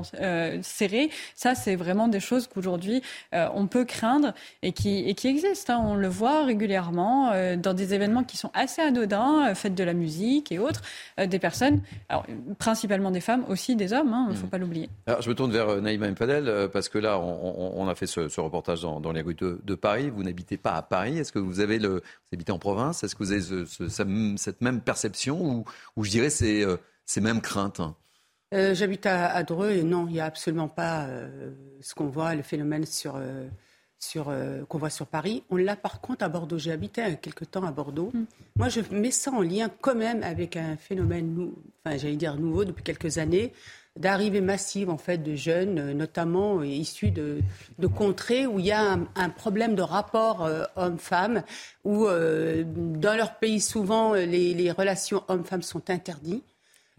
serré, 0.61 1.09
ça, 1.35 1.55
c'est 1.55 1.75
vraiment 1.75 2.07
des 2.07 2.19
choses 2.19 2.47
qu'aujourd'hui, 2.47 3.01
on 3.31 3.67
peut 3.67 3.85
craindre 3.85 4.33
et 4.61 4.71
qui, 4.71 5.15
existent. 5.23 5.73
Hein. 5.73 5.83
On 5.83 5.95
le 5.95 6.07
voit 6.07 6.43
régulièrement 6.45 7.31
dans 7.57 7.73
des 7.73 7.93
événements 7.93 8.23
qui 8.23 8.37
sont 8.37 8.51
assez 8.53 8.81
anodins, 8.81 9.53
fêtes 9.55 9.75
de 9.75 9.83
la 9.83 9.93
musique 9.93 10.51
et 10.51 10.59
autres, 10.59 10.81
des 11.17 11.39
personnes, 11.39 11.81
principalement 12.57 12.80
des 12.87 13.21
femmes, 13.21 13.45
aussi 13.47 13.75
des 13.75 13.93
hommes, 13.93 14.09
il 14.09 14.13
hein, 14.13 14.27
ne 14.29 14.35
faut 14.35 14.47
mmh. 14.47 14.49
pas 14.49 14.57
l'oublier. 14.57 14.89
Alors, 15.05 15.21
je 15.21 15.29
me 15.29 15.35
tourne 15.35 15.51
vers 15.51 15.69
euh, 15.69 15.81
Naïma 15.81 16.09
Mfadel, 16.09 16.47
euh, 16.47 16.67
parce 16.67 16.89
que 16.89 16.97
là, 16.97 17.19
on, 17.19 17.87
a 17.87 17.95
fait 17.95 18.07
ce, 18.07 18.39
reportage 18.39 18.81
dans, 18.81 19.11
les 19.11 19.21
rues 19.21 19.35
de, 19.35 19.75
Paris. 19.75 20.09
Vous 20.09 20.23
n'habitez 20.23 20.57
pas 20.57 20.73
à 20.73 20.81
Paris. 20.81 21.17
Est-ce 21.17 21.31
que 21.31 21.39
vous 21.39 21.59
avez 21.59 21.79
le, 21.79 21.95
vous 21.95 22.33
habitez 22.33 22.51
en 22.51 22.59
province? 22.59 23.03
Est-ce 23.03 23.15
que 23.15 23.23
vous 23.23 23.31
avez 23.31 24.37
cette 24.37 24.61
même 24.61 24.81
perception 24.81 25.65
ou, 25.95 26.03
je 26.03 26.09
dirais 26.09 26.29
ces, 26.29 26.63
euh, 26.63 26.77
ces 27.05 27.21
mêmes 27.21 27.41
craintes 27.41 27.79
hein? 27.79 27.95
J'habite 28.53 29.05
à, 29.05 29.41
Dreux 29.43 29.71
et 29.71 29.83
non, 29.83 30.07
il 30.07 30.13
n'y 30.13 30.19
a 30.19 30.25
absolument 30.25 30.67
pas 30.67 31.07
ce 31.79 31.95
qu'on 31.95 32.07
voit, 32.07 32.35
le 32.35 32.41
phénomène 32.41 32.85
sur 32.85 33.17
sur, 34.01 34.29
euh, 34.29 34.63
qu'on 34.67 34.77
voit 34.77 34.89
sur 34.89 35.07
Paris. 35.07 35.43
On 35.49 35.55
l'a 35.55 35.75
par 35.75 36.01
contre 36.01 36.25
à 36.25 36.29
Bordeaux. 36.29 36.57
J'ai 36.57 36.71
habité 36.71 37.03
quelque 37.21 37.45
temps 37.45 37.63
à 37.63 37.71
Bordeaux. 37.71 38.11
Mm. 38.13 38.23
Moi, 38.57 38.69
je 38.69 38.81
mets 38.91 39.11
ça 39.11 39.31
en 39.31 39.41
lien 39.41 39.69
quand 39.81 39.95
même 39.95 40.23
avec 40.23 40.57
un 40.57 40.75
phénomène, 40.75 41.51
enfin, 41.85 41.97
j'allais 41.97 42.15
dire 42.15 42.35
nouveau 42.35 42.65
depuis 42.65 42.83
quelques 42.83 43.19
années, 43.19 43.53
d'arrivée 43.97 44.41
massive 44.41 44.89
en 44.89 44.97
fait 44.97 45.19
de 45.19 45.35
jeunes, 45.35 45.77
euh, 45.77 45.93
notamment 45.93 46.59
euh, 46.59 46.65
issus 46.65 47.11
de, 47.11 47.41
de, 47.77 47.87
contrées 47.87 48.47
où 48.47 48.59
il 48.59 48.65
y 48.65 48.71
a 48.71 48.97
un, 49.15 49.29
problème 49.29 49.75
de 49.75 49.81
rapport 49.81 50.49
homme-femme, 50.75 51.43
où 51.83 52.05
dans 52.05 53.15
leur 53.15 53.37
pays 53.37 53.61
souvent 53.61 54.13
les, 54.13 54.53
les 54.53 54.71
relations 54.71 55.23
homme-femme 55.27 55.61
sont 55.61 55.89
interdites. 55.89 56.43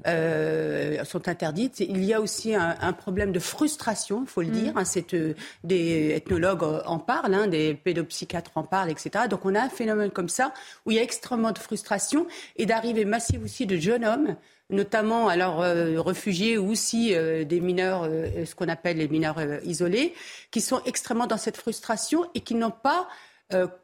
Euh, 0.07 1.05
sont 1.05 1.29
interdites. 1.29 1.81
Il 1.81 2.05
y 2.05 2.15
a 2.15 2.21
aussi 2.21 2.55
un, 2.55 2.93
problème 2.93 3.33
de 3.33 3.39
frustration, 3.39 4.23
il 4.23 4.29
faut 4.29 4.43
le 4.43 4.49
mm. 4.49 4.53
dire. 4.53 4.73
Hein, 4.77 4.85
euh, 5.15 5.35
des 5.65 6.13
ethnologues 6.15 6.63
en 6.87 6.99
parlent, 6.99 7.35
hein, 7.35 7.47
des 7.47 7.75
pédopsychiatres 7.75 8.53
en 8.55 8.63
parlent, 8.63 8.91
etc. 8.91 9.27
Donc 9.29 9.45
on 9.45 9.55
a 9.55 9.61
un 9.61 9.69
phénomène 9.69 10.11
comme 10.11 10.29
ça 10.29 10.53
où 10.87 10.91
il 10.91 10.97
y 10.97 11.01
a 11.01 11.03
extrêmement 11.03 11.53
de 11.53 11.59
frustration 11.59 12.27
et 12.57 12.67
d'arrivée 12.67 13.05
massive 13.05 13.43
aussi 13.43 13.67
de 13.67 13.77
jeunes 13.77 14.05
hommes 14.05 14.37
notamment 14.71 15.29
alors 15.29 15.61
euh, 15.61 16.01
réfugiés 16.01 16.57
ou 16.57 16.71
aussi 16.71 17.15
des 17.15 17.61
mineurs, 17.61 18.05
ce 18.05 18.55
qu'on 18.55 18.69
appelle 18.69 18.97
les 18.97 19.09
mineurs 19.09 19.39
isolés, 19.65 20.15
qui 20.51 20.63
sont 20.63 20.81
extrêmement 20.87 21.27
dans 21.27 21.37
cette 21.37 21.59
frustration 21.59 22.25
et 22.35 22.41
qui 22.41 22.55
n'ont 22.55 22.71
pas 22.71 23.07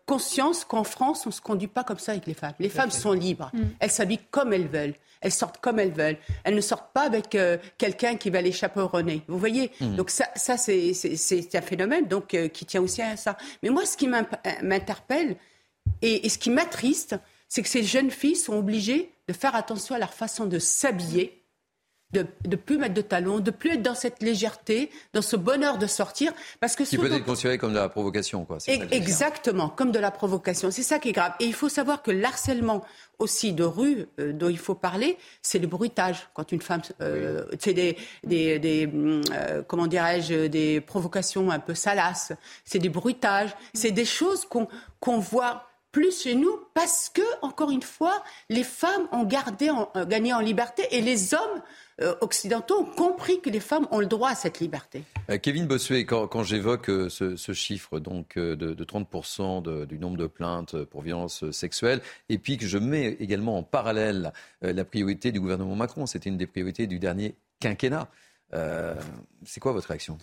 conscience 0.07 0.65
qu'en 0.65 0.85
France, 0.85 1.27
on 1.27 1.29
ne 1.29 1.35
se 1.35 1.43
conduit 1.43 1.69
pas 1.69 1.85
comme 1.85 1.99
ça 1.99 2.13
avec 2.13 2.27
les 2.27 2.35
femmes. 2.35 2.55
Les 2.59 2.71
femmes 2.71 2.91
sont 2.91 3.13
libres. 3.13 3.51
Mm. 3.53 3.63
Elles 3.81 3.91
s'habillent 3.91 4.27
comme 4.31 4.53
elles 4.53 4.69
veulent. 4.69 4.95
Elles 5.21 5.33
sortent 5.33 5.59
comme 5.59 5.79
elles 5.79 5.93
veulent. 5.93 6.19
Elles 6.45 6.55
ne 6.55 6.61
sortent 6.61 6.93
pas 6.93 7.03
avec 7.03 7.35
euh, 7.35 7.59
quelqu'un 7.77 8.17
qui 8.17 8.31
va 8.31 8.41
les 8.41 8.53
chaperonner. 8.53 9.23
Vous 9.29 9.39
voyez? 9.39 9.71
Mmh. 9.81 9.97
Donc 9.97 10.11
ça, 10.11 10.27
ça 10.37 10.57
c'est 10.57 11.55
un 11.55 11.63
phénomène 11.63 12.07
donc, 12.07 12.35
euh, 12.35 12.49
qui 12.49 12.65
tient 12.65 12.81
aussi 12.81 13.03
à 13.03 13.17
ça. 13.17 13.37
Mais 13.63 13.71
moi, 13.71 13.85
ce 13.85 13.97
qui 13.97 14.09
m'interpelle 14.09 15.37
et, 16.03 16.27
et, 16.27 16.29
ce 16.29 16.39
qui 16.39 16.51
m'attriste, 16.51 17.17
c'est 17.49 17.63
que 17.63 17.69
ces 17.69 17.83
jeunes 17.83 18.11
filles 18.11 18.37
sont 18.37 18.55
obligées 18.55 19.13
de 19.27 19.33
faire 19.33 19.55
attention 19.55 19.95
à 19.95 19.99
leur 19.99 20.13
façon 20.13 20.47
de 20.47 20.59
s'habiller 20.59 21.38
de 22.13 22.27
ne 22.47 22.57
plus 22.57 22.79
mettre 22.79 22.95
de 22.95 23.03
talons, 23.03 23.39
de 23.39 23.51
plus 23.51 23.75
être 23.75 23.83
dans 23.83 23.95
cette 23.95 24.23
légèreté, 24.23 24.91
dans 25.13 25.23
ce 25.23 25.37
bonheur 25.37 25.77
de 25.79 25.87
sortir. 25.87 26.33
Parce 26.59 26.75
que 26.75 26.83
qui 26.83 26.97
peut 26.97 27.13
être 27.13 27.25
considéré 27.25 27.59
comme 27.59 27.73
de 27.73 27.79
la 27.79 27.89
provocation. 27.89 28.45
Quoi. 28.45 28.59
exactement, 28.67 29.69
comme 29.69 29.93
de 29.93 29.99
la 29.99 30.11
provocation. 30.11 30.71
C'est 30.71 30.83
ça 30.83 30.99
qui 30.99 31.11
est 31.11 31.13
grave. 31.13 31.33
Et 31.41 31.45
il 31.45 31.55
faut 31.55 31.69
savoir 31.69 32.03
que 32.03 32.11
l'harcèlement 32.11 32.85
aussi 33.19 33.53
de 33.53 33.65
rue 33.65 34.07
euh, 34.21 34.33
dont 34.33 34.49
il 34.49 34.59
faut 34.59 34.75
parler, 34.75 35.19
c'est 35.43 35.59
le 35.59 35.67
bruitage. 35.67 36.29
Quand 36.35 36.53
une 36.53 36.63
femme, 36.63 36.83
euh, 37.01 37.45
c'est 37.59 37.75
des, 37.75 37.97
des, 38.25 38.59
des 38.59 38.89
euh, 39.33 39.63
comment 39.67 39.87
dirais-je, 39.87 40.47
des 40.47 40.81
provocations 40.81 41.51
un 41.51 41.59
peu 41.59 41.75
salaces. 41.75 42.33
C'est 42.65 42.79
des 42.79 42.89
bruitages. 42.89 43.51
C'est 43.75 43.91
des 43.91 44.05
choses 44.05 44.45
qu'on 44.45 44.69
qu'on 45.01 45.19
voit 45.19 45.68
plus 45.99 46.23
chez 46.23 46.37
nous 46.37 46.61
parce 46.75 47.11
que, 47.13 47.23
encore 47.43 47.73
une 47.73 47.83
fois, 47.83 48.23
les 48.49 48.63
femmes 48.63 49.09
ont 49.11 49.25
gardé, 49.25 49.69
gagné 50.07 50.33
en 50.33 50.39
liberté 50.39 50.85
et 50.93 51.01
les 51.01 51.35
hommes 51.35 51.61
euh, 52.01 52.15
occidentaux 52.21 52.79
ont 52.79 52.85
compris 52.85 53.41
que 53.41 53.51
les 53.51 53.59
femmes 53.59 53.89
ont 53.91 53.99
le 53.99 54.07
droit 54.07 54.31
à 54.31 54.37
cette 54.37 54.61
liberté. 54.61 55.03
Euh, 55.29 55.39
Kevin 55.39 55.67
Bossuet, 55.67 56.05
quand, 56.05 56.45
j'évoque 56.45 56.89
euh, 56.89 57.09
ce, 57.09 57.53
chiffre 57.53 57.99
donc 57.99 58.39
de, 58.39 58.85
30% 58.85 59.87
du 59.87 59.99
nombre 59.99 60.17
de 60.17 60.29
plaintes 60.29 60.85
pour 60.85 61.03
violences 61.03 61.51
sexuelles, 61.51 62.01
et 62.29 62.39
puis 62.39 62.59
que 62.59 62.67
je 62.69 62.79
mets 62.79 63.17
également 63.19 63.59
en 63.59 63.65
parallèle 63.65 64.33
la 64.63 64.85
priorité 64.85 65.33
du 65.33 65.41
gouvernement 65.41 65.75
Macron, 65.75 66.07
c'était 66.07 66.31
une 66.31 66.39
des 66.39 66.47
priorités 66.47 66.87
du 66.87 67.01
dernier 67.01 67.35
quinquennat. 67.59 68.09
C'est 68.53 69.61
quoi 69.61 69.73
votre 69.73 69.89
réaction? 69.89 70.19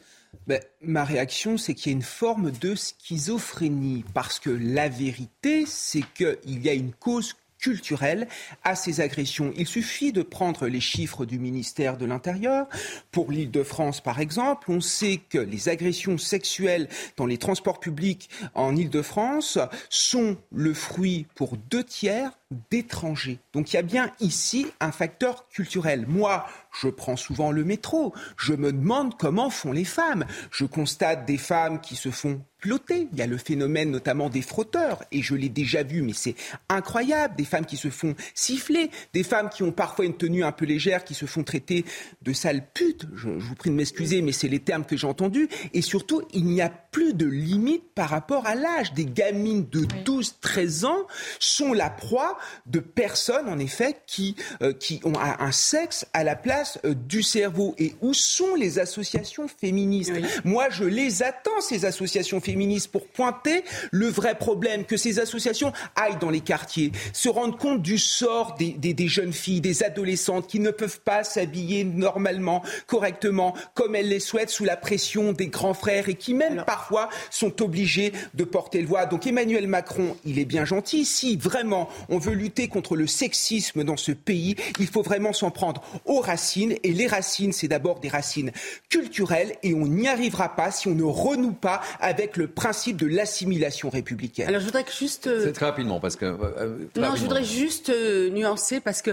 Ben, 0.48 0.62
Ma 0.82 1.04
réaction, 1.04 1.58
c'est 1.58 1.74
qu'il 1.74 1.92
y 1.92 1.96
a 1.96 1.98
une 1.98 2.04
forme 2.04 2.52
de 2.52 2.76
schizophrénie, 2.76 4.04
parce 4.14 4.40
que 4.40 4.50
la 4.50 4.90
vérité, 4.90 5.66
c'est 5.66 6.04
qu'il 6.14 6.64
y 6.64 6.70
a 6.70 6.74
une 6.74 6.94
cause 6.94 7.36
culturelle 7.58 8.28
à 8.64 8.76
ces 8.76 9.02
agressions. 9.02 9.52
Il 9.58 9.66
suffit 9.66 10.12
de 10.12 10.22
prendre 10.22 10.68
les 10.68 10.80
chiffres 10.80 11.26
du 11.26 11.40
ministère 11.40 11.98
de 11.98 12.06
l'Intérieur. 12.06 12.68
Pour 13.12 13.32
l'île 13.32 13.50
de 13.50 13.64
France, 13.64 14.02
par 14.02 14.20
exemple, 14.20 14.70
on 14.70 14.82
sait 14.82 15.20
que 15.30 15.40
les 15.40 15.68
agressions 15.68 16.20
sexuelles 16.20 16.88
dans 17.18 17.26
les 17.26 17.40
transports 17.40 17.80
publics 17.80 18.30
en 18.54 18.76
île 18.76 18.92
de 18.92 19.02
France 19.02 19.58
sont 19.90 20.38
le 20.52 20.76
fruit 20.76 21.26
pour 21.34 21.58
deux 21.58 21.84
tiers 21.84 22.38
d'étrangers. 22.70 23.40
Donc 23.54 23.74
il 23.74 23.76
y 23.76 23.80
a 23.80 23.84
bien 23.84 24.12
ici 24.20 24.68
un 24.80 24.92
facteur 24.92 25.48
culturel. 25.50 26.06
Moi, 26.08 26.46
je 26.80 26.90
prends 26.90 27.18
souvent 27.18 27.52
le 27.52 27.64
métro. 27.64 28.14
Je 28.38 28.54
me 28.54 28.72
demande 28.72 29.18
comment 29.18 29.50
font 29.50 29.72
les 29.72 29.86
femmes. 29.86 30.26
Je 30.52 30.66
constate 30.66 31.26
des 31.26 31.38
femmes 31.38 31.82
qui 31.82 31.96
se 31.96 32.12
font 32.12 32.42
ploter. 32.60 33.08
Il 33.12 33.20
y 33.20 33.22
a 33.22 33.28
le 33.28 33.38
phénomène 33.38 33.92
notamment 33.92 34.30
des 34.30 34.42
frotteurs. 34.42 35.04
Et 35.12 35.22
je 35.22 35.36
l'ai 35.36 35.50
déjà 35.50 35.84
vu, 35.84 36.02
mais 36.02 36.14
c'est 36.14 36.36
incroyable. 36.70 37.36
Des 37.36 37.46
femmes 37.46 37.66
qui 37.66 37.78
se 37.78 37.90
font 37.90 38.16
siffler. 38.34 38.90
Des 39.14 39.24
femmes 39.24 39.50
qui 39.50 39.64
ont 39.64 39.72
parfois 39.72 40.06
une 40.06 40.18
tenue 40.18 40.44
un 40.44 40.52
peu 40.52 40.66
légère, 40.66 41.04
qui 41.04 41.14
se 41.14 41.26
font 41.26 41.44
traiter 41.44 41.86
de 42.22 42.34
sales 42.34 42.66
putes. 42.74 43.06
Je, 43.16 43.30
vous 43.30 43.56
prie 43.56 43.70
de 43.70 43.76
m'excuser, 43.76 44.22
mais 44.22 44.32
c'est 44.32 44.48
les 44.48 44.60
termes 44.60 44.86
que 44.86 44.98
j'ai 44.98 45.08
entendus. 45.08 45.48
Et 45.74 45.82
surtout, 45.82 46.24
il 46.34 46.46
n'y 46.46 46.62
a 46.62 46.70
plus 46.70 47.14
de 47.14 47.26
limite 47.26 47.84
par 47.94 48.10
rapport 48.10 48.46
à 48.48 48.56
l'âge. 48.56 48.94
Des 48.94 49.06
gamines 49.06 49.68
de 49.70 49.86
12, 50.04 50.38
13 50.42 50.86
ans 50.86 51.08
sont 51.40 51.74
la 51.74 51.90
proie 51.90 52.35
de 52.66 52.80
personnes, 52.80 53.50
en 53.50 53.60
effet, 53.60 53.98
qui, 54.08 54.36
euh, 54.62 54.74
qui 54.74 55.00
ont 55.04 55.14
un 55.18 55.52
sexe 55.52 56.06
à 56.14 56.24
la 56.24 56.36
place 56.36 56.80
euh, 56.86 56.94
du 56.94 57.24
cerveau 57.24 57.76
et 57.78 57.96
où 58.02 58.14
sont 58.14 58.56
les 58.56 58.80
associations 58.80 59.48
féministes 59.48 60.14
Moi, 60.44 60.70
je 60.70 60.84
les 60.84 61.24
attends, 61.24 61.62
ces 61.62 61.86
associations 61.86 62.42
féministes, 62.42 62.92
pour 62.92 63.08
pointer 63.08 63.64
le 63.92 64.08
vrai 64.08 64.36
problème, 64.36 64.86
que 64.86 64.98
ces 64.98 65.20
associations 65.20 65.72
aillent 65.96 66.20
dans 66.20 66.30
les 66.30 66.42
quartiers, 66.42 66.92
se 67.14 67.30
rendent 67.30 67.58
compte 67.58 67.82
du 67.82 67.98
sort 67.98 68.56
des, 68.58 68.72
des, 68.72 69.08
jeunes 69.08 69.34
filles, 69.34 69.62
des 69.62 69.84
adolescentes 69.84 70.48
qui 70.48 70.60
ne 70.60 70.72
peuvent 70.72 71.00
pas 71.02 71.24
s'habiller 71.24 71.84
normalement, 71.84 72.64
correctement, 72.88 73.56
comme 73.74 73.96
elles 73.96 74.10
les 74.10 74.20
souhaitent, 74.20 74.50
sous 74.50 74.66
la 74.66 74.78
pression 74.78 75.32
des 75.32 75.48
grands 75.48 75.74
frères 75.74 76.10
et 76.10 76.16
qui 76.16 76.34
même 76.34 76.64
parfois 76.66 77.10
sont 77.30 77.62
obligés 77.62 78.14
de 78.34 78.44
porter 78.44 78.82
le 78.82 78.88
voile. 78.88 79.10
Donc 79.10 79.28
Emmanuel 79.28 79.68
Macron, 79.68 80.16
il 80.26 80.40
est 80.40 80.46
bien 80.46 80.66
gentil. 80.66 81.06
Si 81.06 81.38
vraiment 81.38 81.90
on 82.10 82.18
veut 82.18 82.25
lutter 82.34 82.68
contre 82.68 82.96
le 82.96 83.08
sexisme 83.08 83.84
dans 83.84 83.98
ce 83.98 84.12
pays, 84.12 84.56
il 84.80 84.88
faut 84.88 85.02
vraiment 85.02 85.34
s'en 85.34 85.52
prendre 85.52 85.82
aux 86.06 86.20
racines 86.20 86.76
et 86.84 86.94
les 86.94 87.08
racines, 87.08 87.52
c'est 87.52 87.68
d'abord 87.68 88.00
des 88.00 88.10
racines 88.10 88.52
culturelles. 88.90 89.56
Et 89.64 89.74
on 89.74 89.88
n'y 89.88 90.08
arrivera 90.08 90.56
pas 90.56 90.72
si 90.72 90.88
on 90.88 90.96
ne 90.96 91.04
renoue 91.04 91.54
pas 91.54 91.82
avec 92.00 92.38
le 92.38 92.48
principe 92.48 92.98
de 92.98 93.08
l'assimilation 93.08 93.90
républicaine. 93.90 94.48
Alors 94.48 94.62
je 94.62 94.66
voudrais 94.66 94.86
juste. 94.98 95.28
Euh, 95.28 95.44
c'est 95.44 95.54
très 95.54 95.66
rapidement 95.66 96.00
parce 96.00 96.16
que. 96.16 96.26
Euh, 96.26 96.78
non, 96.96 97.16
je 97.16 97.22
voudrais 97.22 97.44
juste 97.44 97.90
euh, 97.90 98.30
nuancer 98.30 98.80
parce 98.80 99.02
que 99.02 99.12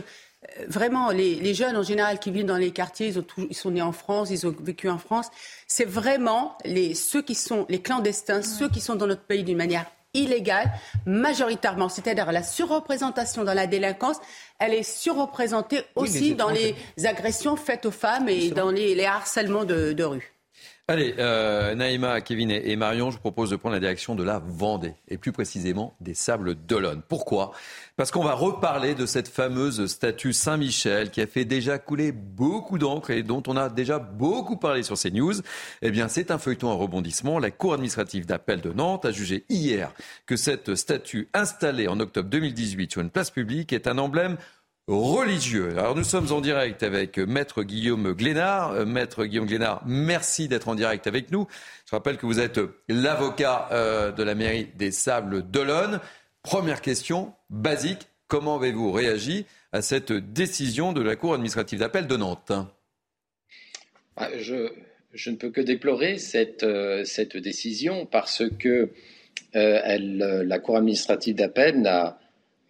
vraiment, 0.68 1.11
les, 1.11 1.55
jeunes 1.55 1.77
en 1.77 1.83
général 1.83 2.18
qui 2.18 2.31
vivent 2.31 2.46
dans 2.46 2.57
les 2.57 2.72
quartiers, 2.72 3.09
ils, 3.09 3.18
ont 3.18 3.25
ils, 3.48 3.57
sont 3.57 3.70
nés 3.70 3.83
en 3.83 3.92
France, 3.92 4.31
ils 4.31 4.46
ont 4.46 4.55
vécu 4.61 4.88
en 4.88 4.98
France. 4.98 5.27
C'est 5.66 5.85
vraiment 5.85 6.57
les, 6.64 6.94
ceux 6.94 7.22
qui 7.22 7.35
sont 7.35 7.66
les 7.68 7.81
clandestins, 7.81 8.42
ceux 8.42 8.68
qui 8.68 8.81
sont 8.81 8.94
dans 8.94 9.07
notre 9.07 9.22
pays 9.22 9.44
d'une 9.44 9.59
manière 9.59 9.87
illégale, 10.14 10.70
majoritairement, 11.07 11.88
c'est-à-dire 11.88 12.31
la 12.33 12.42
surreprésentation 12.42 13.44
dans 13.44 13.55
la 13.55 13.66
délinquance, 13.66 14.16
elle 14.59 14.75
est 14.75 14.83
surreprésentée 14.83 15.83
aussi 15.94 16.35
dans 16.35 16.51
les 16.51 16.75
agressions 17.05 17.57
faites 17.57 17.87
aux 17.87 17.90
femmes 17.90 18.29
et 18.29 18.51
dans 18.51 18.70
les, 18.70 19.05
harcèlements 19.05 19.64
de, 19.64 20.05
rue. 20.05 20.33
Allez, 20.88 21.14
euh, 21.21 21.77
Naïma, 21.77 22.21
Kevin 22.23 22.51
et, 22.51 22.75
Marion, 22.75 23.12
je 23.12 23.14
vous 23.14 23.21
propose 23.21 23.51
de 23.51 23.57
prendre 23.57 23.75
la 23.75 23.81
direction 23.81 24.16
de 24.16 24.25
la 24.25 24.40
Vendée, 24.45 24.95
et 25.07 25.16
plus 25.16 25.31
précisément 25.31 25.97
des 26.01 26.12
Sables 26.12 26.57
d'Olonne. 26.57 27.03
Pourquoi? 27.09 27.53
Parce 27.97 28.11
qu'on 28.11 28.25
va 28.25 28.35
reparler 28.35 28.97
de 28.97 29.07
cette 29.07 29.29
fameuse 29.29 29.87
statue 29.87 30.33
Saint-Michel 30.33 31.11
qui 31.11 31.21
a 31.21 31.29
fait 31.29 31.45
déjà 31.45 31.79
couler 31.79 32.11
beaucoup 32.11 32.79
d'encre 32.79 33.11
et 33.11 33.23
dont 33.23 33.45
on 33.47 33.57
a 33.57 33.68
déjà 33.68 34.01
beaucoup 34.01 34.57
parlé 34.57 34.83
sur 34.83 34.99
ces 34.99 35.12
news. 35.12 35.35
Eh 35.83 35.92
bien, 35.92 36.09
c'est 36.09 36.33
un 36.33 36.38
feuilleton 36.38 36.73
à 36.73 36.75
rebondissement. 36.75 37.38
La 37.38 37.53
Cour 37.53 37.75
administrative 37.75 38.27
d'appel 38.27 38.61
de 38.61 38.73
Nantes 38.73 39.05
a 39.05 39.12
jugé 39.12 39.45
hier 39.49 39.95
que 40.27 40.35
cette 40.35 40.75
statue 40.75 41.29
installée 41.33 41.87
en 41.87 42.01
octobre 42.01 42.29
2018 42.29 42.90
sur 42.90 43.03
une 43.03 43.11
place 43.11 43.31
publique 43.31 43.73
est 43.73 43.87
un 43.87 43.99
emblème 43.99 44.37
religieux. 44.88 45.71
Alors 45.71 45.95
nous 45.95 46.05
sommes 46.05 46.33
en 46.33 46.40
direct 46.40 46.83
avec 46.83 47.18
Maître 47.18 47.62
Guillaume 47.62 48.12
Glénard. 48.12 48.72
Euh, 48.72 48.85
Maître 48.85 49.24
Guillaume 49.24 49.47
Glénard, 49.47 49.83
merci 49.87 50.49
d'être 50.49 50.68
en 50.68 50.74
direct 50.74 51.07
avec 51.07 51.30
nous. 51.30 51.47
Je 51.87 51.95
rappelle 51.95 52.16
que 52.16 52.26
vous 52.26 52.41
êtes 52.41 52.61
l'avocat 52.89 53.68
euh, 53.70 54.12
de 54.12 54.22
la 54.22 54.35
mairie 54.35 54.68
des 54.76 54.91
Sables 54.91 55.43
d'Olonne. 55.43 56.01
Première 56.43 56.80
question, 56.80 57.33
basique, 57.51 58.09
comment 58.26 58.57
avez-vous 58.57 58.91
réagi 58.91 59.47
à 59.70 59.83
cette 59.83 60.12
décision 60.12 60.93
de 60.93 61.01
la 61.01 61.14
Cour 61.16 61.35
administrative 61.35 61.78
d'appel 61.78 62.07
de 62.09 62.16
Nantes? 62.16 62.53
Ah, 64.16 64.28
je, 64.39 64.68
ne 65.30 65.37
peux 65.37 65.51
que 65.51 65.61
déplorer 65.61 66.18
cette, 66.18 66.64
euh, 66.64 67.05
cette 67.05 67.37
décision 67.37 68.05
parce 68.05 68.43
que 68.59 68.91
la 69.55 70.59
Cour 70.59 70.78
administrative 70.78 71.37
d'appel 71.37 71.80
n'a 71.83 72.18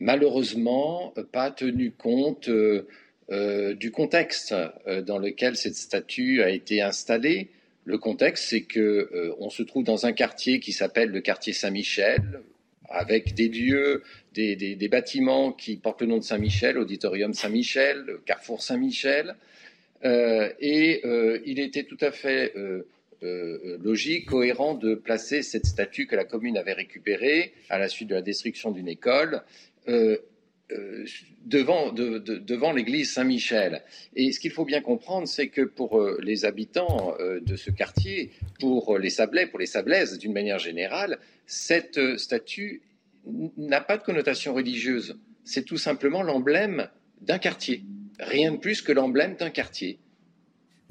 malheureusement 0.02 1.14
pas 1.32 1.50
tenu 1.50 1.92
compte 1.92 2.48
euh, 2.48 2.86
euh, 3.30 3.74
du 3.74 3.90
contexte 3.90 4.54
euh, 4.86 5.00
dans 5.00 5.18
lequel 5.18 5.56
cette 5.56 5.76
statue 5.76 6.42
a 6.42 6.50
été 6.50 6.82
installée. 6.82 7.48
Le 7.84 7.98
contexte, 7.98 8.48
c'est 8.48 8.62
que 8.62 9.34
on 9.40 9.50
se 9.50 9.62
trouve 9.64 9.82
dans 9.82 10.06
un 10.06 10.12
quartier 10.12 10.60
qui 10.60 10.72
s'appelle 10.72 11.10
le 11.10 11.20
quartier 11.20 11.52
Saint-Michel, 11.52 12.40
avec 12.88 13.34
des 13.34 13.48
lieux, 13.48 14.04
des, 14.34 14.54
des, 14.54 14.88
bâtiments 14.88 15.50
qui 15.50 15.78
portent 15.78 16.02
le 16.02 16.06
nom 16.06 16.18
de 16.18 16.22
Saint-Michel, 16.22 16.78
Auditorium 16.78 17.34
Saint-Michel, 17.34 18.04
Carrefour 18.24 18.62
Saint-Michel, 18.62 19.34
et 20.04 21.02
il 21.44 21.58
était 21.58 21.82
tout 21.82 21.98
à 22.00 22.12
fait 22.12 22.54
logique, 23.20 24.26
cohérent 24.26 24.74
de 24.74 24.94
placer 24.94 25.42
cette 25.42 25.66
statue 25.66 26.06
que 26.06 26.14
la 26.14 26.24
commune 26.24 26.56
avait 26.56 26.74
récupérée 26.74 27.52
à 27.68 27.78
la 27.78 27.88
suite 27.88 28.10
de 28.10 28.14
la 28.14 28.22
destruction 28.22 28.70
d'une 28.70 28.88
école 28.88 29.42
euh, 29.88 30.16
euh, 30.70 31.04
devant, 31.44 31.92
devant 31.92 32.72
l'église 32.72 33.12
Saint-Michel. 33.12 33.82
Et 34.16 34.32
ce 34.32 34.40
qu'il 34.40 34.52
faut 34.52 34.64
bien 34.64 34.80
comprendre, 34.80 35.28
c'est 35.28 35.48
que 35.48 35.60
pour 35.60 36.00
euh, 36.00 36.18
les 36.22 36.44
habitants 36.44 37.14
de 37.20 37.56
ce 37.56 37.70
quartier, 37.70 38.30
pour 38.58 38.96
les 38.98 39.10
Sablais, 39.10 39.46
pour 39.46 39.58
les 39.58 39.66
Sablaises 39.66 40.18
d'une 40.18 40.32
manière 40.32 40.58
générale, 40.58 41.18
cette 41.46 42.16
statue 42.16 42.80
n'a 43.58 43.80
pas 43.80 43.98
de 43.98 44.02
connotation 44.02 44.54
religieuse. 44.54 45.18
C'est 45.44 45.64
tout 45.64 45.76
simplement 45.76 46.22
l'emblème 46.22 46.88
d'un 47.20 47.38
quartier. 47.38 47.82
Rien 48.18 48.52
de 48.52 48.58
plus 48.58 48.80
que 48.80 48.92
l'emblème 48.92 49.36
d'un 49.36 49.50
quartier. 49.50 49.98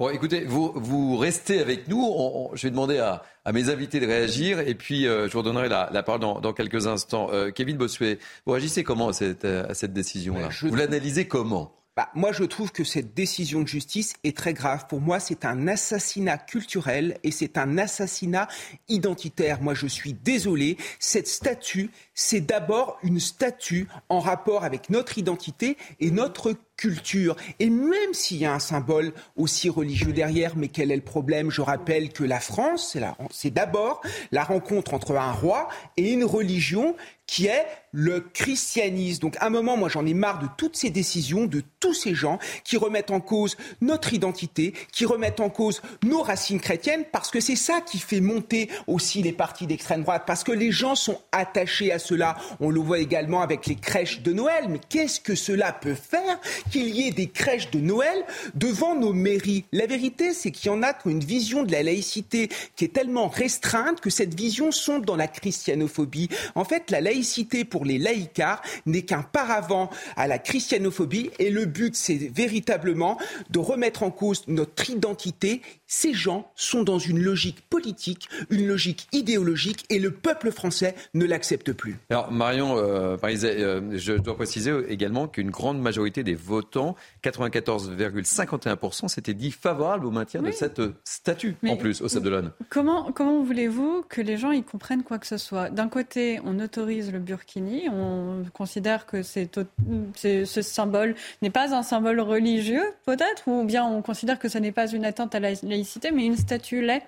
Bon, 0.02 0.10
écoutez, 0.10 0.40
vous, 0.44 0.72
vous 0.74 1.16
restez 1.16 1.60
avec 1.60 1.86
nous. 1.86 2.50
je 2.54 2.62
vais 2.62 2.70
demander 2.72 2.98
à, 2.98 3.22
mes 3.52 3.68
invités 3.68 4.00
de 4.00 4.06
réagir 4.06 4.58
et 4.58 4.74
puis 4.74 5.06
euh, 5.06 5.28
je 5.28 5.32
vous 5.32 5.38
redonnerai 5.38 5.68
la, 5.68 6.02
parole 6.02 6.20
dans, 6.20 6.52
quelques 6.52 6.88
instants. 6.88 7.28
Euh, 7.32 7.52
Kevin 7.52 7.76
Bossuet, 7.76 8.18
vous 8.44 8.52
réagissez 8.52 8.82
comment 8.82 9.10
à 9.10 9.12
cette, 9.12 9.44
à 9.44 9.74
cette 9.74 9.92
décision-là 9.92 10.48
Vous 10.62 10.74
l'analysez 10.74 11.28
comment 11.28 11.72
bah, 11.94 12.08
moi, 12.14 12.32
je 12.32 12.44
trouve 12.44 12.72
que 12.72 12.84
cette 12.84 13.12
décision 13.12 13.60
de 13.60 13.68
justice 13.68 14.14
est 14.24 14.34
très 14.34 14.54
grave. 14.54 14.86
Pour 14.88 15.02
moi, 15.02 15.20
c'est 15.20 15.44
un 15.44 15.68
assassinat 15.68 16.38
culturel 16.38 17.18
et 17.22 17.30
c'est 17.30 17.58
un 17.58 17.76
assassinat 17.76 18.48
identitaire. 18.88 19.60
Moi, 19.60 19.74
je 19.74 19.86
suis 19.86 20.14
désolé. 20.14 20.78
Cette 20.98 21.28
statue, 21.28 21.90
c'est 22.14 22.40
d'abord 22.40 22.98
une 23.02 23.20
statue 23.20 23.88
en 24.08 24.20
rapport 24.20 24.64
avec 24.64 24.90
notre 24.90 25.18
identité 25.18 25.76
et 26.00 26.10
notre 26.10 26.54
culture. 26.76 27.36
Et 27.60 27.70
même 27.70 28.12
s'il 28.12 28.38
y 28.38 28.44
a 28.44 28.52
un 28.52 28.58
symbole 28.58 29.12
aussi 29.36 29.68
religieux 29.68 30.12
derrière, 30.12 30.56
mais 30.56 30.68
quel 30.68 30.90
est 30.90 30.96
le 30.96 31.02
problème? 31.02 31.50
Je 31.50 31.60
rappelle 31.60 32.12
que 32.12 32.24
la 32.24 32.40
France, 32.40 32.96
c'est 33.30 33.50
d'abord 33.50 34.02
la 34.32 34.42
rencontre 34.42 34.94
entre 34.94 35.16
un 35.16 35.32
roi 35.32 35.68
et 35.96 36.12
une 36.12 36.24
religion 36.24 36.96
qui 37.26 37.46
est 37.46 37.64
le 37.92 38.20
christianisme. 38.20 39.20
Donc 39.20 39.36
à 39.38 39.46
un 39.46 39.50
moment, 39.50 39.76
moi 39.76 39.88
j'en 39.88 40.04
ai 40.04 40.12
marre 40.12 40.40
de 40.40 40.48
toutes 40.58 40.76
ces 40.76 40.90
décisions, 40.90 41.46
de 41.46 41.62
tous 41.78 41.94
ces 41.94 42.14
gens 42.14 42.38
qui 42.64 42.76
remettent 42.76 43.10
en 43.10 43.20
cause 43.20 43.56
notre 43.80 44.12
identité, 44.12 44.74
qui 44.92 45.06
remettent 45.06 45.40
en 45.40 45.50
cause 45.50 45.82
nos 46.02 46.22
racines 46.22 46.60
chrétiennes, 46.60 47.04
parce 47.12 47.30
que 47.30 47.40
c'est 47.40 47.56
ça 47.56 47.80
qui 47.80 47.98
fait 47.98 48.20
monter 48.20 48.68
aussi 48.86 49.22
les 49.22 49.32
partis 49.32 49.66
d'extrême 49.66 50.02
droite, 50.02 50.24
parce 50.26 50.42
que 50.42 50.52
les 50.52 50.72
gens 50.72 50.94
sont 50.94 51.20
attachés 51.30 51.92
à 51.92 51.98
cela. 52.02 52.36
On 52.60 52.70
le 52.70 52.80
voit 52.80 52.98
également 52.98 53.40
avec 53.40 53.66
les 53.66 53.76
crèches 53.76 54.20
de 54.22 54.32
Noël, 54.32 54.66
mais 54.68 54.80
qu'est-ce 54.88 55.20
que 55.20 55.34
cela 55.34 55.72
peut 55.72 55.94
faire 55.94 56.40
qu'il 56.70 56.88
y 56.88 57.08
ait 57.08 57.12
des 57.12 57.28
crèches 57.28 57.70
de 57.70 57.80
Noël 57.80 58.24
devant 58.54 58.94
nos 58.94 59.12
mairies? 59.12 59.64
La 59.72 59.86
vérité, 59.86 60.34
c'est 60.34 60.50
qu'il 60.50 60.70
y 60.70 60.74
en 60.74 60.82
a 60.82 60.92
qui 60.92 61.08
une 61.08 61.24
vision 61.24 61.62
de 61.62 61.72
la 61.72 61.82
laïcité 61.82 62.48
qui 62.76 62.84
est 62.84 62.92
tellement 62.92 63.28
restreinte 63.28 64.00
que 64.00 64.10
cette 64.10 64.34
vision 64.34 64.70
sombre 64.70 65.06
dans 65.06 65.16
la 65.16 65.28
christianophobie. 65.28 66.28
En 66.54 66.64
fait, 66.64 66.90
la 66.90 67.00
laïcité 67.00 67.22
laïcité 67.22 67.64
pour 67.64 67.84
les 67.84 67.98
laïcars 67.98 68.60
n'est 68.84 69.02
qu'un 69.02 69.22
paravent 69.22 69.90
à 70.16 70.26
la 70.26 70.38
christianophobie 70.38 71.30
et 71.38 71.50
le 71.50 71.66
but, 71.66 71.94
c'est 71.94 72.16
véritablement 72.16 73.16
de 73.50 73.58
remettre 73.58 74.02
en 74.02 74.10
cause 74.10 74.44
notre 74.48 74.90
identité. 74.90 75.62
Ces 75.94 76.14
gens 76.14 76.50
sont 76.56 76.84
dans 76.84 76.98
une 76.98 77.22
logique 77.22 77.68
politique, 77.68 78.30
une 78.48 78.66
logique 78.66 79.08
idéologique 79.12 79.84
et 79.90 79.98
le 79.98 80.10
peuple 80.10 80.50
français 80.50 80.94
ne 81.12 81.26
l'accepte 81.26 81.74
plus. 81.74 81.98
Alors 82.08 82.32
Marion 82.32 82.78
euh, 82.78 83.18
euh 83.22 83.80
je 83.92 84.14
dois 84.14 84.34
préciser 84.34 84.72
également 84.88 85.28
qu'une 85.28 85.50
grande 85.50 85.78
majorité 85.82 86.24
des 86.24 86.34
votants, 86.34 86.96
94,51%, 87.22 89.08
s'étaient 89.08 89.34
dit 89.34 89.50
favorables 89.50 90.06
au 90.06 90.10
maintien 90.10 90.40
de 90.40 90.50
cette 90.50 90.80
statue 91.04 91.56
en 91.68 91.76
plus 91.76 92.00
au 92.00 92.08
Sable 92.08 92.30
de 92.30 92.50
Comment, 92.70 93.12
comment 93.12 93.42
voulez-vous 93.42 94.02
que 94.08 94.22
les 94.22 94.38
gens 94.38 94.52
y 94.52 94.62
comprennent 94.62 95.02
quoi 95.02 95.18
que 95.18 95.26
ce 95.26 95.36
soit? 95.36 95.68
D'un 95.68 95.88
côté, 95.88 96.40
on 96.46 96.58
autorise 96.58 97.12
le 97.12 97.18
burkini. 97.18 97.90
On 97.90 98.44
considère 98.54 99.04
que 99.04 99.22
ce 99.22 100.62
symbole 100.62 101.16
n'est 101.42 101.50
pas 101.50 101.74
un 101.74 101.82
symbole 101.82 102.20
religieux, 102.20 102.84
peut-être, 103.04 103.46
ou 103.46 103.64
bien 103.64 103.84
on 103.84 104.00
considère 104.00 104.38
que 104.38 104.48
ce 104.48 104.56
n'est 104.56 104.72
pas 104.72 104.86
une 104.86 105.04
atteinte 105.04 105.34
à 105.34 105.40
la 105.40 105.50
laïcité, 105.62 105.81
mais 106.12 106.26
une 106.26 106.36
statue 106.36 106.82
l'est. 106.82 107.02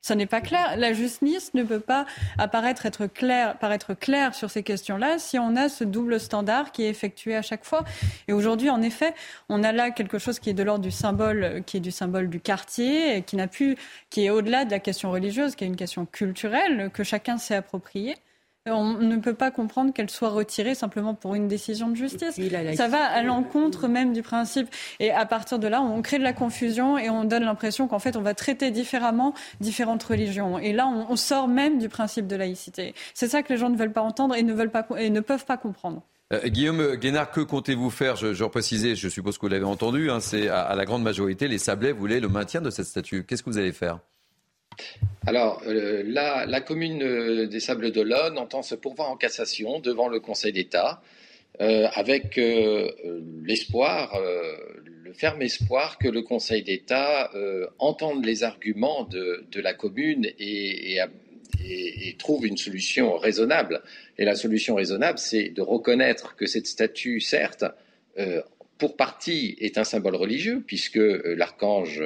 Ce 0.00 0.12
n'est 0.12 0.26
pas 0.26 0.40
clair. 0.40 0.76
La 0.76 0.92
justice 0.92 1.52
ne 1.54 1.64
peut 1.64 1.80
pas 1.80 2.06
apparaître 2.38 2.86
être 2.86 3.06
paraître 3.58 3.94
claire 3.94 4.34
sur 4.34 4.48
ces 4.48 4.62
questions-là 4.62 5.18
si 5.18 5.38
on 5.38 5.56
a 5.56 5.68
ce 5.68 5.82
double 5.82 6.20
standard 6.20 6.70
qui 6.70 6.84
est 6.84 6.88
effectué 6.88 7.34
à 7.34 7.42
chaque 7.42 7.64
fois. 7.64 7.84
Et 8.28 8.32
aujourd'hui, 8.32 8.70
en 8.70 8.80
effet, 8.80 9.12
on 9.48 9.64
a 9.64 9.72
là 9.72 9.90
quelque 9.90 10.18
chose 10.18 10.38
qui 10.38 10.50
est 10.50 10.54
de 10.54 10.62
l'ordre 10.62 10.84
du 10.84 10.92
symbole, 10.92 11.62
qui 11.66 11.78
est 11.78 11.80
du 11.80 11.90
symbole 11.90 12.30
du 12.30 12.40
quartier, 12.40 13.22
qui 13.22 13.34
n'a 13.36 13.48
plus, 13.48 13.76
qui 14.08 14.24
est 14.24 14.30
au-delà 14.30 14.64
de 14.64 14.70
la 14.70 14.78
question 14.78 15.10
religieuse, 15.10 15.56
qui 15.56 15.64
est 15.64 15.66
une 15.66 15.76
question 15.76 16.06
culturelle 16.06 16.90
que 16.94 17.02
chacun 17.02 17.36
s'est 17.36 17.56
appropriée. 17.56 18.14
On 18.70 18.94
ne 18.94 19.16
peut 19.16 19.34
pas 19.34 19.50
comprendre 19.50 19.92
qu'elle 19.92 20.10
soit 20.10 20.30
retirée 20.30 20.74
simplement 20.74 21.14
pour 21.14 21.34
une 21.34 21.48
décision 21.48 21.88
de 21.88 21.96
justice. 21.96 22.38
Ça 22.76 22.88
va 22.88 23.04
à 23.04 23.22
l'encontre 23.22 23.88
même 23.88 24.12
du 24.12 24.22
principe. 24.22 24.68
Et 25.00 25.10
à 25.10 25.26
partir 25.26 25.58
de 25.58 25.68
là, 25.68 25.82
on 25.82 26.02
crée 26.02 26.18
de 26.18 26.24
la 26.24 26.32
confusion 26.32 26.98
et 26.98 27.10
on 27.10 27.24
donne 27.24 27.44
l'impression 27.44 27.88
qu'en 27.88 27.98
fait, 27.98 28.16
on 28.16 28.22
va 28.22 28.34
traiter 28.34 28.70
différemment 28.70 29.34
différentes 29.60 30.02
religions. 30.02 30.58
Et 30.58 30.72
là, 30.72 30.86
on, 30.86 31.16
sort 31.16 31.48
même 31.48 31.78
du 31.78 31.88
principe 31.88 32.26
de 32.26 32.36
laïcité. 32.36 32.94
C'est 33.12 33.28
ça 33.28 33.42
que 33.42 33.52
les 33.52 33.58
gens 33.58 33.70
ne 33.70 33.76
veulent 33.76 33.92
pas 33.92 34.02
entendre 34.02 34.34
et 34.36 34.42
ne, 34.42 34.52
veulent 34.52 34.70
pas, 34.70 34.86
et 34.98 35.10
ne 35.10 35.20
peuvent 35.20 35.44
pas 35.44 35.56
comprendre. 35.56 36.02
Euh, 36.32 36.46
Guillaume 36.48 36.94
Guénard, 36.96 37.30
que 37.30 37.40
comptez-vous 37.40 37.90
faire? 37.90 38.16
Je, 38.16 38.34
je 38.34 38.44
reprécisais, 38.44 38.94
je 38.94 39.08
suppose 39.08 39.36
que 39.36 39.42
vous 39.42 39.48
l'avez 39.48 39.64
entendu, 39.64 40.10
hein, 40.10 40.20
c'est 40.20 40.48
à, 40.48 40.60
à, 40.60 40.76
la 40.76 40.84
grande 40.84 41.02
majorité, 41.02 41.48
les 41.48 41.58
Sablés 41.58 41.92
voulaient 41.92 42.20
le 42.20 42.28
maintien 42.28 42.60
de 42.60 42.70
cette 42.70 42.86
statue. 42.86 43.24
Qu'est-ce 43.24 43.42
que 43.42 43.50
vous 43.50 43.58
allez 43.58 43.72
faire? 43.72 43.98
Alors, 45.28 45.62
euh, 45.66 46.02
la, 46.06 46.60
commune 46.62 47.02
euh, 47.02 47.46
des 47.46 47.60
Sables 47.60 47.92
d'Olonne 47.92 48.38
entend 48.38 48.62
se 48.62 48.74
pourvoir 48.74 49.10
en 49.10 49.16
cassation 49.18 49.78
devant 49.78 50.08
le 50.08 50.20
Conseil 50.20 50.54
d'État 50.54 51.02
euh, 51.60 51.86
avec 51.92 52.40
l'espoir, 53.42 54.18
le 55.04 55.12
ferme 55.12 55.42
espoir 55.42 55.98
que 55.98 56.08
le 56.08 56.22
Conseil 56.22 56.62
d'État 56.62 57.30
entende 57.78 58.24
les 58.24 58.42
arguments 58.42 59.04
de, 59.04 59.60
la 59.60 59.74
commune 59.74 60.26
et, 60.38 60.98
et, 61.64 62.16
trouve 62.18 62.46
une 62.46 62.56
solution 62.56 63.16
raisonnable. 63.18 63.82
Et 64.16 64.24
la 64.24 64.34
solution 64.34 64.76
raisonnable, 64.76 65.18
c'est 65.18 65.50
de 65.50 65.60
reconnaître 65.60 66.36
que 66.36 66.46
cette 66.46 66.66
statue, 66.66 67.20
certes, 67.20 67.64
pour 68.78 68.96
partie 68.96 69.56
est 69.60 69.76
un 69.78 69.84
symbole 69.84 70.14
religieux, 70.14 70.62
puisque 70.64 71.00
l'archange 71.24 72.02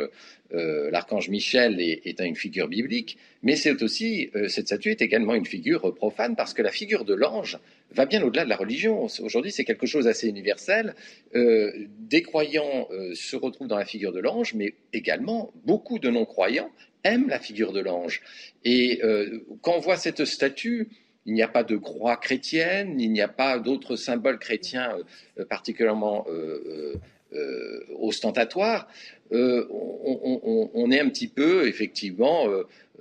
euh, 0.55 0.91
l'archange 0.91 1.29
Michel 1.29 1.81
est, 1.81 2.21
une 2.21 2.37
figure 2.37 2.69
biblique, 2.69 3.17
mais 3.43 3.57
c'est 3.57 3.83
aussi, 3.83 4.31
euh, 4.35 4.49
cette 4.49 4.67
statue 4.67 4.91
est 4.91 5.01
également 5.01 5.35
une 5.35 5.47
figure 5.47 5.95
profane 5.95 6.37
parce 6.37 6.53
que 6.53 6.61
la 6.61 6.71
figure 6.71 7.05
de 7.05 7.15
l'ange 7.15 7.59
va 7.91 8.05
bien 8.05 8.23
au-delà 8.23 8.45
de 8.45 8.51
la 8.51 8.57
religion. 8.57 9.07
Aujourd'hui, 9.21 9.51
c'est 9.51 9.65
quelque 9.65 9.87
chose 9.87 10.05
d'assez 10.05 10.29
universel. 10.29 10.95
Euh, 11.35 11.73
des 12.01 12.23
croyants 12.23 12.89
se 13.15 13.37
retrouvent 13.37 13.69
dans 13.69 13.79
la 13.79 13.85
figure 13.85 14.13
de 14.13 14.21
l'ange, 14.21 14.55
mais 14.55 14.75
également 14.93 15.53
beaucoup 15.65 15.99
de 15.99 16.11
non-croyants 16.11 16.71
aiment 17.05 17.29
la 17.29 17.39
figure 17.39 17.73
de 17.73 17.81
l'ange. 17.81 18.23
Et 18.65 19.01
quand 19.61 19.75
on 19.77 19.81
voit 19.81 19.97
cette 19.97 20.25
statue, 20.25 20.89
il 21.27 21.35
n'y 21.35 21.43
a 21.43 21.49
pas 21.49 21.65
de 21.65 21.77
croix 21.77 22.17
chrétienne, 22.17 23.01
il 23.01 23.13
n'y 23.13 23.21
a 23.21 23.29
pas 23.29 23.59
d'autres 23.59 23.97
symboles 23.97 24.39
chrétiens 24.39 24.97
particulièrement 25.49 26.27
ostentatoires. 27.99 28.89
On, 29.31 30.91
est 30.91 31.01
un 31.01 31.09
petit 31.09 31.29
peu, 31.29 31.67
effectivement, 31.67 32.47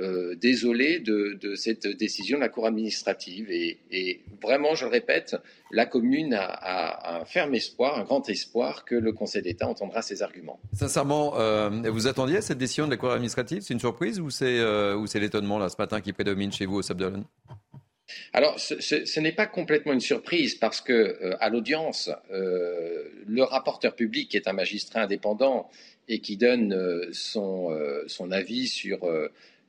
euh, 0.02 0.36
désolé 0.36 1.00
de, 1.00 1.56
cette 1.56 1.86
décision 1.86 2.38
de 2.38 2.42
la 2.42 2.50
Cour 2.50 2.66
administrative. 2.66 3.52
Et, 3.52 4.22
vraiment, 4.42 4.74
je 4.74 4.86
le 4.86 4.92
répète, 4.92 5.36
la 5.72 5.86
commune 5.86 6.34
a, 6.34 7.20
un 7.20 7.26
ferme 7.26 7.54
espoir, 7.54 8.00
un 8.00 8.04
grand 8.04 8.28
espoir 8.30 8.86
que 8.86 8.96
le 8.96 9.12
Conseil 9.12 9.42
d'État 9.44 9.68
entendra 9.68 10.02
ses 10.02 10.24
arguments. 10.24 10.60
Sincèrement, 10.74 11.38
euh, 11.38 11.70
vous 11.92 12.08
attendiez 12.08 12.42
cette 12.42 12.58
décision 12.58 12.86
de 12.86 12.92
la 12.92 12.98
Cour 12.98 13.12
administrative? 13.12 13.62
C'est 13.62 13.74
une 13.74 13.80
surprise 13.80 14.20
ou 14.20 14.30
c'est 14.30 14.60
euh, 14.60 15.06
l'étonnement 15.16 15.60
là 15.60 15.70
ce 15.70 15.76
matin 15.78 16.02
qui 16.02 16.14
prédomine 16.14 16.52
chez 16.52 16.66
vous 16.66 16.78
au 16.78 16.82
Sabdolon 16.82 17.26
alors, 18.34 18.60
ce, 18.60 19.20
n'est 19.20 19.32
pas 19.32 19.46
complètement 19.46 19.94
une 19.94 20.00
surprise 20.00 20.56
parce 20.56 20.82
que 20.82 21.36
à 21.40 21.50
l'audience, 21.50 22.10
le 22.32 23.44
rapporteur 23.44 23.96
public, 23.96 24.30
qui 24.30 24.38
est 24.38 24.48
un 24.48 24.54
magistrat 24.54 25.02
indépendant 25.02 25.70
et 26.08 26.20
qui 26.20 26.38
donne 26.38 27.10
son, 27.12 27.78
son, 28.08 28.32
avis 28.32 28.68
sur 28.68 29.00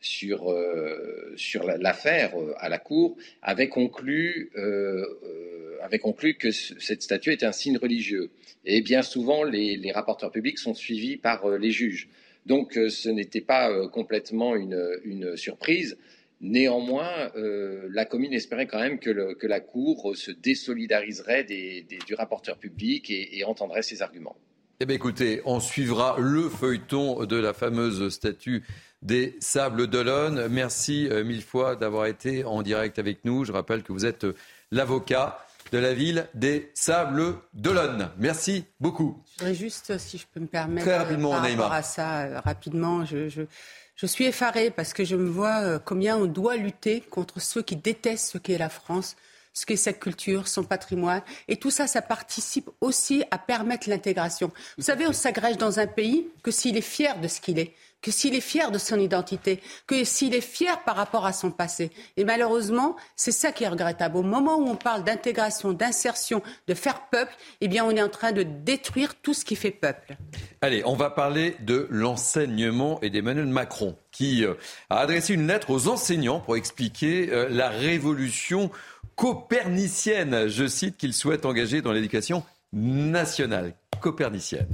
sur, 0.03 0.51
euh, 0.51 1.33
sur 1.37 1.65
l'affaire 1.65 2.39
euh, 2.39 2.53
à 2.59 2.69
la 2.69 2.79
Cour 2.79 3.17
avait 3.41 3.69
conclu, 3.69 4.51
euh, 4.57 5.79
avait 5.81 6.01
conclu 6.01 6.35
que 6.35 6.51
cette 6.51 7.03
statue 7.03 7.33
était 7.33 7.47
un 7.47 7.53
signe 7.53 7.79
religieux. 7.79 8.31
Et 8.65 8.83
bien 8.83 9.03
souvent, 9.03 9.45
les, 9.45 9.77
les 9.77 9.93
rapporteurs 9.93 10.33
publics 10.33 10.59
sont 10.59 10.75
suivis 10.75 11.17
par 11.17 11.49
les 11.49 11.71
juges. 11.71 12.09
Donc 12.45 12.73
ce 12.75 13.09
n'était 13.09 13.41
pas 13.41 13.89
complètement 13.89 14.57
une, 14.57 14.99
une, 15.05 15.37
surprise. 15.37 15.97
Néanmoins, 16.43 17.31
la 17.35 18.05
commune 18.05 18.33
espérait 18.33 18.67
quand 18.67 18.81
même 18.81 18.99
que, 18.99 19.11
le, 19.11 19.35
que 19.35 19.47
la 19.47 19.61
Cour 19.61 20.13
se 20.15 20.31
désolidariserait 20.31 21.45
des, 21.45 21.87
du 22.07 22.15
rapporteur 22.15 22.59
public 22.59 23.11
et, 23.11 23.39
et 23.39 23.45
entendrait 23.45 23.83
ses 23.83 24.03
arguments. 24.03 24.37
Eh 24.81 24.85
bien, 24.85 24.97
écoutez, 24.97 25.41
on 25.45 25.61
suivra 25.61 26.17
le 26.19 26.49
feuilleton 26.49 27.25
de 27.25 27.37
la 27.37 27.53
fameuse 27.53 28.09
statue 28.09 28.65
des 29.03 29.37
Sables 29.39 29.87
d'Olonne. 29.87 30.49
Merci 30.49 31.09
euh, 31.09 31.23
mille 31.23 31.43
fois 31.43 31.77
d'avoir 31.77 32.07
été 32.07 32.45
en 32.45 32.63
direct 32.63 32.99
avec 32.99 33.25
nous. 33.25 33.45
Je 33.45 33.53
rappelle 33.53 33.85
que 33.85 33.93
vous 33.93 34.07
êtes 34.07 34.25
euh, 34.25 34.35
l'avocat 34.73 35.39
de 35.71 35.79
la 35.79 35.95
ville 35.95 36.27
des 36.35 36.71
Sables 36.75 37.37
d'Olonne. 37.55 38.11
Merci 38.19 38.65
beaucoup. 38.81 39.23
Je 39.35 39.39
voudrais 39.39 39.55
juste, 39.55 39.97
si 39.99 40.19
je 40.19 40.27
peux 40.27 40.41
me 40.41 40.47
permettre, 40.47 40.87
Très 40.87 40.99
rapidement, 40.99 41.31
par 41.31 41.43
rapport 41.43 41.73
à 41.73 41.83
ça, 41.83 42.23
euh, 42.23 42.41
rapidement, 42.41 43.05
je, 43.05 43.29
je, 43.29 43.43
suis 44.07 44.25
effarée 44.25 44.71
parce 44.71 44.93
que 44.93 45.05
je 45.05 45.17
me 45.17 45.29
vois 45.29 45.79
combien 45.79 46.17
on 46.17 46.27
doit 46.27 46.57
lutter 46.57 47.01
contre 47.01 47.41
ceux 47.41 47.63
qui 47.63 47.77
détestent 47.77 48.33
ce 48.33 48.39
qu'est 48.39 48.59
la 48.59 48.69
France 48.69 49.17
ce 49.53 49.67
qu'est 49.67 49.77
sa 49.77 49.93
culture, 49.93 50.49
son 50.49 50.65
patrimoine. 50.65 51.23
Et 51.49 51.57
tout 51.57 51.71
ça, 51.71 51.87
ça 51.87 52.03
participe 52.03 52.71
aussi 52.81 53.25
à 53.31 53.39
permettre 53.39 53.89
l'intégration. 53.89 54.51
Vous 54.79 54.85
savez, 54.85 55.07
on 55.07 55.13
s'agrège 55.13 55.59
dans 55.59 55.79
un 55.79 55.87
pays 55.87 56.29
que 56.43 56.51
s'il 56.51 56.77
est 56.77 56.81
fier 56.81 57.21
de 57.21 57.29
ce 57.29 57.41
qu'il 57.41 57.59
est 57.59 57.75
que 58.03 58.11
s'il 58.11 58.35
est 58.35 58.41
fier 58.41 58.71
de 58.71 58.79
son 58.79 58.99
identité, 58.99 59.61
que 59.87 60.05
s'il 60.05 60.35
est 60.35 60.41
fier 60.41 60.83
par 60.85 60.97
rapport 60.97 61.25
à 61.25 61.33
son 61.33 61.51
passé. 61.51 61.91
Et 62.17 62.25
malheureusement, 62.25 62.97
c'est 63.17 63.33
ça 63.33 63.53
qui 63.53 63.65
est 63.65 63.69
regrettable. 63.69 64.17
Au 64.19 64.23
moment 64.23 64.59
où 64.59 64.69
on 64.69 64.77
parle 64.77 65.05
d'intégration, 65.05 65.73
d'insertion, 65.73 66.43
de 66.67 66.75
faire 66.75 67.09
peuple, 67.11 67.33
eh 67.61 67.69
bien, 67.69 67.85
on 67.85 67.91
est 67.93 68.03
en 68.03 68.09
train 68.09 68.33
de 68.33 68.43
détruire 68.43 69.15
tout 69.15 69.33
ce 69.33 69.45
qui 69.45 69.57
fait 69.57 69.71
peuple. 69.71 70.17
Allez, 70.61 70.83
on 70.85 70.97
va 70.97 71.11
parler 71.11 71.57
de 71.61 71.87
l'enseignement 71.91 73.01
et 73.01 73.11
d'Emmanuel 73.11 73.47
Macron, 73.47 73.97
qui 74.11 74.45
euh, 74.45 74.55
a 74.91 74.99
adressé 74.99 75.35
une 75.35 75.47
lettre 75.47 75.71
aux 75.71 75.89
enseignants 75.89 76.41
pour 76.41 76.57
expliquer 76.57 77.31
euh, 77.31 77.49
la 77.49 77.69
révolution 77.69 78.71
copernicienne, 79.15 80.49
je 80.49 80.67
cite, 80.67 80.97
qu'il 80.97 81.15
souhaite 81.15 81.47
engager 81.47 81.83
dans 81.83 81.93
l'éducation 81.93 82.43
nationale 82.73 83.75
copernicienne. 84.01 84.67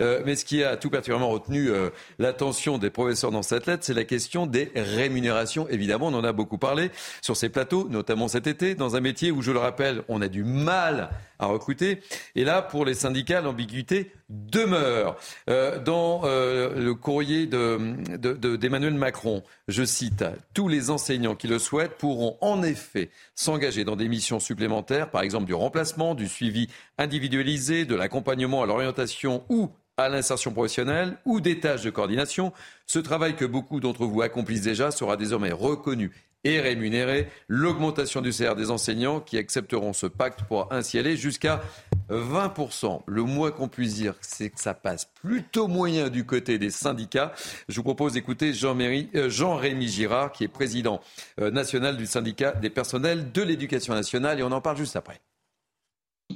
Euh, 0.00 0.22
mais 0.26 0.36
ce 0.36 0.44
qui 0.44 0.62
a 0.62 0.76
tout 0.76 0.90
particulièrement 0.90 1.30
retenu 1.30 1.70
euh, 1.70 1.88
l'attention 2.18 2.76
des 2.76 2.90
professeurs 2.90 3.30
dans 3.30 3.42
cette 3.42 3.66
lettre, 3.66 3.84
c'est 3.84 3.94
la 3.94 4.04
question 4.04 4.46
des 4.46 4.70
rémunérations. 4.74 5.66
Évidemment, 5.68 6.08
on 6.08 6.14
en 6.14 6.24
a 6.24 6.32
beaucoup 6.32 6.58
parlé 6.58 6.90
sur 7.22 7.36
ces 7.36 7.48
plateaux, 7.48 7.88
notamment 7.88 8.28
cet 8.28 8.46
été, 8.46 8.74
dans 8.74 8.96
un 8.96 9.00
métier 9.00 9.30
où, 9.30 9.40
je 9.40 9.52
le 9.52 9.58
rappelle, 9.58 10.02
on 10.08 10.20
a 10.20 10.28
du 10.28 10.44
mal 10.44 11.10
à 11.38 11.46
recruter. 11.46 12.00
Et 12.34 12.44
là, 12.44 12.62
pour 12.62 12.84
les 12.84 12.94
syndicats, 12.94 13.40
l'ambiguïté 13.40 14.12
demeure. 14.28 15.16
Euh, 15.48 15.78
dans 15.78 16.22
le 16.24 16.92
courrier 16.94 17.46
d'Emmanuel 17.46 18.94
de, 18.94 18.98
Macron, 18.98 19.42
je 19.68 19.84
cite, 19.84 20.24
tous 20.54 20.68
les 20.68 20.90
enseignants 20.90 21.34
qui 21.34 21.48
le 21.48 21.58
souhaitent 21.58 21.98
pourront 21.98 22.36
en 22.40 22.62
effet 22.62 23.10
s'engager 23.34 23.84
dans 23.84 23.96
des 23.96 24.08
missions 24.08 24.40
supplémentaires, 24.40 25.10
par 25.10 25.22
exemple 25.22 25.46
du 25.46 25.54
remplacement, 25.54 26.14
du 26.14 26.28
suivi 26.28 26.68
individualisé, 26.98 27.84
de 27.84 27.94
l'accompagnement 27.94 28.62
à 28.62 28.66
l'orientation 28.66 29.44
ou 29.48 29.70
à 29.96 30.08
l'insertion 30.08 30.52
professionnelle 30.52 31.16
ou 31.24 31.40
des 31.40 31.58
tâches 31.58 31.82
de 31.82 31.90
coordination. 31.90 32.52
Ce 32.86 32.98
travail 32.98 33.34
que 33.34 33.44
beaucoup 33.44 33.80
d'entre 33.80 34.04
vous 34.04 34.20
accomplissent 34.20 34.62
déjà 34.62 34.90
sera 34.90 35.16
désormais 35.16 35.52
reconnu 35.52 36.12
et 36.46 36.60
rémunéré. 36.60 37.28
L'augmentation 37.48 38.20
du 38.20 38.32
salaire 38.32 38.54
des 38.54 38.70
enseignants 38.70 39.20
qui 39.20 39.36
accepteront 39.36 39.92
ce 39.92 40.06
pacte 40.06 40.44
pour 40.44 40.72
ainsi 40.72 40.98
aller 40.98 41.16
jusqu'à 41.16 41.60
20%. 42.08 43.02
Le 43.06 43.22
moins 43.22 43.50
qu'on 43.50 43.68
puisse 43.68 43.94
dire, 43.94 44.14
c'est 44.20 44.50
que 44.50 44.60
ça 44.60 44.74
passe 44.74 45.10
plutôt 45.22 45.66
moyen 45.66 46.08
du 46.08 46.24
côté 46.24 46.58
des 46.58 46.70
syndicats. 46.70 47.32
Je 47.68 47.76
vous 47.76 47.82
propose 47.82 48.12
d'écouter 48.12 48.52
euh, 48.62 49.28
Jean-Rémy 49.28 49.88
Girard, 49.88 50.32
qui 50.32 50.44
est 50.44 50.48
président 50.48 51.00
euh, 51.40 51.50
national 51.50 51.96
du 51.96 52.06
syndicat 52.06 52.52
des 52.52 52.70
personnels 52.70 53.32
de 53.32 53.42
l'éducation 53.42 53.94
nationale, 53.94 54.38
et 54.38 54.42
on 54.42 54.52
en 54.52 54.60
parle 54.60 54.76
juste 54.76 54.96
après. 54.96 55.20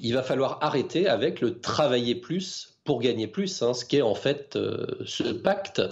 Il 0.02 0.14
va 0.14 0.22
falloir 0.22 0.58
arrêter 0.60 1.08
avec 1.08 1.40
le 1.40 1.60
travailler 1.60 2.14
plus 2.14 2.78
pour 2.84 3.00
gagner 3.00 3.26
plus, 3.26 3.62
hein, 3.62 3.74
ce 3.74 3.84
qu'est 3.84 4.02
en 4.02 4.14
fait 4.14 4.56
euh, 4.56 4.86
ce 5.04 5.24
pacte. 5.24 5.82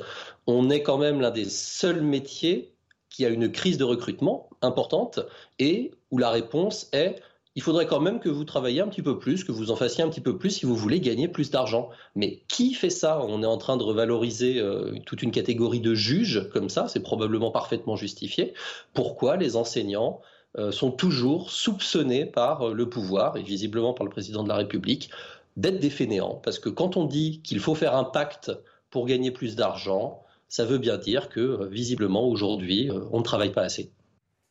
On 0.46 0.70
est 0.70 0.82
quand 0.82 0.98
même 0.98 1.20
l'un 1.20 1.30
des 1.30 1.44
seuls 1.44 2.02
métiers 2.02 2.72
qui 3.10 3.24
a 3.24 3.28
une 3.28 3.50
crise 3.50 3.78
de 3.78 3.84
recrutement 3.84 4.50
importante 4.62 5.20
et 5.58 5.92
où 6.10 6.18
la 6.18 6.30
réponse 6.30 6.88
est 6.92 7.20
il 7.58 7.62
faudrait 7.62 7.88
quand 7.88 7.98
même 7.98 8.20
que 8.20 8.28
vous 8.28 8.44
travailliez 8.44 8.82
un 8.82 8.86
petit 8.86 9.02
peu 9.02 9.18
plus, 9.18 9.42
que 9.42 9.50
vous 9.50 9.72
en 9.72 9.74
fassiez 9.74 10.04
un 10.04 10.08
petit 10.08 10.20
peu 10.20 10.38
plus 10.38 10.50
si 10.50 10.64
vous 10.64 10.76
voulez 10.76 11.00
gagner 11.00 11.26
plus 11.26 11.50
d'argent. 11.50 11.90
Mais 12.14 12.44
qui 12.46 12.72
fait 12.72 12.88
ça? 12.88 13.20
On 13.20 13.42
est 13.42 13.46
en 13.46 13.58
train 13.58 13.76
de 13.76 13.82
revaloriser 13.82 14.60
euh, 14.60 14.94
toute 15.06 15.24
une 15.24 15.32
catégorie 15.32 15.80
de 15.80 15.92
juges 15.92 16.48
comme 16.52 16.68
ça, 16.68 16.86
c'est 16.86 17.02
probablement 17.02 17.50
parfaitement 17.50 17.96
justifié. 17.96 18.54
Pourquoi 18.94 19.36
les 19.36 19.56
enseignants 19.56 20.20
euh, 20.56 20.70
sont 20.70 20.92
toujours 20.92 21.50
soupçonnés 21.50 22.26
par 22.26 22.68
le 22.68 22.88
pouvoir, 22.88 23.36
et 23.36 23.42
visiblement 23.42 23.92
par 23.92 24.04
le 24.04 24.10
président 24.10 24.44
de 24.44 24.48
la 24.48 24.54
République, 24.54 25.10
d'être 25.56 25.80
des 25.80 25.90
fainéants? 25.90 26.40
Parce 26.44 26.60
que 26.60 26.68
quand 26.68 26.96
on 26.96 27.06
dit 27.06 27.40
qu'il 27.42 27.58
faut 27.58 27.74
faire 27.74 27.96
un 27.96 28.04
pacte 28.04 28.52
pour 28.88 29.04
gagner 29.04 29.32
plus 29.32 29.56
d'argent, 29.56 30.22
ça 30.48 30.64
veut 30.64 30.78
bien 30.78 30.96
dire 30.96 31.28
que 31.28 31.40
euh, 31.40 31.68
visiblement 31.68 32.26
aujourd'hui, 32.26 32.90
euh, 32.90 33.04
on 33.12 33.18
ne 33.18 33.22
travaille 33.22 33.52
pas 33.52 33.62
assez. 33.62 33.90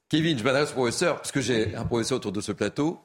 Kevin, 0.09 0.37
je 0.37 0.43
m'adresse 0.43 0.71
au 0.71 0.75
professeur, 0.75 1.17
parce 1.17 1.31
que 1.31 1.41
j'ai 1.41 1.75
un 1.75 1.85
professeur 1.85 2.17
autour 2.17 2.31
de 2.31 2.41
ce 2.41 2.51
plateau. 2.51 2.99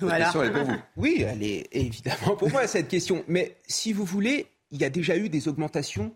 La 0.00 0.18
question, 0.18 0.42
elle 0.42 0.50
est 0.50 0.52
pour 0.52 0.64
vous. 0.64 0.78
Oui, 0.96 1.24
elle 1.26 1.42
est 1.42 1.68
évidemment 1.72 2.36
pour 2.36 2.50
moi, 2.50 2.66
cette 2.66 2.88
question. 2.88 3.24
Mais 3.28 3.56
si 3.66 3.92
vous 3.92 4.04
voulez, 4.04 4.46
il 4.70 4.80
y 4.80 4.84
a 4.84 4.90
déjà 4.90 5.16
eu 5.16 5.28
des 5.28 5.48
augmentations 5.48 6.14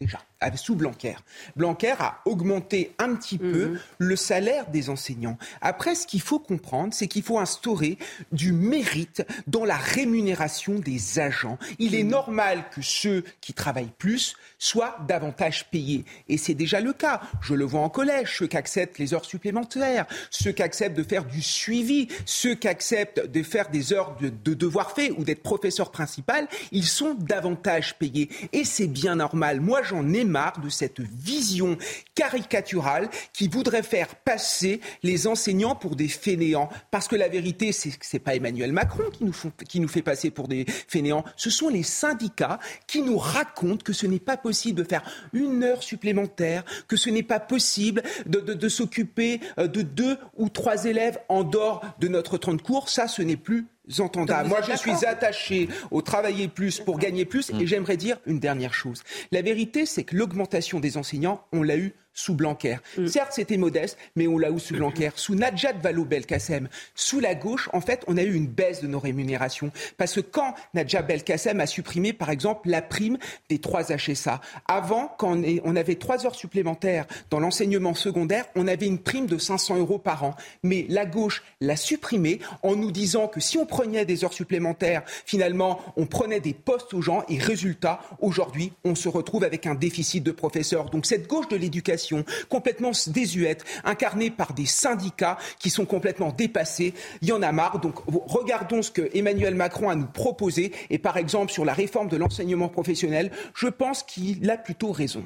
déjà 0.00 0.18
sous 0.56 0.74
Blanquer. 0.74 1.16
Blanquer 1.56 1.94
a 1.98 2.20
augmenté 2.24 2.94
un 2.98 3.14
petit 3.14 3.38
peu 3.38 3.66
mhm. 3.66 3.80
le 3.98 4.16
salaire 4.16 4.70
des 4.70 4.90
enseignants. 4.90 5.38
Après, 5.60 5.94
ce 5.94 6.06
qu'il 6.06 6.20
faut 6.20 6.38
comprendre, 6.38 6.94
c'est 6.94 7.08
qu'il 7.08 7.22
faut 7.22 7.38
instaurer 7.38 7.98
du 8.32 8.52
mérite 8.52 9.24
dans 9.46 9.64
la 9.64 9.76
rémunération 9.76 10.78
des 10.78 11.18
agents. 11.18 11.58
Il 11.78 11.94
est 11.94 12.04
mhm. 12.04 12.10
normal 12.10 12.64
que 12.74 12.82
ceux 12.82 13.24
qui 13.40 13.52
travaillent 13.52 13.92
plus 13.98 14.34
soient 14.58 14.96
davantage 15.06 15.70
payés. 15.70 16.04
Et 16.28 16.38
c'est 16.38 16.54
déjà 16.54 16.80
le 16.80 16.92
cas. 16.92 17.20
Je 17.40 17.54
le 17.54 17.64
vois 17.64 17.80
en 17.80 17.88
collège, 17.88 18.38
ceux 18.38 18.46
qui 18.46 18.56
acceptent 18.56 18.98
les 18.98 19.14
heures 19.14 19.24
supplémentaires, 19.24 20.06
ceux 20.30 20.52
qui 20.52 20.62
acceptent 20.62 20.96
de 20.96 21.02
faire 21.02 21.24
du 21.24 21.42
suivi, 21.42 22.08
ceux 22.24 22.54
qui 22.54 22.68
acceptent 22.68 23.26
de 23.26 23.42
faire 23.42 23.70
des 23.70 23.92
heures 23.92 24.16
de, 24.20 24.28
de 24.28 24.54
devoir 24.54 24.92
fait 24.92 25.10
ou 25.10 25.24
d'être 25.24 25.42
professeur 25.42 25.90
principal, 25.90 26.48
ils 26.72 26.86
sont 26.86 27.14
davantage 27.14 27.98
payés. 27.98 28.30
Et 28.52 28.64
c'est 28.64 28.86
bien 28.86 29.16
normal. 29.16 29.60
Moi, 29.60 29.82
j'en 29.82 30.12
ai 30.12 30.24
marre 30.24 30.33
de 30.62 30.68
cette 30.68 31.00
vision 31.00 31.78
caricaturale 32.14 33.08
qui 33.32 33.48
voudrait 33.48 33.84
faire 33.84 34.16
passer 34.16 34.80
les 35.02 35.26
enseignants 35.26 35.76
pour 35.76 35.94
des 35.94 36.08
fainéants. 36.08 36.68
Parce 36.90 37.06
que 37.06 37.16
la 37.16 37.28
vérité, 37.28 37.70
c'est 37.72 37.90
que 37.90 38.04
ce 38.04 38.16
n'est 38.16 38.20
pas 38.20 38.34
Emmanuel 38.34 38.72
Macron 38.72 39.04
qui 39.12 39.80
nous, 39.80 39.88
fait 39.88 40.02
passer 40.02 40.30
pour 40.30 40.48
des 40.48 40.66
fainéants. 40.88 41.24
Ce 41.36 41.50
sont 41.50 41.68
les 41.68 41.84
syndicats 41.84 42.58
qui 42.86 43.02
nous 43.02 43.16
racontent 43.16 43.84
que 43.84 43.92
ce 43.92 44.06
n'est 44.06 44.18
pas 44.18 44.36
possible 44.36 44.82
de 44.82 44.88
faire 44.88 45.04
une 45.32 45.62
heure 45.62 45.82
supplémentaire, 45.82 46.64
que 46.88 46.96
ce 46.96 47.10
n'est 47.10 47.22
pas 47.22 47.40
possible 47.40 48.02
de, 48.26 48.68
s'occuper 48.68 49.40
euh, 49.58 49.68
de 49.68 49.82
deux 49.82 50.18
ou 50.36 50.48
trois 50.48 50.84
élèves 50.84 51.18
en 51.28 51.44
dehors 51.44 51.84
de 52.00 52.08
notre 52.08 52.38
temps 52.38 52.54
de 52.54 52.62
cours. 52.62 52.88
Ça, 52.88 53.06
ce 53.06 53.22
n'est 53.22 53.36
plus 53.36 53.66
entendable. 53.98 54.48
Moi, 54.48 54.60
je 54.62 54.76
suis 54.76 55.04
attaché 55.04 55.68
au 55.90 56.02
travailler 56.02 56.48
plus 56.48 56.80
pour 56.80 56.98
gagner 56.98 57.24
plus. 57.24 57.50
Et 57.50 57.54
mm. 57.54 57.66
j'aimerais 57.66 57.96
dire 57.96 58.18
une 58.26 58.40
dernière 58.40 58.74
chose. 58.74 59.02
La 59.32 59.42
vérité, 59.42 59.86
c'est 59.86 60.04
que 60.04 60.16
l'augmentation 60.16 60.80
des 60.80 60.96
enseignants, 60.96 61.44
on 61.52 61.62
l'a 61.62 61.76
eu 61.76 61.94
sous 62.14 62.34
Blanquer. 62.34 62.78
Mm. 62.96 63.06
Certes, 63.08 63.32
c'était 63.32 63.56
modeste, 63.56 63.98
mais 64.16 64.26
on 64.26 64.38
l'a 64.38 64.50
eu 64.50 64.58
sous 64.58 64.74
Blanquer. 64.74 65.10
Sous 65.16 65.34
Najat 65.34 65.74
Vallaud-Belkacem, 65.82 66.68
sous 66.94 67.20
la 67.20 67.34
gauche, 67.34 67.68
en 67.72 67.80
fait, 67.80 68.04
on 68.06 68.16
a 68.16 68.22
eu 68.22 68.32
une 68.32 68.46
baisse 68.46 68.80
de 68.80 68.86
nos 68.86 69.00
rémunérations. 69.00 69.72
Parce 69.98 70.14
que 70.14 70.20
quand 70.20 70.54
Najat 70.72 71.02
Belkacem 71.02 71.60
a 71.60 71.66
supprimé, 71.66 72.12
par 72.12 72.30
exemple, 72.30 72.70
la 72.70 72.80
prime 72.80 73.18
des 73.50 73.58
trois 73.58 73.82
HSA, 73.84 74.40
avant, 74.68 75.14
quand 75.18 75.36
on 75.64 75.76
avait 75.76 75.96
trois 75.96 76.24
heures 76.24 76.34
supplémentaires 76.36 77.06
dans 77.30 77.40
l'enseignement 77.40 77.94
secondaire, 77.94 78.46
on 78.54 78.68
avait 78.68 78.86
une 78.86 78.98
prime 78.98 79.26
de 79.26 79.36
500 79.36 79.78
euros 79.78 79.98
par 79.98 80.22
an. 80.22 80.36
Mais 80.62 80.86
la 80.88 81.06
gauche 81.06 81.42
l'a 81.60 81.76
supprimée 81.76 82.38
en 82.62 82.76
nous 82.76 82.92
disant 82.92 83.26
que 83.26 83.40
si 83.40 83.58
on 83.58 83.66
prenait 83.66 84.04
des 84.04 84.24
heures 84.24 84.32
supplémentaires, 84.32 85.02
finalement, 85.26 85.80
on 85.96 86.06
prenait 86.06 86.40
des 86.40 86.54
postes 86.54 86.94
aux 86.94 87.02
gens 87.02 87.24
et 87.28 87.38
résultat, 87.38 88.00
aujourd'hui, 88.20 88.72
on 88.84 88.94
se 88.94 89.08
retrouve 89.08 89.42
avec 89.42 89.66
un 89.66 89.74
déficit 89.74 90.22
de 90.22 90.30
professeurs. 90.30 90.90
Donc 90.90 91.06
cette 91.06 91.26
gauche 91.26 91.48
de 91.48 91.56
l'éducation 91.56 92.03
complètement 92.48 92.92
désuète, 93.08 93.64
incarnée 93.84 94.30
par 94.30 94.54
des 94.54 94.66
syndicats 94.66 95.38
qui 95.58 95.70
sont 95.70 95.86
complètement 95.86 96.32
dépassés. 96.32 96.94
Il 97.22 97.28
y 97.28 97.32
en 97.32 97.42
a 97.42 97.52
marre. 97.52 97.80
Donc 97.80 97.96
regardons 98.06 98.82
ce 98.82 98.90
que 98.90 99.08
Emmanuel 99.14 99.54
Macron 99.54 99.88
a 99.88 99.94
nous 99.94 100.06
proposé. 100.06 100.72
Et 100.90 100.98
par 100.98 101.16
exemple, 101.16 101.52
sur 101.52 101.64
la 101.64 101.72
réforme 101.72 102.08
de 102.08 102.16
l'enseignement 102.16 102.68
professionnel, 102.68 103.30
je 103.54 103.68
pense 103.68 104.02
qu'il 104.02 104.48
a 104.50 104.56
plutôt 104.56 104.92
raison 104.92 105.24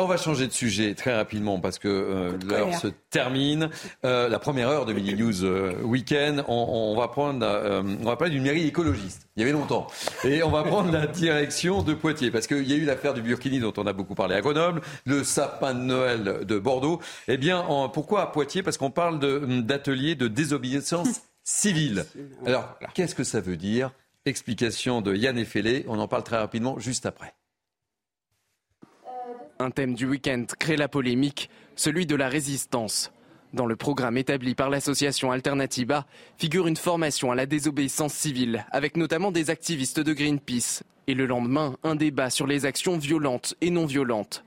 on 0.00 0.06
va 0.06 0.16
changer 0.16 0.46
de 0.46 0.52
sujet 0.52 0.94
très 0.94 1.14
rapidement 1.14 1.60
parce 1.60 1.78
que 1.78 1.88
euh, 1.88 2.38
l'heure 2.46 2.74
se 2.74 2.88
termine. 3.10 3.68
Euh, 4.04 4.28
la 4.28 4.38
première 4.38 4.68
heure 4.68 4.86
de 4.86 4.92
Mini 4.92 5.14
News 5.14 5.44
euh, 5.44 5.74
Weekend, 5.82 6.44
on, 6.48 6.96
va 6.96 7.08
prendre, 7.08 7.46
on 7.46 8.04
va 8.04 8.16
parler 8.16 8.32
d'une 8.32 8.42
mairie 8.42 8.66
écologiste. 8.66 9.28
Il 9.36 9.40
y 9.40 9.42
avait 9.42 9.52
longtemps. 9.52 9.86
Et 10.24 10.42
on 10.42 10.50
va 10.50 10.62
prendre 10.62 10.90
la 10.90 11.06
direction 11.06 11.82
de 11.82 11.92
Poitiers 11.92 12.30
parce 12.30 12.46
qu'il 12.46 12.68
y 12.68 12.72
a 12.72 12.76
eu 12.76 12.84
l'affaire 12.84 13.12
du 13.12 13.22
Burkini 13.22 13.60
dont 13.60 13.72
on 13.76 13.86
a 13.86 13.92
beaucoup 13.92 14.14
parlé 14.14 14.34
à 14.34 14.40
Grenoble, 14.40 14.80
le 15.04 15.24
sapin 15.24 15.74
de 15.74 15.80
Noël 15.80 16.46
de 16.46 16.58
Bordeaux. 16.58 17.00
Eh 17.28 17.36
bien, 17.36 17.64
pourquoi 17.92 18.22
à 18.22 18.26
Poitiers? 18.26 18.62
Parce 18.62 18.78
qu'on 18.78 18.90
parle 18.90 19.18
d'atelier 19.64 20.14
de, 20.14 20.28
de 20.28 20.34
désobéissance 20.34 21.22
civile. 21.44 22.06
Alors, 22.46 22.78
qu'est-ce 22.94 23.14
que 23.14 23.24
ça 23.24 23.40
veut 23.40 23.56
dire? 23.56 23.90
Explication 24.24 25.02
de 25.02 25.14
Yann 25.14 25.36
Effelé. 25.36 25.84
On 25.88 25.98
en 25.98 26.08
parle 26.08 26.22
très 26.22 26.38
rapidement 26.38 26.78
juste 26.78 27.06
après. 27.06 27.34
Un 29.62 29.70
thème 29.70 29.94
du 29.94 30.06
week-end 30.06 30.44
crée 30.58 30.76
la 30.76 30.88
polémique, 30.88 31.48
celui 31.76 32.04
de 32.04 32.16
la 32.16 32.28
résistance. 32.28 33.12
Dans 33.52 33.64
le 33.64 33.76
programme 33.76 34.18
établi 34.18 34.56
par 34.56 34.70
l'association 34.70 35.30
Alternativa 35.30 36.04
figure 36.36 36.66
une 36.66 36.74
formation 36.76 37.30
à 37.30 37.36
la 37.36 37.46
désobéissance 37.46 38.12
civile, 38.12 38.66
avec 38.72 38.96
notamment 38.96 39.30
des 39.30 39.50
activistes 39.50 40.00
de 40.00 40.12
Greenpeace. 40.14 40.82
Et 41.06 41.14
le 41.14 41.26
lendemain, 41.26 41.76
un 41.84 41.94
débat 41.94 42.28
sur 42.28 42.48
les 42.48 42.66
actions 42.66 42.98
violentes 42.98 43.54
et 43.60 43.70
non 43.70 43.86
violentes. 43.86 44.44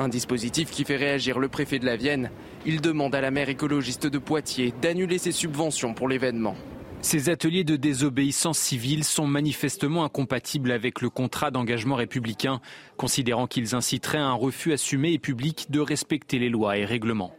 Un 0.00 0.08
dispositif 0.08 0.72
qui 0.72 0.82
fait 0.82 0.96
réagir 0.96 1.38
le 1.38 1.46
préfet 1.46 1.78
de 1.78 1.86
la 1.86 1.94
Vienne. 1.94 2.28
Il 2.66 2.80
demande 2.80 3.14
à 3.14 3.20
la 3.20 3.30
maire 3.30 3.50
écologiste 3.50 4.08
de 4.08 4.18
Poitiers 4.18 4.74
d'annuler 4.82 5.18
ses 5.18 5.30
subventions 5.30 5.94
pour 5.94 6.08
l'événement. 6.08 6.56
Ces 7.00 7.28
ateliers 7.28 7.64
de 7.64 7.76
désobéissance 7.76 8.58
civile 8.58 9.04
sont 9.04 9.26
manifestement 9.26 10.04
incompatibles 10.04 10.72
avec 10.72 11.00
le 11.00 11.10
contrat 11.10 11.50
d'engagement 11.50 11.94
républicain, 11.94 12.60
considérant 12.96 13.46
qu'ils 13.46 13.74
inciteraient 13.74 14.18
à 14.18 14.26
un 14.26 14.34
refus 14.34 14.72
assumé 14.72 15.12
et 15.12 15.18
public 15.18 15.70
de 15.70 15.80
respecter 15.80 16.38
les 16.38 16.48
lois 16.48 16.76
et 16.76 16.84
règlements. 16.84 17.34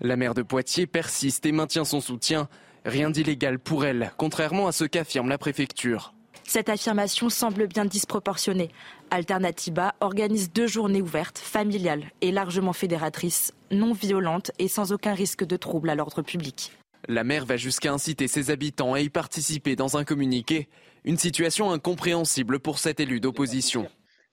La 0.00 0.16
maire 0.16 0.34
de 0.34 0.42
Poitiers 0.42 0.86
persiste 0.86 1.44
et 1.44 1.52
maintient 1.52 1.84
son 1.84 2.00
soutien. 2.00 2.48
Rien 2.84 3.10
d'illégal 3.10 3.58
pour 3.58 3.84
elle, 3.84 4.12
contrairement 4.16 4.68
à 4.68 4.72
ce 4.72 4.84
qu'affirme 4.84 5.28
la 5.28 5.38
préfecture. 5.38 6.14
Cette 6.46 6.68
affirmation 6.68 7.30
semble 7.30 7.66
bien 7.66 7.86
disproportionnée. 7.86 8.70
Alternativa 9.10 9.94
organise 10.00 10.52
deux 10.52 10.66
journées 10.66 11.02
ouvertes, 11.02 11.38
familiales 11.38 12.04
et 12.20 12.30
largement 12.30 12.74
fédératrices, 12.74 13.52
non 13.70 13.92
violentes 13.92 14.52
et 14.58 14.68
sans 14.68 14.92
aucun 14.92 15.14
risque 15.14 15.44
de 15.44 15.56
trouble 15.56 15.90
à 15.90 15.94
l'ordre 15.94 16.22
public. 16.22 16.72
La 17.08 17.24
maire 17.24 17.44
va 17.44 17.56
jusqu'à 17.56 17.92
inciter 17.92 18.28
ses 18.28 18.50
habitants 18.50 18.94
à 18.94 19.00
y 19.00 19.10
participer 19.10 19.76
dans 19.76 19.96
un 19.96 20.04
communiqué. 20.04 20.68
Une 21.04 21.18
situation 21.18 21.70
incompréhensible 21.70 22.60
pour 22.60 22.78
cet 22.78 22.98
élu 22.98 23.20
d'opposition. 23.20 23.86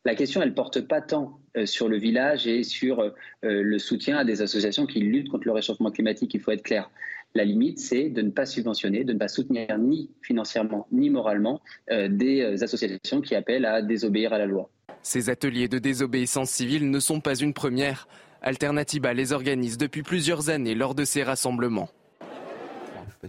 La 0.05 0.15
question, 0.15 0.41
elle 0.41 0.49
ne 0.49 0.53
porte 0.53 0.81
pas 0.81 1.01
tant 1.01 1.39
euh, 1.57 1.65
sur 1.65 1.89
le 1.89 1.97
village 1.97 2.47
et 2.47 2.63
sur 2.63 3.01
euh, 3.01 3.11
le 3.41 3.77
soutien 3.77 4.17
à 4.17 4.23
des 4.23 4.41
associations 4.41 4.85
qui 4.85 4.99
luttent 4.99 5.29
contre 5.29 5.45
le 5.45 5.51
réchauffement 5.51 5.91
climatique. 5.91 6.33
Il 6.33 6.39
faut 6.39 6.51
être 6.51 6.63
clair. 6.63 6.89
La 7.35 7.43
limite, 7.43 7.79
c'est 7.79 8.09
de 8.09 8.21
ne 8.21 8.31
pas 8.31 8.45
subventionner, 8.45 9.03
de 9.03 9.13
ne 9.13 9.19
pas 9.19 9.27
soutenir 9.27 9.77
ni 9.77 10.09
financièrement 10.21 10.87
ni 10.91 11.09
moralement 11.09 11.61
euh, 11.91 12.07
des 12.07 12.63
associations 12.63 13.21
qui 13.21 13.35
appellent 13.35 13.65
à 13.65 13.81
désobéir 13.81 14.33
à 14.33 14.37
la 14.37 14.45
loi. 14.45 14.69
Ces 15.03 15.29
ateliers 15.29 15.67
de 15.67 15.77
désobéissance 15.77 16.49
civile 16.49 16.89
ne 16.89 16.99
sont 16.99 17.21
pas 17.21 17.35
une 17.35 17.53
première. 17.53 18.07
Alternativa 18.41 19.13
les 19.13 19.33
organise 19.33 19.77
depuis 19.77 20.03
plusieurs 20.03 20.49
années 20.49 20.75
lors 20.75 20.95
de 20.95 21.05
ces 21.05 21.23
rassemblements. 21.23 21.89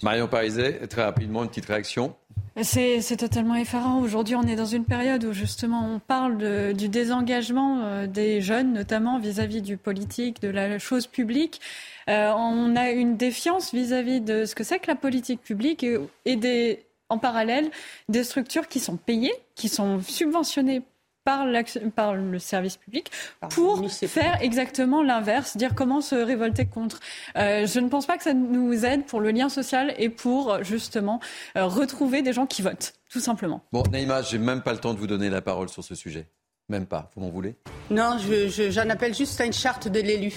Marion 0.03 0.27
Pariset, 0.27 0.87
très 0.89 1.05
rapidement, 1.05 1.43
une 1.43 1.49
petite 1.49 1.67
réaction. 1.67 2.15
C'est 2.61 3.17
totalement 3.17 3.55
effarant. 3.57 4.01
Aujourd'hui, 4.01 4.37
on 4.37 4.43
est 4.43 4.57
dans 4.57 4.67
une 4.67 4.85
période 4.85 5.25
où 5.25 5.33
justement 5.33 5.89
on 5.91 5.99
parle 5.99 6.75
du 6.75 6.89
désengagement 6.89 7.81
euh, 7.83 8.07
des 8.07 8.43
jeunes, 8.43 8.75
notamment 8.75 9.19
vis-à-vis 9.19 9.63
du 9.63 9.79
politique, 9.79 10.43
de 10.43 10.49
la 10.49 10.79
chose 10.79 11.07
publique. 11.07 11.63
Euh, 12.11 12.31
on 12.37 12.77
a 12.77 12.91
une 12.91 13.17
défiance 13.17 13.73
vis-à-vis 13.73 14.21
de 14.21 14.45
ce 14.45 14.55
que 14.55 14.65
c'est 14.65 14.81
que 14.81 14.89
la 14.89 14.97
politique 14.97 15.41
publique 15.41 15.87
et, 16.27 16.37
des, 16.37 16.85
en 17.09 17.17
parallèle 17.17 17.71
des 18.11 18.23
structures 18.23 18.69
qui 18.69 18.81
sont 18.81 18.97
payées, 18.97 19.35
qui 19.55 19.71
sont 19.71 20.01
subventionnées 20.03 20.83
par, 21.25 21.47
par 21.95 22.15
le 22.15 22.39
service 22.39 22.77
public 22.77 23.11
pour 23.51 23.89
faire 23.91 24.39
exactement 24.43 25.03
l'inverse, 25.03 25.57
dire 25.57 25.75
comment 25.75 26.01
se 26.01 26.15
révolter 26.15 26.67
contre. 26.67 27.01
Euh, 27.37 27.67
je 27.67 27.81
ne 27.81 27.89
pense 27.89 28.07
pas 28.07 28.17
que 28.17 28.25
ça 28.25 28.35
nous 28.35 28.85
aide 28.85 29.05
pour 29.07 29.21
le 29.21 29.31
lien 29.31 29.49
social 29.49 29.95
et 29.99 30.09
pour 30.09 30.63
justement 30.65 31.21
euh, 31.57 31.67
retrouver 31.67 32.23
des 32.23 32.33
gens 32.33 32.47
qui 32.47 32.63
votent, 32.63 32.95
tout 33.11 33.21
simplement. 33.21 33.63
Bon, 33.73 33.83
Naïma, 33.91 34.23
j'ai 34.23 34.39
même 34.39 34.63
pas 34.63 34.73
le 34.73 34.79
temps 34.79 34.95
de 34.95 34.99
vous 34.99 35.07
donner 35.07 35.31
la 35.31 35.43
parole 35.43 35.69
sur 35.69 35.85
ce 35.85 35.95
sujet. 35.95 36.29
Même 36.69 36.87
pas. 36.87 37.11
Vous 37.15 37.23
m'en 37.23 37.31
voulez? 37.31 37.57
Non, 37.91 38.17
j'en 38.19 38.89
appelle 38.89 39.15
juste 39.15 39.41
à 39.41 39.45
une 39.45 39.53
charte 39.53 39.89
de 39.89 40.01
l'élu 40.01 40.33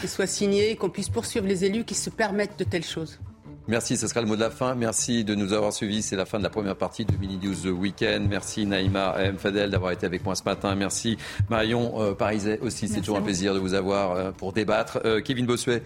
qui 0.00 0.08
soit 0.08 0.26
signée, 0.26 0.76
qu'on 0.76 0.90
puisse 0.90 1.08
poursuivre 1.08 1.46
les 1.46 1.64
élus 1.64 1.84
qui 1.84 1.94
se 1.94 2.10
permettent 2.10 2.58
de 2.58 2.64
telles 2.64 2.84
choses. 2.84 3.18
Merci, 3.68 3.96
ce 3.96 4.08
sera 4.08 4.20
le 4.20 4.26
mot 4.26 4.34
de 4.34 4.40
la 4.40 4.50
fin. 4.50 4.74
Merci 4.74 5.24
de 5.24 5.34
nous 5.36 5.52
avoir 5.52 5.72
suivis. 5.72 6.02
C'est 6.02 6.16
la 6.16 6.26
fin 6.26 6.38
de 6.38 6.42
la 6.42 6.50
première 6.50 6.76
partie 6.76 7.04
de 7.04 7.16
Mini 7.16 7.38
News 7.38 7.54
The 7.54 7.66
Weekend. 7.66 8.28
Merci 8.28 8.66
Naïma 8.66 9.14
M. 9.18 9.38
Fadel 9.38 9.70
d'avoir 9.70 9.92
été 9.92 10.04
avec 10.04 10.24
moi 10.24 10.34
ce 10.34 10.42
matin. 10.42 10.74
Merci 10.74 11.16
Marion 11.48 12.00
euh, 12.02 12.12
Pariset 12.12 12.58
aussi. 12.60 12.88
C'est 12.88 13.00
toujours 13.00 13.18
un 13.18 13.22
plaisir 13.22 13.54
de 13.54 13.60
vous 13.60 13.74
avoir 13.74 14.12
euh, 14.12 14.32
pour 14.32 14.52
débattre. 14.52 15.00
Euh, 15.04 15.20
Kevin 15.20 15.46
Bossuet, 15.46 15.82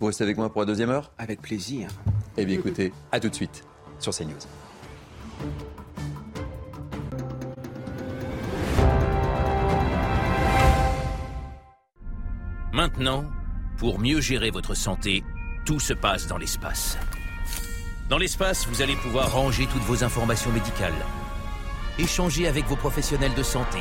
vous 0.00 0.06
restez 0.06 0.24
avec 0.24 0.36
moi 0.36 0.50
pour 0.50 0.62
la 0.62 0.66
deuxième 0.66 0.90
heure? 0.90 1.12
Avec 1.16 1.40
plaisir. 1.40 1.90
Eh 2.36 2.44
bien 2.44 2.56
écoutez, 2.58 2.92
à 3.12 3.20
tout 3.20 3.28
de 3.28 3.34
suite 3.34 3.64
sur 4.00 4.12
CNews. 4.12 4.34
Maintenant, 12.72 13.24
pour 13.78 14.00
mieux 14.00 14.20
gérer 14.20 14.50
votre 14.50 14.74
santé, 14.74 15.22
tout 15.64 15.80
se 15.80 15.92
passe 15.92 16.26
dans 16.26 16.38
l'espace. 16.38 16.98
Dans 18.08 18.18
l'espace, 18.18 18.66
vous 18.66 18.82
allez 18.82 18.96
pouvoir 18.96 19.32
ranger 19.32 19.66
toutes 19.66 19.82
vos 19.82 20.02
informations 20.02 20.50
médicales, 20.50 20.92
échanger 21.98 22.48
avec 22.48 22.66
vos 22.66 22.76
professionnels 22.76 23.34
de 23.34 23.42
santé 23.42 23.78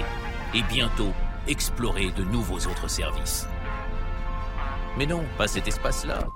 et 0.54 0.62
bientôt 0.64 1.12
explorer 1.48 2.12
de 2.12 2.24
nouveaux 2.24 2.60
autres 2.68 2.90
services. 2.90 3.48
Mais 4.98 5.06
non, 5.06 5.24
pas 5.38 5.48
cet 5.48 5.68
espace-là. 5.68 6.28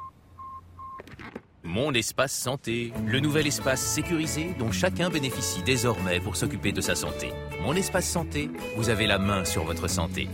Mon 1.63 1.93
espace 1.93 2.33
santé, 2.33 2.93
le 3.05 3.19
nouvel 3.19 3.47
espace 3.47 3.81
sécurisé 3.81 4.55
dont 4.57 4.71
chacun 4.71 5.09
bénéficie 5.09 5.63
désormais 5.63 6.19
pour 6.19 6.35
s'occuper 6.35 6.71
de 6.71 6.81
sa 6.81 6.95
santé. 6.95 7.31
Mon 7.61 7.73
espace 7.73 8.07
santé, 8.07 8.49
vous 8.77 8.89
avez 8.89 9.07
la 9.07 9.19
main 9.19 9.45
sur 9.45 9.63
votre 9.63 9.87
santé. 9.87 10.27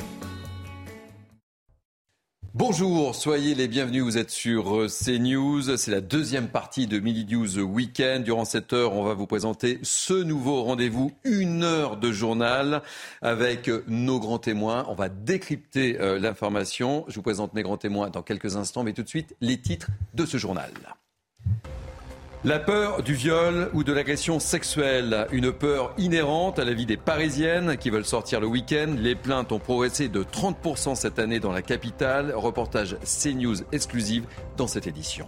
Bonjour, 2.53 3.15
soyez 3.15 3.55
les 3.55 3.69
bienvenus. 3.69 4.03
Vous 4.03 4.17
êtes 4.17 4.29
sur 4.29 4.75
euh, 4.75 4.87
CNews. 4.89 5.77
C'est 5.77 5.89
la 5.89 6.01
deuxième 6.01 6.49
partie 6.49 6.85
de 6.85 6.99
Midi 6.99 7.25
News 7.33 7.59
Weekend. 7.59 8.25
Durant 8.25 8.43
cette 8.43 8.73
heure, 8.73 8.91
on 8.91 9.03
va 9.03 9.13
vous 9.13 9.25
présenter 9.25 9.79
ce 9.83 10.21
nouveau 10.21 10.61
rendez-vous, 10.63 11.13
une 11.23 11.63
heure 11.63 11.95
de 11.95 12.11
journal 12.11 12.81
avec 13.21 13.69
euh, 13.69 13.85
nos 13.87 14.19
grands 14.19 14.37
témoins. 14.37 14.85
On 14.89 14.95
va 14.95 15.07
décrypter 15.07 16.01
euh, 16.01 16.19
l'information. 16.19 17.05
Je 17.07 17.15
vous 17.15 17.21
présente 17.21 17.53
mes 17.53 17.63
grands 17.63 17.77
témoins 17.77 18.09
dans 18.09 18.21
quelques 18.21 18.57
instants, 18.57 18.83
mais 18.83 18.91
tout 18.91 19.03
de 19.03 19.07
suite, 19.07 19.33
les 19.39 19.61
titres 19.61 19.87
de 20.13 20.25
ce 20.25 20.35
journal. 20.35 20.71
La 22.43 22.57
peur 22.57 23.03
du 23.03 23.13
viol 23.13 23.69
ou 23.71 23.83
de 23.83 23.93
l'agression 23.93 24.39
sexuelle, 24.39 25.27
une 25.31 25.51
peur 25.51 25.93
inhérente 25.99 26.57
à 26.57 26.65
la 26.65 26.73
vie 26.73 26.87
des 26.87 26.97
Parisiennes 26.97 27.77
qui 27.77 27.91
veulent 27.91 28.03
sortir 28.03 28.39
le 28.39 28.47
week-end. 28.47 28.95
Les 28.97 29.13
plaintes 29.13 29.51
ont 29.51 29.59
progressé 29.59 30.07
de 30.07 30.23
30% 30.23 30.95
cette 30.95 31.19
année 31.19 31.39
dans 31.39 31.51
la 31.51 31.61
capitale. 31.61 32.33
Reportage 32.35 32.97
CNews 33.03 33.57
exclusive 33.71 34.25
dans 34.57 34.65
cette 34.65 34.87
édition. 34.87 35.27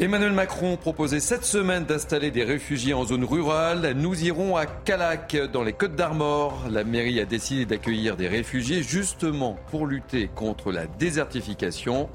Emmanuel 0.00 0.32
Macron 0.32 0.78
proposait 0.78 1.20
cette 1.20 1.44
semaine 1.44 1.84
d'installer 1.84 2.30
des 2.30 2.42
réfugiés 2.42 2.94
en 2.94 3.04
zone 3.04 3.22
rurale. 3.22 3.92
Nous 3.94 4.24
irons 4.24 4.56
à 4.56 4.64
Calac, 4.66 5.36
dans 5.52 5.62
les 5.62 5.74
Côtes 5.74 5.94
d'Armor. 5.94 6.64
La 6.70 6.84
mairie 6.84 7.20
a 7.20 7.26
décidé 7.26 7.66
d'accueillir 7.66 8.16
des 8.16 8.28
réfugiés 8.28 8.82
justement 8.82 9.58
pour 9.70 9.86
lutter 9.86 10.28
contre 10.34 10.72
la 10.72 10.86
désertification. 10.86 12.08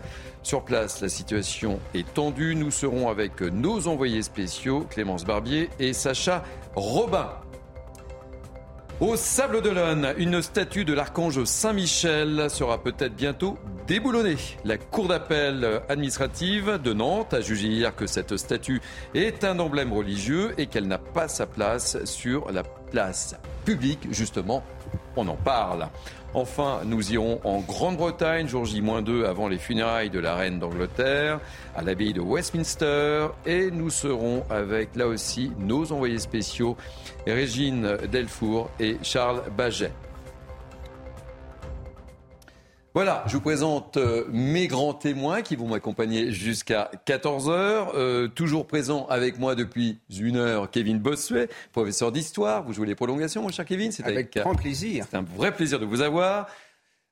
Sur 0.49 0.65
place, 0.65 0.99
la 1.01 1.09
situation 1.09 1.79
est 1.93 2.11
tendue. 2.11 2.55
Nous 2.55 2.71
serons 2.71 3.07
avec 3.07 3.39
nos 3.39 3.87
envoyés 3.87 4.23
spéciaux, 4.23 4.83
Clémence 4.89 5.23
Barbier 5.23 5.69
et 5.77 5.93
Sacha 5.93 6.43
Robin. 6.73 7.29
Au 8.99 9.15
Sable 9.15 9.61
d'Olonne, 9.61 10.11
une 10.17 10.41
statue 10.41 10.85
de 10.85 10.93
l'archange 10.93 11.43
Saint-Michel 11.43 12.49
sera 12.49 12.81
peut-être 12.81 13.15
bientôt 13.15 13.59
déboulonnée. 13.85 14.37
La 14.65 14.79
Cour 14.79 15.09
d'appel 15.09 15.83
administrative 15.87 16.79
de 16.83 16.93
Nantes 16.93 17.35
a 17.35 17.41
jugé 17.41 17.67
hier 17.67 17.95
que 17.95 18.07
cette 18.07 18.35
statue 18.35 18.81
est 19.13 19.43
un 19.43 19.59
emblème 19.59 19.93
religieux 19.93 20.55
et 20.57 20.65
qu'elle 20.65 20.87
n'a 20.87 20.97
pas 20.97 21.27
sa 21.27 21.45
place 21.45 22.03
sur 22.05 22.51
la 22.51 22.63
place 22.63 23.35
publique. 23.65 24.07
Justement, 24.09 24.63
on 25.15 25.27
en 25.27 25.35
parle. 25.35 25.89
Enfin, 26.33 26.81
nous 26.85 27.11
irons 27.11 27.39
en 27.43 27.59
Grande-Bretagne, 27.59 28.47
jour 28.47 28.65
J-2 28.65 29.25
avant 29.25 29.47
les 29.47 29.57
funérailles 29.57 30.11
de 30.11 30.19
la 30.19 30.35
reine 30.35 30.59
d'Angleterre, 30.59 31.39
à 31.75 31.81
l'abbaye 31.81 32.13
de 32.13 32.21
Westminster. 32.21 33.27
Et 33.45 33.71
nous 33.71 33.89
serons 33.89 34.43
avec, 34.49 34.95
là 34.95 35.07
aussi, 35.07 35.51
nos 35.57 35.91
envoyés 35.91 36.19
spéciaux, 36.19 36.77
Régine 37.25 37.97
Delfour 38.11 38.69
et 38.79 38.97
Charles 39.01 39.41
Baget. 39.57 39.91
Voilà, 42.99 43.23
je 43.27 43.35
vous 43.35 43.41
présente 43.41 43.95
euh, 43.95 44.25
mes 44.29 44.67
grands 44.67 44.93
témoins 44.93 45.41
qui 45.41 45.55
vont 45.55 45.69
m'accompagner 45.69 46.33
jusqu'à 46.33 46.91
14h. 47.07 47.91
Euh, 47.95 48.27
toujours 48.27 48.67
présent 48.67 49.07
avec 49.07 49.39
moi 49.39 49.55
depuis 49.55 49.99
une 50.19 50.35
heure, 50.35 50.69
Kevin 50.69 50.99
Bossuet, 50.99 51.47
professeur 51.71 52.11
d'histoire. 52.11 52.61
Vous 52.65 52.73
jouez 52.73 52.87
les 52.87 52.95
prolongations, 52.95 53.41
mon 53.41 53.47
cher 53.51 53.63
Kevin 53.63 53.93
C'est 53.93 54.03
avec, 54.03 54.35
grand 54.35 54.53
plaisir. 54.53 55.05
C'est 55.09 55.15
un 55.15 55.21
vrai 55.21 55.53
plaisir 55.53 55.79
de 55.79 55.85
vous 55.85 56.01
avoir. 56.01 56.47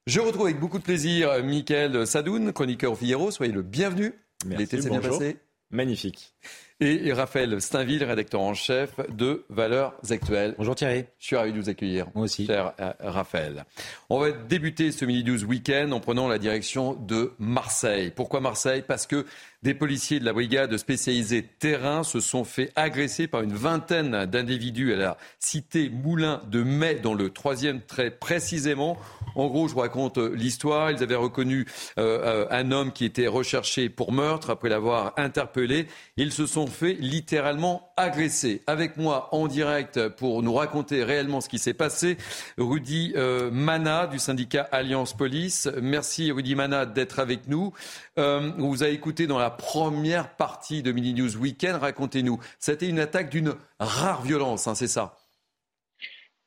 Je 0.08 0.20
retrouve 0.20 0.48
avec 0.48 0.60
beaucoup 0.60 0.78
de 0.78 0.84
plaisir 0.84 1.42
Mickaël 1.42 2.06
Sadoun, 2.06 2.52
chroniqueur 2.52 2.98
Figaro. 2.98 3.32
Soyez 3.32 3.54
le 3.54 3.62
bienvenu. 3.62 4.14
L'été 4.46 4.82
s'est 4.82 4.90
bien 4.90 5.00
passé 5.00 5.38
Magnifique 5.72 6.34
et 6.80 7.12
Raphaël 7.12 7.60
Steinville, 7.60 8.04
rédacteur 8.04 8.42
en 8.42 8.54
chef 8.54 8.92
de 9.10 9.46
Valeurs 9.50 9.96
Actuelles. 10.10 10.54
Bonjour 10.58 10.76
Thierry. 10.76 11.06
Je 11.18 11.26
suis 11.26 11.36
ravi 11.36 11.52
de 11.52 11.60
vous 11.60 11.70
accueillir. 11.70 12.08
Moi 12.14 12.26
aussi. 12.26 12.46
Cher 12.46 12.74
euh, 12.80 12.94
Raphaël. 13.00 13.66
On 14.10 14.20
va 14.20 14.32
débuter 14.32 14.92
ce 14.92 15.04
Mini 15.04 15.24
News 15.24 15.44
Week-end 15.44 15.92
en 15.92 16.00
prenant 16.00 16.28
la 16.28 16.38
direction 16.38 16.94
de 16.94 17.34
Marseille. 17.40 18.12
Pourquoi 18.16 18.42
Marseille? 18.42 18.84
Parce 18.88 19.08
que 19.08 19.26
des 19.64 19.74
policiers 19.74 20.20
de 20.20 20.26
la 20.26 20.34
brigade 20.34 20.78
spécialisée 20.78 21.44
terrain 21.44 22.04
se 22.04 22.20
sont 22.20 22.44
fait 22.44 22.72
agresser 22.76 23.28
par 23.28 23.42
une 23.42 23.54
vingtaine 23.54 24.26
d'individus 24.26 24.94
à 24.94 24.98
la 24.98 25.18
cité 25.40 25.90
Moulin 25.90 26.42
de 26.50 26.62
Mai, 26.62 26.96
dans 26.96 27.16
le 27.16 27.32
troisième 27.32 27.82
très 27.82 28.12
précisément. 28.12 28.98
En 29.36 29.48
gros, 29.48 29.68
je 29.68 29.74
vous 29.74 29.80
raconte 29.80 30.18
l'histoire. 30.18 30.92
Ils 30.92 31.02
avaient 31.02 31.16
reconnu 31.16 31.66
euh, 31.98 32.46
euh, 32.46 32.48
un 32.52 32.72
homme 32.72 32.92
qui 32.92 33.06
était 33.06 33.28
recherché 33.28 33.90
pour 33.90 34.12
meurtre 34.12 34.52
après 34.52 34.70
l'avoir 34.70 35.14
interpellé. 35.18 35.88
Ils 36.18 36.32
se 36.32 36.46
sont 36.46 36.68
fait 36.68 36.94
littéralement 36.94 37.92
agresser. 37.98 38.62
Avec 38.68 38.98
moi 38.98 39.30
en 39.32 39.48
direct 39.48 40.08
pour 40.10 40.44
nous 40.44 40.54
raconter 40.54 41.04
réellement 41.04 41.42
ce 41.42 41.50
qui 41.50 41.60
s'est 41.60 41.74
passé, 41.74 42.18
Rudy 42.58 43.14
euh, 43.16 43.50
Mana 43.52 44.08
du 44.08 44.20
syndicat 44.20 44.68
Alliance 44.72 45.16
Police. 45.16 45.68
Merci 45.82 46.32
Rudy 46.32 46.56
Mana 46.56 46.86
d'être 46.86 47.20
avec 47.20 47.48
nous. 47.48 47.74
On 48.18 48.70
vous 48.70 48.84
a 48.84 48.90
écouté 48.90 49.26
dans 49.26 49.40
la 49.40 49.48
la 49.48 49.52
première 49.52 50.36
partie 50.36 50.84
de 50.84 50.92
Mini 50.92 51.14
News 51.14 51.38
Weekend. 51.38 51.78
Racontez-nous, 51.78 52.38
c'était 52.60 52.90
une 52.90 53.00
attaque 53.00 53.30
d'une 53.30 53.56
rare 53.80 54.22
violence, 54.22 54.68
hein, 54.68 54.76
c'est 54.76 54.90
ça? 54.90 55.16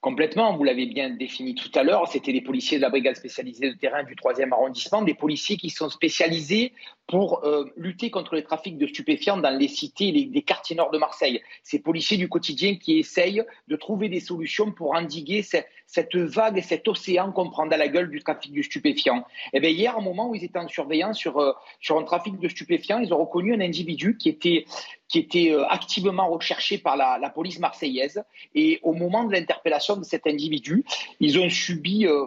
Complètement, 0.02 0.54
vous 0.54 0.64
l'avez 0.64 0.84
bien 0.84 1.08
défini 1.08 1.54
tout 1.54 1.70
à 1.74 1.82
l'heure, 1.82 2.06
c'était 2.08 2.34
des 2.34 2.42
policiers 2.42 2.76
de 2.76 2.82
la 2.82 2.90
brigade 2.90 3.16
spécialisée 3.16 3.70
de 3.70 3.78
terrain 3.78 4.04
du 4.04 4.14
3e 4.16 4.52
arrondissement, 4.52 5.00
des 5.00 5.14
policiers 5.14 5.56
qui 5.56 5.70
sont 5.70 5.88
spécialisés 5.88 6.74
pour 7.10 7.44
euh, 7.44 7.64
lutter 7.76 8.08
contre 8.08 8.36
les 8.36 8.44
trafics 8.44 8.78
de 8.78 8.86
stupéfiants 8.86 9.36
dans 9.36 9.50
les 9.50 9.66
cités, 9.66 10.12
les, 10.12 10.30
les, 10.32 10.42
quartiers 10.42 10.76
nord 10.76 10.92
de 10.92 10.98
Marseille. 10.98 11.42
Ces 11.64 11.80
policiers 11.80 12.16
du 12.16 12.28
quotidien 12.28 12.76
qui 12.76 13.00
essayent 13.00 13.42
de 13.66 13.74
trouver 13.74 14.08
des 14.08 14.20
solutions 14.20 14.70
pour 14.70 14.94
endiguer 14.94 15.42
cette, 15.42 15.66
cette 15.90 16.14
vague 16.14 16.56
et 16.56 16.62
cet 16.62 16.86
océan 16.86 17.32
qu'on 17.32 17.50
prend 17.50 17.66
dans 17.66 17.76
la 17.76 17.88
gueule 17.88 18.10
du 18.10 18.22
trafic 18.22 18.52
de 18.52 18.62
stupéfiants. 18.62 19.24
Et 19.52 19.56
eh 19.56 19.60
bien 19.60 19.70
hier, 19.70 19.98
au 19.98 20.00
moment 20.00 20.28
où 20.28 20.36
ils 20.36 20.44
étaient 20.44 20.60
en 20.60 20.68
surveillance 20.68 21.18
sur, 21.18 21.38
euh, 21.38 21.52
sur 21.80 21.98
un 21.98 22.04
trafic 22.04 22.38
de 22.38 22.48
stupéfiants, 22.48 23.00
ils 23.00 23.12
ont 23.12 23.18
reconnu 23.18 23.52
un 23.52 23.60
individu 23.60 24.16
qui 24.16 24.28
était, 24.28 24.66
qui 25.08 25.18
était 25.18 25.50
euh, 25.50 25.66
activement 25.66 26.30
recherché 26.30 26.78
par 26.78 26.96
la, 26.96 27.18
la, 27.18 27.28
police 27.28 27.58
marseillaise. 27.58 28.22
Et 28.54 28.78
au 28.84 28.92
moment 28.92 29.24
de 29.24 29.32
l'interpellation 29.32 29.96
de 29.96 30.04
cet 30.04 30.28
individu, 30.28 30.84
ils 31.18 31.40
ont 31.40 31.50
subi 31.50 32.06
euh, 32.06 32.26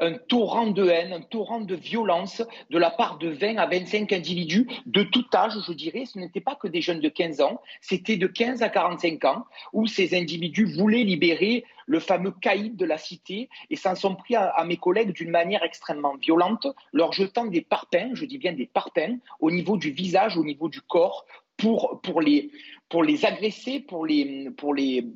un 0.00 0.14
torrent 0.14 0.68
de 0.68 0.86
haine, 0.88 1.12
un 1.12 1.20
torrent 1.20 1.60
de 1.60 1.74
violence 1.74 2.42
de 2.70 2.78
la 2.78 2.90
part 2.90 3.18
de 3.18 3.28
20 3.28 3.56
à 3.56 3.66
25 3.66 4.12
individus 4.12 4.66
de 4.86 5.02
tout 5.02 5.24
âge, 5.34 5.54
je 5.66 5.72
dirais. 5.72 6.04
Ce 6.06 6.18
n'était 6.18 6.40
pas 6.40 6.54
que 6.54 6.68
des 6.68 6.80
jeunes 6.80 7.00
de 7.00 7.08
15 7.08 7.40
ans, 7.40 7.60
c'était 7.80 8.16
de 8.16 8.26
15 8.26 8.62
à 8.62 8.68
45 8.68 9.24
ans 9.24 9.44
où 9.72 9.86
ces 9.86 10.16
individus 10.16 10.64
voulaient 10.64 11.04
libérer 11.04 11.64
le 11.86 12.00
fameux 12.00 12.32
caïd 12.32 12.76
de 12.76 12.84
la 12.84 12.98
cité 12.98 13.48
et 13.70 13.76
s'en 13.76 13.94
sont 13.94 14.14
pris 14.14 14.36
à, 14.36 14.62
mes 14.64 14.76
collègues 14.76 15.12
d'une 15.12 15.30
manière 15.30 15.62
extrêmement 15.62 16.16
violente, 16.16 16.66
leur 16.92 17.12
jetant 17.12 17.46
des 17.46 17.62
parpaings, 17.62 18.14
je 18.14 18.26
dis 18.26 18.38
bien 18.38 18.52
des 18.52 18.66
parpaings, 18.66 19.18
au 19.40 19.50
niveau 19.50 19.76
du 19.76 19.90
visage, 19.90 20.36
au 20.36 20.44
niveau 20.44 20.68
du 20.68 20.82
corps, 20.82 21.24
pour, 21.56 22.00
pour, 22.02 22.20
les, 22.20 22.50
agresser, 23.24 23.80
pour 23.80 24.06
les, 24.06 24.50
pour 24.56 24.74
les 24.74 25.06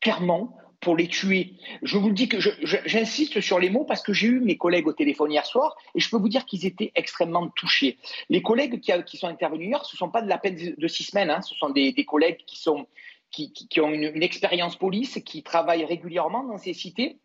clairement 0.00 0.56
pour 0.80 0.96
les 0.96 1.08
tuer. 1.08 1.54
Je 1.82 1.98
vous 1.98 2.12
dis 2.12 2.28
que 2.28 2.38
j'insiste 2.40 3.40
sur 3.40 3.58
les 3.58 3.70
mots 3.70 3.84
parce 3.84 4.02
que 4.02 4.12
j'ai 4.12 4.28
eu 4.28 4.40
mes 4.40 4.56
collègues 4.56 4.86
au 4.86 4.92
téléphone 4.92 5.32
hier 5.32 5.44
soir 5.44 5.76
et 5.94 6.00
je 6.00 6.08
peux 6.08 6.16
vous 6.16 6.28
dire 6.28 6.44
qu'ils 6.44 6.66
étaient 6.66 6.92
extrêmement 6.94 7.48
touchés. 7.48 7.98
Les 8.28 8.42
collègues 8.42 8.80
qui, 8.80 9.16
sont 9.16 9.26
intervenus 9.26 9.68
hier, 9.68 9.84
ce 9.84 9.96
ne 9.96 9.98
sont 9.98 10.10
pas 10.10 10.22
de 10.22 10.28
la 10.28 10.38
peine 10.38 10.74
de 10.76 10.88
six 10.88 11.04
semaines, 11.04 11.30
hein. 11.30 11.42
ce 11.42 11.54
sont 11.56 11.70
des, 11.70 11.92
collègues 12.04 12.44
qui, 12.46 12.68
ont 12.68 13.90
une, 13.90 14.22
expérience 14.22 14.76
police, 14.76 15.20
qui 15.24 15.42
travaillent 15.42 15.84
régulièrement 15.84 16.44
dans 16.44 16.58
ces 16.58 16.74
cités 16.74 17.18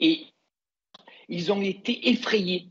et 0.00 0.24
ils 1.28 1.52
ont 1.52 1.60
été 1.60 2.08
effrayés 2.08 2.68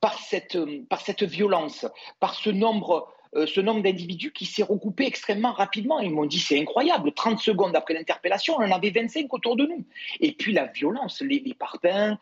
par 0.00 0.18
cette 0.18 1.22
violence, 1.22 1.86
par 2.20 2.34
ce 2.34 2.50
nombre 2.50 3.10
euh, 3.36 3.46
ce 3.46 3.60
nombre 3.60 3.82
d'individus 3.82 4.32
qui 4.32 4.46
s'est 4.46 4.62
recoupé 4.62 5.06
extrêmement 5.06 5.52
rapidement. 5.52 6.00
Ils 6.00 6.10
m'ont 6.10 6.26
dit 6.26 6.38
c'est 6.38 6.58
incroyable, 6.60 7.12
30 7.12 7.38
secondes 7.38 7.76
après 7.76 7.94
l'interpellation, 7.94 8.56
on 8.56 8.62
en 8.62 8.70
avait 8.70 8.90
25 8.90 9.32
autour 9.32 9.56
de 9.56 9.66
nous. 9.66 9.84
Et 10.20 10.32
puis 10.32 10.52
la 10.52 10.66
violence, 10.66 11.20
les, 11.20 11.40
les 11.40 11.54
parpaings, 11.54 12.18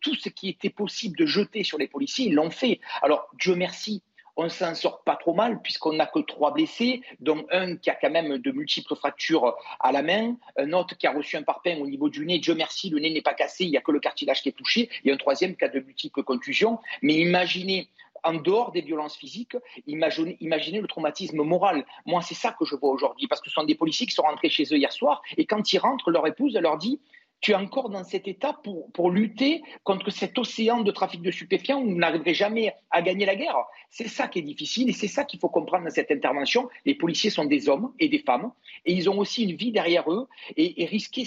tout 0.00 0.14
ce 0.14 0.28
qui 0.28 0.48
était 0.48 0.70
possible 0.70 1.16
de 1.16 1.26
jeter 1.26 1.64
sur 1.64 1.78
les 1.78 1.88
policiers, 1.88 2.26
ils 2.26 2.34
l'ont 2.34 2.50
fait. 2.50 2.80
Alors 3.02 3.28
Dieu 3.38 3.54
merci, 3.54 4.02
on 4.36 4.48
s'en 4.48 4.74
sort 4.74 5.02
pas 5.04 5.16
trop 5.16 5.34
mal 5.34 5.60
puisqu'on 5.60 5.94
n'a 5.94 6.06
que 6.06 6.20
trois 6.20 6.52
blessés, 6.52 7.02
dont 7.20 7.44
un 7.50 7.76
qui 7.76 7.90
a 7.90 7.94
quand 7.94 8.10
même 8.10 8.38
de 8.38 8.50
multiples 8.50 8.96
fractures 8.96 9.56
à 9.80 9.92
la 9.92 10.02
main, 10.02 10.36
un 10.56 10.72
autre 10.72 10.96
qui 10.96 11.06
a 11.06 11.12
reçu 11.12 11.36
un 11.36 11.42
parpaing 11.42 11.78
au 11.80 11.86
niveau 11.86 12.08
du 12.08 12.24
nez. 12.24 12.38
Dieu 12.38 12.54
merci, 12.54 12.90
le 12.90 12.98
nez 12.98 13.10
n'est 13.10 13.22
pas 13.22 13.34
cassé, 13.34 13.64
il 13.64 13.70
n'y 13.70 13.76
a 13.76 13.80
que 13.80 13.92
le 13.92 14.00
cartilage 14.00 14.42
qui 14.42 14.48
est 14.48 14.52
touché, 14.56 14.88
et 15.04 15.12
un 15.12 15.16
troisième 15.16 15.56
qui 15.56 15.64
a 15.64 15.68
de 15.68 15.80
multiples 15.80 16.22
contusions. 16.22 16.78
Mais 17.02 17.14
imaginez 17.14 17.88
en 18.24 18.34
dehors 18.34 18.72
des 18.72 18.80
violences 18.80 19.16
physiques, 19.16 19.56
imaginez, 19.86 20.80
le 20.80 20.86
traumatisme 20.86 21.42
moral. 21.42 21.84
Moi, 22.06 22.22
c'est 22.22 22.34
ça 22.34 22.54
que 22.58 22.64
je 22.64 22.76
vois 22.76 22.90
aujourd'hui, 22.90 23.26
parce 23.26 23.40
que 23.40 23.48
ce 23.48 23.54
sont 23.54 23.64
des 23.64 23.74
policiers 23.74 24.06
qui 24.06 24.14
sont 24.14 24.22
rentrés 24.22 24.50
chez 24.50 24.64
eux 24.64 24.76
hier 24.76 24.92
soir, 24.92 25.22
et 25.36 25.46
quand 25.46 25.72
ils 25.72 25.78
rentrent, 25.78 26.10
leur 26.10 26.26
épouse 26.26 26.54
leur 26.54 26.78
dit 26.78 27.00
tu 27.42 27.50
es 27.50 27.54
encore 27.56 27.90
dans 27.90 28.04
cet 28.04 28.28
état 28.28 28.56
pour, 28.62 29.10
lutter 29.10 29.62
contre 29.82 30.10
cet 30.10 30.38
océan 30.38 30.80
de 30.80 30.92
trafic 30.92 31.20
de 31.22 31.30
stupéfiants 31.32 31.82
où 31.82 31.90
vous 31.90 31.96
n'arriverez 31.96 32.34
jamais 32.34 32.72
à 32.90 33.02
gagner 33.02 33.26
la 33.26 33.34
guerre. 33.34 33.56
C'est 33.90 34.06
ça 34.06 34.28
qui 34.28 34.38
est 34.38 34.42
difficile 34.42 34.88
et 34.88 34.92
c'est 34.92 35.08
ça 35.08 35.24
qu'il 35.24 35.40
faut 35.40 35.48
comprendre 35.48 35.84
dans 35.84 35.90
cette 35.90 36.12
intervention. 36.12 36.68
Les 36.86 36.94
policiers 36.94 37.30
sont 37.30 37.44
des 37.44 37.68
hommes 37.68 37.92
et 37.98 38.08
des 38.08 38.20
femmes 38.20 38.52
et 38.84 38.92
ils 38.92 39.10
ont 39.10 39.18
aussi 39.18 39.42
une 39.42 39.56
vie 39.56 39.72
derrière 39.72 40.10
eux 40.10 40.28
et, 40.56 40.82
et 40.82 40.86
risquer 40.86 41.24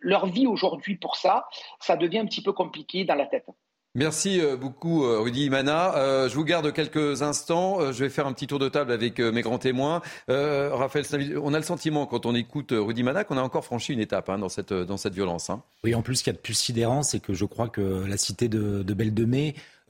leur 0.00 0.26
vie 0.26 0.48
aujourd'hui 0.48 0.96
pour 0.96 1.14
ça, 1.14 1.46
ça 1.78 1.96
devient 1.96 2.18
un 2.18 2.26
petit 2.26 2.42
peu 2.42 2.52
compliqué 2.52 3.04
dans 3.04 3.14
la 3.14 3.26
tête. 3.26 3.46
Merci 3.94 4.40
euh, 4.40 4.56
beaucoup 4.56 5.04
euh, 5.04 5.20
Rudy 5.20 5.44
Imana. 5.44 5.94
Euh, 5.96 6.26
je 6.26 6.34
vous 6.34 6.44
garde 6.44 6.72
quelques 6.72 7.20
instants. 7.20 7.92
je 7.92 8.04
vais 8.04 8.08
faire 8.08 8.26
un 8.26 8.32
petit 8.32 8.46
tour 8.46 8.58
de 8.58 8.70
table 8.70 8.90
avec 8.90 9.18
mes 9.18 9.42
grands 9.42 9.58
témoins. 9.58 10.00
Raphaël, 10.28 11.04
on 11.42 11.52
a 11.52 11.58
le 11.58 11.64
sentiment 11.64 12.06
quand 12.06 12.24
on 12.24 12.34
écoute 12.34 12.72
Rudy 12.72 13.02
Imana 13.02 13.24
qu'on 13.24 13.36
a 13.36 13.42
encore 13.42 13.66
franchi 13.66 13.92
une 13.92 14.00
étape 14.00 14.30
hein, 14.30 14.38
dans, 14.38 14.48
cette, 14.48 14.72
violence. 15.12 15.50
Hein. 15.50 15.62
Oui, 15.84 15.94
en 15.94 16.00
plus, 16.00 16.16
ce 16.16 16.24
qu'il 16.24 16.32
y 16.32 16.34
a 16.34 16.38
de 16.38 16.42
plus 16.42 16.54
sidérant, 16.54 17.02
c'est 17.02 17.20
que 17.20 17.34
je 17.34 17.44
crois 17.44 17.68
que 17.68 18.04
la 18.06 18.16
cité 18.16 18.48
de, 18.48 18.82
de 18.82 18.94
Belle 18.94 19.12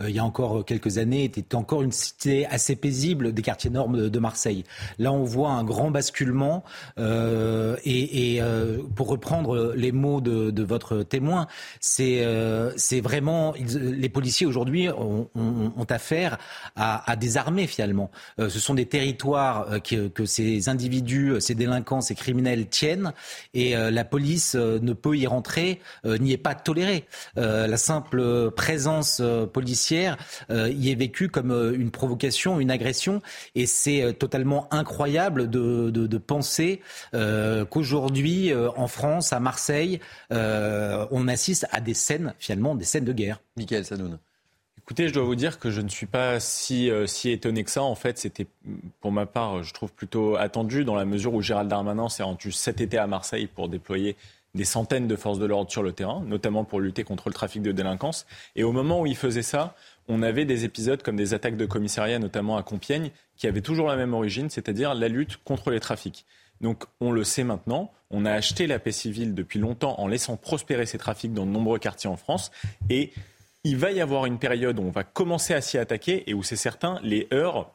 Mai 0.03 0.11
il 0.11 0.17
y 0.17 0.19
a 0.19 0.25
encore 0.25 0.65
quelques 0.65 0.99
années, 0.99 1.25
était 1.25 1.55
encore 1.55 1.83
une 1.83 1.93
cité 1.93 2.47
assez 2.47 2.77
paisible 2.77 3.33
des 3.33 3.43
quartiers 3.43 3.71
normes 3.71 4.09
de, 4.09 4.19
Marseille. 4.19 4.65
Là, 4.99 5.13
on 5.13 5.25
voit 5.25 5.51
un 5.51 5.65
grand 5.65 5.91
basculement. 5.91 6.65
et, 6.99 8.41
pour 8.95 9.09
reprendre 9.09 9.73
les 9.75 9.93
mots 9.93 10.21
de, 10.21 10.63
votre 10.63 11.03
témoin, 11.03 11.47
c'est 11.81 12.23
vraiment 13.03 13.55
les 13.57 14.09
policiers 14.09 14.47
aujourd'hui 14.47 14.89
ont, 14.89 15.29
affaire 15.89 16.39
à, 16.77 17.17
des 17.17 17.37
armées 17.37 17.67
finalement. 17.67 18.11
ce 18.39 18.49
sont 18.49 18.75
des 18.75 18.87
territoires 18.87 19.67
que 19.83 20.25
ces 20.25 20.69
individus, 20.69 21.35
ces 21.41 21.55
délinquants, 21.55 22.01
ces 22.01 22.15
criminels 22.15 22.69
tiennent 22.69 23.13
et 23.55 23.75
la 23.75 24.05
police 24.05 24.55
ne 24.55 24.93
peut 24.93 25.17
y 25.17 25.27
rentrer, 25.27 25.81
n'y 26.05 26.33
est 26.33 26.39
pas 26.39 26.55
tolérée. 26.55 27.07
la 27.37 27.77
simple 27.77 28.51
présence 28.53 29.21
policière 29.53 29.92
y 29.93 30.91
est 30.91 30.95
vécue 30.95 31.29
comme 31.29 31.53
une 31.75 31.91
provocation, 31.91 32.61
une 32.61 32.71
agression 32.71 33.23
et 33.55 33.67
c'est 33.67 34.15
totalement 34.19 34.73
incroyable 34.73 35.51
de, 35.51 35.91
de 35.91 36.19
penser 36.19 36.81
qu'aujourd'hui 37.13 38.53
en 38.55 38.87
France, 38.89 39.33
à 39.33 39.41
Marseille, 39.41 40.01
on 40.31 41.29
assiste 41.29 41.67
à 41.73 41.81
des 41.81 41.95
scènes 41.95 42.35
finalement, 42.39 42.75
des 42.75 42.85
scènes 42.85 43.05
de 43.05 43.13
guerre. 43.13 43.41
Michael 43.57 43.85
Sanoun. 43.85 44.19
Écoutez, 44.85 45.07
je 45.07 45.15
dois 45.15 45.23
vous 45.23 45.37
dire 45.37 45.61
que 45.61 45.71
je 45.71 45.81
ne 45.81 45.89
suis 45.89 46.07
pas 46.07 46.41
si, 46.41 46.91
euh, 46.91 47.07
si 47.07 47.31
étonné 47.31 47.63
que 47.63 47.71
ça. 47.71 47.85
En 47.85 47.95
fait, 47.95 48.19
c'était 48.19 48.49
pour 49.01 49.13
ma 49.13 49.27
part, 49.27 49.63
je 49.63 49.73
trouve 49.73 49.93
plutôt 49.93 50.35
attendu 50.35 50.85
dans 50.85 50.97
la 50.97 51.05
mesure 51.05 51.33
où 51.35 51.41
Gérald 51.41 51.71
Darmanin 51.71 52.09
s'est 52.09 52.25
rendu 52.25 52.51
cet 52.51 52.81
été 52.81 52.99
à 52.99 53.07
Marseille 53.07 53.47
pour 53.47 53.69
déployer 53.69 54.17
des 54.55 54.65
centaines 54.65 55.07
de 55.07 55.17
forces 55.17 55.39
de 55.39 55.47
l'ordre 55.47 55.71
sur 55.71 55.83
le 55.83 55.93
terrain, 55.93 56.23
notamment 56.27 56.65
pour 56.65 56.81
lutter 56.81 57.05
contre 57.05 57.29
le 57.29 57.35
trafic 57.35 57.63
de 57.63 57.73
délinquance. 57.73 58.27
Et 58.55 58.65
au 58.65 58.73
moment 58.73 59.01
où 59.01 59.07
il 59.07 59.17
faisait 59.17 59.43
ça, 59.43 59.75
on 60.09 60.23
avait 60.23 60.45
des 60.45 60.65
épisodes 60.65 61.03
comme 61.03 61.17
des 61.17 61.33
attaques 61.35 61.57
de 61.57 61.67
commissariat, 61.67 62.19
notamment 62.19 62.57
à 62.57 62.63
Compiègne, 62.63 63.11
qui 63.37 63.47
avaient 63.47 63.63
toujours 63.63 63.89
la 63.89 63.97
même 63.97 64.15
origine, 64.15 64.51
c'est-à-dire 64.51 64.95
la 64.95 65.09
lutte 65.09 65.39
contre 65.45 65.71
les 65.71 65.81
trafics. 65.81 66.27
Donc 66.61 66.85
on 67.01 67.11
le 67.11 67.25
sait 67.25 67.45
maintenant, 67.45 67.91
on 68.11 68.25
a 68.25 68.33
acheté 68.33 68.67
la 68.67 68.79
paix 68.79 68.93
civile 68.93 69.35
depuis 69.35 69.59
longtemps 69.59 69.99
en 69.99 70.07
laissant 70.07 70.37
prospérer 70.37 70.87
ces 70.87 70.99
trafics 70.99 71.33
dans 71.33 71.47
de 71.47 71.51
nombreux 71.51 71.79
quartiers 71.79 72.11
en 72.11 72.17
France. 72.17 72.51
Et 72.91 73.13
il 73.65 73.77
va 73.77 73.91
y 73.91 74.01
avoir 74.01 74.27
une 74.27 74.39
période 74.39 74.79
où 74.79 74.83
on 74.83 74.91
va 74.91 75.05
commencer 75.05 75.55
à 75.55 75.61
s'y 75.61 75.79
attaquer 75.79 76.29
et 76.31 76.35
où 76.35 76.43
c'est 76.43 76.57
certain, 76.57 77.01
les 77.03 77.29
heurts 77.33 77.75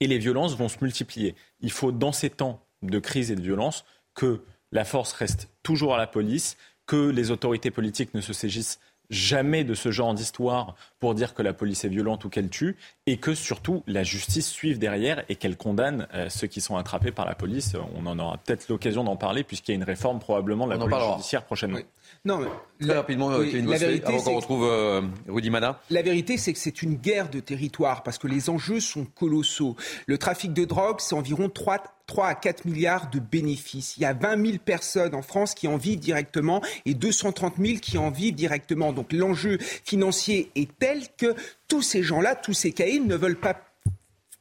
et 0.00 0.06
les 0.06 0.18
violences 0.18 0.56
vont 0.56 0.68
se 0.68 0.78
multiplier. 0.80 1.34
Il 1.60 1.70
faut, 1.70 1.92
dans 1.92 2.12
ces 2.12 2.30
temps 2.30 2.60
de 2.82 2.98
crise 2.98 3.30
et 3.30 3.36
de 3.36 3.40
violence, 3.40 3.84
que 4.14 4.42
la 4.74 4.84
force 4.84 5.12
reste 5.12 5.48
toujours 5.62 5.94
à 5.94 5.98
la 5.98 6.06
police, 6.06 6.58
que 6.86 7.08
les 7.08 7.30
autorités 7.30 7.70
politiques 7.70 8.12
ne 8.12 8.20
se 8.20 8.34
saisissent 8.34 8.80
jamais 9.08 9.64
de 9.64 9.74
ce 9.74 9.90
genre 9.90 10.12
d'histoire 10.12 10.74
pour 11.04 11.14
dire 11.14 11.34
que 11.34 11.42
la 11.42 11.52
police 11.52 11.84
est 11.84 11.90
violente 11.90 12.24
ou 12.24 12.30
qu'elle 12.30 12.48
tue, 12.48 12.76
et 13.04 13.18
que 13.18 13.34
surtout 13.34 13.82
la 13.86 14.04
justice 14.04 14.48
suive 14.48 14.78
derrière 14.78 15.22
et 15.28 15.36
qu'elle 15.36 15.58
condamne 15.58 16.08
euh, 16.14 16.30
ceux 16.30 16.46
qui 16.46 16.62
sont 16.62 16.78
attrapés 16.78 17.10
par 17.10 17.26
la 17.26 17.34
police. 17.34 17.76
On 17.94 18.06
en 18.06 18.18
aura 18.18 18.38
peut-être 18.38 18.70
l'occasion 18.70 19.04
d'en 19.04 19.16
parler 19.16 19.44
puisqu'il 19.44 19.72
y 19.72 19.74
a 19.74 19.76
une 19.76 19.84
réforme 19.84 20.18
probablement 20.18 20.66
de 20.66 20.72
la 20.72 20.78
police 20.78 21.10
judiciaire 21.16 21.44
prochainement. 21.44 21.80
Non, 22.24 22.40
Très 22.80 22.94
rapidement, 22.94 23.30
euh, 23.30 23.44
la 23.44 23.76
vérité, 23.76 24.06
avant 24.06 24.22
qu'on 24.22 24.36
retrouve 24.36 24.64
euh, 24.64 25.02
Rudy 25.28 25.50
Mana. 25.50 25.80
La 25.90 26.02
vérité, 26.02 26.36
c'est 26.38 26.52
que 26.52 26.58
c'est 26.58 26.82
une 26.82 26.94
guerre 26.94 27.28
de 27.28 27.40
territoire 27.40 28.02
parce 28.02 28.18
que 28.18 28.26
les 28.26 28.48
enjeux 28.50 28.80
sont 28.80 29.04
colossaux. 29.04 29.76
Le 30.06 30.16
trafic 30.18 30.52
de 30.52 30.64
drogue, 30.64 30.96
c'est 31.00 31.14
environ 31.14 31.48
3, 31.48 31.82
3 32.06 32.26
à 32.26 32.34
4 32.34 32.64
milliards 32.64 33.10
de 33.10 33.20
bénéfices. 33.20 33.96
Il 33.96 34.02
y 34.02 34.06
a 34.06 34.12
20 34.12 34.44
000 34.44 34.58
personnes 34.64 35.14
en 35.14 35.22
France 35.22 35.54
qui 35.54 35.68
en 35.68 35.76
vivent 35.76 36.00
directement 36.00 36.62
et 36.84 36.94
230 36.94 37.54
000 37.58 37.78
qui 37.80 37.96
en 37.96 38.10
vivent 38.10 38.34
directement. 38.34 38.92
Donc 38.92 39.12
l'enjeu 39.12 39.58
financier 39.60 40.50
est 40.56 40.68
tel 40.78 40.93
que 41.16 41.34
tous 41.68 41.82
ces 41.82 42.02
gens-là, 42.02 42.34
tous 42.34 42.54
ces 42.54 42.72
caïds 42.72 43.00
ne 43.00 43.16
veulent 43.16 43.40
pas 43.40 43.56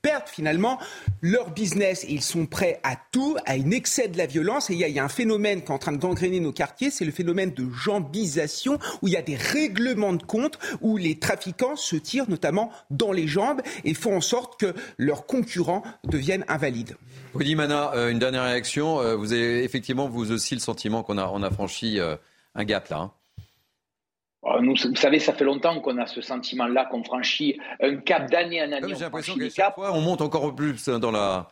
perdent 0.03 0.27
finalement 0.27 0.79
leur 1.21 1.51
business. 1.51 2.05
ils 2.07 2.21
sont 2.21 2.45
prêts 2.45 2.79
à 2.83 2.95
tout, 3.11 3.37
à 3.45 3.55
une 3.55 3.71
excès 3.71 4.09
de 4.09 4.17
la 4.17 4.25
violence. 4.25 4.69
Et 4.69 4.73
il 4.73 4.79
y, 4.79 4.99
a, 4.99 5.03
un 5.03 5.09
phénomène 5.09 5.61
qui 5.61 5.67
est 5.67 5.71
en 5.71 5.77
train 5.77 5.93
de 5.93 5.97
gangréner 5.97 6.41
nos 6.41 6.51
quartiers, 6.51 6.91
c'est 6.91 7.05
le 7.05 7.11
phénomène 7.11 7.53
de 7.53 7.69
jambisation, 7.71 8.77
où 9.01 9.07
il 9.07 9.13
y 9.13 9.17
a 9.17 9.21
des 9.21 9.37
règlements 9.37 10.11
de 10.11 10.21
compte, 10.21 10.59
où 10.81 10.97
les 10.97 11.17
trafiquants 11.19 11.77
se 11.77 11.95
tirent 11.95 12.29
notamment 12.29 12.69
dans 12.91 13.13
les 13.13 13.27
jambes 13.27 13.61
et 13.85 13.93
font 13.93 14.17
en 14.17 14.21
sorte 14.21 14.59
que 14.59 14.75
leurs 14.97 15.25
concurrents 15.25 15.83
deviennent 16.03 16.43
invalides. 16.49 16.97
Rudy 17.33 17.55
Mana, 17.55 17.93
euh, 17.95 18.09
une 18.09 18.19
dernière 18.19 18.43
réaction. 18.43 18.99
Euh, 18.99 19.15
vous 19.15 19.31
avez 19.31 19.63
effectivement, 19.63 20.09
vous 20.09 20.33
aussi, 20.33 20.53
le 20.53 20.59
sentiment 20.59 21.01
qu'on 21.03 21.17
a, 21.17 21.27
on 21.33 21.41
a 21.41 21.49
franchi 21.49 22.01
euh, 22.01 22.17
un 22.55 22.65
gap 22.65 22.89
là. 22.89 22.97
Hein. 22.97 23.11
Oh, 24.45 24.59
nous, 24.61 24.75
vous 24.75 24.95
savez, 24.95 25.19
ça 25.19 25.33
fait 25.33 25.45
longtemps 25.45 25.79
qu'on 25.79 25.97
a 25.97 26.05
ce 26.05 26.19
sentiment-là, 26.19 26.85
qu'on 26.85 27.03
franchit 27.03 27.57
un 27.81 27.95
cap 27.95 28.29
d'année 28.29 28.61
en 28.61 28.71
année. 28.73 28.93
J'ai 28.93 29.05
l'impression 29.05 29.35
qu'à 29.35 29.49
chaque 29.49 29.75
fois, 29.75 29.93
on 29.93 30.01
monte 30.01 30.21
encore 30.21 30.53
plus 30.53 30.89
dans, 30.89 31.11
la, 31.11 31.47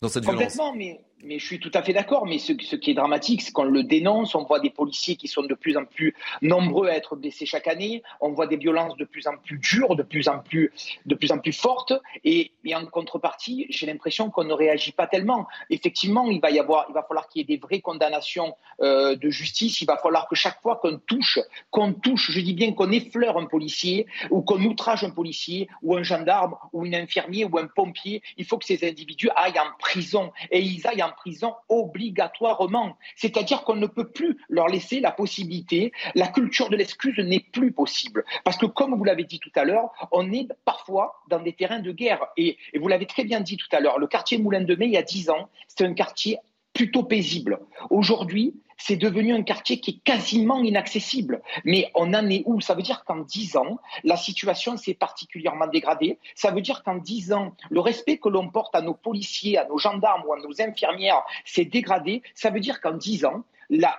dans 0.00 0.08
cette 0.08 0.24
violence. 0.24 0.56
Complètement, 0.56 0.74
mais 0.74 1.00
mais 1.22 1.38
je 1.38 1.46
suis 1.46 1.60
tout 1.60 1.70
à 1.74 1.82
fait 1.82 1.92
d'accord. 1.92 2.26
Mais 2.26 2.38
ce, 2.38 2.52
qui 2.52 2.90
est 2.90 2.94
dramatique, 2.94 3.42
c'est 3.42 3.52
qu'on 3.52 3.64
le 3.64 3.82
dénonce. 3.82 4.34
On 4.34 4.44
voit 4.44 4.60
des 4.60 4.70
policiers 4.70 5.16
qui 5.16 5.28
sont 5.28 5.42
de 5.42 5.54
plus 5.54 5.76
en 5.76 5.84
plus 5.84 6.14
nombreux 6.42 6.88
à 6.88 6.96
être 6.96 7.16
blessés 7.16 7.46
chaque 7.46 7.66
année. 7.66 8.02
On 8.20 8.30
voit 8.30 8.46
des 8.46 8.56
violences 8.56 8.96
de 8.96 9.04
plus 9.04 9.26
en 9.26 9.36
plus 9.36 9.58
dures, 9.58 9.96
de 9.96 10.02
plus 10.02 10.28
en 10.28 10.38
plus, 10.38 10.72
de 11.06 11.14
plus 11.14 11.32
en 11.32 11.38
plus 11.38 11.52
fortes. 11.52 11.92
Et, 12.24 12.52
en 12.74 12.86
contrepartie, 12.86 13.66
j'ai 13.68 13.86
l'impression 13.86 14.30
qu'on 14.30 14.44
ne 14.44 14.52
réagit 14.52 14.92
pas 14.92 15.06
tellement. 15.06 15.46
Effectivement, 15.70 16.30
il 16.30 16.40
va 16.40 16.50
y 16.50 16.58
avoir, 16.58 16.86
il 16.88 16.92
va 16.92 17.02
falloir 17.02 17.28
qu'il 17.28 17.40
y 17.40 17.42
ait 17.42 17.56
des 17.56 17.60
vraies 17.60 17.80
condamnations 17.80 18.54
euh, 18.80 19.16
de 19.16 19.28
justice. 19.28 19.80
Il 19.80 19.86
va 19.86 19.96
falloir 19.96 20.28
que 20.28 20.36
chaque 20.36 20.62
fois 20.62 20.76
qu'on 20.76 20.98
touche, 20.98 21.38
qu'on 21.70 21.92
touche, 21.92 22.30
je 22.30 22.40
dis 22.40 22.54
bien 22.54 22.72
qu'on 22.72 22.90
effleure 22.90 23.38
un 23.38 23.46
policier 23.46 24.06
ou 24.30 24.42
qu'on 24.42 24.62
outrage 24.62 25.04
un 25.04 25.10
policier 25.10 25.68
ou 25.82 25.96
un 25.96 26.02
gendarme 26.02 26.56
ou 26.72 26.86
une 26.86 26.94
infirmier 26.94 27.44
ou 27.44 27.58
un 27.58 27.66
pompier, 27.66 28.22
il 28.36 28.44
faut 28.44 28.58
que 28.58 28.64
ces 28.64 28.88
individus 28.88 29.30
aillent 29.34 29.58
en 29.58 29.76
prison 29.78 30.32
et 30.50 30.60
ils 30.60 30.86
aillent 30.86 31.02
en 31.02 31.09
prison 31.10 31.54
obligatoirement. 31.68 32.96
C'est-à-dire 33.16 33.62
qu'on 33.62 33.76
ne 33.76 33.86
peut 33.86 34.08
plus 34.08 34.38
leur 34.48 34.68
laisser 34.68 35.00
la 35.00 35.10
possibilité, 35.10 35.92
la 36.14 36.28
culture 36.28 36.68
de 36.68 36.76
l'excuse 36.76 37.18
n'est 37.18 37.40
plus 37.40 37.72
possible. 37.72 38.24
Parce 38.44 38.56
que 38.56 38.66
comme 38.66 38.94
vous 38.94 39.04
l'avez 39.04 39.24
dit 39.24 39.38
tout 39.38 39.52
à 39.54 39.64
l'heure, 39.64 39.90
on 40.12 40.32
est 40.32 40.48
parfois 40.64 41.22
dans 41.28 41.40
des 41.40 41.52
terrains 41.52 41.80
de 41.80 41.92
guerre. 41.92 42.26
Et, 42.36 42.56
vous 42.78 42.88
l'avez 42.88 43.06
très 43.06 43.24
bien 43.24 43.40
dit 43.40 43.56
tout 43.56 43.68
à 43.72 43.80
l'heure, 43.80 43.98
le 43.98 44.06
quartier 44.06 44.38
Moulin 44.38 44.62
de 44.62 44.74
Mai, 44.74 44.86
il 44.86 44.92
y 44.92 44.96
a 44.96 45.02
dix 45.02 45.30
ans, 45.30 45.48
c'était 45.68 45.84
un 45.84 45.94
quartier 45.94 46.38
plutôt 46.80 47.02
paisible. 47.02 47.58
Aujourd'hui, 47.90 48.54
c'est 48.78 48.96
devenu 48.96 49.34
un 49.34 49.42
quartier 49.42 49.80
qui 49.80 49.90
est 49.90 50.02
quasiment 50.02 50.62
inaccessible. 50.62 51.42
Mais 51.66 51.90
on 51.94 52.14
en 52.14 52.26
est 52.30 52.42
où? 52.46 52.62
Ça 52.62 52.74
veut 52.74 52.80
dire 52.80 53.04
qu'en 53.04 53.18
dix 53.18 53.58
ans, 53.58 53.78
la 54.02 54.16
situation 54.16 54.78
s'est 54.78 54.94
particulièrement 54.94 55.66
dégradée. 55.66 56.18
Ça 56.34 56.50
veut 56.50 56.62
dire 56.62 56.82
qu'en 56.82 56.96
dix 56.96 57.34
ans, 57.34 57.54
le 57.68 57.80
respect 57.80 58.16
que 58.16 58.30
l'on 58.30 58.48
porte 58.48 58.74
à 58.74 58.80
nos 58.80 58.94
policiers, 58.94 59.58
à 59.58 59.66
nos 59.66 59.76
gendarmes 59.76 60.22
ou 60.26 60.32
à 60.32 60.40
nos 60.40 60.62
infirmières 60.62 61.22
s'est 61.44 61.66
dégradé. 61.66 62.22
Ça 62.34 62.48
veut 62.48 62.60
dire 62.60 62.80
qu'en 62.80 62.96
dix 62.96 63.26
ans, 63.26 63.44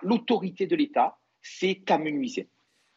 l'autorité 0.02 0.66
de 0.66 0.76
l'État 0.76 1.20
s'est 1.44 1.84
amenuisée. 1.88 2.48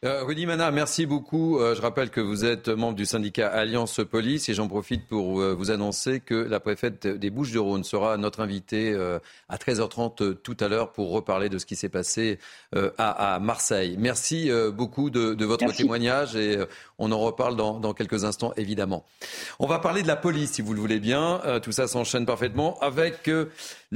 Euh, 0.05 0.23
Rudy 0.23 0.45
Mana, 0.45 0.69
merci 0.69 1.07
beaucoup. 1.07 1.57
Euh, 1.57 1.73
je 1.73 1.81
rappelle 1.81 2.11
que 2.11 2.21
vous 2.21 2.45
êtes 2.45 2.69
membre 2.69 2.95
du 2.95 3.07
syndicat 3.07 3.47
Alliance 3.47 4.01
Police 4.07 4.49
et 4.49 4.53
j'en 4.53 4.67
profite 4.67 5.07
pour 5.07 5.41
euh, 5.41 5.55
vous 5.55 5.71
annoncer 5.71 6.19
que 6.19 6.35
la 6.35 6.59
préfète 6.59 7.07
des 7.07 7.31
Bouches-du-Rhône 7.31 7.83
sera 7.83 8.15
notre 8.17 8.41
invitée 8.41 8.95
à 9.49 9.57
13h30 9.57 10.35
tout 10.35 10.57
à 10.59 10.67
l'heure 10.67 10.91
pour 10.91 11.09
reparler 11.11 11.49
de 11.49 11.57
ce 11.57 11.65
qui 11.65 11.75
s'est 11.75 11.89
passé 11.89 12.37
à, 12.97 13.39
Marseille. 13.41 13.95
Merci 13.97 14.51
beaucoup 14.73 15.09
de, 15.09 15.43
votre 15.43 15.71
témoignage 15.73 16.35
et 16.35 16.59
on 16.99 17.11
en 17.11 17.19
reparle 17.19 17.55
dans, 17.55 17.93
quelques 17.93 18.25
instants 18.25 18.53
évidemment. 18.57 19.05
On 19.59 19.67
va 19.67 19.79
parler 19.79 20.03
de 20.03 20.07
la 20.07 20.15
police 20.15 20.51
si 20.51 20.61
vous 20.61 20.73
le 20.73 20.79
voulez 20.79 20.99
bien. 20.99 21.41
tout 21.63 21.71
ça 21.71 21.87
s'enchaîne 21.87 22.25
parfaitement 22.25 22.77
avec 22.81 23.29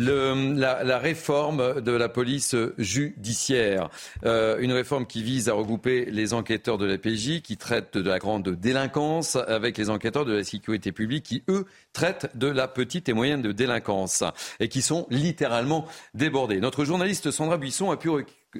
la, 0.08 0.98
réforme 0.98 1.82
de 1.82 1.92
la 1.92 2.10
police 2.10 2.56
judiciaire. 2.78 3.90
une 4.24 4.72
réforme 4.72 5.06
qui 5.06 5.24
vise 5.24 5.50
à 5.50 5.54
regrouper 5.54 6.06
les 6.06 6.34
enquêteurs 6.34 6.78
de 6.78 6.86
la 6.86 6.98
PJ 6.98 7.42
qui 7.42 7.58
traitent 7.58 7.98
de 7.98 8.10
la 8.10 8.20
grande 8.20 8.50
délinquance 8.50 9.36
avec 9.36 9.78
les 9.78 9.90
enquêteurs 9.90 10.26
de 10.26 10.34
la 10.34 10.44
sécurité 10.44 10.92
publique 10.92 11.26
qui, 11.26 11.44
eux, 11.50 11.66
traitent 11.94 12.36
de 12.36 12.48
la 12.48 12.68
petite 12.68 13.10
et 13.10 13.14
moyenne 13.14 13.42
délinquance 13.54 14.24
et 14.60 14.70
qui 14.70 14.82
sont 14.82 15.08
littéralement 15.10 15.86
débordés. 16.14 16.60
Notre 16.60 16.86
journaliste 16.86 17.32
Sandra 17.32 17.58
Buisson 17.58 17.92
a 17.92 17.98
pu 17.98 18.10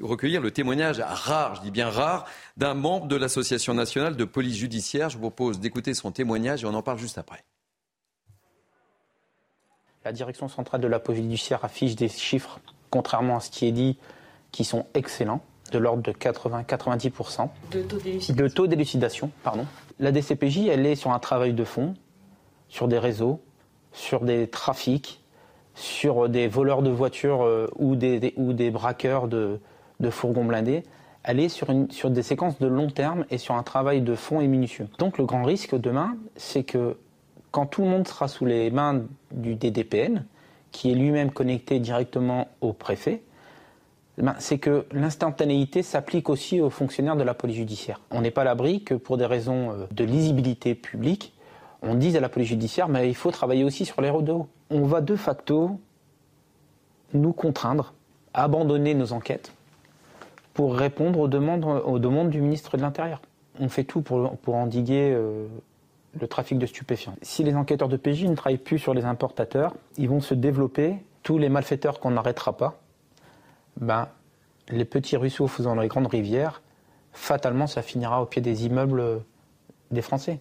recueillir 0.02 0.42
le 0.42 0.52
témoignage 0.52 1.00
rare, 1.00 1.56
je 1.56 1.62
dis 1.62 1.72
bien 1.72 1.90
rare, 1.90 2.26
d'un 2.58 2.74
membre 2.74 3.08
de 3.08 3.16
l'Association 3.16 3.74
nationale 3.74 4.16
de 4.16 4.26
police 4.26 4.58
judiciaire. 4.58 5.10
Je 5.10 5.18
vous 5.18 5.22
propose 5.22 5.60
d'écouter 5.60 5.94
son 5.94 6.12
témoignage 6.12 6.64
et 6.64 6.68
on 6.68 6.74
en 6.74 6.84
parle 6.84 7.00
juste 7.00 7.18
après. 7.18 7.44
La 10.06 10.14
direction 10.14 10.48
centrale 10.48 10.80
de 10.80 10.88
la 10.88 11.00
police 11.00 11.24
judiciaire 11.24 11.66
affiche 11.66 11.96
des 11.96 12.08
chiffres, 12.08 12.60
contrairement 12.90 13.38
à 13.38 13.40
ce 13.42 13.50
qui 13.52 13.68
est 13.68 13.74
dit, 13.74 13.98
qui 14.52 14.64
sont 14.64 14.86
excellents 14.94 15.42
de 15.72 15.78
l'ordre 15.78 16.02
de 16.02 16.12
80-90%. 16.12 17.50
De 17.72 18.48
taux 18.48 18.68
d'élucidation. 18.68 19.30
pardon. 19.44 19.66
La 20.00 20.12
DCPJ, 20.12 20.68
elle 20.70 20.86
est 20.86 20.96
sur 20.96 21.12
un 21.12 21.20
travail 21.20 21.54
de 21.54 21.64
fond, 21.66 21.96
sur 22.70 22.88
des 22.88 22.98
réseaux, 22.98 23.42
sur 23.92 24.22
des 24.22 24.48
trafics, 24.48 25.22
sur 25.76 26.30
des 26.30 26.48
voleurs 26.48 26.82
de 26.82 26.90
voitures 26.90 27.44
euh, 27.44 27.68
ou, 27.78 27.96
des, 27.96 28.34
ou 28.38 28.54
des 28.54 28.72
braqueurs 28.72 29.28
de, 29.28 29.60
fourgons 30.10 30.46
blindés. 30.46 30.84
elle 31.24 31.40
est 31.40 31.50
sur, 31.50 31.68
sur 31.90 32.10
des 32.10 32.24
séquences 32.24 32.58
de 32.60 32.68
long 32.68 32.90
terme 32.90 33.26
et 33.30 33.38
sur 33.38 33.56
un 33.56 33.64
travail 33.64 34.02
de 34.02 34.16
fond 34.16 34.40
et 34.40 34.48
minutieux. 34.48 34.88
Donc 34.98 35.18
le 35.18 35.26
grand 35.26 35.44
risque 35.44 35.76
demain, 35.76 36.16
c'est 36.38 36.64
que 36.64 36.98
quand 37.52 37.66
tout 37.66 37.82
le 37.82 37.90
monde 37.90 38.08
sera 38.08 38.28
sous 38.28 38.46
les 38.46 38.72
mains 38.72 39.04
du 39.32 39.56
DDPN, 39.56 40.26
qui 40.72 40.92
est 40.92 40.96
lui-même 40.96 41.32
connecté 41.32 41.80
directement 41.80 42.48
au 42.62 42.74
préfet, 42.74 43.22
eh 44.18 44.22
ben, 44.22 44.36
c'est 44.38 44.58
que 44.58 44.86
l'instantanéité 44.92 45.82
s'applique 45.82 46.30
aussi 46.30 46.60
aux 46.62 46.70
fonctionnaires 46.70 47.16
de 47.16 47.24
la 47.24 47.34
police 47.34 47.56
judiciaire. 47.56 48.02
On 48.12 48.22
n'est 48.22 48.32
pas 48.32 48.42
à 48.42 48.46
l'abri 48.46 48.84
que 48.84 48.94
pour 48.94 49.18
des 49.18 49.26
raisons 49.26 49.72
euh, 49.72 49.86
de 49.92 50.04
lisibilité 50.04 50.76
publique, 50.76 51.34
on 51.82 51.96
dise 51.96 52.18
à 52.18 52.20
la 52.20 52.28
police 52.28 52.50
judiciaire, 52.50 52.90
mais 52.90 53.08
il 53.10 53.16
faut 53.16 53.32
travailler 53.32 53.64
aussi 53.64 53.86
sur 53.86 54.02
les 54.02 54.12
de 54.12 54.34
On 54.70 54.82
va 54.84 55.00
de 55.00 55.16
facto 55.16 55.80
nous 57.14 57.32
contraindre 57.32 57.94
à 58.34 58.44
abandonner 58.44 58.94
nos 58.94 59.14
enquêtes 59.14 59.54
pour 60.54 60.76
répondre 60.76 61.20
aux 61.20 61.30
demandes, 61.30 61.64
aux 61.64 62.00
demandes 62.00 62.30
du 62.30 62.42
ministre 62.42 62.76
de 62.76 62.82
l'Intérieur. 62.82 63.22
On 63.62 63.70
fait 63.70 63.86
tout 63.86 64.02
pour, 64.02 64.38
pour 64.38 64.56
endiguer 64.56 65.14
euh, 65.14 65.48
le 66.20 66.28
trafic 66.28 66.58
de 66.58 66.66
stupéfiants. 66.66 67.16
Si 67.22 67.44
les 67.44 67.56
enquêteurs 67.56 67.90
de 67.90 67.98
PJ 67.98 68.26
ne 68.26 68.36
travaillent 68.36 68.58
plus 68.58 68.80
sur 68.80 68.94
les 68.94 69.06
importateurs, 69.06 69.76
ils 69.98 70.10
vont 70.10 70.22
se 70.22 70.34
développer. 70.34 70.96
Tous 71.22 71.38
les 71.38 71.50
malfaiteurs 71.50 72.00
qu'on 72.00 72.12
n'arrêtera 72.12 72.56
pas, 72.56 72.82
ben, 73.78 74.08
les 74.70 74.86
petits 74.86 75.18
ruisseaux 75.18 75.48
faisant 75.48 75.76
les 75.76 75.88
grandes 75.88 76.08
rivières, 76.08 76.62
fatalement, 77.12 77.68
ça 77.68 77.82
finira 77.82 78.22
au 78.22 78.26
pied 78.26 78.42
des 78.42 78.66
immeubles 78.66 79.22
des 79.92 80.02
Français. 80.02 80.40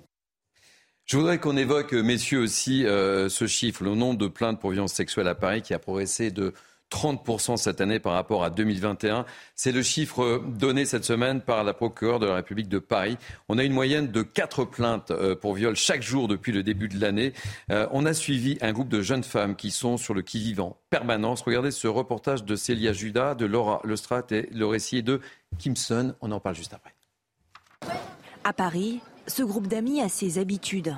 Je 1.05 1.17
voudrais 1.17 1.39
qu'on 1.39 1.57
évoque, 1.57 1.95
messieurs, 1.95 2.41
aussi 2.41 2.87
euh, 2.87 3.29
ce 3.29 3.47
chiffre, 3.47 3.83
le 3.83 3.95
nombre 3.95 4.19
de 4.19 4.29
plaintes 4.29 4.61
pour 4.61 4.71
violences 4.71 4.93
sexuelles 4.93 5.29
à 5.29 5.35
Paris 5.35 5.63
qui 5.63 5.73
a 5.73 5.79
progressé 5.79 6.31
de 6.31 6.53
30% 6.91 7.57
cette 7.57 7.81
année 7.81 7.99
par 7.99 8.15
rapport 8.15 8.45
à 8.45 8.51
2021. 8.51 9.27
C'est 9.55 9.73
le 9.73 9.83
chiffre 9.83 10.43
donné 10.47 10.85
cette 10.85 11.05
semaine 11.05 11.41
par 11.41 11.65
la 11.65 11.75
procureure 11.75 12.19
de 12.19 12.27
la 12.27 12.37
République 12.37 12.69
de 12.69 12.79
Paris. 12.79 13.17
On 13.49 13.59
a 13.59 13.65
une 13.65 13.73
moyenne 13.73 14.11
de 14.11 14.23
4 14.23 14.65
plaintes 14.65 15.11
euh, 15.11 15.35
pour 15.35 15.55
viol 15.55 15.77
chaque 15.77 16.03
jour 16.03 16.29
depuis 16.29 16.53
le 16.53 16.63
début 16.63 16.89
de 16.89 17.01
l'année. 17.01 17.33
Euh, 17.71 17.87
on 17.93 18.07
a 18.07 18.15
suivi 18.15 18.59
un 18.61 18.73
groupe 18.73 18.89
de 18.89 19.03
jeunes 19.03 19.25
femmes 19.25 19.57
qui 19.57 19.71
sont 19.71 19.97
sur 19.97 20.15
le 20.15 20.23
qui-vivant 20.23 20.69
en 20.69 20.77
permanence. 20.91 21.43
Regardez 21.43 21.71
ce 21.71 21.89
reportage 21.89 22.45
de 22.45 22.57
Célia 22.57 22.93
Judas, 22.93 23.35
de 23.35 23.47
Laura 23.47 23.81
Lestrat 23.85 24.25
et 24.31 24.49
le 24.53 24.67
récit 24.67 25.03
de 25.03 25.21
Kimson. 25.59 26.15
On 26.21 26.33
en 26.33 26.41
parle 26.41 26.57
juste 26.57 26.75
après. 26.75 26.95
À 28.45 28.53
Paris, 28.53 29.01
ce 29.27 29.43
groupe 29.43 29.67
d'amis 29.67 30.01
a 30.01 30.09
ses 30.09 30.39
habitudes. 30.39 30.97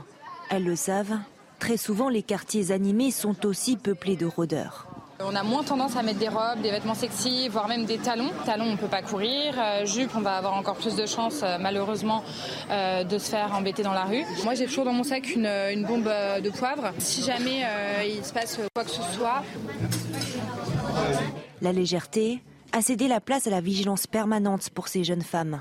Elles 0.51 0.65
le 0.65 0.77
savent, 0.77 1.19
très 1.59 1.77
souvent 1.77 2.09
les 2.09 2.23
quartiers 2.23 2.71
animés 2.71 3.11
sont 3.11 3.47
aussi 3.47 3.77
peuplés 3.77 4.17
de 4.17 4.27
rôdeurs. 4.27 4.90
On 5.23 5.35
a 5.35 5.43
moins 5.43 5.63
tendance 5.63 5.97
à 5.97 6.03
mettre 6.03 6.19
des 6.19 6.29
robes, 6.29 6.61
des 6.63 6.71
vêtements 6.71 6.95
sexy, 6.95 7.49
voire 7.49 7.69
même 7.69 7.85
des 7.85 7.99
talons. 7.99 8.31
Talons, 8.47 8.65
on 8.65 8.73
ne 8.73 8.77
peut 8.77 8.87
pas 8.87 9.03
courir. 9.03 9.55
Euh, 9.59 9.85
jupe, 9.85 10.11
on 10.17 10.21
va 10.21 10.37
avoir 10.37 10.55
encore 10.55 10.77
plus 10.77 10.97
de 10.97 11.05
chances, 11.05 11.43
euh, 11.43 11.59
malheureusement, 11.61 12.25
euh, 12.71 13.05
de 13.05 13.19
se 13.19 13.31
faire 13.31 13.53
embêter 13.55 13.83
dans 13.83 13.93
la 13.93 14.05
rue. 14.05 14.25
Moi, 14.45 14.55
j'ai 14.55 14.67
toujours 14.67 14.85
dans 14.85 14.93
mon 14.93 15.03
sac 15.05 15.35
une, 15.35 15.47
une 15.47 15.85
bombe 15.85 16.05
de 16.09 16.51
poivre. 16.51 16.93
Si 16.99 17.23
jamais 17.23 17.65
il 18.07 18.25
se 18.25 18.33
passe 18.33 18.59
quoi 18.75 18.85
que 18.85 18.91
ce 18.91 19.03
soit. 19.15 19.43
La 21.61 21.73
légèreté 21.73 22.43
a 22.73 22.81
cédé 22.81 23.09
la 23.09 23.21
place 23.21 23.47
à 23.47 23.51
la 23.51 23.61
vigilance 23.61 24.07
permanente 24.07 24.71
pour 24.71 24.89
ces 24.89 25.05
jeunes 25.05 25.23
femmes. 25.23 25.61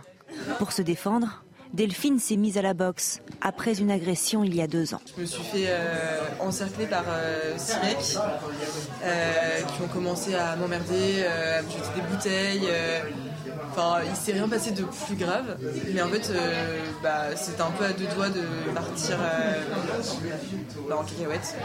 Pour 0.58 0.72
se 0.72 0.82
défendre, 0.82 1.44
Delphine 1.74 2.18
s'est 2.18 2.36
mise 2.36 2.58
à 2.58 2.64
la 2.64 2.74
boxe 2.74 3.22
après 3.42 3.80
une 3.80 3.92
agression 3.92 4.44
il 4.44 4.56
y 4.56 4.62
a 4.62 4.68
deux 4.68 4.96
ans. 4.96 5.02
Je 5.16 5.22
me 5.22 5.26
suis 5.28 5.44
fait 5.44 5.66
euh, 5.68 6.22
encercler 6.40 6.88
par 6.88 7.04
euh, 7.08 7.56
euh, 9.04 9.62
qui 9.62 9.82
ont 9.84 9.88
commencé 9.88 10.34
à 10.34 10.56
m'emmerder, 10.56 11.24
à 11.26 11.62
me 11.62 11.70
jeter 11.70 11.90
des 11.96 12.02
bouteilles. 12.02 12.70
Enfin, 13.72 14.00
il 14.10 14.16
s'est 14.16 14.34
rien 14.34 14.50
passé 14.50 14.72
de 14.72 14.84
plus 14.84 15.16
grave, 15.16 15.58
mais 15.94 16.02
en 16.02 16.08
fait, 16.08 16.34
bah, 17.04 17.36
c'était 17.36 17.62
un 17.62 17.72
peu 17.72 17.86
à 17.86 17.94
deux 17.94 18.08
doigts 18.16 18.30
de 18.30 18.42
partir 18.74 19.18
bah, 20.90 20.98
en 20.98 21.04
cacahuète. 21.04 21.56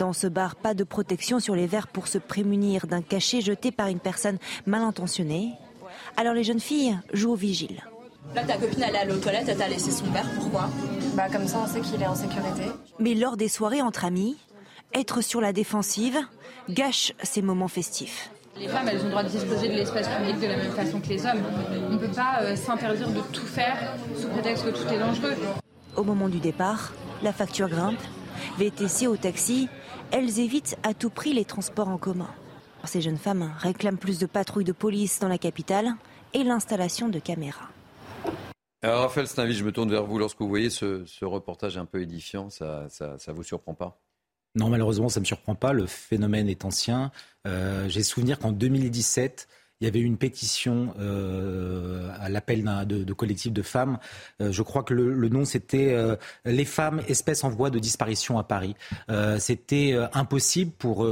Dans 0.00 0.12
ce 0.12 0.26
bar, 0.26 0.56
pas 0.56 0.74
de 0.74 0.82
protection 0.82 1.38
sur 1.38 1.54
les 1.54 1.68
verres 1.68 1.88
pour 1.88 2.08
se 2.08 2.18
prémunir 2.18 2.88
d'un 2.88 3.02
cachet 3.02 3.40
jeté 3.40 3.70
par 3.70 3.86
une 3.86 4.00
personne 4.00 4.38
mal 4.66 4.82
intentionnée. 4.82 5.52
Alors 6.16 6.34
les 6.34 6.44
jeunes 6.44 6.60
filles 6.60 6.98
jouent 7.12 7.32
au 7.32 7.36
vigile. 7.36 7.82
Là, 8.34 8.44
ta 8.44 8.56
copine, 8.56 8.82
elle 8.86 8.94
est 8.94 8.98
allée 8.98 9.12
aux 9.12 9.18
toilettes, 9.18 9.48
elle 9.48 9.56
t'a 9.56 9.68
laissé 9.68 9.90
son 9.90 10.06
père. 10.06 10.28
Pourquoi? 10.36 10.68
Bah, 11.14 11.28
comme 11.30 11.46
ça, 11.46 11.58
on 11.64 11.66
sait 11.66 11.80
qu'il 11.80 12.00
est 12.02 12.06
en 12.06 12.14
sécurité. 12.14 12.64
Mais 12.98 13.14
lors 13.14 13.36
des 13.36 13.48
soirées 13.48 13.82
entre 13.82 14.04
amis, 14.04 14.36
être 14.94 15.20
sur 15.22 15.40
la 15.40 15.52
défensive 15.52 16.18
gâche 16.68 17.12
ces 17.22 17.42
moments 17.42 17.68
festifs. 17.68 18.30
Les 18.58 18.68
femmes, 18.68 18.88
elles 18.88 19.00
ont 19.00 19.04
le 19.04 19.10
droit 19.10 19.22
de 19.22 19.28
disposer 19.28 19.68
de 19.68 19.74
l'espace 19.74 20.08
public 20.08 20.40
de 20.40 20.46
la 20.46 20.56
même 20.56 20.72
façon 20.72 21.00
que 21.00 21.08
les 21.08 21.24
hommes. 21.26 21.42
On 21.88 21.92
ne 21.92 21.98
peut 21.98 22.08
pas 22.08 22.38
euh, 22.40 22.56
s'interdire 22.56 23.10
de 23.10 23.20
tout 23.32 23.44
faire 23.44 23.94
sous 24.18 24.28
prétexte 24.28 24.64
que 24.64 24.70
tout 24.70 24.88
est 24.92 24.98
dangereux. 24.98 25.34
Au 25.94 26.02
moment 26.02 26.28
du 26.28 26.38
départ, 26.38 26.92
la 27.22 27.32
facture 27.32 27.68
grimpe. 27.68 28.00
VTC 28.58 29.06
au 29.06 29.16
taxi, 29.16 29.68
elles 30.10 30.40
évitent 30.40 30.76
à 30.82 30.94
tout 30.94 31.10
prix 31.10 31.32
les 31.32 31.44
transports 31.44 31.88
en 31.88 31.98
commun. 31.98 32.28
Ces 32.84 33.00
jeunes 33.00 33.18
femmes 33.18 33.52
réclament 33.58 33.98
plus 33.98 34.18
de 34.18 34.26
patrouilles 34.26 34.64
de 34.64 34.72
police 34.72 35.18
dans 35.18 35.28
la 35.28 35.38
capitale 35.38 35.94
et 36.32 36.44
l'installation 36.44 37.08
de 37.08 37.18
caméras. 37.18 37.68
Alors 38.82 39.02
Raphaël 39.02 39.26
Steinville, 39.26 39.56
je 39.56 39.64
me 39.64 39.72
tourne 39.72 39.90
vers 39.90 40.04
vous. 40.04 40.18
Lorsque 40.18 40.38
vous 40.38 40.48
voyez 40.48 40.70
ce, 40.70 41.24
reportage 41.24 41.78
un 41.78 41.86
peu 41.86 42.02
édifiant, 42.02 42.50
ça 42.50 42.88
ne 43.00 43.32
vous 43.32 43.42
surprend 43.42 43.74
pas? 43.74 44.00
Non, 44.56 44.70
malheureusement, 44.70 45.08
ça 45.08 45.20
ne 45.20 45.22
me 45.22 45.26
surprend 45.26 45.54
pas. 45.54 45.72
Le 45.72 45.86
phénomène 45.86 46.48
est 46.48 46.64
ancien. 46.64 47.12
Euh, 47.46 47.88
j'ai 47.88 48.02
souvenir 48.02 48.38
qu'en 48.38 48.52
2017, 48.52 49.48
il 49.82 49.84
y 49.84 49.86
avait 49.86 50.00
une 50.00 50.16
pétition 50.16 50.94
euh, 50.98 52.08
à 52.18 52.30
l'appel 52.30 52.64
de, 52.86 53.04
de 53.04 53.50
de 53.50 53.62
femmes. 53.62 53.98
Euh, 54.40 54.50
je 54.50 54.62
crois 54.62 54.82
que 54.82 54.94
le, 54.94 55.28
nom 55.28 55.44
c'était 55.44 55.94
les 56.46 56.64
femmes 56.64 57.02
espèces 57.08 57.44
en 57.44 57.50
voie 57.50 57.68
de 57.68 57.78
disparition 57.78 58.38
à 58.38 58.44
Paris. 58.44 58.74
c'était 59.38 59.94
impossible 60.14 60.72
pour 60.78 61.06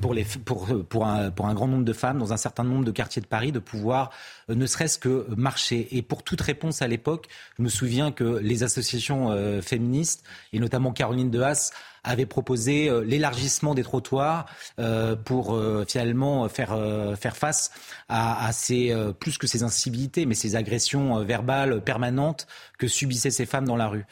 pour 0.00 0.14
les 0.14 0.24
pour 0.44 0.68
pour 0.88 1.06
un 1.06 1.54
grand 1.54 1.66
nombre 1.66 1.84
de 1.84 1.92
femmes 1.92 2.18
dans 2.18 2.32
un 2.32 2.36
certain 2.36 2.62
nombre 2.62 2.84
de 2.84 2.92
quartiers 2.92 3.22
de 3.22 3.26
Paris 3.26 3.50
de 3.50 3.58
pouvoir 3.58 4.10
ne 4.54 4.66
serait-ce 4.66 4.98
que 4.98 5.26
marcher. 5.36 5.88
Et 5.96 6.02
pour 6.02 6.22
toute 6.22 6.40
réponse 6.40 6.82
à 6.82 6.88
l'époque, 6.88 7.28
je 7.58 7.62
me 7.62 7.68
souviens 7.68 8.12
que 8.12 8.38
les 8.38 8.62
associations 8.62 9.60
féministes 9.62 10.24
et 10.52 10.58
notamment 10.58 10.92
Caroline 10.92 11.30
de 11.30 11.40
Haas 11.40 11.72
avait 12.04 12.26
proposé 12.26 12.88
euh, 12.88 13.02
l'élargissement 13.04 13.74
des 13.74 13.82
trottoirs 13.82 14.46
euh, 14.78 15.16
pour 15.16 15.54
euh, 15.54 15.84
finalement 15.86 16.48
faire, 16.48 16.76
faire 17.18 17.36
face 17.36 17.70
à, 18.08 18.50
ces, 18.52 18.94
plus 19.18 19.38
que 19.38 19.46
ces 19.46 19.62
incivilités, 19.62 20.26
mais 20.26 20.34
ces 20.34 20.56
agressions 20.56 21.22
verbales 21.24 21.80
permanentes 21.82 22.46
que 22.78 22.88
subissaient 22.88 23.30
ces 23.30 23.46
femmes 23.46 23.66
dans 23.66 23.76
la 23.76 23.88
rue. 23.88 24.04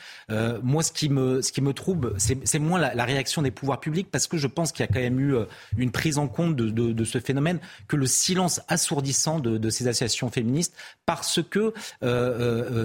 moi, 0.62 0.82
ce 0.82 0.92
qui 0.92 1.08
me, 1.08 1.42
ce 1.42 1.52
qui 1.52 1.60
me 1.60 1.72
trouble, 1.72 2.14
c'est 2.18 2.58
moins 2.58 2.78
la, 2.78 3.04
réaction 3.04 3.42
des 3.42 3.50
pouvoirs 3.50 3.80
publics, 3.80 4.08
parce 4.10 4.26
que 4.26 4.36
je 4.36 4.46
pense 4.46 4.72
qu'il 4.72 4.84
y 4.84 4.88
a 4.88 4.92
quand 4.92 5.00
même 5.00 5.18
eu 5.18 5.34
une 5.76 5.90
prise 5.90 6.18
en 6.18 6.28
compte 6.28 6.54
de, 6.54 7.04
ce 7.04 7.18
phénomène, 7.18 7.58
que 7.88 7.96
le 7.96 8.06
silence 8.06 8.60
assourdissant 8.68 9.40
de 9.40 9.70
ces 9.70 9.88
associations 9.88 10.27
féministes, 10.30 10.74
parce 11.06 11.40
que 11.42 11.72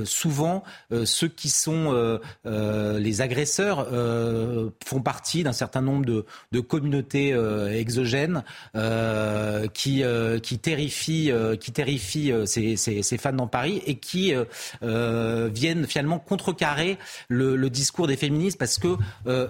souvent, 0.06 0.64
ceux 1.06 1.28
qui 1.28 1.50
sont 1.50 2.20
les 2.46 3.22
agresseurs 3.22 3.88
font 4.86 5.02
partie 5.02 5.44
d'un 5.44 5.54
certain 5.54 5.82
nombre 5.82 6.06
de, 6.06 6.26
de 6.52 6.60
communautés 6.60 7.34
euh, 7.34 7.72
exogènes 7.72 8.44
euh, 8.76 9.68
qui, 9.68 10.04
euh, 10.04 10.40
qui 10.40 10.60
terrifient, 10.60 11.32
qui 11.60 11.72
terrifient 11.72 12.34
ces, 12.46 12.76
ces, 12.76 13.18
femmes 13.18 13.38
dans 13.38 13.48
Paris 13.48 13.82
et 13.86 13.96
qui 13.96 14.34
viennent 14.82 15.88
finalement 15.88 16.20
contrecarrer 16.20 16.98
le, 17.28 17.70
discours 17.70 18.08
des 18.08 18.18
féministes 18.18 18.58
parce 18.58 18.78
que 18.78 18.96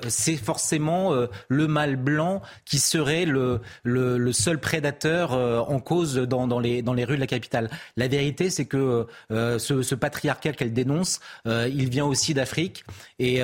c'est 0.07 0.37
forcément 0.37 1.13
le 1.47 1.67
mâle 1.67 1.95
blanc 1.95 2.41
qui 2.65 2.79
serait 2.79 3.25
le, 3.25 3.61
le, 3.83 4.17
le 4.17 4.33
seul 4.33 4.59
prédateur 4.59 5.31
en 5.33 5.79
cause 5.79 6.15
dans, 6.15 6.47
dans, 6.47 6.59
les, 6.59 6.81
dans 6.81 6.93
les 6.93 7.05
rues 7.05 7.15
de 7.15 7.21
la 7.21 7.27
capitale. 7.27 7.69
La 7.97 8.07
vérité, 8.07 8.49
c'est 8.49 8.65
que 8.65 9.07
ce, 9.29 9.57
ce, 9.81 9.95
patriarcat 9.95 10.53
qu'elle 10.53 10.73
dénonce, 10.73 11.19
il 11.45 11.89
vient 11.89 12.05
aussi 12.05 12.33
d'Afrique 12.33 12.83
et 13.19 13.41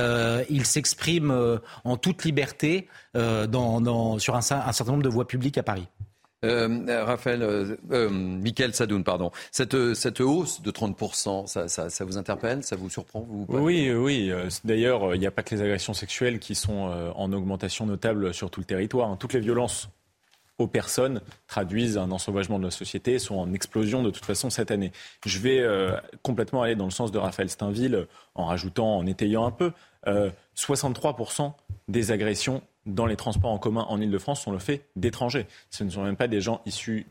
il 0.49 0.65
s'exprime 0.65 1.59
en 1.83 1.97
toute 1.97 2.23
liberté 2.23 2.87
euh, 3.15 3.47
dans, 3.47 4.19
sur 4.19 4.35
un, 4.35 4.41
certain 4.41 4.91
nombre 4.91 5.03
de 5.03 5.09
voies 5.09 5.27
publiques 5.27 5.57
à 5.57 5.63
Paris. 5.63 5.87
Euh, 6.45 7.03
Raphaël, 7.03 7.41
euh, 7.41 7.75
euh 7.91 8.09
Michael 8.09 8.73
Sadoun, 8.73 9.03
pardon. 9.03 9.31
Cette, 9.51 9.93
cette 9.93 10.21
hausse 10.21 10.61
de 10.61 10.71
30%, 10.71 11.47
ça, 11.47 11.67
ça, 11.67 12.05
vous 12.05 12.17
interpelle? 12.17 12.63
Ça 12.63 12.75
vous 12.75 12.89
surprend 12.89 13.21
vous, 13.21 13.45
Oui, 13.49 13.91
oui. 13.91 14.31
D'ailleurs, 14.63 15.15
il 15.15 15.19
n'y 15.19 15.27
a 15.27 15.31
pas 15.31 15.43
que 15.43 15.53
les 15.55 15.61
agressions 15.61 15.93
sexuelles 15.93 16.39
qui 16.39 16.55
sont 16.55 17.11
en 17.15 17.33
augmentation 17.33 17.85
notable 17.85 18.33
sur 18.33 18.49
tout 18.49 18.61
le 18.61 18.65
territoire. 18.65 19.09
Hein. 19.09 19.17
Toutes 19.19 19.33
les 19.33 19.41
violences 19.41 19.89
aux 20.59 20.67
personnes 20.67 21.21
traduisent 21.47 21.97
un 21.97 22.11
ensauvagement 22.11 22.59
de 22.59 22.65
la 22.65 22.71
société, 22.71 23.17
sont 23.17 23.37
en 23.37 23.51
explosion 23.53 24.03
de 24.03 24.11
toute 24.11 24.25
façon 24.25 24.51
cette 24.51 24.69
année. 24.69 24.91
Je 25.25 25.39
vais 25.39 25.65
complètement 26.21 26.61
aller 26.61 26.75
dans 26.75 26.85
le 26.85 26.91
sens 26.91 27.11
de 27.11 27.17
Raphaël 27.17 27.49
Steinville 27.49 28.05
en 28.35 28.45
rajoutant, 28.45 28.97
en 28.97 29.05
étayant 29.07 29.45
un 29.45 29.51
peu. 29.51 29.71
63% 30.55 31.53
des 31.87 32.11
agressions 32.11 32.61
dans 32.85 33.05
les 33.05 33.15
transports 33.15 33.51
en 33.51 33.57
commun 33.57 33.85
en 33.89 33.99
Ile-de-France 33.99 34.41
sont 34.41 34.51
le 34.51 34.59
fait 34.59 34.85
d'étrangers. 34.95 35.47
Ce 35.69 35.83
ne 35.83 35.89
sont 35.89 36.03
même 36.03 36.15
pas 36.15 36.27
des 36.27 36.41
gens 36.41 36.61
issus 36.65 37.07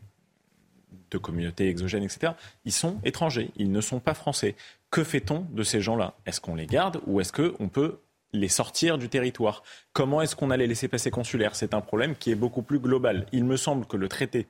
de 1.11 1.19
communautés 1.19 1.69
exogènes, 1.69 2.03
etc., 2.03 2.33
ils 2.65 2.73
sont 2.73 2.99
étrangers, 3.03 3.51
ils 3.57 3.73
ne 3.73 3.81
sont 3.81 3.99
pas 3.99 4.15
français. 4.15 4.57
Que 4.91 5.05
fait-on 5.05 5.47
de 5.53 5.63
ces 5.63 5.81
gens-là? 5.81 6.15
Est-ce 6.27 6.41
qu'on 6.41 6.55
les 6.55 6.67
garde 6.67 7.01
ou 7.07 7.21
est-ce 7.21 7.33
qu'on 7.33 7.69
peut 7.69 7.99
les 8.33 8.49
sortir 8.49 8.99
du 8.99 9.09
territoire 9.09 9.63
Comment 9.93 10.23
est-ce 10.23 10.37
qu'on 10.37 10.51
a 10.51 10.57
les 10.57 10.67
laisser 10.67 10.89
passer 10.89 11.11
consulaires? 11.11 11.55
C'est 11.55 11.75
un 11.75 11.81
problème 11.81 12.15
qui 12.17 12.31
est 12.31 12.37
beaucoup 12.37 12.63
plus 12.63 12.79
global. 12.79 13.27
Il 13.33 13.45
me 13.45 13.57
semble 13.57 13.87
que 13.87 13.97
le 13.97 14.09
traité, 14.09 14.47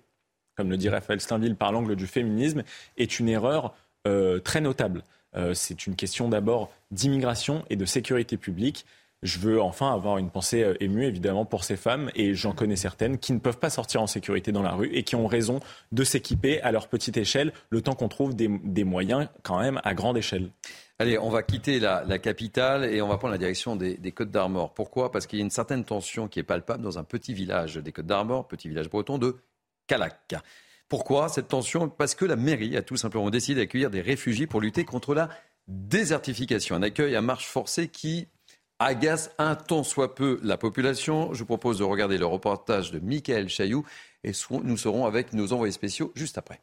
comme 0.57 0.71
le 0.71 0.77
dit 0.77 0.89
Raphaël 0.89 1.21
Steinville 1.21 1.57
par 1.57 1.73
l'angle 1.73 1.97
du 1.97 2.07
féminisme, 2.07 2.63
est 2.97 3.19
une 3.19 3.29
erreur 3.29 3.75
euh, 4.07 4.39
très 4.41 4.61
notable. 4.61 5.03
Euh, 5.37 5.55
c'est 5.55 5.87
une 5.87 5.95
question 5.95 6.29
d'abord 6.29 6.71
d'immigration 6.91 7.65
et 7.71 7.77
de 7.77 7.85
sécurité 7.85 8.37
publique. 8.37 8.87
Je 9.23 9.39
veux 9.41 9.61
enfin 9.61 9.93
avoir 9.93 10.19
une 10.19 10.31
pensée 10.31 10.63
euh, 10.63 10.75
émue, 10.83 11.05
évidemment, 11.05 11.45
pour 11.45 11.65
ces 11.65 11.77
femmes, 11.77 12.11
et 12.15 12.35
j'en 12.35 12.53
connais 12.53 12.77
certaines 12.77 13.19
qui 13.19 13.33
ne 13.33 13.41
peuvent 13.41 13.59
pas 13.59 13.71
sortir 13.71 14.01
en 14.01 14.07
sécurité 14.07 14.53
dans 14.53 14.63
la 14.63 14.73
rue 14.73 14.91
et 14.95 15.03
qui 15.03 15.17
ont 15.17 15.27
raison 15.27 15.59
de 15.91 16.05
s'équiper 16.05 16.61
à 16.63 16.71
leur 16.71 16.87
petite 16.87 17.17
échelle, 17.17 17.53
le 17.71 17.83
temps 17.83 17.95
qu'on 17.95 18.09
trouve 18.09 18.37
des, 18.37 18.85
moyens 18.85 19.29
quand 19.43 19.59
même 19.59 19.81
à 19.83 19.95
grande 19.95 20.17
échelle. 20.17 20.51
Allez, 21.01 21.19
on 21.19 21.31
va 21.31 21.43
quitter 21.43 21.81
la, 21.81 22.19
capitale 22.19 22.85
et 22.85 23.03
on 23.03 23.09
va 23.09 23.19
prendre 23.19 23.33
la 23.33 23.39
direction 23.39 23.75
des, 23.75 23.97
des 23.97 24.13
Côtes 24.13 24.31
d'Armor. 24.31 24.73
Pourquoi? 24.73 25.11
Parce 25.11 25.27
qu'il 25.27 25.39
y 25.41 25.43
a 25.43 25.45
une 25.45 25.51
certaine 25.51 25.85
tension 25.85 26.29
qui 26.29 26.39
est 26.39 26.45
palpable 26.45 26.83
dans 26.83 26.99
un 26.99 27.05
petit 27.05 27.35
village 27.35 27.77
des 27.77 27.93
Côtes 27.93 28.07
d'Armor, 28.07 28.47
petit 28.47 28.69
village 28.69 28.89
breton 28.89 29.19
de 29.19 29.37
Calac. 29.89 30.37
Pourquoi 30.89 31.29
cette 31.29 31.49
tension? 31.49 31.89
Parce 31.89 32.15
que 32.15 32.25
la 32.25 32.37
mairie 32.37 32.77
a 32.77 32.83
tout 32.83 32.97
simplement 32.97 33.31
décidé 33.31 33.61
d'accueillir 33.61 33.91
des 33.91 34.01
réfugiés 34.01 34.47
pour 34.47 34.61
lutter 34.61 34.85
contre 34.85 35.15
la 35.15 35.29
désertification. 35.67 36.77
Un 36.77 36.83
accueil 36.83 37.15
à 37.15 37.21
marche 37.21 37.47
forcée 37.47 37.89
qui 37.89 38.29
agace 38.79 39.31
un 39.39 39.55
tant 39.55 39.83
soit 39.83 40.15
peu 40.15 40.39
la 40.43 40.57
population. 40.57 41.35
Je 41.35 41.41
vous 41.41 41.47
propose 41.47 41.79
de 41.79 41.85
regarder 41.85 42.19
le 42.19 42.27
reportage 42.27 42.93
de 42.93 42.99
Michael 42.99 43.49
Chailloux 43.49 43.85
et 44.25 44.33
nous 44.65 44.77
serons 44.77 45.07
avec 45.07 45.33
nos 45.33 45.53
envoyés 45.53 45.73
spéciaux 45.73 46.13
juste 46.15 46.39
après. 46.39 46.61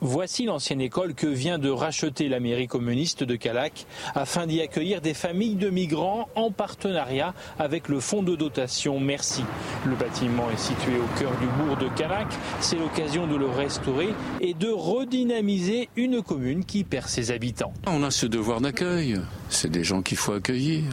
Voici 0.00 0.44
l'ancienne 0.44 0.80
école 0.80 1.14
que 1.14 1.26
vient 1.26 1.58
de 1.58 1.70
racheter 1.70 2.28
la 2.28 2.38
mairie 2.38 2.68
communiste 2.68 3.24
de 3.24 3.34
Calac 3.34 3.86
afin 4.14 4.46
d'y 4.46 4.60
accueillir 4.60 5.00
des 5.00 5.14
familles 5.14 5.56
de 5.56 5.70
migrants 5.70 6.28
en 6.36 6.52
partenariat 6.52 7.34
avec 7.58 7.88
le 7.88 7.98
fonds 7.98 8.22
de 8.22 8.36
dotation 8.36 9.00
Merci. 9.00 9.42
Le 9.84 9.96
bâtiment 9.96 10.50
est 10.50 10.58
situé 10.58 10.96
au 10.98 11.18
cœur 11.18 11.32
du 11.40 11.46
bourg 11.46 11.76
de 11.76 11.88
Calac. 11.96 12.28
C'est 12.60 12.78
l'occasion 12.78 13.26
de 13.26 13.34
le 13.34 13.48
restaurer 13.48 14.14
et 14.40 14.54
de 14.54 14.68
redynamiser 14.70 15.88
une 15.96 16.22
commune 16.22 16.64
qui 16.64 16.84
perd 16.84 17.08
ses 17.08 17.32
habitants. 17.32 17.72
On 17.86 18.04
a 18.04 18.10
ce 18.10 18.26
devoir 18.26 18.60
d'accueil. 18.60 19.20
C'est 19.48 19.70
des 19.70 19.84
gens 19.84 20.02
qu'il 20.02 20.16
faut 20.16 20.32
accueillir. 20.32 20.84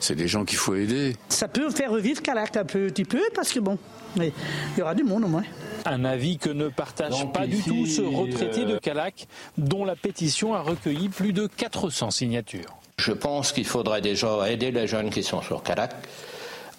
C'est 0.00 0.14
des 0.14 0.28
gens 0.28 0.44
qu'il 0.44 0.58
faut 0.58 0.74
aider. 0.74 1.16
Ça 1.28 1.48
peut 1.48 1.70
faire 1.70 1.90
revivre 1.90 2.22
Calac 2.22 2.56
un 2.56 2.64
petit 2.64 3.04
peu 3.04 3.22
parce 3.34 3.52
que 3.52 3.60
bon, 3.60 3.78
il 4.16 4.32
y 4.78 4.82
aura 4.82 4.94
du 4.94 5.04
monde 5.04 5.24
au 5.24 5.28
moins. 5.28 5.44
Un 5.86 6.04
avis 6.04 6.38
que 6.38 6.50
ne 6.50 6.68
partage 6.68 7.30
pas 7.32 7.46
du 7.46 7.62
tout 7.62 7.86
ce 7.86 8.00
retraité 8.00 8.64
de 8.64 8.78
Calac, 8.78 9.26
dont 9.58 9.84
la 9.84 9.96
pétition 9.96 10.54
a 10.54 10.60
recueilli 10.60 11.08
plus 11.08 11.32
de 11.32 11.46
400 11.46 12.10
signatures. 12.10 12.76
Je 12.98 13.12
pense 13.12 13.52
qu'il 13.52 13.66
faudrait 13.66 14.00
déjà 14.00 14.50
aider 14.50 14.70
les 14.70 14.86
jeunes 14.86 15.10
qui 15.10 15.22
sont 15.22 15.42
sur 15.42 15.62
Calac 15.62 15.92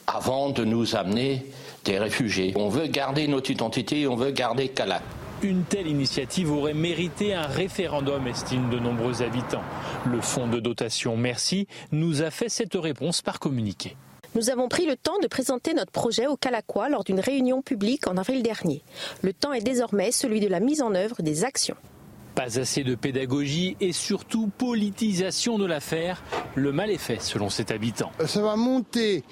avant 0.07 0.49
de 0.49 0.63
nous 0.63 0.95
amener 0.95 1.45
des 1.83 1.99
réfugiés. 1.99 2.53
On 2.55 2.69
veut 2.69 2.87
garder 2.87 3.27
notre 3.27 3.51
identité, 3.51 4.07
on 4.07 4.15
veut 4.15 4.31
garder 4.31 4.69
Calac. 4.69 5.01
Une 5.45 5.63
telle 5.63 5.85
initiative 5.85 6.51
aurait 6.51 6.73
mérité 6.73 7.35
un 7.35 7.45
référendum, 7.45 8.25
estiment 8.25 8.67
de 8.67 8.79
nombreux 8.79 9.21
habitants. 9.21 9.61
Le 10.07 10.19
fonds 10.19 10.47
de 10.47 10.59
dotation 10.59 11.17
Merci 11.17 11.67
nous 11.91 12.23
a 12.23 12.31
fait 12.31 12.49
cette 12.49 12.73
réponse 12.73 13.21
par 13.21 13.39
communiqué. 13.39 13.95
Nous 14.33 14.49
avons 14.49 14.69
pris 14.69 14.87
le 14.87 14.95
temps 14.95 15.19
de 15.21 15.27
présenter 15.27 15.75
notre 15.75 15.91
projet 15.91 16.25
au 16.25 16.35
Calaquois 16.35 16.89
lors 16.89 17.03
d'une 17.03 17.19
réunion 17.19 17.61
publique 17.61 18.07
en 18.07 18.17
avril 18.17 18.41
dernier. 18.41 18.81
Le 19.21 19.33
temps 19.33 19.53
est 19.53 19.61
désormais 19.61 20.11
celui 20.11 20.39
de 20.39 20.47
la 20.47 20.59
mise 20.59 20.81
en 20.81 20.95
œuvre 20.95 21.21
des 21.21 21.43
actions. 21.43 21.77
Pas 22.35 22.59
assez 22.59 22.83
de 22.83 22.95
pédagogie 22.95 23.77
et 23.79 23.93
surtout 23.93 24.47
politisation 24.47 25.57
de 25.57 25.65
l'affaire. 25.65 26.21
Le 26.55 26.71
mal 26.71 26.91
est 26.91 26.97
fait 26.97 27.21
selon 27.21 27.49
cet 27.49 27.71
habitant. 27.71 28.11
Ça 28.25 28.41
va 28.41 28.55
monter 28.57 29.23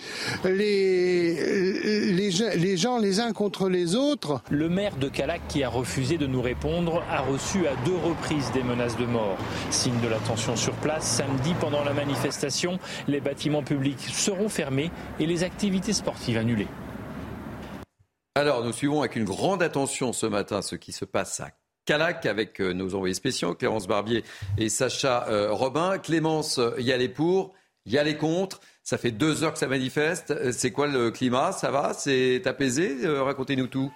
les, 0.45 2.11
les, 2.13 2.31
les, 2.31 2.77
gens 2.77 2.97
les 2.97 3.19
uns 3.19 3.33
contre 3.33 3.67
les 3.67 3.95
autres. 3.95 4.41
Le 4.49 4.69
maire 4.69 4.95
de 4.95 5.09
Calac 5.09 5.41
qui 5.49 5.63
a 5.63 5.69
refusé 5.69 6.17
de 6.17 6.27
nous 6.27 6.41
répondre 6.41 7.03
a 7.09 7.21
reçu 7.21 7.67
à 7.67 7.75
deux 7.85 7.95
reprises 7.95 8.51
des 8.53 8.63
menaces 8.63 8.97
de 8.97 9.05
mort. 9.05 9.37
Signe 9.69 9.99
de 10.01 10.07
la 10.07 10.19
tension 10.19 10.55
sur 10.55 10.73
place, 10.75 11.05
samedi 11.05 11.53
pendant 11.59 11.83
la 11.83 11.93
manifestation, 11.93 12.79
les 13.07 13.19
bâtiments 13.19 13.63
publics 13.63 13.99
seront 13.99 14.49
fermés 14.49 14.91
et 15.19 15.25
les 15.25 15.43
activités 15.43 15.93
sportives 15.93 16.37
annulées. 16.37 16.67
Alors, 18.35 18.63
nous 18.63 18.73
suivons 18.73 19.01
avec 19.01 19.15
une 19.15 19.25
grande 19.25 19.61
attention 19.61 20.11
ce 20.11 20.25
matin 20.25 20.61
ce 20.61 20.75
qui 20.75 20.91
se 20.91 21.05
passe 21.05 21.39
à 21.39 21.51
Calac 21.85 22.25
avec 22.25 22.61
euh, 22.61 22.73
nos 22.73 22.95
envoyés 22.95 23.13
spéciaux, 23.13 23.55
Clémence 23.55 23.87
Barbier 23.87 24.23
et 24.57 24.69
Sacha 24.69 25.25
euh, 25.27 25.51
Robin. 25.51 25.97
Clémence, 25.97 26.59
il 26.77 26.85
y 26.85 26.93
a 26.93 26.97
les 26.97 27.09
pour, 27.09 27.53
il 27.85 27.93
y 27.93 27.97
a 27.97 28.03
les 28.03 28.17
contre. 28.17 28.61
Ça 28.83 28.97
fait 28.97 29.11
deux 29.11 29.43
heures 29.43 29.53
que 29.53 29.59
ça 29.59 29.67
manifeste. 29.67 30.31
Euh, 30.31 30.51
c'est 30.51 30.71
quoi 30.71 30.87
le 30.87 31.11
climat? 31.11 31.51
Ça 31.51 31.71
va? 31.71 31.93
C'est 31.93 32.45
apaisé? 32.47 32.97
Racontez-nous 33.05 33.67
tout. 33.67 33.91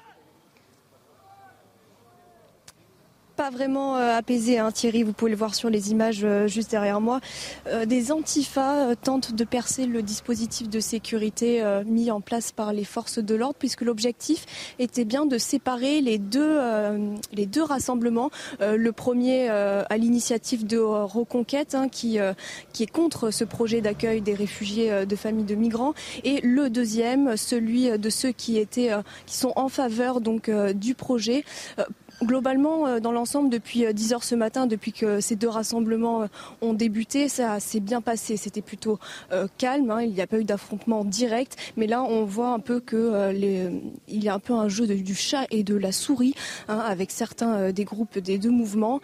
Pas 3.38 3.52
vraiment 3.52 3.98
euh, 3.98 4.18
apaisé, 4.18 4.58
hein, 4.58 4.72
Thierry. 4.72 5.04
Vous 5.04 5.14
pouvez 5.14 5.30
le 5.30 5.38
voir 5.38 5.54
sur 5.54 5.70
les 5.70 5.92
images 5.92 6.22
euh, 6.24 6.48
juste 6.48 6.72
derrière 6.72 7.00
moi. 7.00 7.22
Euh, 7.68 7.86
des 7.86 8.12
antifas 8.12 8.96
tentent 8.96 9.36
de 9.36 9.44
percer 9.44 9.86
le 9.86 10.02
dispositif 10.02 10.68
de 10.68 10.80
sécurité 10.80 11.64
mis 11.86 12.10
en 12.10 12.20
place 12.20 12.52
par 12.52 12.74
les 12.74 12.84
forces 12.84 13.20
de 13.20 13.36
l'ordre, 13.36 13.56
puisque 13.60 13.82
l'objectif 13.82 14.46
était 14.80 15.06
bien 15.06 15.28
de 15.28 15.38
séparer 15.38 16.02
les 16.02 16.18
deux, 16.18 16.60
les 17.32 17.46
deux 17.46 17.62
rassemblements. 17.62 18.32
le 18.60 18.92
premier 18.92 19.50
à 19.50 19.98
l'initiative 19.98 20.66
de 20.66 20.80
Reconquête, 20.80 21.76
hein, 21.76 21.90
qui, 21.90 22.18
qui 22.74 22.84
est 22.84 22.92
contre 22.92 23.30
ce 23.30 23.44
projet 23.44 23.82
d'accueil 23.82 24.22
des 24.22 24.34
réfugiés 24.34 25.06
de 25.06 25.16
familles 25.16 25.46
de 25.46 25.56
migrants, 25.56 25.94
et 26.24 26.42
le 26.42 26.70
deuxième, 26.70 27.38
celui 27.38 27.98
de 27.98 28.10
ceux 28.10 28.32
qui 28.32 28.58
étaient, 28.58 28.92
qui 29.28 29.36
sont 29.36 29.54
en 29.56 29.70
faveur 29.70 30.22
donc 30.22 30.50
du 30.50 30.96
projet 30.96 31.44
Globalement, 32.24 32.88
euh, 32.88 33.00
dans 33.00 33.12
l'ensemble, 33.12 33.50
depuis 33.50 33.86
10 33.94 34.12
euh, 34.12 34.16
heures 34.16 34.24
ce 34.24 34.34
matin, 34.34 34.66
depuis 34.66 34.92
que 34.92 35.20
ces 35.22 35.36
deux 35.36 35.50
rassemblements 35.50 36.24
euh, 36.24 36.28
ont 36.62 36.74
débuté, 36.74 37.30
ça 37.30 37.60
s'est 37.60 37.80
bien 37.80 38.02
passé. 38.02 38.38
C'était 38.38 38.62
plutôt 38.62 39.00
calme. 39.58 39.92
Hein. 39.92 40.02
il 40.02 40.12
n'y 40.12 40.22
a 40.22 40.28
pas 40.28 40.40
eu 40.40 40.44
d'affrontement 40.44 41.06
direct, 41.06 41.58
mais 41.76 41.86
là, 41.86 42.02
on 42.02 42.26
voit 42.26 42.50
un 42.50 42.60
peu 42.60 42.80
que 42.80 43.34
y 44.08 44.30
a 44.30 44.34
un 44.34 44.40
peu 44.40 44.54
un 44.54 44.68
jeu 44.68 44.88
du 44.88 45.16
chat 45.16 45.46
et 45.52 45.64
de 45.64 45.76
la 45.76 45.92
souris 45.92 46.34
hein, 46.68 46.80
avec 46.80 47.12
certains 47.12 47.72
des 47.72 47.84
groupes 47.84 48.18
des 48.18 48.38
deux 48.38 48.50
mouvements. 48.50 49.00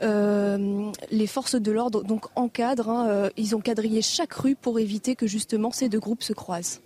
les 0.00 1.26
forces 1.26 1.56
de 1.56 1.72
l'ordre 1.72 2.02
encadrent. 2.34 2.90
Hein, 2.90 3.30
ils 3.36 3.54
ont 3.54 3.60
quadrillé 3.60 4.02
chaque 4.02 4.32
rue 4.32 4.56
pour 4.56 4.78
éviter 4.78 5.14
que 5.14 5.26
justement 5.26 5.70
ces 5.70 5.88
deux 5.88 6.00
groupes 6.00 6.22
se 6.22 6.32
croisent. 6.32 6.80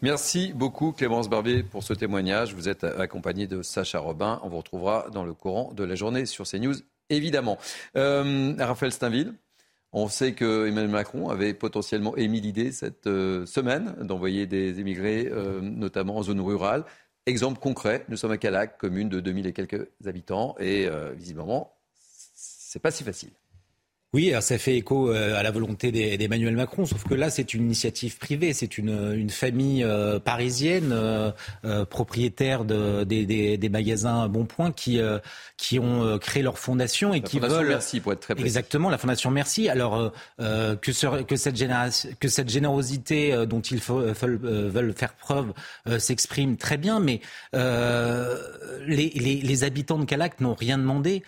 Merci 0.00 0.52
beaucoup 0.52 0.92
Clémence 0.92 1.28
Barbier 1.28 1.64
pour 1.64 1.82
ce 1.82 1.92
témoignage. 1.92 2.54
Vous 2.54 2.68
êtes 2.68 2.84
accompagné 2.84 3.48
de 3.48 3.62
Sacha 3.62 3.98
Robin. 3.98 4.38
On 4.44 4.48
vous 4.48 4.58
retrouvera 4.58 5.10
dans 5.12 5.24
le 5.24 5.34
courant 5.34 5.72
de 5.72 5.82
la 5.82 5.96
journée 5.96 6.24
sur 6.24 6.46
CNews, 6.46 6.76
évidemment. 7.10 7.58
Euh, 7.96 8.54
Raphaël 8.60 8.92
Steinville, 8.92 9.34
on 9.92 10.06
sait 10.06 10.34
que 10.34 10.68
Emmanuel 10.68 10.92
Macron 10.92 11.30
avait 11.30 11.52
potentiellement 11.52 12.16
émis 12.16 12.40
l'idée 12.40 12.70
cette 12.70 13.08
euh, 13.08 13.44
semaine 13.44 13.96
d'envoyer 14.00 14.46
des 14.46 14.78
émigrés, 14.78 15.28
euh, 15.32 15.60
notamment 15.60 16.18
en 16.18 16.22
zone 16.22 16.40
rurale. 16.40 16.84
Exemple 17.26 17.58
concret, 17.58 18.04
nous 18.08 18.16
sommes 18.16 18.30
à 18.30 18.38
Calac, 18.38 18.78
commune 18.78 19.08
de 19.08 19.18
2000 19.18 19.48
et 19.48 19.52
quelques 19.52 19.88
habitants, 20.06 20.54
et 20.60 20.88
visiblement, 21.14 21.76
c'est 22.00 22.80
pas 22.80 22.90
si 22.90 23.04
facile. 23.04 23.32
Oui, 24.14 24.32
ça 24.40 24.56
fait 24.56 24.74
écho 24.74 25.10
euh, 25.10 25.38
à 25.38 25.42
la 25.42 25.50
volonté 25.50 25.92
d'Emmanuel 26.16 26.56
Macron, 26.56 26.86
sauf 26.86 27.04
que 27.04 27.12
là, 27.12 27.28
c'est 27.28 27.52
une 27.52 27.64
initiative 27.64 28.16
privée, 28.16 28.54
c'est 28.54 28.78
une, 28.78 29.12
une, 29.14 29.28
famille 29.28 29.84
euh, 29.84 30.18
parisienne, 30.18 30.92
euh, 30.94 31.84
propriétaire 31.84 32.64
de, 32.64 33.04
des, 33.04 33.26
des, 33.26 33.58
des, 33.58 33.68
magasins 33.68 34.26
Bonpoint, 34.28 34.72
qui, 34.72 34.98
qui 35.58 35.78
ont 35.78 36.16
créé 36.18 36.42
leur 36.42 36.58
fondation 36.58 37.12
et 37.12 37.20
la 37.20 37.26
qui 37.26 37.36
fondation 37.36 37.58
veulent... 37.58 37.68
Merci, 37.68 38.00
pour 38.00 38.12
être 38.14 38.20
très 38.20 38.34
précis. 38.34 38.46
Exactement, 38.46 38.88
la 38.88 38.96
Fondation 38.96 39.30
Merci. 39.30 39.68
Alors, 39.68 40.10
que, 40.38 40.92
ce, 40.92 41.22
que, 41.24 41.36
cette 41.36 41.56
que 42.18 42.28
cette 42.28 42.48
générosité 42.48 43.44
dont 43.46 43.60
ils 43.60 43.80
veulent, 43.80 44.38
veulent 44.38 44.94
faire 44.94 45.12
preuve 45.16 45.52
s'exprime 45.98 46.56
très 46.56 46.78
bien, 46.78 46.98
mais 46.98 47.20
les, 47.52 49.10
les, 49.10 49.40
les, 49.42 49.64
habitants 49.64 49.98
de 49.98 50.06
Calac 50.06 50.40
n'ont 50.40 50.54
rien 50.54 50.78
demandé. 50.78 51.22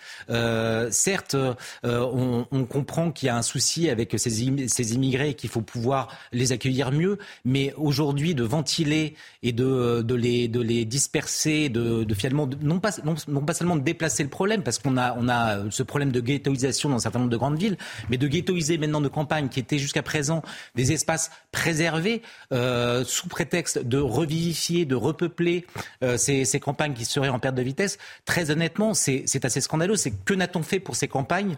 certes, 0.89 1.35
on, 1.83 2.47
on 2.51 2.65
comprend 2.71 3.11
qu'il 3.11 3.27
y 3.27 3.29
a 3.29 3.35
un 3.35 3.41
souci 3.41 3.89
avec 3.89 4.15
ces, 4.17 4.67
ces 4.67 4.93
immigrés 4.95 5.29
et 5.31 5.33
qu'il 5.33 5.49
faut 5.49 5.61
pouvoir 5.61 6.07
les 6.31 6.51
accueillir 6.51 6.91
mieux. 6.91 7.17
Mais 7.43 7.73
aujourd'hui, 7.77 8.33
de 8.33 8.43
ventiler 8.43 9.15
et 9.43 9.51
de, 9.51 10.01
de, 10.01 10.15
les, 10.15 10.47
de 10.47 10.61
les 10.61 10.85
disperser, 10.85 11.69
de, 11.69 12.03
de 12.03 12.13
finalement, 12.13 12.49
non, 12.61 12.79
pas, 12.79 12.91
non, 13.27 13.41
pas 13.41 13.53
seulement 13.53 13.75
de 13.75 13.83
déplacer 13.83 14.23
le 14.23 14.29
problème, 14.29 14.63
parce 14.63 14.79
qu'on 14.79 14.97
a, 14.97 15.15
on 15.17 15.27
a 15.27 15.69
ce 15.69 15.83
problème 15.83 16.11
de 16.11 16.21
ghettoisation 16.21 16.89
dans 16.89 16.95
un 16.95 16.99
certain 16.99 17.19
nombre 17.19 17.31
de 17.31 17.37
grandes 17.37 17.59
villes, 17.59 17.77
mais 18.09 18.17
de 18.17 18.27
ghettoiser 18.27 18.77
maintenant 18.77 19.01
de 19.01 19.09
campagnes 19.09 19.49
qui 19.49 19.59
étaient 19.59 19.79
jusqu'à 19.79 20.03
présent 20.03 20.41
des 20.75 20.91
espaces 20.91 21.31
préservés 21.51 22.21
euh, 22.53 23.03
sous 23.05 23.27
prétexte 23.27 23.79
de 23.79 23.97
revivifier, 23.97 24.85
de 24.85 24.95
repeupler 24.95 25.65
euh, 26.03 26.17
ces, 26.17 26.45
ces 26.45 26.59
campagnes 26.59 26.93
qui 26.93 27.05
seraient 27.05 27.29
en 27.29 27.39
perte 27.39 27.55
de 27.55 27.61
vitesse. 27.61 27.97
Très 28.25 28.51
honnêtement, 28.51 28.93
c'est 28.93 29.45
assez 29.45 29.61
scandaleux. 29.61 29.95
C'est 29.95 30.13
que 30.23 30.33
n'a-t-on 30.33 30.63
fait 30.63 30.79
pour 30.79 30.95
ces 30.95 31.07
campagnes 31.07 31.57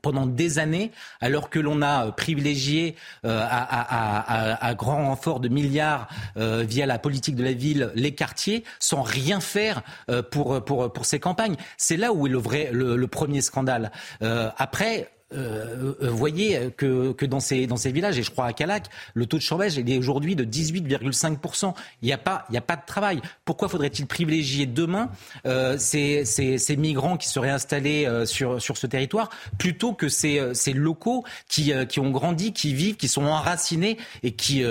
pendant 0.00 0.26
des 0.26 0.58
années, 0.58 0.90
alors 1.20 1.48
que 1.48 1.58
l'on 1.58 1.80
a 1.82 2.10
privilégié 2.12 2.96
euh, 3.24 3.46
à, 3.48 4.74
grand 4.74 5.06
renfort 5.06 5.40
de 5.40 5.48
milliards 5.48 6.08
euh, 6.36 6.64
via 6.66 6.86
la 6.86 6.98
politique 6.98 7.36
de 7.36 7.44
la 7.44 7.52
ville 7.52 7.92
les 7.94 8.14
quartiers, 8.14 8.64
sans 8.78 9.02
rien 9.02 9.40
faire 9.40 9.82
euh, 10.10 10.22
pour, 10.22 10.64
pour, 10.64 10.92
pour 10.92 11.06
ces 11.06 11.20
campagnes. 11.20 11.56
C'est 11.76 11.96
là 11.96 12.12
où 12.12 12.26
est 12.26 12.30
le 12.30 12.38
vrai 12.38 12.70
le 12.72 13.06
premier 13.06 13.42
scandale. 13.42 13.92
après 14.20 15.10
euh, 15.34 15.94
euh, 16.02 16.10
voyez 16.10 16.70
que, 16.76 17.24
dans, 17.24 17.40
ces, 17.40 17.66
villages, 17.92 18.18
et 18.18 18.22
je 18.22 18.30
crois 18.30 18.46
à 18.46 18.52
Calac, 18.52 18.86
le 19.14 19.26
taux 19.26 19.38
de 19.38 19.42
chômage 19.42 19.78
est 19.78 19.98
aujourd'hui 19.98 20.36
de 20.36 20.44
18,5%. 20.44 21.74
Il 22.02 22.06
n'y 22.06 22.12
a, 22.12 22.18
pas, 22.18 22.46
a 22.54 22.60
pas 22.60 22.76
de 22.76 22.86
travail. 22.86 23.20
Pourquoi 23.44 23.68
faudrait-il 23.68 24.06
privilégier 24.06 24.66
demain 24.66 25.10
euh, 25.46 25.76
ces, 25.78 26.76
migrants 26.76 27.16
qui 27.16 27.28
seraient 27.28 27.50
installés 27.50 28.08
sur, 28.24 28.60
ce 28.60 28.86
territoire 28.86 29.30
plutôt 29.58 29.92
que 29.92 30.08
ces, 30.08 30.52
locaux 30.74 31.24
qui, 31.48 31.72
ont 31.98 32.10
grandi, 32.10 32.52
qui 32.52 32.74
vivent, 32.74 32.96
qui 32.96 33.08
sont 33.08 33.24
enracinés 33.24 33.98
et 34.22 34.32
qui 34.32 34.62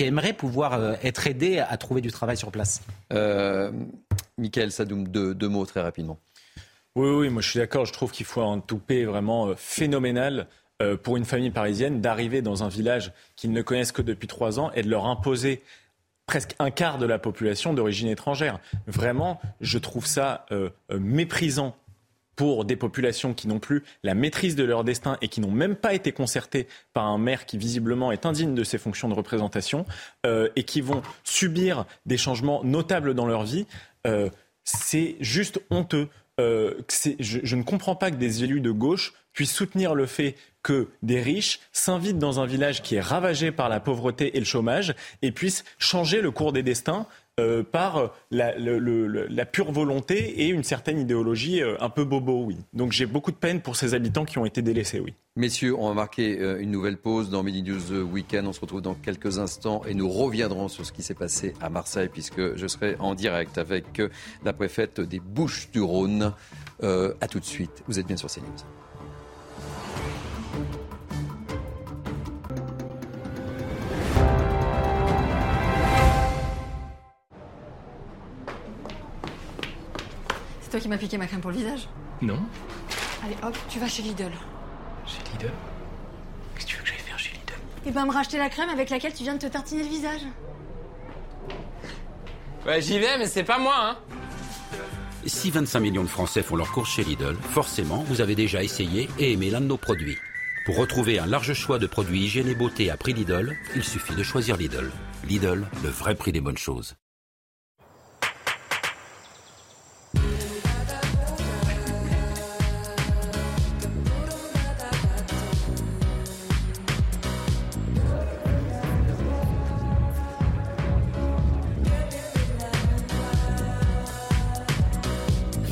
aimeraient 0.00 0.32
pouvoir 0.32 0.96
être 1.02 1.26
aidés 1.26 1.58
à 1.58 1.76
trouver 1.76 2.00
du 2.00 2.10
travail 2.10 2.36
sur 2.36 2.50
place? 2.50 2.82
Euh, 3.12 3.72
Michael 4.36 4.70
Sadoum, 4.70 5.08
deux, 5.08 5.34
deux 5.34 5.48
mots 5.48 5.66
très 5.66 5.80
rapidement. 5.80 6.18
Oui, 6.98 7.10
oui, 7.10 7.28
moi 7.28 7.42
je 7.42 7.50
suis 7.50 7.60
d'accord. 7.60 7.84
Je 7.84 7.92
trouve 7.92 8.10
qu'il 8.10 8.26
faut 8.26 8.42
un 8.42 8.58
toupet 8.58 9.04
vraiment 9.04 9.46
euh, 9.46 9.54
phénoménal 9.56 10.48
euh, 10.82 10.96
pour 10.96 11.16
une 11.16 11.24
famille 11.24 11.52
parisienne 11.52 12.00
d'arriver 12.00 12.42
dans 12.42 12.64
un 12.64 12.68
village 12.68 13.12
qu'ils 13.36 13.52
ne 13.52 13.62
connaissent 13.62 13.92
que 13.92 14.02
depuis 14.02 14.26
trois 14.26 14.58
ans 14.58 14.72
et 14.74 14.82
de 14.82 14.90
leur 14.90 15.06
imposer 15.06 15.62
presque 16.26 16.56
un 16.58 16.72
quart 16.72 16.98
de 16.98 17.06
la 17.06 17.20
population 17.20 17.72
d'origine 17.72 18.08
étrangère. 18.08 18.58
Vraiment, 18.88 19.40
je 19.60 19.78
trouve 19.78 20.06
ça 20.06 20.44
euh, 20.50 20.70
méprisant 20.90 21.76
pour 22.34 22.64
des 22.64 22.74
populations 22.74 23.32
qui 23.32 23.46
n'ont 23.46 23.60
plus 23.60 23.84
la 24.02 24.14
maîtrise 24.14 24.56
de 24.56 24.64
leur 24.64 24.82
destin 24.82 25.18
et 25.22 25.28
qui 25.28 25.40
n'ont 25.40 25.52
même 25.52 25.76
pas 25.76 25.94
été 25.94 26.10
concertées 26.10 26.66
par 26.94 27.06
un 27.06 27.18
maire 27.18 27.46
qui 27.46 27.58
visiblement 27.58 28.10
est 28.10 28.26
indigne 28.26 28.56
de 28.56 28.64
ses 28.64 28.78
fonctions 28.78 29.08
de 29.08 29.14
représentation 29.14 29.86
et 30.24 30.62
qui 30.62 30.80
vont 30.80 31.02
subir 31.24 31.84
des 32.06 32.16
changements 32.16 32.62
notables 32.62 33.14
dans 33.14 33.26
leur 33.26 33.42
vie. 33.42 33.66
c'est 34.62 35.16
juste 35.18 35.60
honteux. 35.70 36.08
Euh, 36.40 36.74
je, 37.18 37.56
ne 37.56 37.62
comprends 37.62 37.96
pas 37.96 38.10
que 38.10 38.16
des 38.16 38.44
élus 38.44 38.60
de 38.60 38.70
gauche 38.70 39.12
puissent 39.32 39.52
soutenir 39.52 39.94
le 39.94 40.06
fait 40.06 40.36
que 40.62 40.88
des 41.02 41.20
riches 41.20 41.60
s'invitent 41.72 42.18
dans 42.18 42.40
un 42.40 42.46
village 42.46 42.82
qui 42.82 42.96
est 42.96 43.00
ravagé 43.00 43.50
par 43.50 43.68
la 43.68 43.80
pauvreté 43.80 44.36
et 44.36 44.40
le 44.40 44.46
chômage 44.46 44.94
et 45.22 45.32
puissent 45.32 45.64
changer 45.78 46.20
le 46.20 46.30
cours 46.30 46.52
des 46.52 46.62
destins 46.62 47.06
euh, 47.38 47.62
par 47.62 48.12
la, 48.30 48.52
pure 49.46 49.72
volonté 49.72 50.42
et 50.42 50.48
une 50.48 50.64
certaine 50.64 50.98
idéologie 50.98 51.62
euh, 51.62 51.76
un 51.80 51.90
peu 51.90 52.04
bobo, 52.04 52.44
oui. 52.44 52.56
Donc 52.72 52.92
j'ai 52.92 53.06
beaucoup 53.06 53.30
de 53.30 53.36
peine 53.36 53.60
pour 53.60 53.76
ces 53.76 53.94
habitants 53.94 54.24
qui 54.24 54.38
ont 54.38 54.46
été 54.46 54.62
délaissés, 54.62 55.00
oui. 55.00 55.14
Messieurs, 55.36 55.76
on 55.78 55.88
va 55.88 55.94
marquer 55.94 56.40
euh, 56.40 56.60
une 56.60 56.72
nouvelle 56.72 56.96
pause 56.96 57.30
dans 57.30 57.42
Midi 57.44 57.62
News 57.62 58.02
Weekend. 58.12 58.46
On 58.46 58.52
se 58.52 58.60
retrouve 58.60 58.82
dans 58.82 58.94
quelques 58.94 59.38
instants 59.38 59.82
et 59.86 59.94
nous 59.94 60.08
reviendrons 60.08 60.68
sur 60.68 60.84
ce 60.84 60.92
qui 60.92 61.02
s'est 61.02 61.14
passé 61.14 61.54
à 61.60 61.70
Marseille 61.70 62.08
puisque 62.12 62.56
je 62.56 62.66
serai 62.66 62.96
en 62.98 63.14
direct 63.14 63.56
avec 63.56 64.02
la 64.44 64.52
préfète 64.52 65.00
des 65.00 65.20
Bouches 65.20 65.70
du 65.70 65.80
Rhône. 65.80 66.32
Euh, 66.84 67.12
à 67.20 67.26
tout 67.26 67.40
de 67.40 67.44
suite. 67.44 67.82
Vous 67.88 67.98
êtes 67.98 68.06
bien 68.06 68.16
sur 68.16 68.30
CNews. 68.30 68.46
Toi 80.78 80.82
qui 80.82 80.88
m'as 80.88 80.98
piqué 80.98 81.18
ma 81.18 81.26
crème 81.26 81.40
pour 81.40 81.50
le 81.50 81.56
visage 81.56 81.88
Non. 82.22 82.38
Allez 83.24 83.34
hop, 83.42 83.56
tu 83.68 83.80
vas 83.80 83.88
chez 83.88 84.02
Lidl. 84.02 84.30
Chez 85.06 85.18
Lidl 85.32 85.52
Qu'est-ce 86.54 86.66
que 86.66 86.70
tu 86.70 86.76
veux 86.76 86.82
que 86.82 86.88
j'aille 86.88 86.98
faire 86.98 87.18
chez 87.18 87.32
Lidl 87.32 87.54
Eh 87.86 87.90
ben 87.90 88.06
me 88.06 88.12
racheter 88.12 88.38
la 88.38 88.48
crème 88.48 88.68
avec 88.68 88.90
laquelle 88.90 89.12
tu 89.12 89.24
viens 89.24 89.34
de 89.34 89.40
te 89.40 89.46
tartiner 89.46 89.82
le 89.82 89.88
visage. 89.88 90.20
Ouais, 92.64 92.80
j'y 92.80 92.98
vais, 92.98 93.18
mais 93.18 93.26
c'est 93.26 93.44
pas 93.44 93.58
moi, 93.58 93.74
hein 93.76 93.96
Si 95.26 95.50
25 95.50 95.80
millions 95.80 96.04
de 96.04 96.08
Français 96.08 96.42
font 96.42 96.56
leur 96.56 96.70
course 96.70 96.90
chez 96.90 97.02
Lidl, 97.02 97.34
forcément, 97.50 98.04
vous 98.08 98.20
avez 98.20 98.34
déjà 98.36 98.62
essayé 98.62 99.08
et 99.18 99.32
aimé 99.32 99.50
l'un 99.50 99.60
de 99.60 99.66
nos 99.66 99.78
produits. 99.78 100.18
Pour 100.64 100.76
retrouver 100.76 101.18
un 101.18 101.26
large 101.26 101.54
choix 101.54 101.78
de 101.78 101.86
produits 101.86 102.20
hygiène 102.20 102.48
et 102.48 102.54
beauté 102.54 102.90
à 102.90 102.96
prix 102.96 103.14
Lidl, 103.14 103.56
il 103.74 103.82
suffit 103.82 104.14
de 104.14 104.22
choisir 104.22 104.56
Lidl. 104.56 104.92
Lidl, 105.26 105.66
le 105.82 105.88
vrai 105.88 106.14
prix 106.14 106.30
des 106.30 106.40
bonnes 106.40 106.58
choses. 106.58 106.94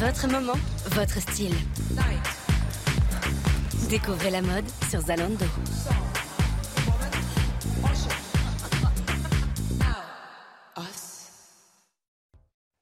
Votre 0.07 0.29
moment, 0.29 0.53
votre 0.93 1.21
style. 1.21 1.53
Découvrez 3.91 4.31
la 4.31 4.41
mode 4.41 4.65
sur 4.89 5.01
Zalando. 5.01 5.45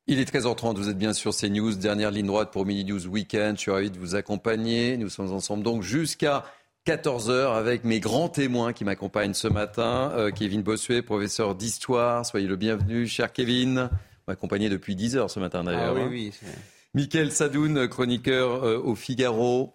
Il 0.06 0.18
est 0.20 0.30
13h30, 0.30 0.76
vous 0.76 0.90
êtes 0.90 0.98
bien 0.98 1.14
sur 1.14 1.34
CNews, 1.34 1.76
dernière 1.76 2.10
ligne 2.10 2.26
droite 2.26 2.52
pour 2.52 2.66
Mini 2.66 2.84
News 2.84 3.06
Weekend. 3.06 3.56
Je 3.56 3.62
suis 3.62 3.70
ravi 3.70 3.90
de 3.90 3.98
vous 3.98 4.16
accompagner. 4.16 4.98
Nous 4.98 5.08
sommes 5.08 5.32
ensemble 5.32 5.62
donc 5.62 5.80
jusqu'à 5.80 6.44
14h 6.86 7.54
avec 7.56 7.84
mes 7.84 8.00
grands 8.00 8.28
témoins 8.28 8.74
qui 8.74 8.84
m'accompagnent 8.84 9.32
ce 9.32 9.48
matin. 9.48 10.12
Euh, 10.14 10.30
Kevin 10.30 10.60
Bossuet, 10.60 11.00
professeur 11.00 11.54
d'histoire. 11.54 12.26
Soyez 12.26 12.46
le 12.46 12.56
bienvenu, 12.56 13.06
cher 13.06 13.32
Kevin. 13.32 13.88
M'accompagner 14.28 14.68
depuis 14.68 14.94
10h 14.94 15.28
ce 15.28 15.40
matin 15.40 15.64
d'ailleurs. 15.64 15.94
Ah 15.96 16.06
oui, 16.06 16.34
hein. 16.34 16.46
oui. 16.46 16.52
Michael 16.94 17.32
Sadoun, 17.32 17.88
chroniqueur 17.88 18.62
euh, 18.62 18.78
au 18.78 18.94
Figaro. 18.94 19.74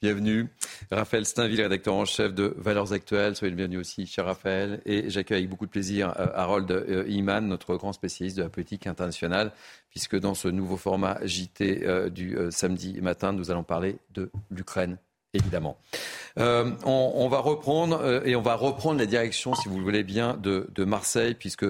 Bienvenue. 0.00 0.46
Raphaël 0.92 1.26
Steinville, 1.26 1.60
rédacteur 1.62 1.94
en 1.94 2.04
chef 2.04 2.32
de 2.32 2.54
Valeurs 2.58 2.92
Actuelles. 2.92 3.34
Soyez 3.34 3.50
le 3.50 3.56
bienvenu 3.56 3.78
aussi, 3.78 4.06
cher 4.06 4.26
Raphaël. 4.26 4.80
Et 4.86 5.10
j'accueille 5.10 5.38
avec 5.38 5.50
beaucoup 5.50 5.66
de 5.66 5.72
plaisir 5.72 6.14
euh, 6.20 6.28
Harold 6.32 6.70
euh, 6.70 7.04
Iman, 7.08 7.40
notre 7.40 7.74
grand 7.74 7.92
spécialiste 7.92 8.36
de 8.36 8.44
la 8.44 8.50
politique 8.50 8.86
internationale, 8.86 9.50
puisque 9.88 10.16
dans 10.16 10.34
ce 10.34 10.46
nouveau 10.46 10.76
format 10.76 11.18
JT 11.24 12.08
du 12.10 12.38
samedi 12.50 13.00
matin, 13.00 13.32
nous 13.32 13.50
allons 13.50 13.64
parler 13.64 13.96
de 14.14 14.30
l'Ukraine 14.48 14.98
évidemment. 15.34 15.76
on, 16.36 17.28
va 17.28 17.38
reprendre 17.40 18.24
et 18.24 18.36
on 18.36 18.42
va 18.42 18.54
reprendre 18.54 19.00
la 19.00 19.06
direction, 19.06 19.56
si 19.56 19.68
vous 19.68 19.78
le 19.78 19.82
voulez 19.82 20.04
bien, 20.04 20.34
de, 20.36 20.68
de 20.72 20.84
Marseille, 20.84 21.34
puisque 21.34 21.66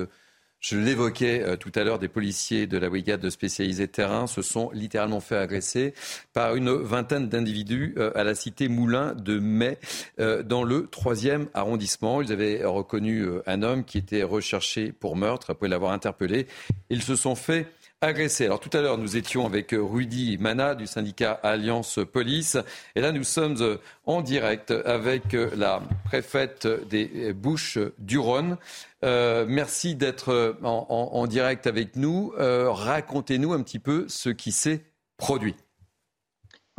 je 0.61 0.77
l'évoquais 0.77 1.43
euh, 1.43 1.57
tout 1.57 1.73
à 1.75 1.85
l'heure, 1.85 1.99
des 1.99 2.09
policiers 2.09 2.67
de 2.67 2.77
la 2.77 2.91
brigade 2.91 3.29
spécialisée 3.31 3.89
terrain 3.89 4.27
se 4.27 4.43
sont 4.43 4.71
littéralement 4.73 5.21
fait 5.21 5.37
agresser 5.37 5.95
par 6.35 6.55
une 6.55 6.71
vingtaine 6.71 7.29
d'individus 7.29 7.95
euh, 7.97 8.13
à 8.15 8.25
la 8.25 8.35
cité 8.35 8.69
Moulin 8.69 9.15
de 9.15 9.39
Mai, 9.39 9.79
euh, 10.21 10.43
dans 10.43 10.63
le 10.63 10.87
troisième 10.87 11.49
arrondissement. 11.55 12.21
Ils 12.21 12.31
avaient 12.31 12.65
reconnu 12.65 13.27
un 13.47 13.63
homme 13.63 13.85
qui 13.85 13.97
était 13.97 14.23
recherché 14.23 14.93
pour 14.93 15.17
meurtre 15.17 15.51
après 15.51 15.69
l'avoir 15.69 15.93
interpellé. 15.93 16.47
Ils 16.91 17.03
se 17.03 17.17
sont 17.17 17.35
fait 17.35 17.67
agressé. 18.03 18.47
Alors 18.47 18.61
tout 18.61 18.75
à 18.75 18.81
l'heure, 18.81 18.97
nous 18.97 19.19
étions 19.19 19.45
avec 19.45 19.75
Rudy 19.79 20.39
Mana 20.39 20.75
du 20.75 20.87
syndicat 20.87 21.39
Alliance 21.43 21.99
Police. 22.11 22.57
Et 22.95 23.03
là, 23.03 23.13
nous 23.13 23.25
sommes 23.25 23.61
euh, 23.61 23.77
en 24.07 24.23
direct 24.23 24.71
avec 24.71 25.35
euh, 25.35 25.51
la 25.55 25.83
préfète 26.07 26.67
des 26.89 27.35
Bouches 27.35 27.79
du 27.99 28.19
Rhône. 28.19 28.57
Euh, 29.05 29.45
merci 29.47 29.97
d'être 29.97 30.57
en, 30.63 31.27
direct 31.27 31.67
avec 31.67 31.97
nous. 31.97 32.33
Racontez-nous 32.37 33.53
un 33.53 33.63
petit 33.63 33.79
peu 33.79 34.07
ce 34.09 34.31
qui 34.31 34.53
s'est 34.53 34.83
produit 35.19 35.55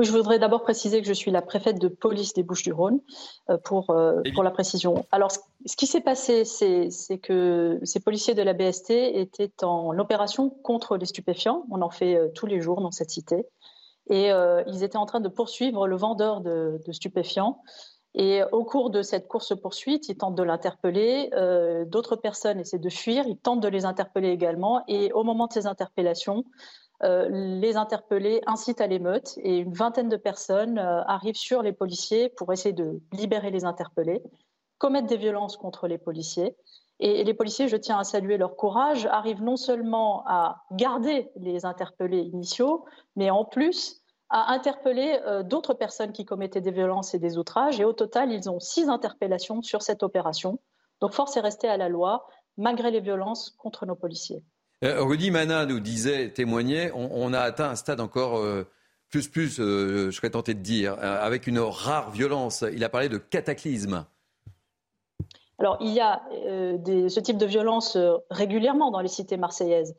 je 0.03 0.11
voudrais 0.11 0.39
d'abord 0.39 0.63
préciser 0.63 1.01
que 1.01 1.07
je 1.07 1.13
suis 1.13 1.31
la 1.31 1.41
préfète 1.41 1.79
de 1.79 1.87
police 1.87 2.33
des 2.33 2.43
Bouches-du-Rhône 2.43 2.99
euh, 3.49 3.57
pour, 3.57 3.89
euh, 3.89 4.21
pour 4.33 4.43
la 4.43 4.51
précision. 4.51 5.05
Alors, 5.11 5.31
ce 5.31 5.75
qui 5.75 5.87
s'est 5.87 6.01
passé, 6.01 6.43
c'est 6.45 7.17
que 7.19 7.79
ces 7.83 7.99
policiers 7.99 8.33
de 8.33 8.41
la 8.41 8.53
BST 8.53 8.91
étaient 8.91 9.63
en 9.63 9.97
opération 9.99 10.49
contre 10.49 10.97
les 10.97 11.05
stupéfiants. 11.05 11.65
On 11.69 11.81
en 11.81 11.89
fait 11.89 12.15
euh, 12.15 12.29
tous 12.33 12.45
les 12.45 12.61
jours 12.61 12.81
dans 12.81 12.91
cette 12.91 13.09
cité. 13.09 13.45
et 14.09 14.31
euh, 14.31 14.63
ils 14.67 14.83
étaient 14.83 14.97
en 14.97 15.05
train 15.05 15.19
de 15.19 15.29
poursuivre 15.29 15.87
le 15.87 15.95
vendeur 15.95 16.41
de, 16.41 16.79
stupéfiants. 16.91 17.61
Et 18.13 18.41
au 18.51 18.65
cours 18.65 18.89
de 18.89 19.03
cette 19.03 19.27
course-poursuite, 19.29 20.09
ils 20.09 20.17
tentent 20.17 20.35
de 20.35 20.43
l'interpeller. 20.43 21.29
Euh, 21.33 21.85
d'autres 21.85 22.17
personnes 22.17 22.59
essaient 22.59 22.77
de 22.77 22.89
fuir. 22.89 23.23
Ils 23.25 23.37
tentent 23.37 23.61
de 23.61 23.69
les 23.69 23.85
interpeller 23.85 24.29
également. 24.29 24.83
Et 24.89 25.13
au 25.13 25.23
moment 25.23 25.47
de 25.47 25.53
ces 25.53 25.65
interpellations, 25.65 26.43
euh, 27.03 27.27
les 27.29 27.77
interpellés 27.77 28.41
incitent 28.45 28.81
à 28.81 28.87
l'émeute 28.87 29.37
et 29.37 29.57
une 29.57 29.73
vingtaine 29.73 30.09
de 30.09 30.17
personnes 30.17 30.77
arrivent 30.77 31.35
sur 31.35 31.61
les 31.61 31.73
policiers 31.73 32.29
pour 32.29 32.53
essayer 32.53 32.73
de 32.73 33.01
libérer 33.13 33.51
les 33.51 33.65
interpellés, 33.65 34.21
commettre 34.77 35.07
des 35.07 35.17
violences 35.17 35.57
contre 35.57 35.87
les 35.87 35.97
policiers. 35.97 36.55
Et 36.99 37.23
les 37.23 37.33
policiers, 37.33 37.67
je 37.67 37.77
tiens 37.77 37.97
à 37.97 38.03
saluer 38.03 38.37
leur 38.37 38.55
courage, 38.55 39.07
arrivent 39.07 39.41
non 39.41 39.57
seulement 39.57 40.23
à 40.27 40.63
garder 40.71 41.31
les 41.35 41.65
interpellés 41.65 42.21
initiaux, 42.21 42.85
mais 43.15 43.31
en 43.31 43.43
plus 43.43 44.01
à 44.29 44.53
interpeller 44.53 45.19
euh, 45.25 45.43
d'autres 45.43 45.73
personnes 45.73 46.13
qui 46.13 46.25
commettaient 46.25 46.61
des 46.61 46.71
violences 46.71 47.15
et 47.15 47.19
des 47.19 47.39
outrages. 47.39 47.79
Et 47.79 47.85
au 47.85 47.93
total, 47.93 48.31
ils 48.31 48.49
ont 48.49 48.59
six 48.59 48.87
interpellations 48.87 49.63
sur 49.63 49.81
cette 49.81 50.03
opération. 50.03 50.59
Donc 51.01 51.13
force 51.13 51.35
est 51.37 51.41
restée 51.41 51.67
à 51.67 51.75
la 51.75 51.89
loi, 51.89 52.27
malgré 52.55 52.91
les 52.91 53.01
violences 53.01 53.49
contre 53.49 53.87
nos 53.87 53.95
policiers. 53.95 54.43
Euh, 54.83 55.03
Rudy 55.03 55.31
Mana 55.31 55.65
nous 55.65 55.79
disait, 55.79 56.29
témoignait, 56.29 56.91
on, 56.93 57.33
a 57.33 57.39
atteint 57.39 57.69
un 57.69 57.75
stade 57.75 57.99
encore 57.99 58.37
euh, 58.37 58.67
plus, 59.09 59.27
plus, 59.27 59.57
je 59.57 60.11
serais 60.11 60.31
tenté 60.31 60.53
de 60.53 60.61
dire, 60.61 60.97
avec 60.99 61.47
une 61.47 61.59
rare 61.59 62.11
violence. 62.11 62.63
Il 62.73 62.83
a 62.83 62.89
parlé 62.89 63.09
de 63.09 63.17
cataclysme. 63.17 64.05
Alors, 65.59 65.77
il 65.81 65.91
y 65.91 65.99
a 65.99 66.23
ce 66.31 67.19
type 67.19 67.37
de 67.37 67.45
violence 67.45 67.97
régulièrement 68.29 68.89
dans 68.89 69.01
les 69.01 69.09
cités 69.09 69.37
marseillaises 69.37 69.93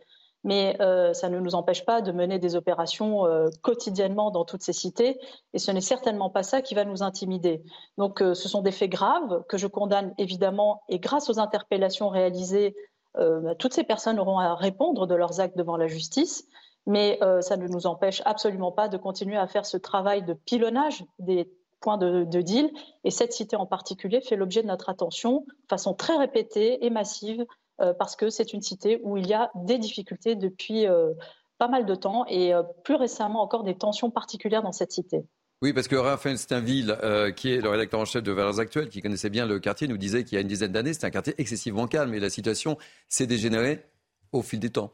mais 0.44 0.76
euh, 0.80 1.12
ça 1.12 1.28
ne 1.28 1.38
nous 1.38 1.54
empêche 1.54 1.84
pas 1.84 2.00
de 2.00 2.12
mener 2.12 2.38
des 2.38 2.56
opérations 2.56 3.26
euh, 3.26 3.48
quotidiennement 3.62 4.30
dans 4.30 4.44
toutes 4.44 4.62
ces 4.62 4.72
cités, 4.72 5.18
et 5.52 5.58
ce 5.58 5.70
n'est 5.70 5.80
certainement 5.80 6.30
pas 6.30 6.42
ça 6.42 6.62
qui 6.62 6.74
va 6.74 6.84
nous 6.84 7.02
intimider. 7.02 7.62
Donc 7.98 8.22
euh, 8.22 8.34
ce 8.34 8.48
sont 8.48 8.62
des 8.62 8.72
faits 8.72 8.90
graves 8.90 9.44
que 9.48 9.56
je 9.56 9.66
condamne 9.66 10.14
évidemment, 10.18 10.82
et 10.88 10.98
grâce 10.98 11.30
aux 11.30 11.38
interpellations 11.38 12.08
réalisées, 12.08 12.74
bah, 13.14 13.54
toutes 13.58 13.74
ces 13.74 13.84
personnes 13.84 14.18
auront 14.18 14.38
à 14.38 14.54
répondre 14.54 15.06
de 15.06 15.14
leurs 15.14 15.40
actes 15.40 15.56
devant 15.56 15.76
la 15.76 15.86
justice, 15.86 16.46
mais 16.86 17.18
ça 17.40 17.56
ne 17.56 17.68
nous 17.68 17.86
empêche 17.86 18.22
absolument 18.24 18.72
pas 18.72 18.88
de 18.88 18.96
continuer 18.96 19.36
à 19.36 19.46
faire 19.46 19.66
ce 19.66 19.76
travail 19.76 20.22
de 20.22 20.34
pilonnage 20.34 21.04
des 21.18 21.50
points 21.80 21.98
de, 21.98 22.24
de 22.24 22.40
deal, 22.40 22.70
et 23.04 23.10
cette 23.10 23.32
cité 23.32 23.56
en 23.56 23.66
particulier 23.66 24.20
fait 24.20 24.36
l'objet 24.36 24.62
de 24.62 24.68
notre 24.68 24.88
attention 24.88 25.44
de 25.48 25.68
façon 25.68 25.94
très 25.94 26.16
répétée 26.16 26.84
et 26.84 26.90
massive 26.90 27.44
euh, 27.80 27.94
parce 27.94 28.16
que 28.16 28.30
c'est 28.30 28.52
une 28.52 28.62
cité 28.62 29.00
où 29.02 29.16
il 29.16 29.26
y 29.26 29.34
a 29.34 29.50
des 29.54 29.78
difficultés 29.78 30.36
depuis 30.36 30.86
euh, 30.86 31.12
pas 31.58 31.68
mal 31.68 31.86
de 31.86 31.94
temps 31.94 32.24
et 32.28 32.54
euh, 32.54 32.62
plus 32.84 32.94
récemment 32.94 33.42
encore 33.42 33.64
des 33.64 33.76
tensions 33.76 34.10
particulières 34.10 34.62
dans 34.62 34.72
cette 34.72 34.92
cité. 34.92 35.24
Oui, 35.62 35.72
parce 35.72 35.86
que 35.86 35.94
Raphaël 35.94 36.38
Steinville, 36.38 36.98
qui 37.36 37.52
est 37.52 37.60
le 37.60 37.68
rédacteur 37.68 38.00
en 38.00 38.04
chef 38.04 38.24
de 38.24 38.32
Valeurs 38.32 38.58
Actuelles, 38.58 38.88
qui 38.88 39.00
connaissait 39.00 39.30
bien 39.30 39.46
le 39.46 39.60
quartier, 39.60 39.86
nous 39.86 39.96
disait 39.96 40.24
qu'il 40.24 40.34
y 40.34 40.38
a 40.38 40.40
une 40.40 40.48
dizaine 40.48 40.72
d'années, 40.72 40.92
c'était 40.92 41.06
un 41.06 41.10
quartier 41.10 41.34
excessivement 41.38 41.86
calme 41.86 42.12
et 42.14 42.18
la 42.18 42.30
situation 42.30 42.76
s'est 43.08 43.28
dégénérée 43.28 43.86
au 44.32 44.42
fil 44.42 44.58
des 44.58 44.70
temps. 44.70 44.90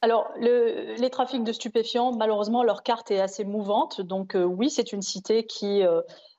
Alors, 0.00 0.30
les 0.38 1.10
trafics 1.10 1.44
de 1.44 1.52
stupéfiants, 1.52 2.12
malheureusement, 2.12 2.62
leur 2.62 2.82
carte 2.82 3.10
est 3.10 3.20
assez 3.20 3.44
mouvante. 3.44 4.00
Donc, 4.00 4.34
oui, 4.36 4.70
c'est 4.70 4.92
une 4.92 5.02
cité 5.02 5.44
qui 5.44 5.82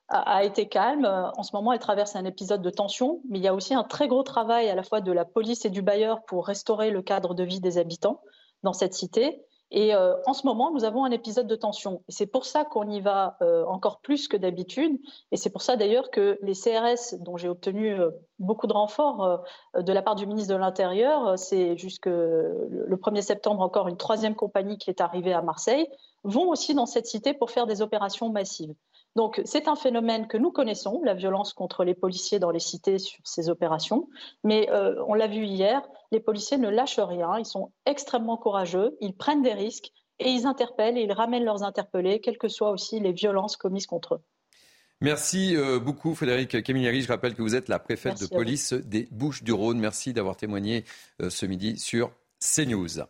a, 0.08 0.44
été 0.44 0.68
calme. 0.68 1.04
En 1.04 1.44
ce 1.44 1.54
moment, 1.54 1.72
elle 1.72 1.78
traverse 1.78 2.16
un 2.16 2.24
épisode 2.24 2.62
de 2.62 2.70
tension, 2.70 3.20
mais 3.28 3.38
il 3.38 3.44
y 3.44 3.48
a 3.48 3.54
aussi 3.54 3.74
un 3.74 3.84
très 3.84 4.08
gros 4.08 4.24
travail 4.24 4.68
à 4.68 4.74
la 4.74 4.82
fois 4.82 5.00
de 5.00 5.12
la 5.12 5.24
police 5.24 5.64
et 5.64 5.70
du 5.70 5.82
bailleur 5.82 6.24
pour 6.24 6.48
restaurer 6.48 6.90
le 6.90 7.00
cadre 7.00 7.34
de 7.34 7.44
vie 7.44 7.60
des 7.60 7.78
habitants 7.78 8.20
dans 8.64 8.72
cette 8.72 8.94
cité. 8.94 9.40
Et 9.72 9.94
euh, 9.94 10.14
en 10.26 10.32
ce 10.32 10.46
moment, 10.46 10.70
nous 10.70 10.84
avons 10.84 11.04
un 11.04 11.10
épisode 11.10 11.48
de 11.48 11.56
tension. 11.56 12.02
Et 12.08 12.12
c'est 12.12 12.26
pour 12.26 12.44
ça 12.44 12.64
qu'on 12.64 12.88
y 12.88 13.00
va 13.00 13.36
euh, 13.42 13.64
encore 13.66 14.00
plus 14.00 14.28
que 14.28 14.36
d'habitude. 14.36 14.98
Et 15.32 15.36
c'est 15.36 15.50
pour 15.50 15.62
ça 15.62 15.76
d'ailleurs 15.76 16.10
que 16.10 16.38
les 16.42 16.54
CRS, 16.54 17.18
dont 17.20 17.36
j'ai 17.36 17.48
obtenu 17.48 17.92
euh, 17.98 18.10
beaucoup 18.38 18.68
de 18.68 18.72
renforts 18.72 19.42
de 19.76 19.92
la 19.92 20.02
part 20.02 20.14
du 20.14 20.26
ministre 20.26 20.54
de 20.54 20.58
l'Intérieur, 20.58 21.38
c'est 21.38 21.76
jusque 21.76 22.06
le 22.06 22.96
1er 22.96 23.22
septembre 23.22 23.62
encore 23.62 23.88
une 23.88 23.96
troisième 23.96 24.34
compagnie 24.34 24.78
qui 24.78 24.90
est 24.90 25.00
arrivée 25.00 25.32
à 25.32 25.42
Marseille, 25.42 25.88
vont 26.22 26.48
aussi 26.48 26.74
dans 26.74 26.86
cette 26.86 27.06
cité 27.06 27.32
pour 27.32 27.50
faire 27.50 27.66
des 27.66 27.82
opérations 27.82 28.28
massives. 28.28 28.74
Donc 29.16 29.40
c'est 29.46 29.66
un 29.66 29.76
phénomène 29.76 30.28
que 30.28 30.36
nous 30.36 30.52
connaissons, 30.52 31.00
la 31.02 31.14
violence 31.14 31.54
contre 31.54 31.84
les 31.84 31.94
policiers 31.94 32.38
dans 32.38 32.50
les 32.50 32.60
cités 32.60 32.98
sur 32.98 33.18
ces 33.24 33.48
opérations. 33.48 34.08
Mais 34.44 34.70
euh, 34.70 35.02
on 35.08 35.14
l'a 35.14 35.26
vu 35.26 35.44
hier, 35.44 35.82
les 36.12 36.20
policiers 36.20 36.58
ne 36.58 36.68
lâchent 36.68 37.00
rien, 37.00 37.38
ils 37.38 37.46
sont 37.46 37.72
extrêmement 37.86 38.36
courageux, 38.36 38.94
ils 39.00 39.16
prennent 39.16 39.42
des 39.42 39.54
risques 39.54 39.90
et 40.18 40.28
ils 40.28 40.46
interpellent 40.46 40.98
et 40.98 41.02
ils 41.02 41.12
ramènent 41.12 41.44
leurs 41.44 41.62
interpellés, 41.62 42.20
quelles 42.20 42.36
que 42.36 42.48
soient 42.48 42.70
aussi 42.70 43.00
les 43.00 43.12
violences 43.12 43.56
commises 43.56 43.86
contre 43.86 44.16
eux. 44.16 44.20
Merci 45.00 45.56
euh, 45.56 45.78
beaucoup 45.78 46.14
Frédéric 46.14 46.62
Camilleri. 46.62 47.00
Je 47.00 47.08
rappelle 47.08 47.34
que 47.34 47.42
vous 47.42 47.54
êtes 47.54 47.68
la 47.68 47.78
préfète 47.78 48.20
de 48.20 48.26
police 48.26 48.74
des 48.74 49.08
Bouches-du-Rhône. 49.10 49.78
Merci 49.78 50.12
d'avoir 50.12 50.36
témoigné 50.36 50.84
euh, 51.22 51.30
ce 51.30 51.46
midi 51.46 51.78
sur 51.78 52.10
CNews. 52.38 53.00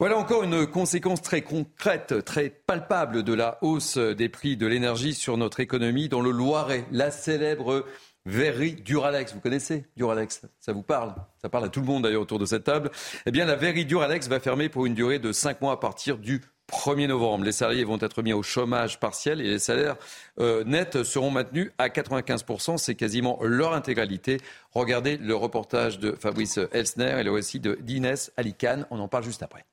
Voilà 0.00 0.18
encore 0.18 0.42
une 0.42 0.66
conséquence 0.66 1.22
très 1.22 1.42
concrète, 1.42 2.24
très 2.24 2.50
palpable 2.50 3.22
de 3.22 3.32
la 3.32 3.58
hausse 3.62 3.96
des 3.96 4.28
prix 4.28 4.56
de 4.56 4.66
l'énergie 4.66 5.14
sur 5.14 5.36
notre 5.36 5.60
économie 5.60 6.08
dans 6.08 6.20
le 6.20 6.32
Loiret. 6.32 6.84
La 6.90 7.12
célèbre 7.12 7.86
verrie 8.26 8.74
Duralex. 8.74 9.34
Vous 9.34 9.40
connaissez 9.40 9.84
Duralex? 9.96 10.42
Ça 10.58 10.72
vous 10.72 10.82
parle? 10.82 11.14
Ça 11.40 11.48
parle 11.48 11.66
à 11.66 11.68
tout 11.68 11.80
le 11.80 11.86
monde 11.86 12.02
d'ailleurs 12.02 12.22
autour 12.22 12.40
de 12.40 12.44
cette 12.44 12.64
table. 12.64 12.90
Eh 13.24 13.30
bien, 13.30 13.44
la 13.44 13.54
verrie 13.54 13.84
Duralex 13.84 14.28
va 14.28 14.40
fermer 14.40 14.68
pour 14.68 14.84
une 14.86 14.94
durée 14.94 15.20
de 15.20 15.30
5 15.30 15.60
mois 15.60 15.74
à 15.74 15.76
partir 15.76 16.18
du 16.18 16.40
1er 16.72 17.06
novembre. 17.06 17.44
Les 17.44 17.52
salariés 17.52 17.84
vont 17.84 17.98
être 18.00 18.20
mis 18.22 18.32
au 18.32 18.42
chômage 18.42 18.98
partiel 18.98 19.40
et 19.40 19.44
les 19.44 19.58
salaires 19.60 19.96
euh, 20.40 20.64
nets 20.64 21.04
seront 21.04 21.30
maintenus 21.30 21.70
à 21.78 21.88
95%. 21.88 22.78
C'est 22.78 22.96
quasiment 22.96 23.38
leur 23.42 23.74
intégralité. 23.74 24.38
Regardez 24.72 25.18
le 25.18 25.36
reportage 25.36 26.00
de 26.00 26.16
Fabrice 26.18 26.58
Elsner 26.72 27.20
et 27.20 27.22
le 27.22 27.30
récit 27.30 27.60
de 27.60 27.78
d'Inès 27.80 28.32
Alicane. 28.36 28.86
On 28.90 28.98
en 28.98 29.06
parle 29.06 29.22
juste 29.22 29.44
après. 29.44 29.64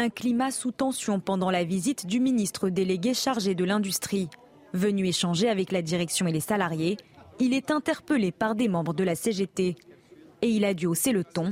Un 0.00 0.08
climat 0.08 0.50
sous 0.50 0.72
tension 0.72 1.20
pendant 1.20 1.50
la 1.50 1.62
visite 1.62 2.06
du 2.06 2.20
ministre 2.20 2.70
délégué 2.70 3.12
chargé 3.12 3.54
de 3.54 3.64
l'industrie. 3.64 4.30
Venu 4.72 5.06
échanger 5.06 5.50
avec 5.50 5.72
la 5.72 5.82
direction 5.82 6.26
et 6.26 6.32
les 6.32 6.40
salariés, 6.40 6.96
il 7.38 7.52
est 7.52 7.70
interpellé 7.70 8.32
par 8.32 8.54
des 8.54 8.66
membres 8.66 8.94
de 8.94 9.04
la 9.04 9.14
CGT. 9.14 9.76
Et 10.40 10.48
il 10.48 10.64
a 10.64 10.72
dû 10.72 10.86
hausser 10.86 11.12
le 11.12 11.22
ton 11.22 11.50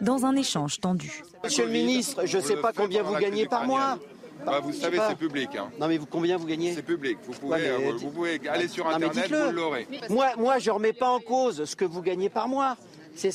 dans 0.00 0.26
un 0.26 0.34
échange 0.34 0.80
tendu. 0.80 1.22
Monsieur 1.44 1.66
le 1.66 1.70
ministre, 1.70 2.26
je 2.26 2.38
ne 2.38 2.42
sais 2.42 2.56
pas 2.56 2.72
combien 2.72 3.04
vous 3.04 3.14
gagnez 3.14 3.46
par 3.46 3.64
mois. 3.64 4.00
Bah, 4.44 4.58
vous 4.58 4.72
savez, 4.72 4.98
c'est 5.08 5.16
public. 5.16 5.50
Hein. 5.56 5.70
Non, 5.78 5.86
mais 5.86 5.96
vous, 5.96 6.06
combien 6.06 6.36
vous 6.36 6.46
gagnez? 6.46 6.74
C'est 6.74 6.82
public. 6.82 7.18
Vous 7.22 7.34
pouvez, 7.34 7.68
euh, 7.68 7.92
vous 7.96 8.10
pouvez 8.10 8.40
aller 8.48 8.66
sur 8.66 8.88
Internet, 8.88 9.32
vous 9.32 9.52
l'aurez. 9.52 9.86
Moi, 10.10 10.32
moi 10.36 10.58
je 10.58 10.68
ne 10.68 10.74
remets 10.74 10.92
pas 10.92 11.10
en 11.10 11.20
cause 11.20 11.64
ce 11.64 11.76
que 11.76 11.84
vous 11.84 12.02
gagnez 12.02 12.28
par 12.28 12.48
mois. 12.48 12.76
C'est 13.14 13.30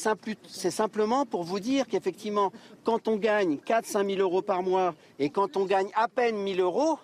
simplement 0.72 1.26
pour 1.26 1.44
vous 1.44 1.60
dire 1.60 1.88
qu'effectivement, 1.88 2.52
quand 2.84 3.08
on 3.08 3.16
gagne 3.16 3.58
4-5 3.66 4.16
000 4.16 4.22
euros 4.22 4.42
par 4.42 4.62
mois 4.62 4.94
et 5.20 5.30
quand 5.30 5.58
on 5.58 5.66
gagne 5.66 5.90
à 5.96 6.08
peine 6.08 6.36
1 6.36 6.56
000 6.56 6.62
euros, 6.62 7.00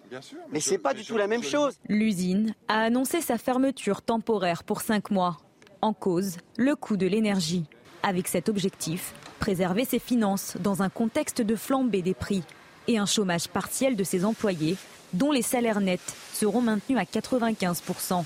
mais 0.52 0.60
ce 0.60 0.72
n'est 0.72 0.78
pas 0.78 0.94
du 0.94 1.06
tout 1.06 1.18
la 1.18 1.28
même 1.28 1.44
chose. 1.44 1.76
L'usine 1.88 2.54
a 2.68 2.82
annoncé 2.82 3.22
sa 3.22 3.38
fermeture 3.38 4.02
temporaire 4.02 4.64
pour 4.64 4.82
5 4.82 5.10
mois. 5.12 5.38
En 5.82 5.94
cause, 5.94 6.38
le 6.58 6.76
coût 6.76 6.98
de 6.98 7.08
l'énergie. 7.08 7.66
Avec 8.04 8.28
cet 8.28 8.50
objectif, 8.50 9.14
préserver 9.40 9.86
ses 9.86 10.00
finances 10.00 10.58
dans 10.60 10.84
un 10.84 10.90
contexte 10.90 11.42
de 11.42 11.56
flambée 11.56 12.02
des 12.02 12.14
prix 12.14 12.44
et 12.88 12.98
un 12.98 13.06
chômage 13.06 13.48
partiel 13.48 13.96
de 13.96 14.04
ses 14.04 14.26
employés, 14.26 14.78
dont 15.14 15.32
les 15.32 15.42
salaires 15.42 15.82
nets 15.82 16.16
seront 16.34 16.62
maintenus 16.62 17.00
à 17.00 17.04
95%. 17.04 18.24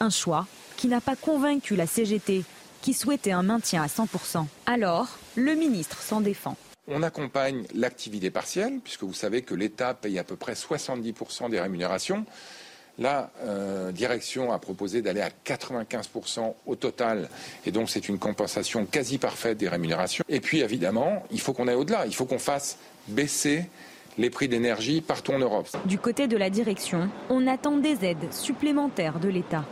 Un 0.00 0.10
choix 0.10 0.46
qui 0.76 0.88
n'a 0.88 1.00
pas 1.00 1.14
convaincu 1.14 1.76
la 1.76 1.86
CGT 1.86 2.44
qui 2.82 2.92
souhaitait 2.92 3.32
un 3.32 3.42
maintien 3.42 3.82
à 3.82 3.86
100%. 3.86 4.44
Alors, 4.66 5.18
le 5.36 5.54
ministre 5.54 6.02
s'en 6.02 6.20
défend. 6.20 6.56
On 6.88 7.02
accompagne 7.02 7.64
l'activité 7.74 8.30
partielle, 8.30 8.80
puisque 8.82 9.04
vous 9.04 9.14
savez 9.14 9.42
que 9.42 9.54
l'État 9.54 9.94
paye 9.94 10.18
à 10.18 10.24
peu 10.24 10.36
près 10.36 10.54
70% 10.54 11.48
des 11.48 11.60
rémunérations. 11.60 12.26
La 12.98 13.30
euh, 13.44 13.90
direction 13.92 14.52
a 14.52 14.58
proposé 14.58 15.00
d'aller 15.00 15.22
à 15.22 15.30
95% 15.46 16.54
au 16.66 16.76
total, 16.76 17.30
et 17.64 17.70
donc 17.70 17.88
c'est 17.88 18.08
une 18.08 18.18
compensation 18.18 18.84
quasi 18.84 19.16
parfaite 19.16 19.56
des 19.56 19.68
rémunérations. 19.68 20.24
Et 20.28 20.40
puis 20.40 20.60
évidemment, 20.60 21.22
il 21.30 21.40
faut 21.40 21.54
qu'on 21.54 21.68
aille 21.68 21.76
au-delà, 21.76 22.04
il 22.04 22.14
faut 22.14 22.26
qu'on 22.26 22.38
fasse 22.38 22.76
baisser 23.08 23.64
les 24.18 24.28
prix 24.28 24.48
d'énergie 24.48 25.00
partout 25.00 25.32
en 25.32 25.38
Europe. 25.38 25.68
Du 25.86 25.98
côté 25.98 26.26
de 26.26 26.36
la 26.36 26.50
direction, 26.50 27.08
on 27.30 27.46
attend 27.46 27.78
des 27.78 28.04
aides 28.04 28.30
supplémentaires 28.30 29.18
de 29.20 29.28
l'État. 29.28 29.64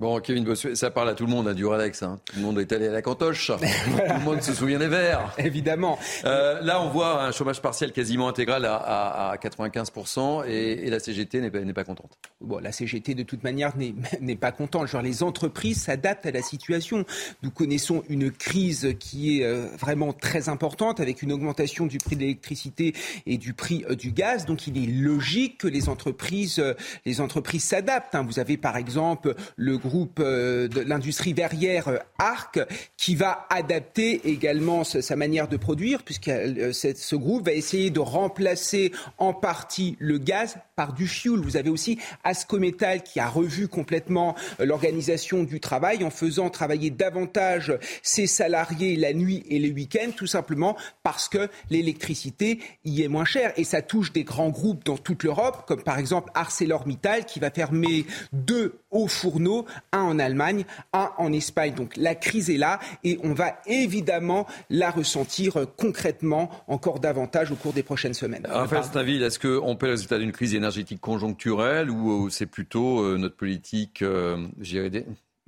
Bon, 0.00 0.18
Kevin 0.18 0.42
Bossuet, 0.42 0.74
ça 0.74 0.90
parle 0.90 1.08
à 1.08 1.14
tout 1.14 1.24
le 1.24 1.30
monde, 1.30 1.46
à 1.46 1.54
du 1.54 1.68
Alex. 1.68 2.02
Hein. 2.02 2.18
Tout 2.24 2.34
le 2.34 2.42
monde 2.42 2.58
est 2.58 2.72
allé 2.72 2.88
à 2.88 2.90
la 2.90 3.00
cantoche. 3.00 3.46
Tout 3.56 3.62
le 3.62 4.24
monde 4.24 4.42
se 4.42 4.52
souvient 4.52 4.80
des 4.80 4.88
Verts. 4.88 5.32
Évidemment. 5.38 6.00
Euh, 6.24 6.60
là, 6.62 6.82
on 6.82 6.88
voit 6.88 7.22
un 7.22 7.30
chômage 7.30 7.62
partiel 7.62 7.92
quasiment 7.92 8.26
intégral 8.26 8.64
à, 8.64 9.30
à, 9.30 9.36
95% 9.36 10.48
et, 10.48 10.86
et, 10.86 10.90
la 10.90 10.98
CGT 10.98 11.40
n'est 11.40 11.50
pas, 11.50 11.60
pas, 11.72 11.84
contente. 11.84 12.18
Bon, 12.40 12.58
la 12.58 12.72
CGT, 12.72 13.14
de 13.14 13.22
toute 13.22 13.44
manière, 13.44 13.74
n'est 13.76 14.34
pas 14.34 14.50
contente. 14.50 14.88
Genre, 14.88 15.00
les 15.00 15.22
entreprises 15.22 15.82
s'adaptent 15.82 16.26
à 16.26 16.32
la 16.32 16.42
situation. 16.42 17.04
Nous 17.44 17.52
connaissons 17.52 18.02
une 18.08 18.32
crise 18.32 18.96
qui 18.98 19.38
est 19.38 19.44
euh, 19.44 19.68
vraiment 19.78 20.12
très 20.12 20.48
importante 20.48 20.98
avec 20.98 21.22
une 21.22 21.30
augmentation 21.30 21.86
du 21.86 21.98
prix 21.98 22.16
de 22.16 22.22
l'électricité 22.22 22.94
et 23.26 23.38
du 23.38 23.54
prix 23.54 23.84
euh, 23.88 23.94
du 23.94 24.10
gaz. 24.10 24.44
Donc, 24.44 24.66
il 24.66 24.76
est 24.76 24.90
logique 24.90 25.58
que 25.58 25.68
les 25.68 25.88
entreprises 25.88 26.60
les 27.06 27.20
entreprises 27.20 27.62
s'adaptent. 27.62 28.16
Hein. 28.16 28.26
Vous 28.28 28.40
avez, 28.40 28.56
par 28.56 28.76
exemple, 28.76 29.36
le 29.54 29.78
groupe 29.78 29.93
euh, 30.18 30.68
de 30.68 30.80
l'industrie 30.80 31.32
verrière 31.32 31.88
euh, 31.88 31.98
Arc 32.18 32.60
qui 32.96 33.14
va 33.14 33.46
adapter 33.50 34.28
également 34.28 34.84
sa 34.84 35.16
manière 35.16 35.48
de 35.48 35.56
produire 35.56 36.02
puisque 36.02 36.28
euh, 36.28 36.72
ce 36.72 37.16
groupe 37.16 37.46
va 37.46 37.52
essayer 37.52 37.90
de 37.90 38.00
remplacer 38.00 38.92
en 39.18 39.32
partie 39.32 39.96
le 39.98 40.18
gaz 40.18 40.56
par 40.76 40.92
du 40.92 41.06
fioul. 41.06 41.40
Vous 41.40 41.56
avez 41.56 41.70
aussi 41.70 41.98
Ascométal 42.24 43.02
qui 43.02 43.20
a 43.20 43.28
revu 43.28 43.68
complètement 43.68 44.34
l'organisation 44.58 45.44
du 45.44 45.60
travail 45.60 46.04
en 46.04 46.10
faisant 46.10 46.50
travailler 46.50 46.90
davantage 46.90 47.72
ses 48.02 48.26
salariés 48.26 48.96
la 48.96 49.12
nuit 49.12 49.44
et 49.48 49.58
les 49.58 49.70
week-ends, 49.70 50.10
tout 50.16 50.26
simplement 50.26 50.76
parce 51.02 51.28
que 51.28 51.48
l'électricité 51.70 52.58
y 52.84 53.02
est 53.02 53.08
moins 53.08 53.24
chère. 53.24 53.52
Et 53.56 53.64
ça 53.64 53.82
touche 53.82 54.12
des 54.12 54.24
grands 54.24 54.50
groupes 54.50 54.84
dans 54.84 54.98
toute 54.98 55.22
l'Europe, 55.22 55.64
comme 55.66 55.82
par 55.82 55.98
exemple 55.98 56.30
ArcelorMittal 56.34 57.24
qui 57.24 57.40
va 57.40 57.50
fermer 57.50 58.06
deux 58.32 58.78
hauts 58.90 59.08
fourneaux 59.08 59.66
un 59.92 60.00
en 60.00 60.18
Allemagne, 60.18 60.64
un 60.92 61.10
en 61.18 61.32
Espagne. 61.32 61.74
Donc 61.74 61.96
la 61.96 62.14
crise 62.14 62.50
est 62.50 62.56
là 62.56 62.80
et 63.02 63.18
on 63.22 63.32
va 63.32 63.58
évidemment 63.66 64.46
la 64.70 64.90
ressentir 64.90 65.66
concrètement 65.76 66.50
encore 66.68 67.00
davantage 67.00 67.50
au 67.50 67.56
cours 67.56 67.72
des 67.72 67.82
prochaines 67.82 68.14
semaines. 68.14 68.46
Raphaël 68.48 68.84
Staville, 68.84 69.22
est-ce 69.22 69.38
qu'on 69.38 69.76
peut 69.76 69.88
résultat 69.88 70.18
d'une 70.18 70.32
crise 70.32 70.54
énergétique 70.54 71.00
conjoncturelle 71.00 71.90
ou 71.90 72.28
c'est 72.30 72.46
plutôt 72.46 73.00
euh, 73.00 73.16
notre 73.16 73.36
politique 73.36 74.02
euh, 74.02 74.46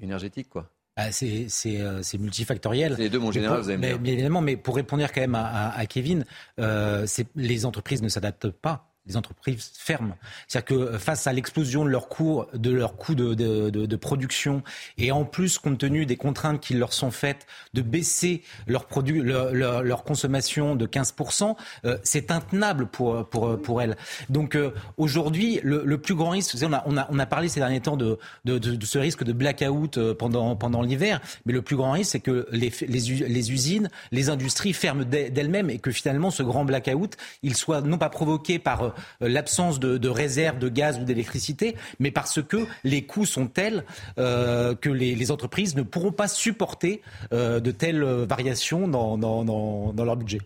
énergétique 0.01 0.48
quoi? 0.48 0.70
Ah, 0.98 1.12
c'est 1.12 1.47
euh, 1.66 2.01
multifactoriel. 2.19 2.94
Les 2.98 3.11
deux, 3.11 3.19
mon 3.19 3.31
général, 3.31 3.61
vous 3.61 3.69
avez 3.69 3.77
mais, 3.77 4.12
évidemment, 4.12 4.40
mais 4.40 4.57
pour 4.57 4.77
répondre 4.77 5.05
quand 5.15 5.20
même 5.20 5.35
à, 5.35 5.77
à, 5.77 5.85
Kevin, 5.85 6.24
euh, 6.59 7.07
les 7.35 7.66
entreprises 7.66 8.01
ne 8.01 8.09
s'adaptent 8.09 8.48
pas 8.48 8.95
les 9.07 9.16
entreprises 9.16 9.73
ferment. 9.74 10.16
C'est-à-dire 10.49 10.65
que 10.66 10.74
euh, 10.74 10.99
face 10.99 11.27
à 11.27 11.33
l'explosion 11.33 11.85
de 11.85 11.91
leur 11.91 12.09
coût, 12.09 12.45
de 12.55 12.70
leur 12.70 12.97
coût 12.97 13.15
de, 13.15 13.35
de, 13.35 13.70
de, 13.70 13.97
production, 13.97 14.62
et 14.99 15.12
en 15.12 15.24
plus 15.24 15.59
compte 15.59 15.78
tenu 15.78 16.07
des 16.07 16.16
contraintes 16.16 16.61
qui 16.61 16.74
leur 16.74 16.93
sont 16.93 17.11
faites 17.11 17.47
de 17.74 17.83
baisser 17.83 18.43
leur, 18.66 18.87
produit, 18.87 19.20
leur, 19.20 19.53
leur, 19.53 20.05
consommation 20.05 20.77
de 20.77 20.87
15%, 20.87 21.57
euh, 21.85 21.99
c'est 22.03 22.31
intenable 22.31 22.87
pour, 22.87 23.28
pour, 23.28 23.61
pour 23.61 23.83
elles. 23.83 23.97
Donc 24.28 24.55
euh, 24.55 24.73
aujourd'hui, 24.97 25.61
le, 25.62 25.83
le, 25.85 25.99
plus 25.99 26.15
grand 26.15 26.31
risque, 26.31 26.57
on 26.62 26.73
a, 26.73 26.83
on, 26.87 26.97
a, 26.97 27.07
on 27.11 27.19
a 27.19 27.27
parlé 27.27 27.49
ces 27.49 27.61
derniers 27.61 27.81
temps 27.81 27.97
de, 27.97 28.19
de, 28.45 28.59
de 28.59 28.87
ce 28.87 28.99
risque 28.99 29.24
de 29.24 29.33
blackout 29.33 29.99
pendant, 30.15 30.57
pendant 30.57 30.83
l'hiver, 30.83 31.20
mais 31.45 31.53
le 31.53 31.62
plus 31.62 31.77
grand 31.77 31.93
risque, 31.93 32.12
c'est 32.12 32.20
que 32.20 32.47
les, 32.53 32.73
les, 32.87 33.01
les 33.28 33.53
usines, 33.53 33.89
les 34.12 34.31
industries 34.31 34.73
ferment 34.73 35.05
d'elles-mêmes 35.05 35.70
et 35.70 35.78
que 35.78 35.91
finalement 35.91 36.31
ce 36.31 36.43
grand 36.43 36.65
blackout, 36.65 37.16
il 37.43 37.57
soit 37.57 37.81
non 37.81 37.99
pas 37.99 38.11
provoqué 38.11 38.59
par 38.59 38.83
euh, 38.83 38.91
l'absence 39.20 39.81
de, 39.81 39.98
de 39.98 40.09
réserve 40.09 40.59
de 40.59 40.68
gaz 40.68 40.98
ou 40.98 41.05
d'électricité, 41.05 41.77
mais 41.98 42.10
parce 42.10 42.43
que 42.43 42.66
les 42.85 43.02
coûts 43.06 43.27
sont 43.27 43.47
tels 43.47 43.85
euh, 44.18 44.74
que 44.74 44.90
les, 44.90 45.31
entreprises 45.31 45.74
ne 45.74 45.82
pourront 45.82 46.12
pas 46.12 46.28
supporter 46.28 47.02
euh, 47.32 47.59
de 47.59 47.70
telles 47.70 48.05
variations 48.05 48.86
dans, 48.86 49.18
dans, 49.18 50.05
leur 50.05 50.16
budget. 50.16 50.40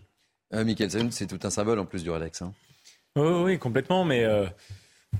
Euh, 0.53 0.65
Michael 0.65 1.11
c'est 1.11 1.27
tout 1.27 1.39
un 1.43 1.49
symbole 1.49 1.79
en 1.79 1.85
plus 1.85 2.03
du 2.03 2.09
Rolex. 2.09 2.41
Hein. 2.41 2.53
Oui, 3.15 3.43
oui, 3.43 3.59
complètement, 3.59 4.05
mais 4.05 4.25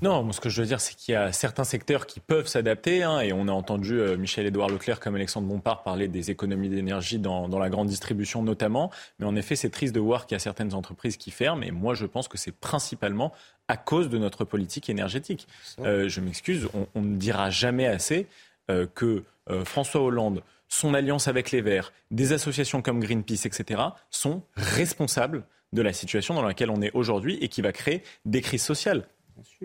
non, 0.00 0.32
ce 0.32 0.40
que 0.40 0.48
je 0.48 0.60
veux 0.60 0.66
dire, 0.66 0.80
c'est 0.80 0.96
qu'il 0.96 1.12
y 1.12 1.16
a 1.16 1.32
certains 1.32 1.64
secteurs 1.64 2.06
qui 2.06 2.18
peuvent 2.18 2.46
s'adapter, 2.46 3.02
hein, 3.02 3.20
et 3.20 3.32
on 3.32 3.46
a 3.46 3.52
entendu 3.52 4.00
euh, 4.00 4.16
Michel-Édouard 4.16 4.68
Leclerc 4.68 4.98
comme 4.98 5.14
Alexandre 5.14 5.46
Bompard 5.46 5.82
parler 5.82 6.08
des 6.08 6.30
économies 6.30 6.70
d'énergie 6.70 7.18
dans, 7.18 7.46
la 7.46 7.68
grande 7.68 7.88
distribution 7.88 8.42
notamment, 8.42 8.90
mais 9.18 9.26
en 9.26 9.36
effet, 9.36 9.54
c'est 9.54 9.70
triste 9.70 9.94
de 9.94 10.00
voir 10.00 10.26
qu'il 10.26 10.34
y 10.34 10.36
a 10.36 10.40
certaines 10.40 10.74
entreprises 10.74 11.16
qui 11.16 11.30
ferment, 11.30 11.62
et 11.62 11.70
moi 11.70 11.94
je 11.94 12.06
pense 12.06 12.26
que 12.26 12.38
c'est 12.38 12.52
principalement 12.52 13.32
à 13.68 13.76
cause 13.76 14.08
de 14.08 14.18
notre 14.18 14.44
politique 14.44 14.88
énergétique. 14.88 15.46
Euh, 15.80 16.08
je 16.08 16.20
m'excuse, 16.20 16.68
on, 16.94 17.00
ne 17.00 17.16
dira 17.16 17.50
jamais 17.50 17.86
assez 17.86 18.26
euh, 18.70 18.86
que 18.94 19.24
François 19.64 20.00
Hollande, 20.00 20.42
son 20.68 20.94
alliance 20.94 21.28
avec 21.28 21.50
les 21.50 21.60
Verts, 21.60 21.92
des 22.10 22.32
associations 22.32 22.80
comme 22.80 23.00
Greenpeace, 23.00 23.44
etc., 23.44 23.82
sont 24.10 24.42
responsables 24.54 25.44
de 25.72 25.82
la 25.82 25.92
situation 25.92 26.34
dans 26.34 26.42
laquelle 26.42 26.70
on 26.70 26.80
est 26.80 26.92
aujourd'hui 26.94 27.38
et 27.40 27.48
qui 27.48 27.60
va 27.60 27.72
créer 27.72 28.02
des 28.24 28.40
crises 28.40 28.62
sociales. 28.62 29.06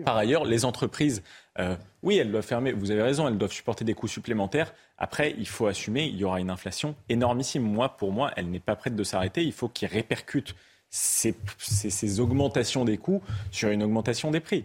Par 0.04 0.16
ailleurs, 0.16 0.44
les 0.44 0.64
entreprises, 0.64 1.22
euh, 1.58 1.76
oui, 2.02 2.16
elles 2.16 2.30
doivent 2.30 2.46
fermer, 2.46 2.72
vous 2.72 2.90
avez 2.90 3.02
raison, 3.02 3.28
elles 3.28 3.38
doivent 3.38 3.52
supporter 3.52 3.84
des 3.84 3.94
coûts 3.94 4.08
supplémentaires. 4.08 4.72
Après, 4.96 5.34
il 5.38 5.48
faut 5.48 5.66
assumer, 5.66 6.06
il 6.06 6.16
y 6.16 6.24
aura 6.24 6.40
une 6.40 6.50
inflation 6.50 6.94
énormissime. 7.08 7.62
Moi, 7.62 7.96
pour 7.96 8.12
moi, 8.12 8.32
elle 8.36 8.50
n'est 8.50 8.60
pas 8.60 8.76
prête 8.76 8.96
de 8.96 9.04
s'arrêter. 9.04 9.44
Il 9.44 9.52
faut 9.52 9.68
qu'ils 9.68 9.88
répercutent 9.88 10.54
ces, 10.90 12.20
augmentations 12.20 12.84
des 12.84 12.98
coûts 12.98 13.22
sur 13.50 13.70
une 13.70 13.82
augmentation 13.82 14.30
des 14.30 14.40
prix. 14.40 14.64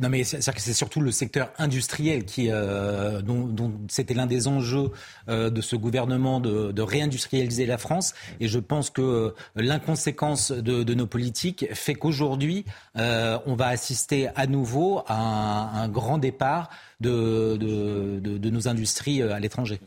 Non, 0.00 0.08
mais 0.08 0.22
c'est 0.22 0.72
surtout 0.74 1.00
le 1.00 1.10
secteur 1.10 1.50
industriel 1.58 2.24
qui, 2.24 2.50
euh, 2.50 3.20
dont, 3.20 3.72
c'était 3.88 4.14
l'un 4.14 4.26
des 4.26 4.46
enjeux 4.46 4.90
euh, 5.28 5.50
de 5.50 5.60
ce 5.60 5.74
gouvernement 5.74 6.38
de, 6.40 6.82
réindustrialiser 6.82 7.66
la 7.66 7.78
France. 7.78 8.14
Et 8.38 8.46
je 8.46 8.60
pense 8.60 8.90
que 8.90 9.02
euh, 9.02 9.30
l'inconséquence 9.56 10.52
de, 10.52 10.94
nos 10.94 11.06
politiques 11.06 11.66
fait 11.74 11.94
qu'aujourd'hui, 11.94 12.64
on 12.94 13.54
va 13.56 13.68
assister 13.68 14.28
à 14.36 14.46
nouveau 14.46 15.02
à 15.06 15.82
un, 15.82 15.88
grand 15.88 16.18
départ 16.18 16.70
de, 17.00 17.58
nos 18.50 18.68
industries 18.68 19.22
à 19.22 19.38
l'étranger. 19.40 19.80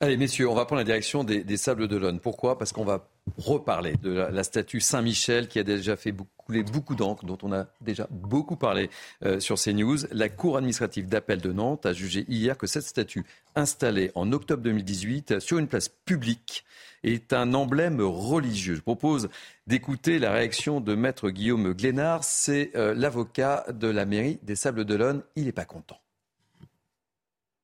Allez, 0.00 0.16
messieurs, 0.16 0.48
on 0.48 0.54
va 0.54 0.64
prendre 0.64 0.80
la 0.80 0.84
direction 0.84 1.24
des, 1.24 1.44
des 1.44 1.58
Sables 1.58 1.86
d'Olonne. 1.86 2.20
Pourquoi? 2.20 2.58
Parce 2.58 2.72
qu'on 2.72 2.84
va 2.84 3.06
reparler 3.36 3.94
de 4.02 4.10
la, 4.10 4.42
statue 4.44 4.80
Saint-Michel 4.80 5.48
qui 5.48 5.58
a 5.58 5.62
déjà 5.62 5.96
fait 5.96 6.12
beaucoup 6.50 6.94
d'encre, 6.94 7.24
dont 7.24 7.38
on 7.42 7.52
a 7.52 7.66
déjà 7.80 8.06
beaucoup 8.10 8.56
parlé 8.56 8.90
euh, 9.24 9.40
sur 9.40 9.56
CNews. 9.56 9.98
La 10.12 10.28
Cour 10.28 10.56
administrative 10.56 11.08
d'appel 11.08 11.40
de 11.40 11.52
Nantes 11.52 11.86
a 11.86 11.92
jugé 11.92 12.24
hier 12.28 12.58
que 12.58 12.66
cette 12.66 12.84
statue, 12.84 13.24
installée 13.54 14.10
en 14.14 14.32
octobre 14.32 14.62
2018 14.62 15.40
sur 15.40 15.58
une 15.58 15.68
place 15.68 15.88
publique, 15.88 16.64
est 17.02 17.32
un 17.32 17.54
emblème 17.54 18.00
religieux. 18.00 18.74
Je 18.74 18.82
propose 18.82 19.30
d'écouter 19.66 20.18
la 20.18 20.32
réaction 20.32 20.80
de 20.80 20.94
maître 20.94 21.30
Guillaume 21.30 21.72
Glénard. 21.72 22.24
C'est 22.24 22.72
euh, 22.76 22.94
l'avocat 22.94 23.64
de 23.72 23.88
la 23.88 24.04
mairie 24.04 24.38
des 24.42 24.56
Sables 24.56 24.84
d'Olonne. 24.84 25.22
Il 25.36 25.44
n'est 25.44 25.52
pas 25.52 25.64
content. 25.64 25.98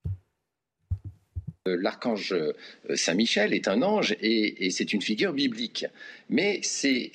Euh, 0.06 0.10
l'archange 1.70 2.32
euh, 2.32 2.52
Saint-Michel 2.94 3.54
est 3.54 3.68
un 3.68 3.82
ange 3.82 4.16
et, 4.20 4.70
c'est 4.70 4.92
une 4.92 5.02
figure 5.02 5.32
biblique. 5.32 5.86
Mais 6.28 6.60
c'est 6.62 7.10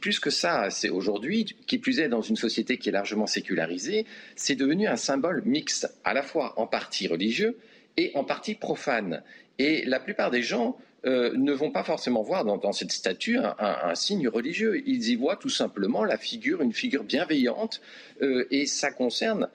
plus 0.00 0.20
que 0.20 0.30
ça. 0.30 0.70
C'est 0.70 0.88
aujourd'hui, 0.88 1.44
qui 1.66 1.78
plus 1.78 2.00
est 2.00 2.08
dans 2.08 2.22
une 2.22 2.36
société 2.36 2.78
qui 2.78 2.88
est 2.88 2.92
largement 2.92 3.26
sécularisée, 3.26 4.06
c'est 4.36 4.54
devenu 4.54 4.86
un 4.86 4.96
symbole 4.96 5.42
mixte, 5.44 5.92
à 6.04 6.14
la 6.14 6.22
fois 6.22 6.58
en 6.58 6.66
partie 6.66 7.08
religieux 7.08 7.58
et 7.96 8.12
en 8.14 8.24
partie 8.24 8.54
profane. 8.54 9.22
Et 9.58 9.84
la 9.84 10.00
plupart 10.00 10.30
des 10.30 10.42
gens 10.42 10.76
euh, 11.04 11.32
ne 11.36 11.52
vont 11.52 11.70
pas 11.70 11.84
forcément 11.84 12.22
voir 12.22 12.44
dans, 12.44 12.72
cette 12.72 12.92
statue 12.92 13.38
un, 13.38 13.94
signe 13.94 14.28
religieux. 14.28 14.82
Ils 14.86 15.08
y 15.10 15.16
voient 15.16 15.36
tout 15.36 15.48
simplement 15.48 16.04
la 16.04 16.16
figure, 16.16 16.62
une 16.62 16.72
figure 16.72 17.04
bienveillante, 17.04 17.80
et 18.20 18.66
ça 18.66 18.90
concerne 18.90 19.48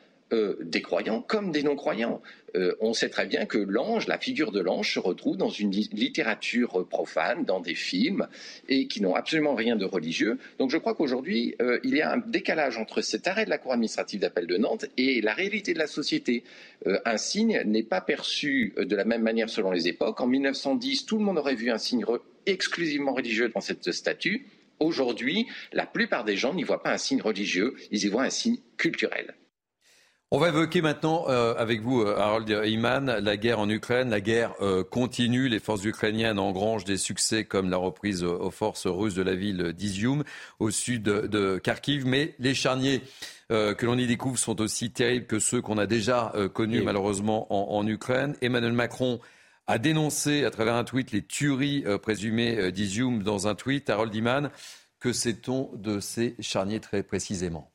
des 0.61 0.81
croyants 0.81 1.21
comme 1.21 1.51
des 1.51 1.63
non-croyants. 1.63 2.21
Euh, 2.55 2.75
on 2.81 2.93
sait 2.93 3.09
très 3.09 3.25
bien 3.25 3.45
que 3.45 3.57
l'ange, 3.57 4.07
la 4.07 4.17
figure 4.17 4.51
de 4.51 4.59
l'ange, 4.59 4.93
se 4.93 4.99
retrouve 4.99 5.37
dans 5.37 5.49
une 5.49 5.71
littérature 5.71 6.87
profane, 6.87 7.45
dans 7.45 7.59
des 7.59 7.75
films, 7.75 8.27
et 8.69 8.87
qui 8.87 9.01
n'ont 9.01 9.15
absolument 9.15 9.55
rien 9.55 9.75
de 9.75 9.85
religieux. 9.85 10.37
Donc 10.59 10.69
je 10.69 10.77
crois 10.77 10.93
qu'aujourd'hui, 10.93 11.55
euh, 11.61 11.79
il 11.83 11.95
y 11.95 12.01
a 12.01 12.11
un 12.11 12.17
décalage 12.17 12.77
entre 12.77 13.01
cet 13.01 13.27
arrêt 13.27 13.45
de 13.45 13.49
la 13.49 13.57
Cour 13.57 13.73
administrative 13.73 14.19
d'appel 14.21 14.47
de 14.47 14.57
Nantes 14.57 14.85
et 14.97 15.21
la 15.21 15.33
réalité 15.33 15.73
de 15.73 15.79
la 15.79 15.87
société. 15.87 16.43
Euh, 16.85 16.99
un 17.05 17.17
signe 17.17 17.61
n'est 17.65 17.83
pas 17.83 18.01
perçu 18.01 18.73
de 18.77 18.95
la 18.95 19.05
même 19.05 19.23
manière 19.23 19.49
selon 19.49 19.71
les 19.71 19.87
époques. 19.87 20.21
En 20.21 20.27
1910, 20.27 21.05
tout 21.05 21.17
le 21.17 21.23
monde 21.23 21.37
aurait 21.37 21.55
vu 21.55 21.71
un 21.71 21.77
signe 21.77 22.05
exclusivement 22.45 23.13
religieux 23.13 23.49
dans 23.49 23.61
cette 23.61 23.91
statue. 23.91 24.45
Aujourd'hui, 24.79 25.47
la 25.71 25.85
plupart 25.85 26.23
des 26.23 26.35
gens 26.35 26.53
n'y 26.53 26.63
voient 26.63 26.83
pas 26.83 26.91
un 26.91 26.97
signe 26.97 27.21
religieux, 27.21 27.75
ils 27.91 28.03
y 28.05 28.09
voient 28.09 28.23
un 28.23 28.29
signe 28.29 28.57
culturel. 28.77 29.33
On 30.35 30.39
va 30.39 30.47
évoquer 30.47 30.81
maintenant 30.81 31.25
euh, 31.27 31.53
avec 31.59 31.81
vous, 31.81 32.01
euh, 32.01 32.17
Harold 32.17 32.49
Iman, 32.65 33.05
la 33.05 33.37
guerre 33.37 33.59
en 33.59 33.69
Ukraine. 33.69 34.09
La 34.09 34.19
guerre 34.19 34.55
euh, 34.61 34.83
continue. 34.83 35.47
Les 35.47 35.59
forces 35.59 35.85
ukrainiennes 35.85 36.39
engrangent 36.39 36.85
des 36.85 36.97
succès 36.97 37.45
comme 37.45 37.69
la 37.69 37.77
reprise 37.77 38.23
aux 38.23 38.49
forces 38.49 38.87
russes 38.87 39.13
de 39.13 39.21
la 39.21 39.35
ville 39.35 39.73
d'Izium 39.73 40.23
au 40.57 40.71
sud 40.71 41.03
de 41.03 41.59
Kharkiv. 41.59 42.07
Mais 42.07 42.33
les 42.39 42.55
charniers 42.55 43.03
que 43.49 43.85
l'on 43.85 43.95
y 43.95 44.07
découvre 44.07 44.39
sont 44.39 44.59
aussi 44.59 44.89
terribles 44.89 45.27
que 45.27 45.37
ceux 45.37 45.61
qu'on 45.61 45.77
a 45.77 45.85
déjà 45.85 46.33
connus 46.55 46.81
malheureusement 46.81 47.45
en, 47.53 47.77
en, 47.77 47.87
Ukraine. 47.87 48.35
Emmanuel 48.41 48.73
Macron 48.73 49.19
a 49.67 49.77
dénoncé 49.77 50.45
à 50.45 50.49
travers 50.49 50.73
un 50.73 50.83
tweet 50.83 51.11
les 51.11 51.21
tueries 51.21 51.85
présumées 52.01 52.71
d'Izium 52.71 53.21
dans 53.21 53.47
un 53.47 53.53
tweet. 53.53 53.91
Harold 53.91 54.15
Iman, 54.15 54.49
que 54.99 55.13
sait-on 55.13 55.69
de 55.75 55.99
ces 55.99 56.35
charniers 56.39 56.79
très 56.79 57.03
précisément? 57.03 57.71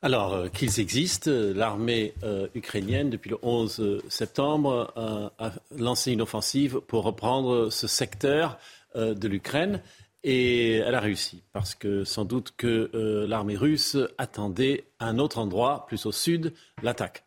Alors 0.00 0.34
euh, 0.34 0.48
qu'ils 0.48 0.80
existent, 0.80 1.30
l'armée 1.30 2.14
euh, 2.22 2.46
ukrainienne, 2.54 3.10
depuis 3.10 3.30
le 3.30 3.38
11 3.42 3.80
euh, 3.80 4.02
septembre, 4.08 4.92
a 5.38 5.52
lancé 5.76 6.12
une 6.12 6.22
offensive 6.22 6.80
pour 6.86 7.04
reprendre 7.04 7.70
ce 7.70 7.86
secteur 7.86 8.58
de 8.94 9.28
l'Ukraine. 9.28 9.82
Et 10.24 10.74
elle 10.76 10.94
a 10.94 11.00
réussi, 11.00 11.42
parce 11.52 11.74
que 11.74 12.04
sans 12.04 12.24
doute 12.24 12.52
que 12.56 12.90
l'armée 13.28 13.56
russe 13.56 13.96
attendait 14.18 14.84
un 14.98 15.18
autre 15.18 15.38
endroit, 15.38 15.86
plus 15.86 16.06
au 16.06 16.12
sud, 16.12 16.52
l'attaque. 16.82 17.24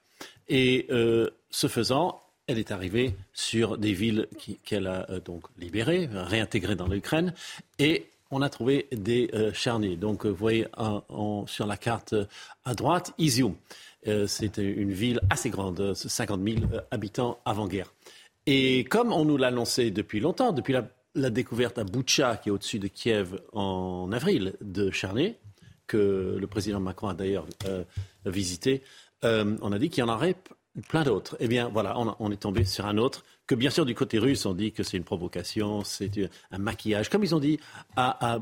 Et 0.49 0.88
ce 0.89 1.68
faisant, 1.68 2.22
elle 2.48 2.60
est 2.60 2.72
arrivée 2.72 3.15
sur 3.34 3.77
des 3.77 3.93
villes 3.93 4.27
qu'elle 4.65 4.88
a 4.88 5.07
donc 5.23 5.45
libérées, 5.57 6.10
réintégrées 6.11 6.76
dans 6.76 6.88
l'Ukraine, 6.88 7.34
et 7.80 8.10
on 8.31 8.41
a 8.41 8.49
trouvé 8.49 8.87
des 8.91 9.29
euh, 9.33 9.53
charniers. 9.53 9.97
Donc, 9.97 10.25
euh, 10.25 10.29
vous 10.29 10.35
voyez 10.35 10.65
sur 11.45 11.67
la 11.67 11.77
carte 11.77 12.13
euh, 12.13 12.25
à 12.65 12.73
droite, 12.73 13.13
Izium. 13.17 13.55
c'est 14.27 14.57
une 14.57 14.91
ville 14.91 15.19
assez 15.29 15.49
grande, 15.49 15.93
50 15.93 16.41
000 16.41 16.59
habitants 16.89 17.39
avant-guerre. 17.45 17.93
Et 18.47 18.85
comme 18.85 19.13
on 19.13 19.25
nous 19.25 19.37
l'a 19.37 19.47
annoncé 19.47 19.91
depuis 19.91 20.19
longtemps, 20.19 20.53
depuis 20.53 20.73
la, 20.73 21.29
découverte 21.29 21.77
à 21.77 21.83
Boucha, 21.83 22.37
qui 22.37 22.49
est 22.49 22.51
au-dessus 22.51 22.79
de 22.79 22.87
Kiev 22.87 23.39
en 23.53 24.11
avril, 24.11 24.53
de 24.61 24.89
charniers, 24.89 25.37
que 25.85 26.37
le 26.39 26.47
président 26.47 26.79
Macron 26.79 27.09
a 27.09 27.13
d'ailleurs 27.13 27.45
visité, 28.25 28.81
on 29.23 29.71
a 29.71 29.77
dit 29.77 29.89
qu'il 29.89 29.99
y 29.99 30.03
en 30.03 30.11
aurait 30.11 30.35
plein 30.87 31.03
d'autres. 31.03 31.35
Eh 31.39 31.47
bien, 31.47 31.69
voilà, 31.69 31.95
on, 31.97 32.31
est 32.31 32.41
tombé 32.41 32.65
sur 32.65 32.85
un 32.85 32.97
autre 32.97 33.23
que, 33.51 33.55
bien 33.55 33.69
sûr, 33.69 33.85
du 33.85 33.93
côté 33.93 34.17
russe, 34.17 34.45
on 34.45 34.53
dit 34.53 34.71
que 34.71 34.81
c'est 34.81 34.95
une 34.95 35.03
provocation, 35.03 35.83
c'est 35.83 36.09
un 36.51 36.57
maquillage, 36.57 37.09
comme 37.09 37.21
ils 37.21 37.35
ont 37.35 37.39
dit 37.39 37.59
à, 37.97 38.35
à. 38.35 38.39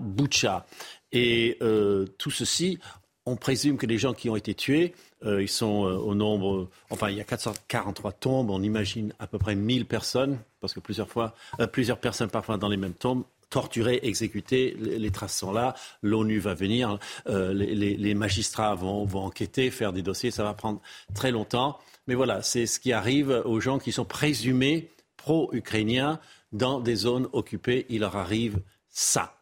Et 1.11 1.57
euh, 1.64 2.06
tout 2.19 2.30
ceci, 2.30 2.77
on 3.26 3.36
présume 3.36 3.77
que 3.77 3.88
les 3.88 3.98
gens 3.98 4.14
qui 4.14 4.30
ont 4.30 4.36
été 4.36 4.53
tués, 4.53 4.94
euh, 5.26 5.41
ils 5.41 5.49
sont 5.49 5.86
euh, 5.86 5.98
au 5.98 6.14
nombre, 6.14 6.69
enfin, 6.91 7.10
il 7.10 7.18
y 7.18 7.22
a 7.22 7.23
443 7.23 8.11
tombes, 8.11 8.52
on 8.52 8.61
imagine 8.61 9.11
à 9.18 9.26
peu 9.26 9.40
près 9.40 9.56
1000 9.56 9.88
personnes, 9.88 10.38
parce 10.61 10.76
que 10.76 10.80
plusieurs 10.80 11.10
fois, 11.10 11.34
plusieurs 11.72 11.98
personnes 11.98 12.30
parfois 12.30 12.57
dans 12.57 12.69
les 12.69 12.77
mêmes 12.77 12.94
tombes 12.94 13.23
torturés, 13.49 14.02
exécutés. 14.03 14.77
Les, 14.80 15.10
traces 15.10 15.36
sont 15.36 15.52
là. 15.52 15.73
L'ONU 16.03 16.38
va 16.38 16.53
venir. 16.53 16.99
les, 17.26 18.14
magistrats 18.14 18.76
vont, 18.76 19.07
enquêter, 19.15 19.72
faire 19.72 19.91
des 19.91 20.03
dossiers. 20.03 20.30
Ça 20.30 20.44
va 20.44 20.53
prendre 20.53 20.80
très 21.15 21.31
longtemps. 21.31 21.80
Mais 22.06 22.14
voilà, 22.14 22.44
c'est 22.44 22.68
ce 22.68 22.80
qui 22.80 22.94
arrive 22.94 23.41
aux 23.45 23.60
gens 23.60 23.80
qui 23.80 23.91
sont 23.91 24.06
présumés 24.06 24.91
pro-ukrainiens 25.20 26.20
dans 26.54 26.80
des 26.80 26.96
zones 26.96 27.28
occupées. 27.34 27.86
Il 27.90 28.00
leur 28.00 28.16
arrive 28.16 28.62
ça. 28.88 29.36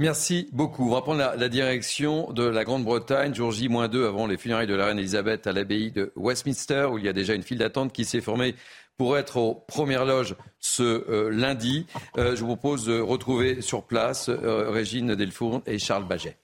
Merci 0.00 0.48
beaucoup. 0.52 0.88
On 0.88 0.94
va 0.94 1.02
prendre 1.02 1.18
la, 1.18 1.48
direction 1.48 2.32
de 2.32 2.42
la 2.42 2.64
Grande-Bretagne, 2.64 3.34
jour 3.34 3.52
J-2 3.52 4.06
avant 4.06 4.26
les 4.26 4.38
funérailles 4.38 4.66
de 4.66 4.74
la 4.74 4.86
reine 4.86 4.98
Elisabeth 4.98 5.46
à 5.46 5.52
l'abbaye 5.52 5.92
de 5.92 6.10
Westminster, 6.16 6.88
où 6.90 6.98
il 6.98 7.04
y 7.04 7.08
a 7.08 7.12
déjà 7.12 7.34
une 7.34 7.42
file 7.42 7.58
d'attente 7.58 7.92
qui 7.92 8.04
s'est 8.04 8.22
formée 8.22 8.54
pour 8.96 9.16
être 9.16 9.36
aux 9.36 9.54
premières 9.54 10.06
loges 10.06 10.36
ce 10.58 10.82
euh, 10.82 11.30
lundi. 11.30 11.86
Euh, 12.16 12.34
je 12.34 12.40
vous 12.40 12.56
propose 12.56 12.86
de 12.86 12.98
retrouver 12.98 13.60
sur 13.60 13.84
place 13.84 14.30
euh, 14.30 14.70
Régine 14.70 15.14
Delfourne 15.14 15.62
et 15.66 15.78
Charles 15.78 16.08
Baget. 16.08 16.36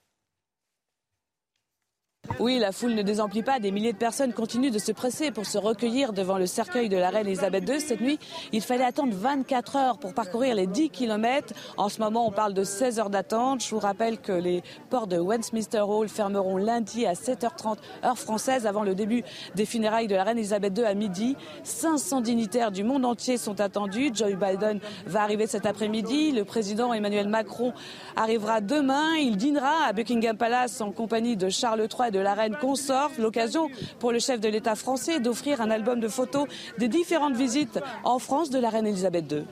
Oui, 2.39 2.59
la 2.59 2.73
foule 2.73 2.95
ne 2.95 3.03
désemplit 3.03 3.43
pas. 3.43 3.59
Des 3.59 3.71
milliers 3.71 3.93
de 3.93 3.99
personnes 3.99 4.33
continuent 4.33 4.71
de 4.71 4.79
se 4.79 4.93
presser 4.93 5.31
pour 5.31 5.47
se 5.47 5.59
recueillir 5.59 6.13
devant 6.13 6.39
le 6.39 6.47
cercueil 6.47 6.89
de 6.89 6.97
la 6.97 7.11
reine 7.11 7.27
Elisabeth 7.27 7.69
II. 7.69 7.81
Cette 7.81 8.01
nuit, 8.01 8.19
il 8.53 8.61
fallait 8.61 8.85
attendre 8.85 9.15
24 9.15 9.77
heures 9.77 9.99
pour 9.99 10.15
parcourir 10.15 10.55
les 10.55 10.67
10 10.67 10.91
km. 10.91 11.55
En 11.77 11.89
ce 11.89 12.01
moment, 12.01 12.27
on 12.27 12.31
parle 12.31 12.55
de 12.55 12.65
16 12.65 12.99
heures 12.99 13.11
d'attente. 13.11 13.65
Je 13.65 13.71
vous 13.71 13.79
rappelle 13.79 14.19
que 14.19 14.33
les 14.33 14.63
ports 14.91 15.07
de 15.07 15.19
Westminster 15.19 15.81
Hall 15.81 16.09
fermeront 16.09 16.57
lundi 16.57 17.07
à 17.07 17.15
7h30 17.15 17.79
heure 18.05 18.19
française 18.19 18.67
avant 18.67 18.83
le 18.83 18.95
début 18.95 19.25
des 19.55 19.65
funérailles 19.65 20.09
de 20.09 20.15
la 20.15 20.25
reine 20.25 20.39
Elisabeth 20.39 20.77
II 20.77 20.85
à 20.85 20.95
midi. 20.95 21.37
500 21.65 22.21
dignitaires 22.21 22.71
du 22.71 22.85
monde 22.85 23.05
entier 23.05 23.39
sont 23.39 23.61
attendus. 23.61 24.11
Joe 24.15 24.35
Biden 24.35 24.81
va 25.07 25.23
arriver 25.23 25.47
cet 25.47 25.67
après-midi. 25.67 26.33
Le 26.33 26.45
président 26.45 26.93
Emmanuel 26.93 27.29
Macron 27.29 27.73
arrivera 28.15 28.61
demain. 28.61 29.17
Il 29.17 29.37
dînera 29.37 29.87
à 29.87 29.93
Buckingham 29.93 30.37
Palace 30.37 30.81
en 30.81 30.93
compagnie 30.93 31.37
de 31.37 31.49
Charles 31.49 31.81
III 31.81 32.16
la 32.19 32.35
reine 32.35 32.57
consorte. 32.61 33.19
L'occasion 33.19 33.71
pour 33.99 34.13
le 34.13 34.19
chef 34.19 34.41
de 34.41 34.49
l'État 34.49 34.75
français 34.75 35.21
d'offrir 35.21 35.61
un 35.61 35.71
album 35.71 36.01
de 36.01 36.09
photos 36.09 36.49
des 36.79 36.89
différentes 36.89 37.37
visites 37.37 37.81
en 38.05 38.19
France 38.19 38.51
de 38.51 38.59
la 38.59 38.71
reine 38.71 38.87
Elisabeth 38.87 39.31
II. 39.31 39.45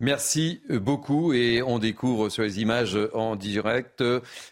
Merci 0.00 0.60
beaucoup 0.68 1.32
et 1.32 1.62
on 1.62 1.78
découvre 1.78 2.28
sur 2.28 2.42
les 2.42 2.60
images 2.60 2.98
en 3.14 3.36
direct 3.36 4.02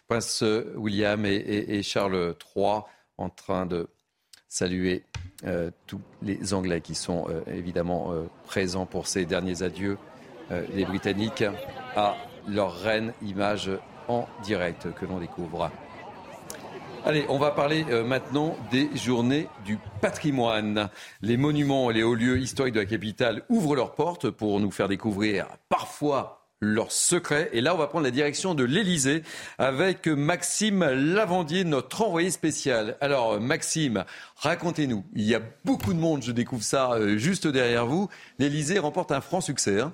Prince 0.08 0.44
William 0.76 1.26
et, 1.26 1.82
Charles 1.82 2.36
III 2.56 2.82
en 3.18 3.28
train 3.28 3.66
de 3.66 3.88
saluer 4.48 5.04
euh, 5.44 5.70
tous 5.86 6.00
les 6.22 6.54
Anglais 6.54 6.80
qui 6.80 6.94
sont 6.94 7.26
euh, 7.28 7.40
évidemment 7.52 8.12
euh, 8.12 8.22
présents 8.44 8.86
pour 8.86 9.06
ces 9.08 9.24
derniers 9.24 9.62
adieux, 9.62 9.98
les 10.74 10.84
Britanniques, 10.84 11.44
à 11.96 12.14
leur 12.46 12.78
reine, 12.78 13.14
image 13.22 13.70
en 14.06 14.28
direct 14.42 14.92
que 14.92 15.06
l'on 15.06 15.18
découvre. 15.18 15.70
Allez, 17.04 17.26
on 17.28 17.36
va 17.36 17.50
parler 17.50 17.84
euh, 17.90 18.04
maintenant 18.04 18.56
des 18.70 18.88
journées 18.94 19.48
du 19.64 19.76
patrimoine. 20.00 20.88
Les 21.20 21.36
monuments 21.36 21.90
et 21.90 21.94
les 21.94 22.04
hauts 22.04 22.14
lieux 22.14 22.38
historiques 22.38 22.74
de 22.74 22.80
la 22.80 22.86
capitale 22.86 23.42
ouvrent 23.48 23.74
leurs 23.74 23.96
portes 23.96 24.30
pour 24.30 24.60
nous 24.60 24.70
faire 24.70 24.86
découvrir 24.86 25.48
parfois 25.68 26.46
leurs 26.60 26.92
secrets. 26.92 27.50
Et 27.52 27.60
là, 27.60 27.74
on 27.74 27.76
va 27.76 27.88
prendre 27.88 28.04
la 28.04 28.12
direction 28.12 28.54
de 28.54 28.62
l'Elysée 28.62 29.24
avec 29.58 30.06
Maxime 30.06 30.84
Lavandier, 30.84 31.64
notre 31.64 32.02
envoyé 32.02 32.30
spécial. 32.30 32.96
Alors, 33.00 33.40
Maxime, 33.40 34.04
racontez-nous. 34.36 35.04
Il 35.16 35.24
y 35.24 35.34
a 35.34 35.40
beaucoup 35.64 35.94
de 35.94 35.98
monde, 35.98 36.22
je 36.22 36.30
découvre 36.30 36.62
ça 36.62 36.92
euh, 36.92 37.18
juste 37.18 37.48
derrière 37.48 37.84
vous. 37.84 38.08
L'Elysée 38.38 38.78
remporte 38.78 39.10
un 39.10 39.20
franc 39.20 39.40
succès. 39.40 39.80
Hein. 39.80 39.92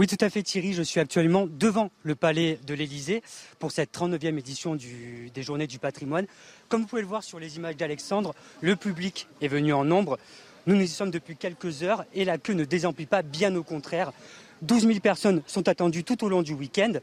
Oui, 0.00 0.06
tout 0.06 0.16
à 0.22 0.30
fait 0.30 0.42
Thierry, 0.42 0.72
je 0.72 0.82
suis 0.82 0.98
actuellement 0.98 1.46
devant 1.46 1.90
le 2.04 2.14
palais 2.14 2.58
de 2.66 2.72
l'Élysée 2.72 3.22
pour 3.58 3.70
cette 3.70 3.92
39e 3.94 4.38
édition 4.38 4.74
des 4.74 5.42
Journées 5.42 5.66
du 5.66 5.78
patrimoine. 5.78 6.26
Comme 6.70 6.80
vous 6.80 6.86
pouvez 6.86 7.02
le 7.02 7.06
voir 7.06 7.22
sur 7.22 7.38
les 7.38 7.56
images 7.56 7.76
d'Alexandre, 7.76 8.34
le 8.62 8.76
public 8.76 9.28
est 9.42 9.48
venu 9.48 9.74
en 9.74 9.84
nombre. 9.84 10.18
Nous 10.66 10.74
nous 10.74 10.80
y 10.80 10.88
sommes 10.88 11.10
depuis 11.10 11.36
quelques 11.36 11.82
heures 11.82 12.06
et 12.14 12.24
la 12.24 12.38
queue 12.38 12.54
ne 12.54 12.64
désemplit 12.64 13.04
pas, 13.04 13.20
bien 13.20 13.54
au 13.54 13.62
contraire. 13.62 14.14
12 14.62 14.86
000 14.86 15.00
personnes 15.00 15.42
sont 15.46 15.68
attendues 15.68 16.02
tout 16.02 16.24
au 16.24 16.30
long 16.30 16.40
du 16.40 16.54
week-end. 16.54 16.94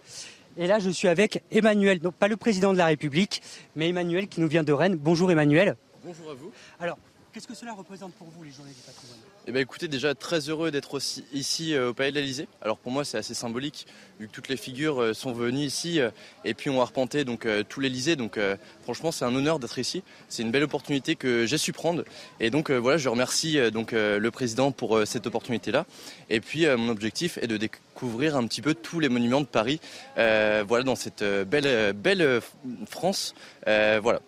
Et 0.57 0.65
là, 0.65 0.80
je 0.80 0.90
suis 0.90 1.07
avec 1.07 1.44
Emmanuel, 1.52 1.99
donc 1.99 2.15
pas 2.15 2.28
le 2.28 2.36
président 2.36 2.74
de 2.74 2.80
la 2.80 2.88
République, 2.88 3.44
mais 3.76 3.90
Emmanuel 3.90 4.28
qui 4.28 4.41
nous 4.41 4.48
vient 4.48 4.64
de 4.64 4.74
Rennes. 4.74 4.95
Bonjour 4.95 5.30
Emmanuel. 5.30 5.76
Bonjour 6.03 6.32
à 6.32 6.34
vous. 6.34 6.52
Alors, 6.80 6.98
qu'est-ce 7.32 7.45
que 7.45 7.53
cela 7.53 7.76
représente 7.76 8.14
pour 8.14 8.26
vous, 8.30 8.41
les 8.41 8.49
Journées 8.49 8.74
du 8.74 8.82
patrimoine? 8.82 9.19
Eh 9.49 9.53
bien, 9.53 9.61
écoutez, 9.61 9.88
déjà 9.88 10.14
très 10.14 10.49
heureux 10.49 10.72
d'être 10.72 10.95
aussi 10.95 11.24
ici 11.32 11.74
euh, 11.74 11.91
au 11.91 11.94
Palais 11.94 12.11
de 12.11 12.18
l'Elysée. 12.18 12.49
Alors 12.61 12.78
pour 12.78 12.91
moi, 12.91 13.06
c'est 13.06 13.18
assez 13.18 13.34
symbolique 13.34 13.88
vu 14.19 14.28
que 14.28 14.34
toutes 14.34 14.49
les 14.49 14.57
figures 14.57 15.02
euh, 15.02 15.14
sont 15.14 15.32
venues 15.32 15.61
ici 15.61 16.02
euh, 16.02 16.10
et 16.44 16.53
puis 16.53 16.69
ont 16.69 16.82
arpenté 16.82 17.24
donc 17.24 17.48
tout 17.69 17.80
l'Elysée. 17.80 18.18
Donc 18.18 18.38
franchement, 18.84 19.14
c'est 19.14 19.24
un 19.24 19.34
honneur 19.34 19.60
d'être 19.60 19.80
ici. 19.80 20.03
C'est 20.28 20.44
une 20.44 20.52
belle 20.52 20.64
opportunité 20.64 21.15
que 21.15 21.45
j'ai 21.45 21.57
su 21.57 21.72
prendre. 21.72 22.03
Et 22.41 22.49
donc 22.49 22.72
voilà, 22.72 22.98
je 22.98 23.07
remercie 23.07 23.72
donc 23.72 23.94
le 23.94 24.30
président 24.30 24.72
pour 24.72 25.02
cette 25.06 25.28
opportunité-là. 25.28 25.86
Et 26.30 26.41
puis 26.41 26.65
mon 26.65 26.90
objectif 26.90 27.38
est 27.38 27.48
de 27.48 27.57
découvrir 27.57 28.36
un 28.36 28.45
petit 28.48 28.61
peu 28.61 28.74
tous 28.74 28.99
les 28.99 29.10
monuments 29.10 29.41
de 29.41 29.45
Paris. 29.45 29.80
voilà, 30.15 30.84
dans 30.84 30.95
cette 30.95 31.24
belle 31.24 31.94
belle 31.94 32.41
France. 32.88 33.34
voilà. 33.65 34.19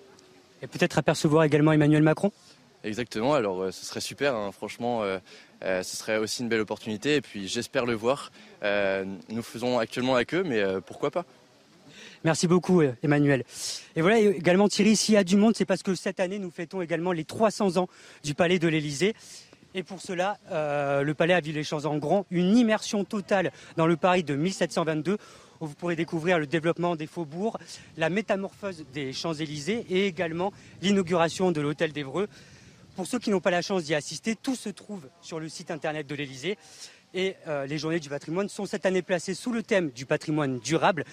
Et 0.62 0.68
peut-être 0.68 0.98
apercevoir 0.98 1.44
également 1.44 1.72
Emmanuel 1.72 2.04
Macron? 2.04 2.32
Exactement, 2.84 3.34
alors 3.34 3.62
euh, 3.62 3.72
ce 3.72 3.86
serait 3.86 4.00
super, 4.00 4.36
hein. 4.36 4.52
franchement, 4.54 5.04
euh, 5.04 5.20
euh, 5.64 5.84
ce 5.84 5.98
serait 5.98 6.18
aussi 6.18 6.44
une 6.44 6.50
belle 6.50 6.62
opportunité 6.62 7.16
et 7.16 7.22
puis 7.22 7.48
j'espère 7.48 7.86
le 7.86 7.94
voir. 7.94 8.32
nous 8.64 9.44
faisons 9.44 9.80
actuellement 9.80 10.16
avec 10.16 10.34
eux, 10.34 10.44
mais 10.44 10.64
pourquoi 10.86 11.12
pas 11.12 11.26
Merci 12.24 12.48
beaucoup 12.48 12.82
Emmanuel. 13.04 13.44
Et 13.96 14.02
voilà 14.02 14.20
également 14.20 14.68
Thierry, 14.68 14.96
s'il 14.96 15.16
y 15.16 15.18
a 15.18 15.24
du 15.24 15.36
monde, 15.36 15.56
c'est 15.56 15.66
parce 15.66 15.84
que 15.84 15.96
cette 15.96 16.20
année 16.20 16.40
nous 16.40 16.52
fêtons 16.52 16.82
également 16.82 17.12
les 17.12 17.24
300 17.26 17.78
ans 17.78 17.88
du 18.24 18.34
Palais 18.34 18.60
de 18.60 18.68
l'Élysée. 18.68 19.14
Et 19.76 19.84
pour 19.84 20.02
cela, 20.02 20.38
le 20.50 21.14
Palais 21.14 21.34
a 21.34 21.42
vu 21.42 21.52
les 21.52 21.64
choses 21.64 21.86
en 21.86 21.98
grand, 21.98 22.26
une 22.32 22.58
immersion 22.58 23.04
totale 23.04 23.52
dans 23.78 23.88
le 23.88 23.98
Paris 23.98 24.24
de 24.24 24.36
1722 24.36 25.18
où 25.62 25.68
vous 25.68 25.76
pourrez 25.76 25.96
découvrir 25.96 26.40
le 26.40 26.48
développement 26.48 26.96
des 26.96 27.08
faubourgs, 27.08 27.58
la 27.98 28.10
métamorphose 28.10 28.86
des 28.94 29.14
Champs-Élysées 29.14 29.86
et 29.90 30.06
également 30.06 30.54
l'inauguration 30.82 31.52
de 31.52 31.62
l'hôtel 31.62 31.92
d'Evreux. 31.92 32.28
Pour 33.00 33.08
ceux 33.08 33.20
qui 33.20 33.30
n'ont 33.30 33.40
pas 33.40 33.50
la 33.50 33.62
chance 33.62 33.86
d'y 33.86 33.96
assister, 33.96 34.36
tout 34.36 34.58
se 34.58 34.68
trouve 34.68 35.08
sur 35.22 35.40
le 35.40 35.48
site 35.48 35.72
internet 35.72 36.06
de 36.06 36.16
l'Élysée. 36.16 36.58
Et 37.14 37.38
euh, 37.48 37.66
les 37.66 37.78
journées 37.78 38.02
du 38.02 38.10
patrimoine 38.10 38.50
sont 38.50 38.66
cette 38.66 38.86
année 38.86 39.02
placées 39.02 39.36
sous 39.36 39.54
le 39.54 39.64
thème 39.64 39.90
du 39.92 40.06
patrimoine 40.06 40.60
durable. 40.60 41.06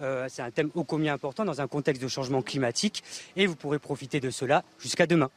Euh, 0.00 0.28
c'est 0.30 0.40
un 0.40 0.50
thème 0.50 0.70
ô 0.74 0.82
combien 0.84 1.12
important 1.12 1.44
dans 1.44 1.60
un 1.60 1.66
contexte 1.66 2.02
de 2.02 2.08
changement 2.08 2.40
climatique 2.40 3.04
et 3.36 3.46
vous 3.46 3.54
pourrez 3.54 3.78
profiter 3.78 4.18
de 4.18 4.30
cela 4.30 4.64
jusqu'à 4.78 5.06
demain. 5.06 5.28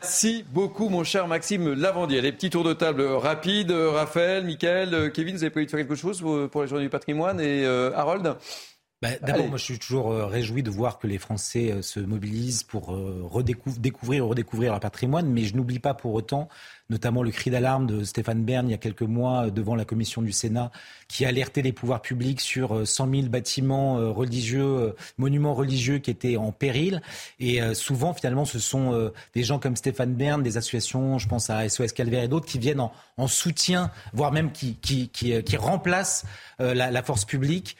Merci 0.00 0.42
beaucoup, 0.54 0.88
mon 0.88 1.04
cher 1.04 1.28
Maxime 1.28 1.74
Lavandier. 1.74 2.22
Les 2.22 2.32
petits 2.32 2.48
tours 2.48 2.64
de 2.64 2.72
table 2.72 3.02
rapides. 3.02 3.72
Raphaël, 3.72 4.44
Mickaël, 4.44 5.12
Kevin, 5.12 5.36
vous 5.36 5.42
avez 5.42 5.50
prévu 5.50 5.66
de 5.66 5.70
faire 5.70 5.80
quelque 5.80 5.96
chose 5.96 6.24
pour 6.50 6.62
les 6.62 6.68
journées 6.68 6.84
du 6.84 6.90
patrimoine? 6.90 7.40
Et 7.42 7.66
euh, 7.66 7.92
Harold? 7.94 8.38
Bah, 9.02 9.10
D'abord, 9.20 9.48
moi, 9.48 9.58
je 9.58 9.64
suis 9.64 9.78
toujours 9.78 10.10
euh, 10.10 10.26
réjoui 10.26 10.62
de 10.62 10.70
voir 10.70 10.98
que 10.98 11.06
les 11.06 11.18
Français 11.18 11.82
se 11.82 12.00
mobilisent 12.00 12.62
pour 12.62 12.86
redécouvrir, 12.86 13.80
découvrir, 13.80 14.26
redécouvrir 14.26 14.70
leur 14.70 14.80
patrimoine, 14.80 15.28
mais 15.28 15.44
je 15.44 15.56
n'oublie 15.56 15.80
pas 15.80 15.94
pour 15.94 16.14
autant 16.14 16.48
notamment 16.92 17.22
le 17.22 17.30
cri 17.30 17.50
d'alarme 17.50 17.86
de 17.86 18.04
Stéphane 18.04 18.44
Bern 18.44 18.68
il 18.68 18.70
y 18.70 18.74
a 18.74 18.78
quelques 18.78 19.02
mois 19.02 19.50
devant 19.50 19.74
la 19.74 19.84
commission 19.84 20.22
du 20.22 20.30
Sénat, 20.30 20.70
qui 21.08 21.24
alertait 21.24 21.62
les 21.62 21.72
pouvoirs 21.72 22.02
publics 22.02 22.40
sur 22.40 22.86
100 22.86 23.08
euh, 23.08 23.20
000 23.20 23.28
bâtiments 23.28 23.98
euh, 23.98 24.10
religieux, 24.10 24.62
euh, 24.62 24.96
monuments 25.16 25.54
religieux 25.54 25.98
qui 25.98 26.10
étaient 26.10 26.36
en 26.36 26.52
péril. 26.52 27.00
Et 27.40 27.60
souvent, 27.74 28.12
finalement, 28.12 28.44
ce 28.44 28.58
sont 28.58 29.10
des 29.34 29.42
gens 29.42 29.58
comme 29.58 29.76
Stéphane 29.76 30.14
Bern, 30.14 30.42
des 30.42 30.56
associations, 30.58 31.18
je 31.18 31.26
pense 31.26 31.48
à 31.48 31.66
SOS 31.68 31.92
Calvaire 31.92 32.22
et 32.22 32.28
d'autres, 32.28 32.46
qui 32.46 32.58
viennent 32.58 32.80
en, 32.80 33.26
soutien, 33.26 33.90
voire 34.12 34.32
même 34.32 34.52
qui, 34.52 34.76
qui, 34.76 35.08
qui, 35.08 35.56
remplacent 35.56 36.24
la, 36.58 37.02
force 37.02 37.24
publique 37.24 37.76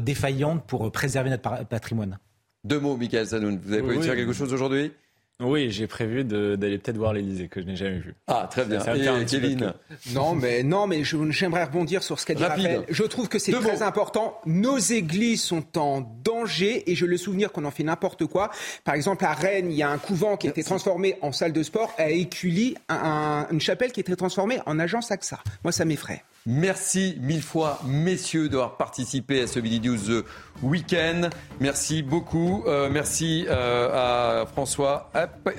défaillante 0.00 0.55
pour 0.58 0.90
préserver 0.92 1.30
notre 1.30 1.64
patrimoine. 1.66 2.18
Deux 2.64 2.80
mots, 2.80 2.96
Michael 2.96 3.26
Sanoun. 3.26 3.60
Vous 3.62 3.72
avez 3.72 3.82
prévu 3.82 3.98
de 3.98 4.04
faire 4.04 4.16
quelque 4.16 4.32
chose 4.32 4.52
aujourd'hui? 4.52 4.92
Oui, 5.38 5.70
j'ai 5.70 5.86
prévu 5.86 6.24
d'aller 6.24 6.78
peut-être 6.78 6.96
voir 6.96 7.12
l'Elysée, 7.12 7.48
que 7.48 7.60
je 7.60 7.66
n'ai 7.66 7.76
jamais 7.76 7.98
vu. 7.98 8.14
Ah, 8.26 8.48
très 8.50 8.64
bien. 8.64 8.80
Et 9.20 9.26
Kevin? 9.26 9.74
Non, 10.12 10.34
mais, 10.34 10.62
non, 10.62 10.86
mais 10.86 11.04
j'aimerais 11.04 11.64
rebondir 11.64 12.02
sur 12.02 12.18
ce 12.18 12.24
qu'a 12.24 12.34
dit 12.34 12.42
Raphaël. 12.42 12.86
Je 12.88 13.02
trouve 13.04 13.28
que 13.28 13.38
c'est 13.38 13.52
très 13.52 13.82
important. 13.82 14.40
Nos 14.46 14.78
églises 14.78 15.42
sont 15.42 15.76
en 15.76 16.00
danger 16.00 16.90
et 16.90 16.94
je 16.94 17.04
le 17.04 17.18
souvenir 17.18 17.52
qu'on 17.52 17.66
en 17.66 17.70
fait 17.70 17.84
n'importe 17.84 18.24
quoi. 18.24 18.50
Par 18.82 18.94
exemple, 18.94 19.26
à 19.26 19.34
Rennes, 19.34 19.70
il 19.70 19.76
y 19.76 19.82
a 19.82 19.90
un 19.90 19.98
couvent 19.98 20.38
qui 20.38 20.46
a 20.46 20.50
été 20.50 20.64
transformé 20.64 21.16
en 21.20 21.32
salle 21.32 21.52
de 21.52 21.62
sport. 21.62 21.94
À 21.98 22.08
Écully, 22.08 22.74
une 22.88 23.60
chapelle 23.60 23.92
qui 23.92 24.00
a 24.00 24.02
été 24.02 24.16
transformée 24.16 24.60
en 24.64 24.78
agence 24.78 25.10
AXA. 25.10 25.38
Moi, 25.64 25.70
ça 25.70 25.84
m'effraie. 25.84 26.24
Merci 26.48 27.18
mille 27.20 27.42
fois, 27.42 27.80
messieurs, 27.84 28.48
d'avoir 28.48 28.76
participé 28.76 29.42
à 29.42 29.48
ce 29.48 29.58
Midi 29.58 29.80
News 29.80 30.22
Weekend. 30.62 31.30
Merci 31.58 32.04
beaucoup. 32.04 32.62
Euh, 32.68 32.88
merci 32.88 33.46
euh, 33.48 34.42
à 34.42 34.46
François 34.46 35.10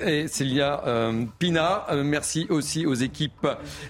et 0.02 0.28
Célia 0.28 0.82
euh, 0.86 1.26
Pina. 1.38 1.86
merci 2.02 2.46
aussi 2.48 2.86
aux 2.86 2.94
équipes 2.94 3.46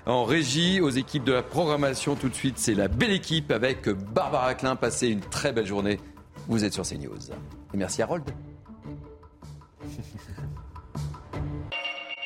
en 0.07 0.25
régie, 0.25 0.81
aux 0.81 0.91
équipes 0.91 1.23
de 1.23 1.33
la 1.33 1.45
programmation. 1.45 2.17
Tout 2.17 2.29
de 2.29 2.35
suite, 2.35 2.59
c'est 2.59 2.75
la 2.75 2.89
belle 2.89 3.13
équipe 3.13 3.53
avec 3.53 3.89
Barbara 3.89 4.55
Klein. 4.55 4.75
Passez 4.75 5.07
une 5.07 5.21
très 5.21 5.53
belle 5.53 5.67
journée. 5.67 6.01
Vous 6.49 6.65
êtes 6.65 6.73
sur 6.73 6.83
CNews. 6.83 7.31
Et 7.75 7.77
merci 7.77 8.03
Harold. 8.03 8.25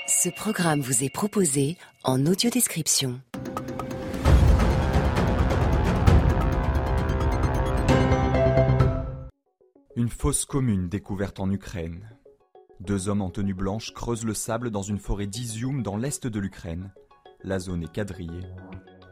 Ce 0.06 0.30
programme 0.30 0.80
vous 0.80 1.04
est 1.04 1.12
proposé 1.12 1.76
en 2.04 2.24
audiodescription. 2.24 3.20
Une 9.94 10.08
fosse 10.08 10.46
commune 10.46 10.88
découverte 10.88 11.38
en 11.38 11.50
Ukraine. 11.50 12.08
Deux 12.80 13.10
hommes 13.10 13.20
en 13.20 13.28
tenue 13.28 13.52
blanche 13.52 13.92
creusent 13.92 14.24
le 14.24 14.32
sable 14.32 14.70
dans 14.70 14.80
une 14.80 14.98
forêt 14.98 15.26
d'Izium 15.26 15.82
dans 15.82 15.98
l'est 15.98 16.26
de 16.26 16.40
l'Ukraine. 16.40 16.94
La 17.42 17.58
zone 17.58 17.82
est 17.82 17.92
quadrillée. 17.92 18.46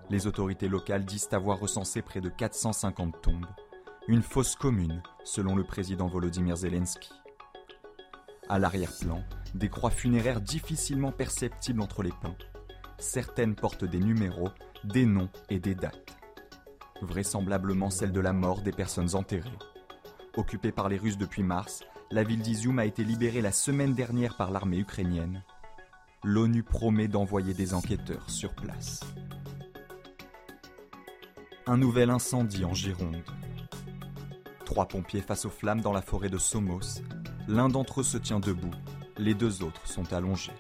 Les 0.09 0.27
autorités 0.27 0.69
locales 0.69 1.05
disent 1.05 1.28
avoir 1.32 1.61
recensé 1.61 2.01
près 2.01 2.23
de 2.23 2.31
450 2.31 3.20
tombes. 3.20 3.47
Une 4.09 4.23
fosse 4.23 4.57
commune, 4.57 5.02
selon 5.23 5.55
le 5.55 5.65
président 5.65 6.09
Volodymyr 6.09 6.57
Zelensky. 6.57 7.12
À 8.48 8.59
l'arrière-plan, 8.59 9.23
des 9.55 9.69
croix 9.69 9.90
funéraires 9.90 10.40
difficilement 10.40 11.12
perceptibles 11.12 11.82
entre 11.82 12.02
les 12.02 12.15
pins. 12.23 12.36
Certaines 12.97 13.55
portent 13.55 13.85
des 13.85 14.01
numéros, 14.01 14.48
des 14.85 15.05
noms 15.05 15.28
et 15.51 15.59
des 15.59 15.74
dates. 15.74 16.16
Vraisemblablement 17.02 17.90
celles 17.90 18.12
de 18.12 18.20
la 18.20 18.32
mort 18.32 18.62
des 18.62 18.73
personnes 18.73 19.15
enterrées. 19.15 19.59
Occupée 20.36 20.70
par 20.70 20.89
les 20.89 20.97
Russes 20.97 21.19
depuis 21.19 21.43
mars, 21.43 21.82
la 22.12 22.23
ville 22.23 22.40
d'Izium 22.40 22.78
a 22.78 22.85
été 22.85 23.02
libérée 23.02 23.40
la 23.40 23.51
semaine 23.51 23.94
dernière 23.94 24.36
par 24.36 24.52
l'armée 24.52 24.78
ukrainienne. 24.78 25.43
L'ONU 26.23 26.62
promet 26.62 27.09
d'envoyer 27.09 27.52
des 27.52 27.74
enquêteurs 27.74 28.31
sur 28.31 28.55
place. 28.55 29.01
Un 31.66 31.77
nouvel 31.77 32.11
incendie 32.11 32.65
en 32.65 32.74
Gironde. 32.74 33.24
Trois 34.65 34.86
pompiers 34.86 35.20
face 35.20 35.47
aux 35.47 35.51
flammes 35.51 35.81
dans 35.81 35.93
la 35.93 36.02
forêt 36.02 36.28
de 36.28 36.39
Somos. 36.39 37.02
L'un 37.48 37.69
d'entre 37.69 38.01
eux 38.01 38.05
se 38.05 38.19
tient 38.19 38.39
debout, 38.39 38.70
les 39.19 39.35
deux 39.35 39.65
autres 39.65 39.89
sont 39.89 40.12
allongés. 40.12 40.52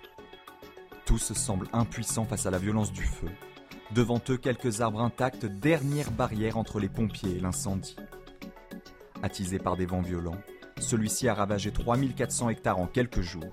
Tous 1.04 1.32
semblent 1.32 1.68
impuissants 1.72 2.24
face 2.24 2.46
à 2.46 2.50
la 2.50 2.58
violence 2.58 2.92
du 2.92 3.04
feu. 3.04 3.28
Devant 3.92 4.20
eux, 4.30 4.36
quelques 4.36 4.80
arbres 4.80 5.00
intacts, 5.00 5.46
dernière 5.46 6.10
barrière 6.10 6.56
entre 6.56 6.80
les 6.80 6.88
pompiers 6.88 7.36
et 7.36 7.40
l'incendie. 7.40 7.96
Attisé 9.22 9.58
par 9.58 9.76
des 9.76 9.86
vents 9.86 10.00
violents, 10.00 10.40
celui-ci 10.78 11.28
a 11.28 11.34
ravagé 11.34 11.72
3400 11.72 12.48
hectares 12.48 12.78
en 12.78 12.86
quelques 12.86 13.20
jours. 13.20 13.52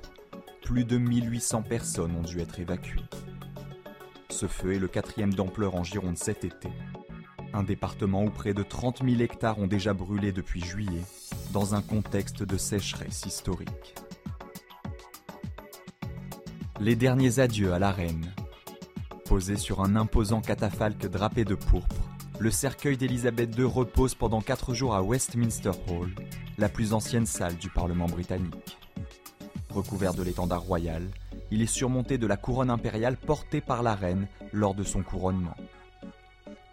Plus 0.62 0.86
de 0.86 0.98
1800 0.98 1.64
personnes 1.64 2.16
ont 2.16 2.22
dû 2.22 2.40
être 2.40 2.60
évacuées. 2.60 3.04
Ce 4.30 4.48
feu 4.48 4.74
est 4.74 4.80
le 4.80 4.88
quatrième 4.88 5.34
d'ampleur 5.34 5.76
en 5.76 5.84
Gironde 5.84 6.18
cet 6.18 6.46
été. 6.46 6.70
Un 7.54 7.64
département 7.64 8.24
où 8.24 8.30
près 8.30 8.54
de 8.54 8.64
30 8.64 9.04
000 9.04 9.22
hectares 9.22 9.60
ont 9.60 9.68
déjà 9.68 9.94
brûlé 9.94 10.32
depuis 10.32 10.62
juillet, 10.62 11.04
dans 11.52 11.76
un 11.76 11.82
contexte 11.82 12.44
de 12.44 12.58
sécheresse 12.58 13.26
historique. 13.26 13.96
Les 16.80 16.96
derniers 16.96 17.40
adieux 17.40 17.74
à 17.74 17.80
la 17.80 17.92
reine. 17.92 18.34
Posé 19.26 19.58
sur 19.58 19.82
un 19.82 19.96
imposant 19.96 20.42
catafalque 20.42 21.08
drapé 21.08 21.44
de 21.44 21.56
pourpre, 21.56 22.07
le 22.40 22.52
cercueil 22.52 22.98
d'Élisabeth 22.98 23.58
II 23.58 23.66
repose 23.66 24.14
pendant 24.14 24.42
quatre 24.42 24.74
jours 24.74 24.94
à 24.94 25.02
Westminster 25.02 25.72
Hall, 25.90 26.12
la 26.58 26.70
plus 26.70 26.94
ancienne 26.94 27.26
salle 27.26 27.56
du 27.56 27.70
Parlement 27.70 28.06
britannique. 28.06 28.78
Recouvert 29.72 30.14
de 30.14 30.22
l'étendard 30.22 30.62
royal, 30.62 31.08
il 31.50 31.62
est 31.62 31.66
surmonté 31.66 32.18
de 32.18 32.28
la 32.28 32.38
couronne 32.38 32.70
impériale 32.70 33.18
portée 33.18 33.62
par 33.62 33.82
la 33.82 33.96
reine 33.96 34.28
lors 34.54 34.76
de 34.76 34.84
son 34.84 35.02
couronnement. 35.02 35.56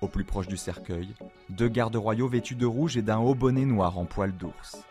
Au 0.02 0.08
plus 0.08 0.24
proche 0.24 0.48
du 0.48 0.58
cercueil, 0.58 1.08
deux 1.48 1.68
gardes 1.68 1.96
royaux 1.96 2.28
vêtus 2.28 2.56
de 2.56 2.66
rouge 2.66 2.96
et 2.96 3.02
d'un 3.02 3.18
haut 3.18 3.34
bonnet 3.34 3.64
noir 3.64 3.96
en 3.98 4.04
poil 4.04 4.36
d'ours. 4.36 4.84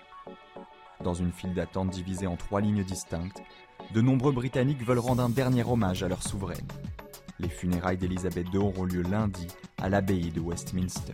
Dans 1.04 1.14
une 1.14 1.32
file 1.32 1.54
d'attente 1.54 1.91
divisée 1.91 2.28
en 2.28 2.36
trois 2.36 2.62
lignes 2.62 2.84
distinctes, 2.84 3.44
de 3.94 4.02
nombreux 4.02 4.32
Britanniques 4.32 4.84
veulent 4.84 5.00
rendre 5.00 5.22
un 5.22 5.30
dernier 5.30 5.64
hommage 5.64 6.02
à 6.02 6.08
leur 6.08 6.24
souveraine. 6.24 6.68
Les 7.44 7.49
funérailles 7.49 7.98
d'Elisabeth 7.98 8.48
II 8.53 8.60
auront 8.60 8.86
lieu 8.86 9.03
lundi 9.03 9.48
à 9.82 9.90
l'abbaye 9.90 10.32
de 10.32 10.40
Westminster. 10.40 11.14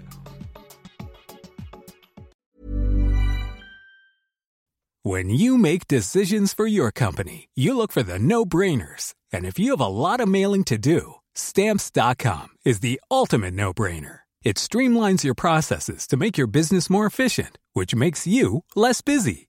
When 5.02 5.30
you 5.30 5.58
make 5.58 5.88
decisions 5.88 6.54
for 6.54 6.68
your 6.68 6.92
company, 6.92 7.50
you 7.56 7.76
look 7.76 7.92
for 7.92 8.04
the 8.04 8.20
no-brainers. 8.20 9.16
And 9.34 9.46
if 9.46 9.58
you 9.58 9.72
have 9.72 9.82
a 9.82 9.88
lot 9.88 10.20
of 10.20 10.28
mailing 10.28 10.66
to 10.66 10.78
do, 10.78 11.16
stamps.com 11.34 12.50
is 12.64 12.82
the 12.82 13.02
ultimate 13.10 13.56
no-brainer. 13.56 14.20
It 14.44 14.58
streamlines 14.58 15.24
your 15.24 15.36
processes 15.36 16.06
to 16.08 16.18
make 16.18 16.38
your 16.38 16.48
business 16.48 16.90
more 16.90 17.08
efficient, 17.08 17.58
which 17.74 17.96
makes 17.96 18.28
you 18.28 18.64
less 18.76 19.02
busy. 19.02 19.49